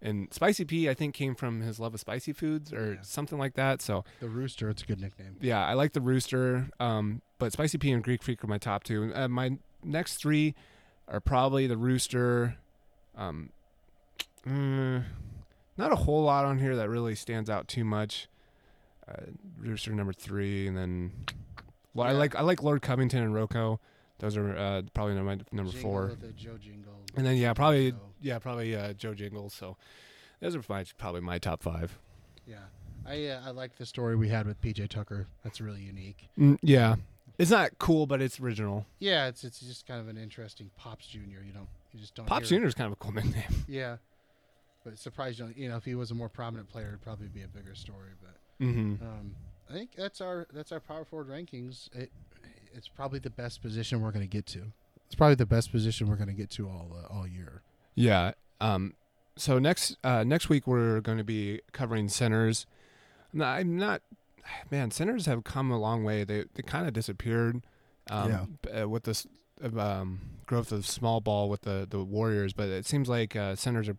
and 0.00 0.32
Spicy 0.32 0.64
P, 0.64 0.88
I 0.88 0.94
think 0.94 1.14
came 1.14 1.34
from 1.34 1.62
his 1.62 1.80
love 1.80 1.94
of 1.94 2.00
spicy 2.00 2.32
foods 2.32 2.72
or 2.72 2.94
Yeah. 2.94 3.02
something 3.02 3.38
like 3.38 3.54
that. 3.54 3.82
So, 3.82 4.04
The 4.20 4.28
rooster, 4.28 4.70
it's 4.70 4.82
a 4.82 4.86
good 4.86 5.00
nickname. 5.00 5.36
yeah, 5.40 5.64
I 5.66 5.74
like 5.74 5.92
the 5.94 6.00
Rooster. 6.00 6.68
Um, 6.78 7.22
but 7.38 7.52
Spicy 7.52 7.78
P 7.78 7.90
and 7.90 8.04
Greek 8.04 8.22
Freak 8.22 8.44
are 8.44 8.46
my 8.46 8.58
top 8.58 8.84
two. 8.84 9.12
Uh, 9.14 9.26
my 9.28 9.58
next 9.82 10.16
three 10.16 10.54
are 11.08 11.20
probably 11.20 11.66
the 11.66 11.76
Rooster, 11.76 12.56
um, 13.16 13.50
Mm, 14.46 15.04
not 15.76 15.92
a 15.92 15.96
whole 15.96 16.22
lot 16.24 16.44
on 16.44 16.58
here 16.58 16.74
that 16.76 16.88
really 16.88 17.14
stands 17.14 17.48
out 17.48 17.68
too 17.68 17.84
much. 17.84 18.28
Uh, 19.08 19.26
Rooster 19.58 19.92
number 19.92 20.12
three, 20.12 20.66
and 20.66 20.76
then 20.76 21.12
well, 21.94 22.08
I 22.08 22.12
like 22.12 22.34
I 22.34 22.40
like 22.42 22.62
Lord 22.62 22.82
Covington 22.82 23.22
and 23.22 23.34
RoCo. 23.34 23.78
Those 24.22 24.36
are 24.38 24.56
uh, 24.56 24.82
probably 24.94 25.14
my 25.16 25.38
number 25.52 25.70
Jingle 25.72 25.80
four. 25.82 26.16
the 26.18 26.28
Joe 26.32 26.56
Jingle. 26.58 26.94
And 27.16 27.26
then 27.26 27.36
yeah, 27.36 27.52
probably 27.52 27.90
So, 27.90 27.96
yeah, 28.22 28.38
probably 28.38 28.74
uh, 28.74 28.94
Joe 28.94 29.12
Jingles. 29.14 29.52
So 29.52 29.76
those 30.40 30.56
are 30.56 30.62
my, 30.68 30.84
probably 30.96 31.20
my 31.20 31.38
top 31.38 31.62
five. 31.62 31.98
yeah. 32.46 32.56
I 33.04 33.26
uh, 33.26 33.40
I 33.46 33.50
like 33.50 33.76
the 33.78 33.84
story 33.84 34.14
we 34.14 34.28
had 34.28 34.46
with 34.46 34.62
PJ 34.62 34.88
Tucker. 34.88 35.26
That's 35.42 35.60
really 35.60 35.80
unique. 35.82 36.28
Mm, 36.38 36.56
yeah, 36.62 36.94
it's 37.36 37.50
not 37.50 37.76
cool, 37.78 38.06
but 38.06 38.22
it's 38.22 38.38
original. 38.38 38.86
Yeah, 39.00 39.26
it's 39.26 39.42
it's 39.42 39.58
just 39.58 39.86
kind 39.88 40.00
of 40.00 40.06
an 40.06 40.16
interesting 40.16 40.70
Pops 40.76 41.08
Junior. 41.08 41.42
You 41.44 41.52
don't 41.52 41.66
you 41.92 41.98
just 41.98 42.14
don't. 42.14 42.26
Pops 42.26 42.48
Junior 42.50 42.68
is 42.68 42.74
kind 42.74 42.86
of 42.86 42.92
a 42.92 42.96
cool 42.96 43.10
nickname. 43.16 43.64
Yeah, 43.66 43.96
but 44.84 44.96
surprised 45.00 45.40
you. 45.40 45.52
You 45.56 45.68
know, 45.68 45.76
if 45.78 45.84
he 45.84 45.96
was 45.96 46.12
a 46.12 46.14
more 46.14 46.28
prominent 46.28 46.68
player, 46.68 46.86
it'd 46.90 47.02
probably 47.02 47.26
be 47.26 47.42
a 47.42 47.48
bigger 47.48 47.74
story. 47.74 48.10
But 48.22 48.64
Mm-hmm. 48.64 49.04
um, 49.04 49.34
I 49.68 49.72
think 49.72 49.96
that's 49.96 50.20
our 50.20 50.46
that's 50.54 50.70
our 50.70 50.78
power 50.78 51.04
forward 51.04 51.26
rankings. 51.28 51.92
It 51.96 52.12
it's 52.74 52.88
probably 52.88 53.18
the 53.18 53.30
best 53.30 53.62
position 53.62 54.00
we're 54.00 54.12
going 54.12 54.24
to 54.28 54.30
get 54.30 54.46
to. 54.46 54.72
It's 55.06 55.14
probably 55.14 55.34
the 55.34 55.46
best 55.46 55.70
position 55.70 56.08
we're 56.08 56.16
going 56.16 56.28
to 56.28 56.34
get 56.34 56.50
to 56.50 56.68
all 56.68 56.96
uh, 56.96 57.12
all 57.14 57.26
year. 57.26 57.62
Yeah. 57.94 58.32
Um. 58.60 58.94
So 59.36 59.58
next 59.58 59.96
uh, 60.04 60.24
next 60.24 60.48
week 60.48 60.66
we're 60.66 61.00
going 61.00 61.18
to 61.18 61.24
be 61.24 61.60
covering 61.72 62.08
centers. 62.08 62.66
I'm 63.38 63.76
not. 63.76 64.02
Man, 64.70 64.90
centers 64.90 65.26
have 65.26 65.44
come 65.44 65.70
a 65.70 65.78
long 65.78 66.04
way. 66.04 66.24
They 66.24 66.44
they 66.54 66.62
kind 66.62 66.86
of 66.86 66.92
disappeared. 66.92 67.62
Um, 68.10 68.58
b- 68.62 68.70
uh, 68.70 68.88
with 68.88 69.04
this 69.04 69.26
um, 69.78 70.20
growth 70.46 70.72
of 70.72 70.86
small 70.86 71.20
ball 71.20 71.48
with 71.48 71.62
the 71.62 71.86
the 71.88 72.02
Warriors, 72.02 72.52
but 72.52 72.68
it 72.68 72.84
seems 72.84 73.08
like 73.08 73.36
uh, 73.36 73.54
centers 73.54 73.88
are 73.88 73.96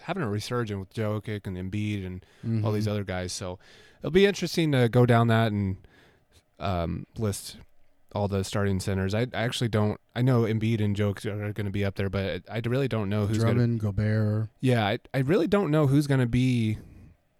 having 0.00 0.22
a 0.22 0.28
resurgence 0.28 0.78
with 0.78 0.92
Jokic 0.92 1.46
and 1.46 1.56
Embiid 1.56 2.04
and 2.06 2.64
all 2.64 2.72
these 2.72 2.88
other 2.88 3.04
guys. 3.04 3.32
So 3.32 3.58
it'll 4.00 4.10
be 4.10 4.26
interesting 4.26 4.72
to 4.72 4.88
go 4.88 5.06
down 5.06 5.28
that 5.28 5.52
and 5.52 5.76
um, 6.58 7.06
list 7.16 7.56
all 8.14 8.28
the 8.28 8.44
starting 8.44 8.80
centers. 8.80 9.14
I, 9.14 9.22
I 9.34 9.42
actually 9.42 9.68
don't. 9.68 10.00
I 10.14 10.22
know 10.22 10.42
Embiid 10.42 10.82
and 10.82 10.96
Jokic 10.96 11.26
are 11.26 11.52
going 11.52 11.66
to 11.66 11.72
be 11.72 11.84
up 11.84 11.96
there, 11.96 12.08
but 12.08 12.42
I 12.50 12.60
really 12.64 12.88
don't 12.88 13.08
know 13.08 13.26
who's 13.26 13.38
going. 13.38 13.48
to 13.48 13.54
Drummond, 13.54 13.80
Gobert. 13.80 14.48
Yeah, 14.60 14.86
I 14.86 14.98
I 15.12 15.18
really 15.18 15.46
don't 15.46 15.70
know 15.70 15.86
who's 15.86 16.06
going 16.06 16.20
to 16.20 16.26
be 16.26 16.78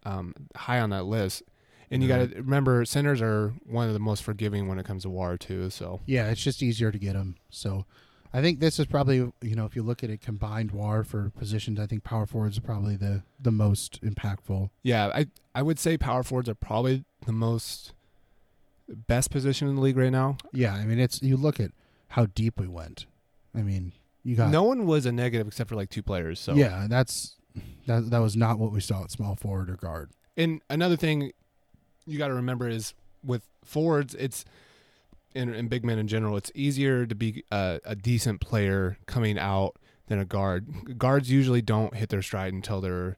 um, 0.04 0.34
high 0.54 0.80
on 0.80 0.90
that 0.90 1.04
list. 1.04 1.42
And 1.88 2.02
you 2.02 2.08
got 2.08 2.28
to 2.28 2.36
remember, 2.38 2.84
centers 2.84 3.22
are 3.22 3.54
one 3.64 3.86
of 3.86 3.92
the 3.94 4.00
most 4.00 4.24
forgiving 4.24 4.66
when 4.66 4.76
it 4.78 4.84
comes 4.84 5.04
to 5.04 5.10
WAR 5.10 5.36
too. 5.36 5.70
So 5.70 6.00
Yeah, 6.04 6.30
it's 6.30 6.42
just 6.42 6.60
easier 6.60 6.90
to 6.90 6.98
get 6.98 7.12
them. 7.12 7.36
So 7.48 7.86
I 8.32 8.42
think 8.42 8.58
this 8.58 8.80
is 8.80 8.86
probably 8.86 9.18
you 9.40 9.54
know 9.54 9.66
if 9.66 9.76
you 9.76 9.84
look 9.84 10.02
at 10.02 10.10
it 10.10 10.20
combined 10.20 10.72
WAR 10.72 11.04
for 11.04 11.30
positions, 11.30 11.78
I 11.78 11.86
think 11.86 12.02
power 12.02 12.26
forwards 12.26 12.58
are 12.58 12.62
probably 12.62 12.96
the 12.96 13.22
the 13.38 13.52
most 13.52 14.02
impactful. 14.02 14.70
yeah, 14.82 15.10
I 15.14 15.26
I 15.54 15.62
would 15.62 15.78
say 15.78 15.96
power 15.96 16.24
forwards 16.24 16.48
are 16.48 16.56
probably 16.56 17.04
the 17.24 17.32
most 17.32 17.92
best 18.88 19.30
position 19.30 19.68
in 19.68 19.76
the 19.76 19.80
league 19.80 19.96
right 19.96 20.12
now. 20.12 20.36
Yeah, 20.52 20.74
I 20.74 20.84
mean 20.84 20.98
it's 20.98 21.22
you 21.22 21.36
look 21.36 21.60
at 21.60 21.72
how 22.08 22.26
deep 22.26 22.58
we 22.60 22.68
went. 22.68 23.06
I 23.54 23.62
mean 23.62 23.92
you 24.22 24.36
got 24.36 24.50
no 24.50 24.62
one 24.62 24.86
was 24.86 25.06
a 25.06 25.12
negative 25.12 25.46
except 25.46 25.68
for 25.68 25.76
like 25.76 25.90
two 25.90 26.02
players. 26.02 26.40
So 26.40 26.54
yeah, 26.54 26.86
that's 26.88 27.36
that 27.86 28.10
that 28.10 28.18
was 28.18 28.36
not 28.36 28.58
what 28.58 28.72
we 28.72 28.80
saw 28.80 29.04
at 29.04 29.10
small 29.10 29.36
forward 29.36 29.70
or 29.70 29.76
guard. 29.76 30.10
And 30.36 30.60
another 30.68 30.96
thing 30.96 31.32
you 32.06 32.18
got 32.18 32.28
to 32.28 32.34
remember 32.34 32.68
is 32.68 32.94
with 33.24 33.42
forwards, 33.64 34.14
it's 34.14 34.44
in, 35.34 35.52
in 35.52 35.68
big 35.68 35.84
men 35.84 35.98
in 35.98 36.08
general, 36.08 36.36
it's 36.36 36.52
easier 36.54 37.06
to 37.06 37.14
be 37.14 37.44
a, 37.50 37.80
a 37.84 37.94
decent 37.94 38.40
player 38.40 38.98
coming 39.06 39.38
out 39.38 39.76
than 40.06 40.18
a 40.18 40.24
guard. 40.24 40.98
Guards 40.98 41.30
usually 41.30 41.62
don't 41.62 41.94
hit 41.94 42.08
their 42.08 42.22
stride 42.22 42.52
until 42.52 42.80
their 42.80 43.16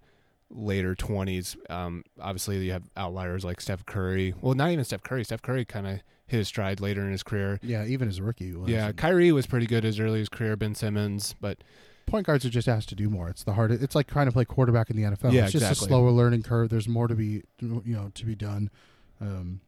later 0.50 0.94
20s. 0.94 1.56
Um, 1.70 2.04
obviously, 2.20 2.64
you 2.64 2.72
have 2.72 2.84
outliers 2.96 3.44
like 3.44 3.60
Steph 3.60 3.84
Curry. 3.86 4.34
Well, 4.40 4.54
not 4.54 4.70
even 4.70 4.84
Steph 4.84 5.02
Curry. 5.02 5.24
Steph 5.24 5.42
Curry 5.42 5.64
kind 5.64 5.86
of 5.86 6.00
hit 6.26 6.38
his 6.38 6.48
stride 6.48 6.80
later 6.80 7.02
in 7.02 7.12
his 7.12 7.22
career. 7.22 7.58
Yeah, 7.62 7.84
even 7.84 8.08
as 8.08 8.18
a 8.18 8.22
rookie. 8.22 8.52
Was. 8.54 8.68
Yeah, 8.68 8.92
Kyrie 8.92 9.32
was 9.32 9.46
pretty 9.46 9.66
good 9.66 9.84
as 9.84 9.98
early 9.98 10.20
as 10.20 10.28
career. 10.28 10.56
Ben 10.56 10.74
Simmons, 10.74 11.34
but 11.40 11.58
point 12.06 12.26
guards 12.26 12.44
are 12.44 12.50
just 12.50 12.68
asked 12.68 12.88
to 12.90 12.94
do 12.94 13.08
more. 13.10 13.28
It's 13.28 13.44
the 13.44 13.52
hard. 13.52 13.72
It's 13.72 13.94
like 13.94 14.06
trying 14.06 14.26
to 14.26 14.32
play 14.32 14.44
quarterback 14.44 14.90
in 14.90 14.96
the 14.96 15.02
NFL. 15.02 15.32
Yeah, 15.32 15.44
it's 15.44 15.52
just 15.52 15.64
exactly. 15.64 15.86
a 15.86 15.88
slower 15.88 16.10
learning 16.10 16.42
curve. 16.42 16.68
There's 16.70 16.88
more 16.88 17.08
to 17.08 17.14
be, 17.14 17.42
you 17.60 17.82
know, 17.84 18.10
to 18.14 18.24
be 18.26 18.34
done. 18.34 18.70
Um, 19.20 19.60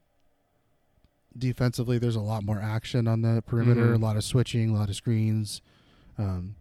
defensively, 1.37 1.99
there's 1.99 2.17
a 2.17 2.21
lot 2.21 2.45
more 2.45 2.61
action 2.61 3.07
on 3.07 3.23
the 3.23 3.43
perimeter. 3.43 3.89
Mhm. 3.89 3.95
A 3.95 3.99
lot 3.99 4.17
of 4.17 4.25
switching, 4.25 4.71
a 4.71 4.75
lot 4.75 4.89
of 4.89 4.97
screens. 4.97 5.63
Um, 6.19 6.57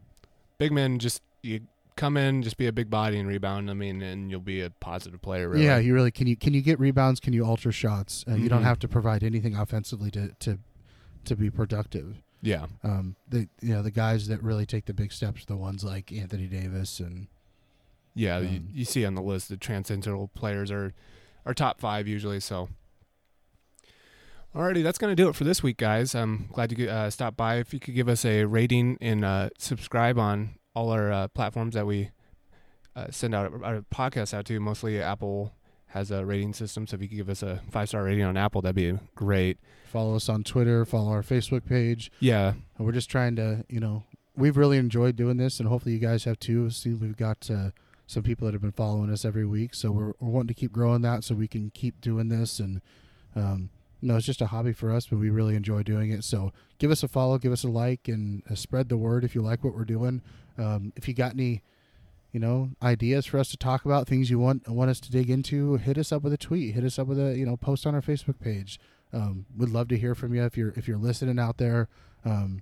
big 0.58 0.72
men 0.72 1.00
just 1.00 1.22
you 1.42 1.62
come 2.00 2.18
in, 2.18 2.42
just 2.42 2.58
be 2.58 2.68
a 2.68 2.72
big 2.72 2.90
body 2.90 3.20
and 3.20 3.28
rebound. 3.28 3.70
I 3.70 3.74
mean, 3.74 4.02
and 4.02 4.32
you'll 4.32 4.40
be 4.40 4.62
a 4.62 4.70
positive 4.70 5.22
player. 5.22 5.50
Really. 5.50 5.66
Yeah, 5.66 5.78
you 5.78 5.94
really 5.94 6.12
can. 6.12 6.28
You 6.28 6.36
can 6.38 6.54
you 6.54 6.62
get 6.62 6.80
rebounds? 6.80 7.20
Can 7.20 7.34
you 7.34 7.44
alter 7.46 7.72
shots? 7.72 8.24
Uh, 8.28 8.36
You 8.36 8.48
don't 8.50 8.62
Mhm. 8.62 8.66
have 8.66 8.80
to 8.80 8.88
provide 8.88 9.24
anything 9.24 9.56
offensively 9.56 10.10
to 10.12 10.30
to 10.40 10.60
to 11.26 11.36
be 11.36 11.50
productive. 11.52 12.22
yeah. 12.42 12.68
Um, 12.84 13.16
the 13.28 13.50
you 13.62 13.74
know 13.74 13.82
the 13.84 13.92
guys 13.92 14.28
that 14.30 14.42
really 14.42 14.66
take 14.66 14.86
the 14.86 14.94
big 14.94 15.12
steps 15.12 15.44
are 15.44 15.46
the 15.48 15.58
ones 15.58 15.84
like 15.84 16.12
Anthony 16.12 16.48
Davis 16.48 17.00
and 17.02 17.28
Yeah, 18.16 18.40
you, 18.40 18.58
Um, 18.60 18.70
you 18.74 18.86
see 18.86 19.06
on 19.06 19.14
the 19.16 19.22
list 19.22 19.50
the 19.50 19.58
transcendental 19.58 20.30
players 20.30 20.72
are 20.72 20.94
are 21.46 21.54
top 21.54 21.80
five 21.80 22.08
usually. 22.08 22.40
So, 22.40 22.70
alrighty, 24.56 24.84
that's 24.84 24.98
gonna 24.98 25.16
do 25.16 25.30
it 25.30 25.36
for 25.36 25.44
this 25.44 25.62
week, 25.64 25.78
guys. 25.78 26.16
I'm 26.16 26.48
glad 26.52 26.78
you 26.78 26.90
uh, 26.90 27.10
stopped 27.10 27.38
by. 27.38 27.58
If 27.58 27.74
you 27.74 27.80
could 27.80 27.94
give 27.96 28.10
us 28.10 28.26
a 28.26 28.46
rating 28.46 28.98
and 29.02 29.24
uh, 29.24 29.50
subscribe 29.58 30.18
on 30.18 30.56
all 30.76 30.90
our 30.92 31.12
uh, 31.12 31.28
platforms 31.30 31.74
that 31.76 31.86
we 31.86 32.12
uh, 32.96 33.08
send 33.10 33.34
out 33.36 33.52
our 33.64 33.82
podcasts 33.94 34.34
out 34.34 34.46
to, 34.46 34.60
mostly 34.60 35.02
Apple 35.02 35.54
has 35.88 36.12
a 36.12 36.26
rating 36.26 36.54
system. 36.54 36.86
So 36.86 36.96
if 36.96 37.02
you 37.02 37.08
could 37.08 37.18
give 37.18 37.30
us 37.30 37.42
a 37.44 37.62
five 37.72 37.90
star 37.90 38.04
rating 38.04 38.24
on 38.24 38.38
Apple, 38.38 38.62
that'd 38.62 38.76
be 38.76 38.98
great. 39.16 39.58
follow 39.86 40.16
us 40.16 40.30
on 40.30 40.44
Twitter, 40.44 40.86
follow 40.86 41.12
our 41.12 41.24
Facebook 41.24 41.66
page. 41.66 42.12
Yeah, 42.20 42.54
And 42.78 42.86
we're 42.86 42.94
just 42.94 43.10
trying 43.10 43.36
to, 43.38 43.66
you 43.70 43.80
know, 43.80 44.04
we've 44.36 44.58
really 44.58 44.78
enjoyed 44.78 45.16
doing 45.16 45.38
this, 45.38 45.60
and 45.60 45.68
hopefully 45.68 45.94
you 45.94 46.00
guys 46.00 46.24
have 46.26 46.40
too. 46.40 46.70
See, 46.70 46.94
we've 46.94 47.18
got 47.18 47.50
uh, 47.52 47.72
some 48.08 48.24
people 48.24 48.46
that 48.46 48.54
have 48.54 48.62
been 48.62 48.72
following 48.72 49.12
us 49.12 49.26
every 49.26 49.46
week, 49.46 49.74
so 49.74 49.92
we're, 49.92 50.14
we're 50.20 50.30
wanting 50.30 50.48
to 50.50 50.54
keep 50.54 50.72
growing 50.72 51.02
that 51.02 51.24
so 51.24 51.36
we 51.36 51.48
can 51.48 51.72
keep 51.72 52.00
doing 52.02 52.30
this. 52.30 52.60
And 52.60 52.82
um, 53.36 53.70
no, 54.02 54.16
it's 54.16 54.26
just 54.26 54.42
a 54.42 54.48
hobby 54.48 54.74
for 54.74 54.92
us, 54.92 55.08
but 55.08 55.18
we 55.18 55.30
really 55.30 55.56
enjoy 55.56 55.84
doing 55.84 56.12
it. 56.12 56.24
So 56.24 56.54
give 56.78 56.92
us 56.92 57.04
a 57.04 57.08
follow, 57.08 57.38
give 57.38 57.52
us 57.52 57.64
a 57.64 57.68
like, 57.68 58.08
and 58.08 58.44
uh, 58.50 58.56
spread 58.56 58.90
the 58.90 58.98
word 58.98 59.24
if 59.24 59.34
you 59.36 59.42
like 59.42 59.64
what 59.64 59.76
we're 59.76 59.86
doing. 59.86 60.22
Um, 60.60 60.94
if 60.96 61.08
you 61.08 61.14
got 61.14 61.34
any, 61.34 61.62
you 62.32 62.40
know, 62.40 62.72
ideas 62.84 63.26
for 63.26 63.40
us 63.40 63.50
to 63.50 63.58
talk 63.58 63.86
about, 63.86 64.08
things 64.08 64.30
you 64.30 64.40
want 64.40 64.68
want 64.68 64.90
us 64.90 65.00
to 65.02 65.12
dig 65.12 65.30
into, 65.30 65.78
hit 65.78 65.98
us 65.98 66.12
up 66.12 66.22
with 66.22 66.34
a 66.34 66.38
tweet, 66.38 66.76
hit 66.76 66.84
us 66.84 67.00
up 67.00 67.08
with 67.08 67.20
a 67.20 67.38
you 67.38 67.46
know 67.46 67.58
post 67.58 67.88
on 67.88 67.96
our 67.96 68.02
Facebook 68.02 68.40
page. 68.40 68.80
Um, 69.12 69.46
we'd 69.58 69.70
love 69.70 69.88
to 69.88 69.98
hear 69.98 70.14
from 70.14 70.36
you 70.36 70.44
if 70.44 70.58
you're 70.58 70.74
if 70.76 70.88
you're 70.88 70.98
listening 70.98 71.40
out 71.40 71.58
there. 71.58 71.88
Um, 72.26 72.62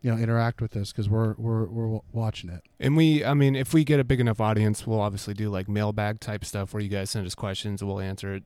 you 0.00 0.10
know, 0.10 0.20
interact 0.20 0.60
with 0.60 0.76
us 0.76 0.90
because 0.90 1.08
we're 1.08 1.34
we're 1.38 1.64
we're 1.66 2.00
watching 2.12 2.50
it. 2.50 2.62
And 2.80 2.96
we, 2.96 3.24
I 3.24 3.34
mean, 3.34 3.54
if 3.54 3.72
we 3.72 3.84
get 3.84 4.00
a 4.00 4.04
big 4.04 4.18
enough 4.18 4.40
audience, 4.40 4.84
we'll 4.84 5.00
obviously 5.00 5.32
do 5.32 5.48
like 5.48 5.68
mailbag 5.68 6.18
type 6.18 6.44
stuff 6.44 6.74
where 6.74 6.82
you 6.82 6.88
guys 6.88 7.10
send 7.10 7.24
us 7.24 7.36
questions 7.36 7.80
and 7.80 7.88
we'll 7.88 8.00
answer 8.00 8.34
it 8.34 8.42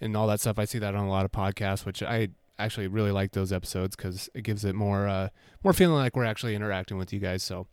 and 0.00 0.16
all 0.16 0.28
that 0.28 0.40
stuff. 0.40 0.58
I 0.58 0.64
see 0.64 0.78
that 0.78 0.94
on 0.94 1.04
a 1.04 1.10
lot 1.10 1.24
of 1.24 1.32
podcasts, 1.32 1.84
which 1.84 2.02
I 2.04 2.28
actually 2.58 2.88
really 2.88 3.10
like 3.10 3.32
those 3.32 3.52
episodes 3.52 3.96
because 3.96 4.28
it 4.34 4.42
gives 4.42 4.64
it 4.64 4.74
more, 4.74 5.06
uh, 5.06 5.28
more 5.62 5.72
feeling 5.72 5.96
like 5.96 6.16
we're 6.16 6.24
actually 6.24 6.54
interacting 6.54 6.96
with 6.98 7.12
you 7.12 7.20
guys. 7.20 7.42
So 7.42 7.66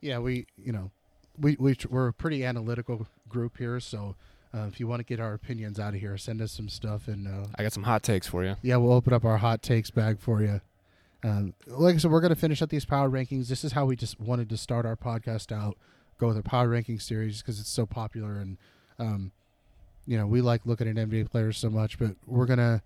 Yeah, 0.00 0.18
we 0.18 0.46
you 0.56 0.72
know, 0.72 0.90
we 1.38 1.56
we 1.58 1.76
we're 1.88 2.08
a 2.08 2.12
pretty 2.12 2.44
analytical 2.44 3.06
group 3.28 3.58
here, 3.58 3.80
so. 3.80 4.16
Uh, 4.56 4.68
if 4.68 4.78
you 4.78 4.86
want 4.86 5.00
to 5.00 5.04
get 5.04 5.18
our 5.18 5.34
opinions 5.34 5.80
out 5.80 5.94
of 5.94 6.00
here, 6.00 6.16
send 6.16 6.40
us 6.40 6.52
some 6.52 6.68
stuff, 6.68 7.08
and 7.08 7.26
uh, 7.26 7.48
I 7.58 7.64
got 7.64 7.72
some 7.72 7.82
hot 7.82 8.04
takes 8.04 8.28
for 8.28 8.44
you. 8.44 8.54
yeah, 8.62 8.76
we'll 8.76 8.92
open 8.92 9.12
up 9.12 9.24
our 9.24 9.38
hot 9.38 9.62
takes 9.64 9.90
bag 9.90 10.20
for 10.20 10.42
you. 10.42 10.60
Um, 11.24 11.54
like 11.66 11.96
I 11.96 11.98
said, 11.98 12.12
we're 12.12 12.20
going 12.20 12.34
to 12.34 12.38
finish 12.38 12.62
up 12.62 12.68
these 12.68 12.84
power 12.84 13.10
rankings. 13.10 13.48
This 13.48 13.64
is 13.64 13.72
how 13.72 13.86
we 13.86 13.96
just 13.96 14.20
wanted 14.20 14.48
to 14.50 14.56
start 14.56 14.86
our 14.86 14.94
podcast 14.94 15.50
out. 15.50 15.76
Go 16.18 16.28
with 16.28 16.36
a 16.36 16.42
power 16.44 16.68
ranking 16.68 17.00
series 17.00 17.42
because 17.42 17.58
it's 17.58 17.68
so 17.68 17.84
popular, 17.84 18.36
and 18.36 18.58
um, 19.00 19.32
you 20.06 20.16
know 20.16 20.26
we 20.26 20.40
like 20.40 20.64
looking 20.64 20.86
at 20.86 20.94
NBA 20.94 21.32
players 21.32 21.58
so 21.58 21.68
much. 21.68 21.98
But 21.98 22.14
we're 22.24 22.46
gonna, 22.46 22.82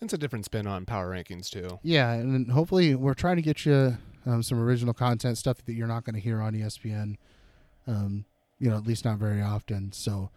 It's 0.00 0.12
a 0.12 0.18
different 0.18 0.44
spin 0.46 0.66
on 0.66 0.86
power 0.86 1.10
rankings 1.10 1.50
too. 1.50 1.78
yeah, 1.82 2.12
and 2.12 2.50
hopefully 2.50 2.94
we're 2.94 3.14
trying 3.14 3.36
to 3.36 3.42
get 3.42 3.66
you 3.66 3.98
um, 4.26 4.42
some 4.42 4.60
original 4.60 4.94
content 4.94 5.38
stuff 5.38 5.64
that 5.64 5.74
you're 5.74 5.86
not 5.86 6.04
going 6.04 6.14
to 6.14 6.20
hear 6.20 6.40
on 6.40 6.54
ESPN. 6.54 7.16
Um, 7.86 8.24
you 8.58 8.70
know, 8.70 8.76
at 8.76 8.86
least 8.86 9.04
not 9.04 9.18
very 9.18 9.40
often. 9.42 9.92
So 9.92 10.30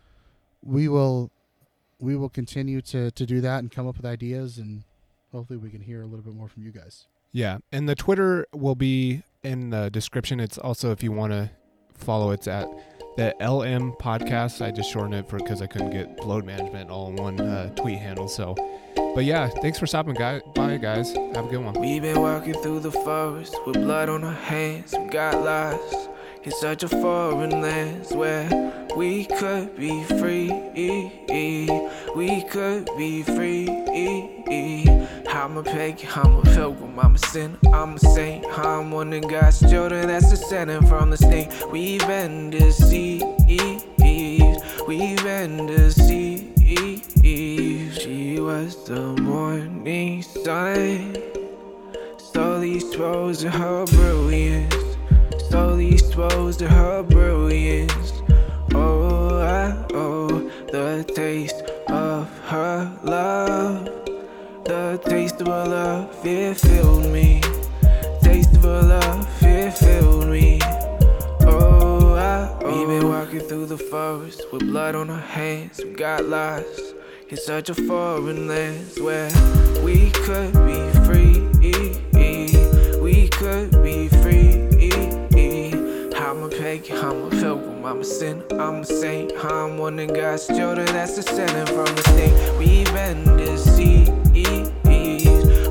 we 0.62 0.88
will, 0.88 1.32
we 2.00 2.16
will 2.16 2.30
continue 2.30 2.82
to 2.82 3.12
to 3.12 3.26
do 3.26 3.42
that 3.42 3.60
and 3.60 3.72
come 3.72 3.88
up 3.88 3.98
with 3.98 4.06
ideas, 4.06 4.58
and 4.58 4.84
hopefully 5.32 5.58
we 5.58 5.70
can 5.70 5.82
hear 5.82 6.02
a 6.02 6.06
little 6.06 6.24
bit 6.24 6.34
more 6.34 6.48
from 6.48 6.64
you 6.64 6.72
guys. 6.72 7.08
Yeah, 7.32 7.58
and 7.72 7.88
the 7.90 7.96
Twitter 7.96 8.46
will 8.54 8.76
be 8.76 9.24
in 9.44 9.70
the 9.72 9.90
description. 9.90 10.40
It's 10.40 10.58
also 10.58 10.92
if 10.92 11.02
you 11.04 11.12
want 11.12 11.34
to 11.34 11.50
follow, 11.96 12.32
it's 12.32 12.48
at 12.48 12.68
the 13.18 13.34
LM 13.40 13.94
Podcast. 13.94 14.66
I 14.66 14.72
just 14.72 14.92
shortened 14.92 15.16
it 15.16 15.28
for 15.30 15.38
because 15.38 15.62
I 15.62 15.68
couldn't 15.68 15.92
get 15.92 16.26
load 16.26 16.46
management 16.46 16.90
all 16.90 17.10
in 17.10 17.16
one 17.16 17.40
uh, 17.42 17.74
tweet 17.76 18.00
handle. 18.00 18.28
So, 18.28 18.56
but 18.96 19.26
yeah, 19.26 19.48
thanks 19.48 19.78
for 19.80 19.88
stopping 19.88 20.14
guy, 20.14 20.42
by, 20.54 20.78
guys. 20.78 21.14
Have 21.14 21.46
a 21.46 21.50
good 21.50 21.64
one. 21.64 21.74
We've 21.80 22.02
been 22.02 22.20
walking 22.20 22.54
through 22.56 22.80
the 22.82 22.92
forest 22.92 23.56
with 23.66 23.76
blood 23.76 24.10
on 24.10 24.24
our 24.24 24.34
hands. 24.34 24.94
We 24.98 25.06
got 25.10 25.44
lost, 25.44 26.10
in 26.44 26.52
such 26.52 26.84
a 26.84 26.90
foreign 26.90 27.62
land 27.62 28.08
where 28.12 28.50
we 28.96 29.26
could 29.26 29.76
be 29.78 30.04
free. 30.04 30.52
We 32.16 32.44
could 32.44 32.90
be 32.98 33.24
free. 33.24 33.70
I'm 35.28 35.58
a 35.58 35.64
pagan, 35.64 36.10
I'm 36.16 36.38
a 36.38 36.42
pilgrim, 36.44 37.00
I'm 37.00 37.16
a 37.16 37.18
sinner, 37.18 37.58
I'm 37.74 37.96
a 37.96 38.00
saint. 38.00 38.46
I'm 38.58 38.92
one 38.92 39.12
of 39.14 39.28
God's 39.28 39.60
children 39.60 40.08
that's 40.08 40.30
descending 40.30 40.86
from 40.88 41.10
the 41.10 41.18
snake. 41.18 41.52
We've 41.72 42.06
been 42.08 42.50
deceived, 42.50 43.26
we've 44.88 45.24
been 45.24 45.66
deceived. 45.66 46.50
She 48.04 48.38
was 48.38 48.84
the 48.84 49.16
morning 49.22 50.22
sun, 50.24 51.16
slowly 52.18 52.76
exposed 52.76 53.40
to 53.44 53.50
her 53.50 53.86
brilliance, 53.86 54.76
slowly 55.48 55.94
exposed 55.94 56.60
to 56.60 56.68
her 56.68 57.02
brilliance. 57.04 58.12
Oh, 58.76 59.40
I 59.40 59.86
oh 59.94 60.28
the 60.70 61.10
taste 61.16 61.62
of 61.88 62.28
her 62.50 62.92
love. 63.04 63.86
The 64.66 65.02
taste 65.06 65.40
of 65.40 65.48
her 65.48 65.66
love, 65.66 66.26
it 66.26 66.56
filled 66.56 67.06
me. 67.06 67.40
Taste 68.22 68.54
of 68.58 68.64
her 68.64 68.82
love, 68.82 69.44
it 69.44 69.78
filled 69.78 70.28
me. 70.28 70.60
Oh, 71.48 72.16
I, 72.16 72.54
oh. 72.66 72.80
We've 72.80 73.00
been 73.00 73.08
walking 73.08 73.40
through 73.40 73.68
the 73.68 73.78
forest 73.78 74.42
with 74.52 74.64
blood 74.64 74.94
on 74.94 75.10
our 75.10 75.18
hands. 75.18 75.80
We 75.82 75.94
got 75.94 76.26
lost 76.26 76.96
in 77.34 77.38
such 77.38 77.68
a 77.68 77.74
foreign 77.74 78.48
land 78.48 78.92
where 79.02 79.28
we 79.84 80.12
could 80.12 80.54
be 80.54 80.78
free. 81.04 81.40
We 83.02 83.28
could 83.30 83.72
be 83.82 84.08
free. 84.22 84.70
I'm 86.16 86.44
a 86.44 86.50
pagan, 86.50 86.96
I'm 86.98 87.24
a 87.24 87.30
pilgrim, 87.32 87.84
I'm 87.86 88.02
a 88.02 88.04
sinner, 88.04 88.46
I'm 88.52 88.82
a 88.82 88.86
saint. 88.86 89.34
I'm 89.44 89.80
one 89.80 89.98
of 89.98 90.14
God's 90.14 90.46
children 90.46 90.86
that's 90.86 91.16
descending 91.16 91.66
from 91.66 91.96
the 91.96 92.04
snake. 92.04 92.60
We've 92.60 92.94
been 92.94 93.24
deceived, 93.38 94.12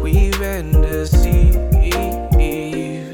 we've 0.02 0.38
been 0.40 0.72
deceived. 0.82 1.60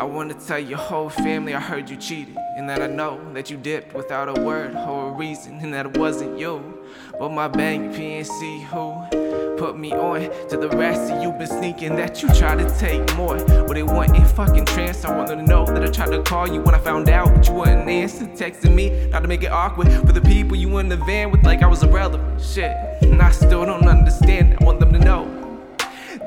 I 0.01 0.05
wanna 0.05 0.35
tell 0.35 0.59
your 0.59 0.79
whole 0.79 1.11
family 1.11 1.55
I 1.55 1.61
heard 1.61 1.91
you 1.91 1.97
cheated, 1.97 2.39
and 2.57 2.66
that 2.70 2.81
I 2.81 2.87
know 2.87 3.20
that 3.35 3.51
you 3.51 3.59
dipped 3.59 3.95
without 3.95 4.29
a 4.29 4.41
word 4.41 4.75
or 4.75 5.11
a 5.11 5.12
reason, 5.12 5.59
and 5.61 5.75
that 5.75 5.85
it 5.87 5.99
wasn't 5.99 6.39
you, 6.39 6.83
but 7.19 7.31
my 7.31 7.49
bank 7.49 7.93
PNC 7.95 8.62
who 8.65 9.57
put 9.57 9.77
me 9.77 9.93
on 9.93 10.20
to 10.49 10.57
the 10.57 10.69
rest 10.70 11.11
of 11.11 11.20
you 11.20 11.32
been 11.32 11.49
sneaking 11.49 11.97
that 11.97 12.23
you 12.23 12.28
try 12.35 12.55
to 12.55 12.78
take 12.78 13.16
more. 13.16 13.36
But 13.66 13.77
it 13.77 13.82
wasn't 13.82 14.27
fucking 14.31 14.66
trance. 14.66 15.05
I 15.05 15.16
wanted 15.16 15.36
to 15.36 15.43
know 15.43 15.66
that 15.66 15.82
I 15.82 15.90
tried 15.90 16.12
to 16.12 16.23
call 16.23 16.49
you 16.49 16.61
when 16.61 16.74
I 16.74 16.78
found 16.78 17.09
out, 17.09 17.35
but 17.35 17.49
you 17.49 17.55
wouldn't 17.55 17.89
answer. 17.89 18.27
Texting 18.27 18.74
me, 18.74 19.09
not 19.09 19.23
to 19.23 19.28
make 19.28 19.43
it 19.43 19.51
awkward 19.51 19.90
for 19.90 20.12
the 20.12 20.20
people 20.20 20.57
you 20.57 20.78
in 20.78 20.89
the 20.89 20.97
van 20.97 21.31
with, 21.31 21.43
like 21.45 21.62
I 21.62 21.66
was 21.66 21.82
irrelevant. 21.82 22.40
Shit, 22.40 22.77
and 23.03 23.20
I 23.20 23.32
still 23.32 23.66
don't 23.66 23.89
understand. 23.89 24.57
I 24.61 24.65
want 24.65 24.78
them 24.78 24.93
to 24.93 24.99
know 24.99 25.38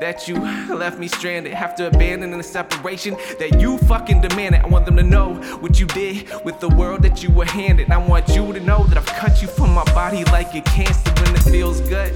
that 0.02 0.26
you 0.26 0.34
left 0.74 0.98
me 0.98 1.06
stranded 1.06 1.52
after 1.52 1.86
abandoning 1.86 2.36
the 2.36 2.42
separation 2.42 3.14
that 3.38 3.60
you 3.60 3.78
fucking 3.78 4.20
demanded. 4.20 4.60
I 4.60 4.66
want 4.66 4.84
them 4.84 4.96
to 4.96 5.02
know 5.04 5.34
what 5.60 5.78
you 5.78 5.86
did 5.86 6.28
with 6.44 6.58
the 6.58 6.68
world 6.70 7.02
that 7.02 7.22
you 7.22 7.30
were 7.30 7.44
handed. 7.44 7.88
I 7.88 7.98
want 7.98 8.26
you 8.30 8.52
to 8.52 8.58
know 8.58 8.82
that 8.88 8.98
I've 8.98 9.06
cut 9.06 9.40
you 9.40 9.46
from 9.46 9.72
my 9.72 9.84
body 9.94 10.24
like 10.24 10.56
a 10.56 10.60
cancer 10.62 11.12
when 11.22 11.36
it 11.36 11.42
feels 11.42 11.80
good. 11.82 12.12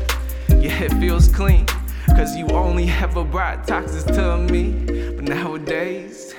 Yeah, 0.48 0.82
it 0.82 0.94
feels 0.94 1.28
clean. 1.28 1.66
Cause 2.08 2.34
you 2.36 2.48
only 2.48 2.88
ever 2.88 3.22
brought 3.22 3.68
toxins 3.68 4.02
to 4.16 4.36
me. 4.38 4.72
But 5.14 5.24
nowadays, 5.24 6.34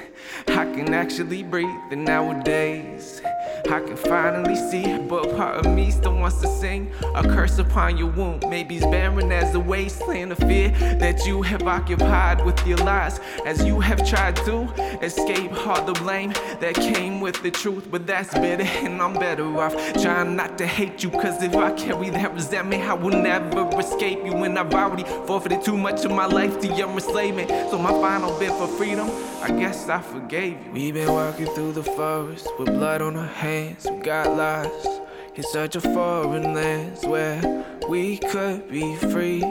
I 0.50 0.66
can 0.66 0.94
actually 0.94 1.44
breathe. 1.44 1.80
And 1.92 2.04
nowadays, 2.04 3.22
I 3.70 3.80
can 3.82 3.98
finally 3.98 4.56
see. 4.56 4.98
But 4.98 5.36
part 5.36 5.66
of 5.66 5.74
me 5.74 5.92
still 5.92 6.16
wants 6.16 6.42
to 6.42 6.48
sing 6.48 6.92
a 7.16 7.24
curse 7.24 7.58
upon 7.60 7.98
your 7.98 8.08
womb. 8.08 8.40
Maybe 8.50 8.78
it's 8.78 8.86
barren 8.86 9.32
as 9.32 9.52
the 9.54 9.60
wasteland 9.60 10.32
of 10.32 10.38
fear 10.40 10.70
that 11.00 11.26
you 11.26 11.42
have 11.42 11.64
occupied 11.64 12.46
with 12.46 12.66
your 12.66 12.78
lies. 12.78 13.20
As 13.46 13.64
you 13.64 13.80
have 13.80 14.08
tried 14.08 14.36
to 14.38 14.64
escape 15.02 15.52
all 15.68 15.84
the 15.84 15.94
blame 15.94 16.32
that 16.60 16.76
came 16.76 17.20
with 17.20 17.42
the 17.44 17.52
truth. 17.52 17.90
But 17.92 18.08
that's 18.08 18.34
better, 18.34 18.64
and 18.64 19.02
I'm 19.02 19.14
better 19.14 19.46
off 19.58 19.76
trying 20.02 20.36
not 20.36 20.58
to 20.60 20.68
hate 20.68 21.04
you. 21.04 21.10
Cause 21.10 21.42
if 21.44 21.56
I 21.56 21.72
carry 21.74 22.10
that 22.12 22.34
resentment, 22.34 22.84
I 22.84 22.94
will 22.94 23.18
never 23.22 23.68
escape 23.80 24.20
you. 24.26 24.34
And 24.44 24.58
I've 24.58 24.74
already 24.74 25.04
forfeited 25.26 25.64
too 25.64 25.78
much 25.78 26.06
of 26.06 26.12
my 26.12 26.26
life 26.26 26.60
to 26.62 26.68
your 26.68 26.90
enslavement. 26.90 27.50
So 27.70 27.78
my 27.78 27.92
final 27.92 28.38
bid 28.40 28.52
for 28.52 28.68
freedom, 28.68 29.10
I 29.42 29.52
guess 29.52 29.90
I 29.90 30.02
forgave 30.02 30.58
you. 30.66 30.72
We've 30.72 30.94
been 30.94 31.12
walking 31.12 31.48
through 31.48 31.74
the 31.74 31.84
forest 31.84 32.48
with 32.58 32.68
blood 32.70 33.02
on 33.02 33.16
our 33.16 33.26
hands. 33.26 33.57
We 33.58 33.76
got 34.04 34.38
lost 34.38 35.02
in 35.34 35.42
such 35.42 35.76
a 35.76 35.82
foreign 35.82 36.54
land 36.54 37.00
where 37.02 37.42
we 37.90 38.18
could 38.20 38.70
be 38.70 38.96
free. 38.98 39.42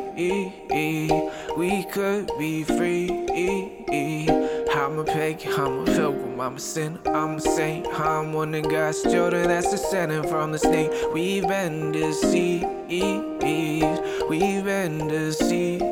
We 1.57 1.85
could 1.91 2.31
be 2.39 2.63
free. 2.63 3.11
I'm 4.73 4.99
a 5.01 5.05
pagan, 5.05 5.53
I'm 5.55 5.81
a 5.81 5.85
pilgrim, 5.87 6.41
I'm 6.41 6.55
a 6.55 6.61
sinner, 6.61 7.01
I'm 7.07 7.39
a 7.39 7.41
saint. 7.41 7.89
I'm 7.99 8.33
one 8.33 8.55
of 8.55 8.63
God's 8.71 9.03
children 9.03 9.49
that's 9.49 9.73
descending 9.73 10.23
from 10.29 10.53
the 10.53 10.59
snake. 10.61 10.93
We've 11.13 11.49
been 11.49 11.91
deceived, 11.91 12.65
we've 14.29 14.65
been 14.65 15.09
deceived. 15.09 15.83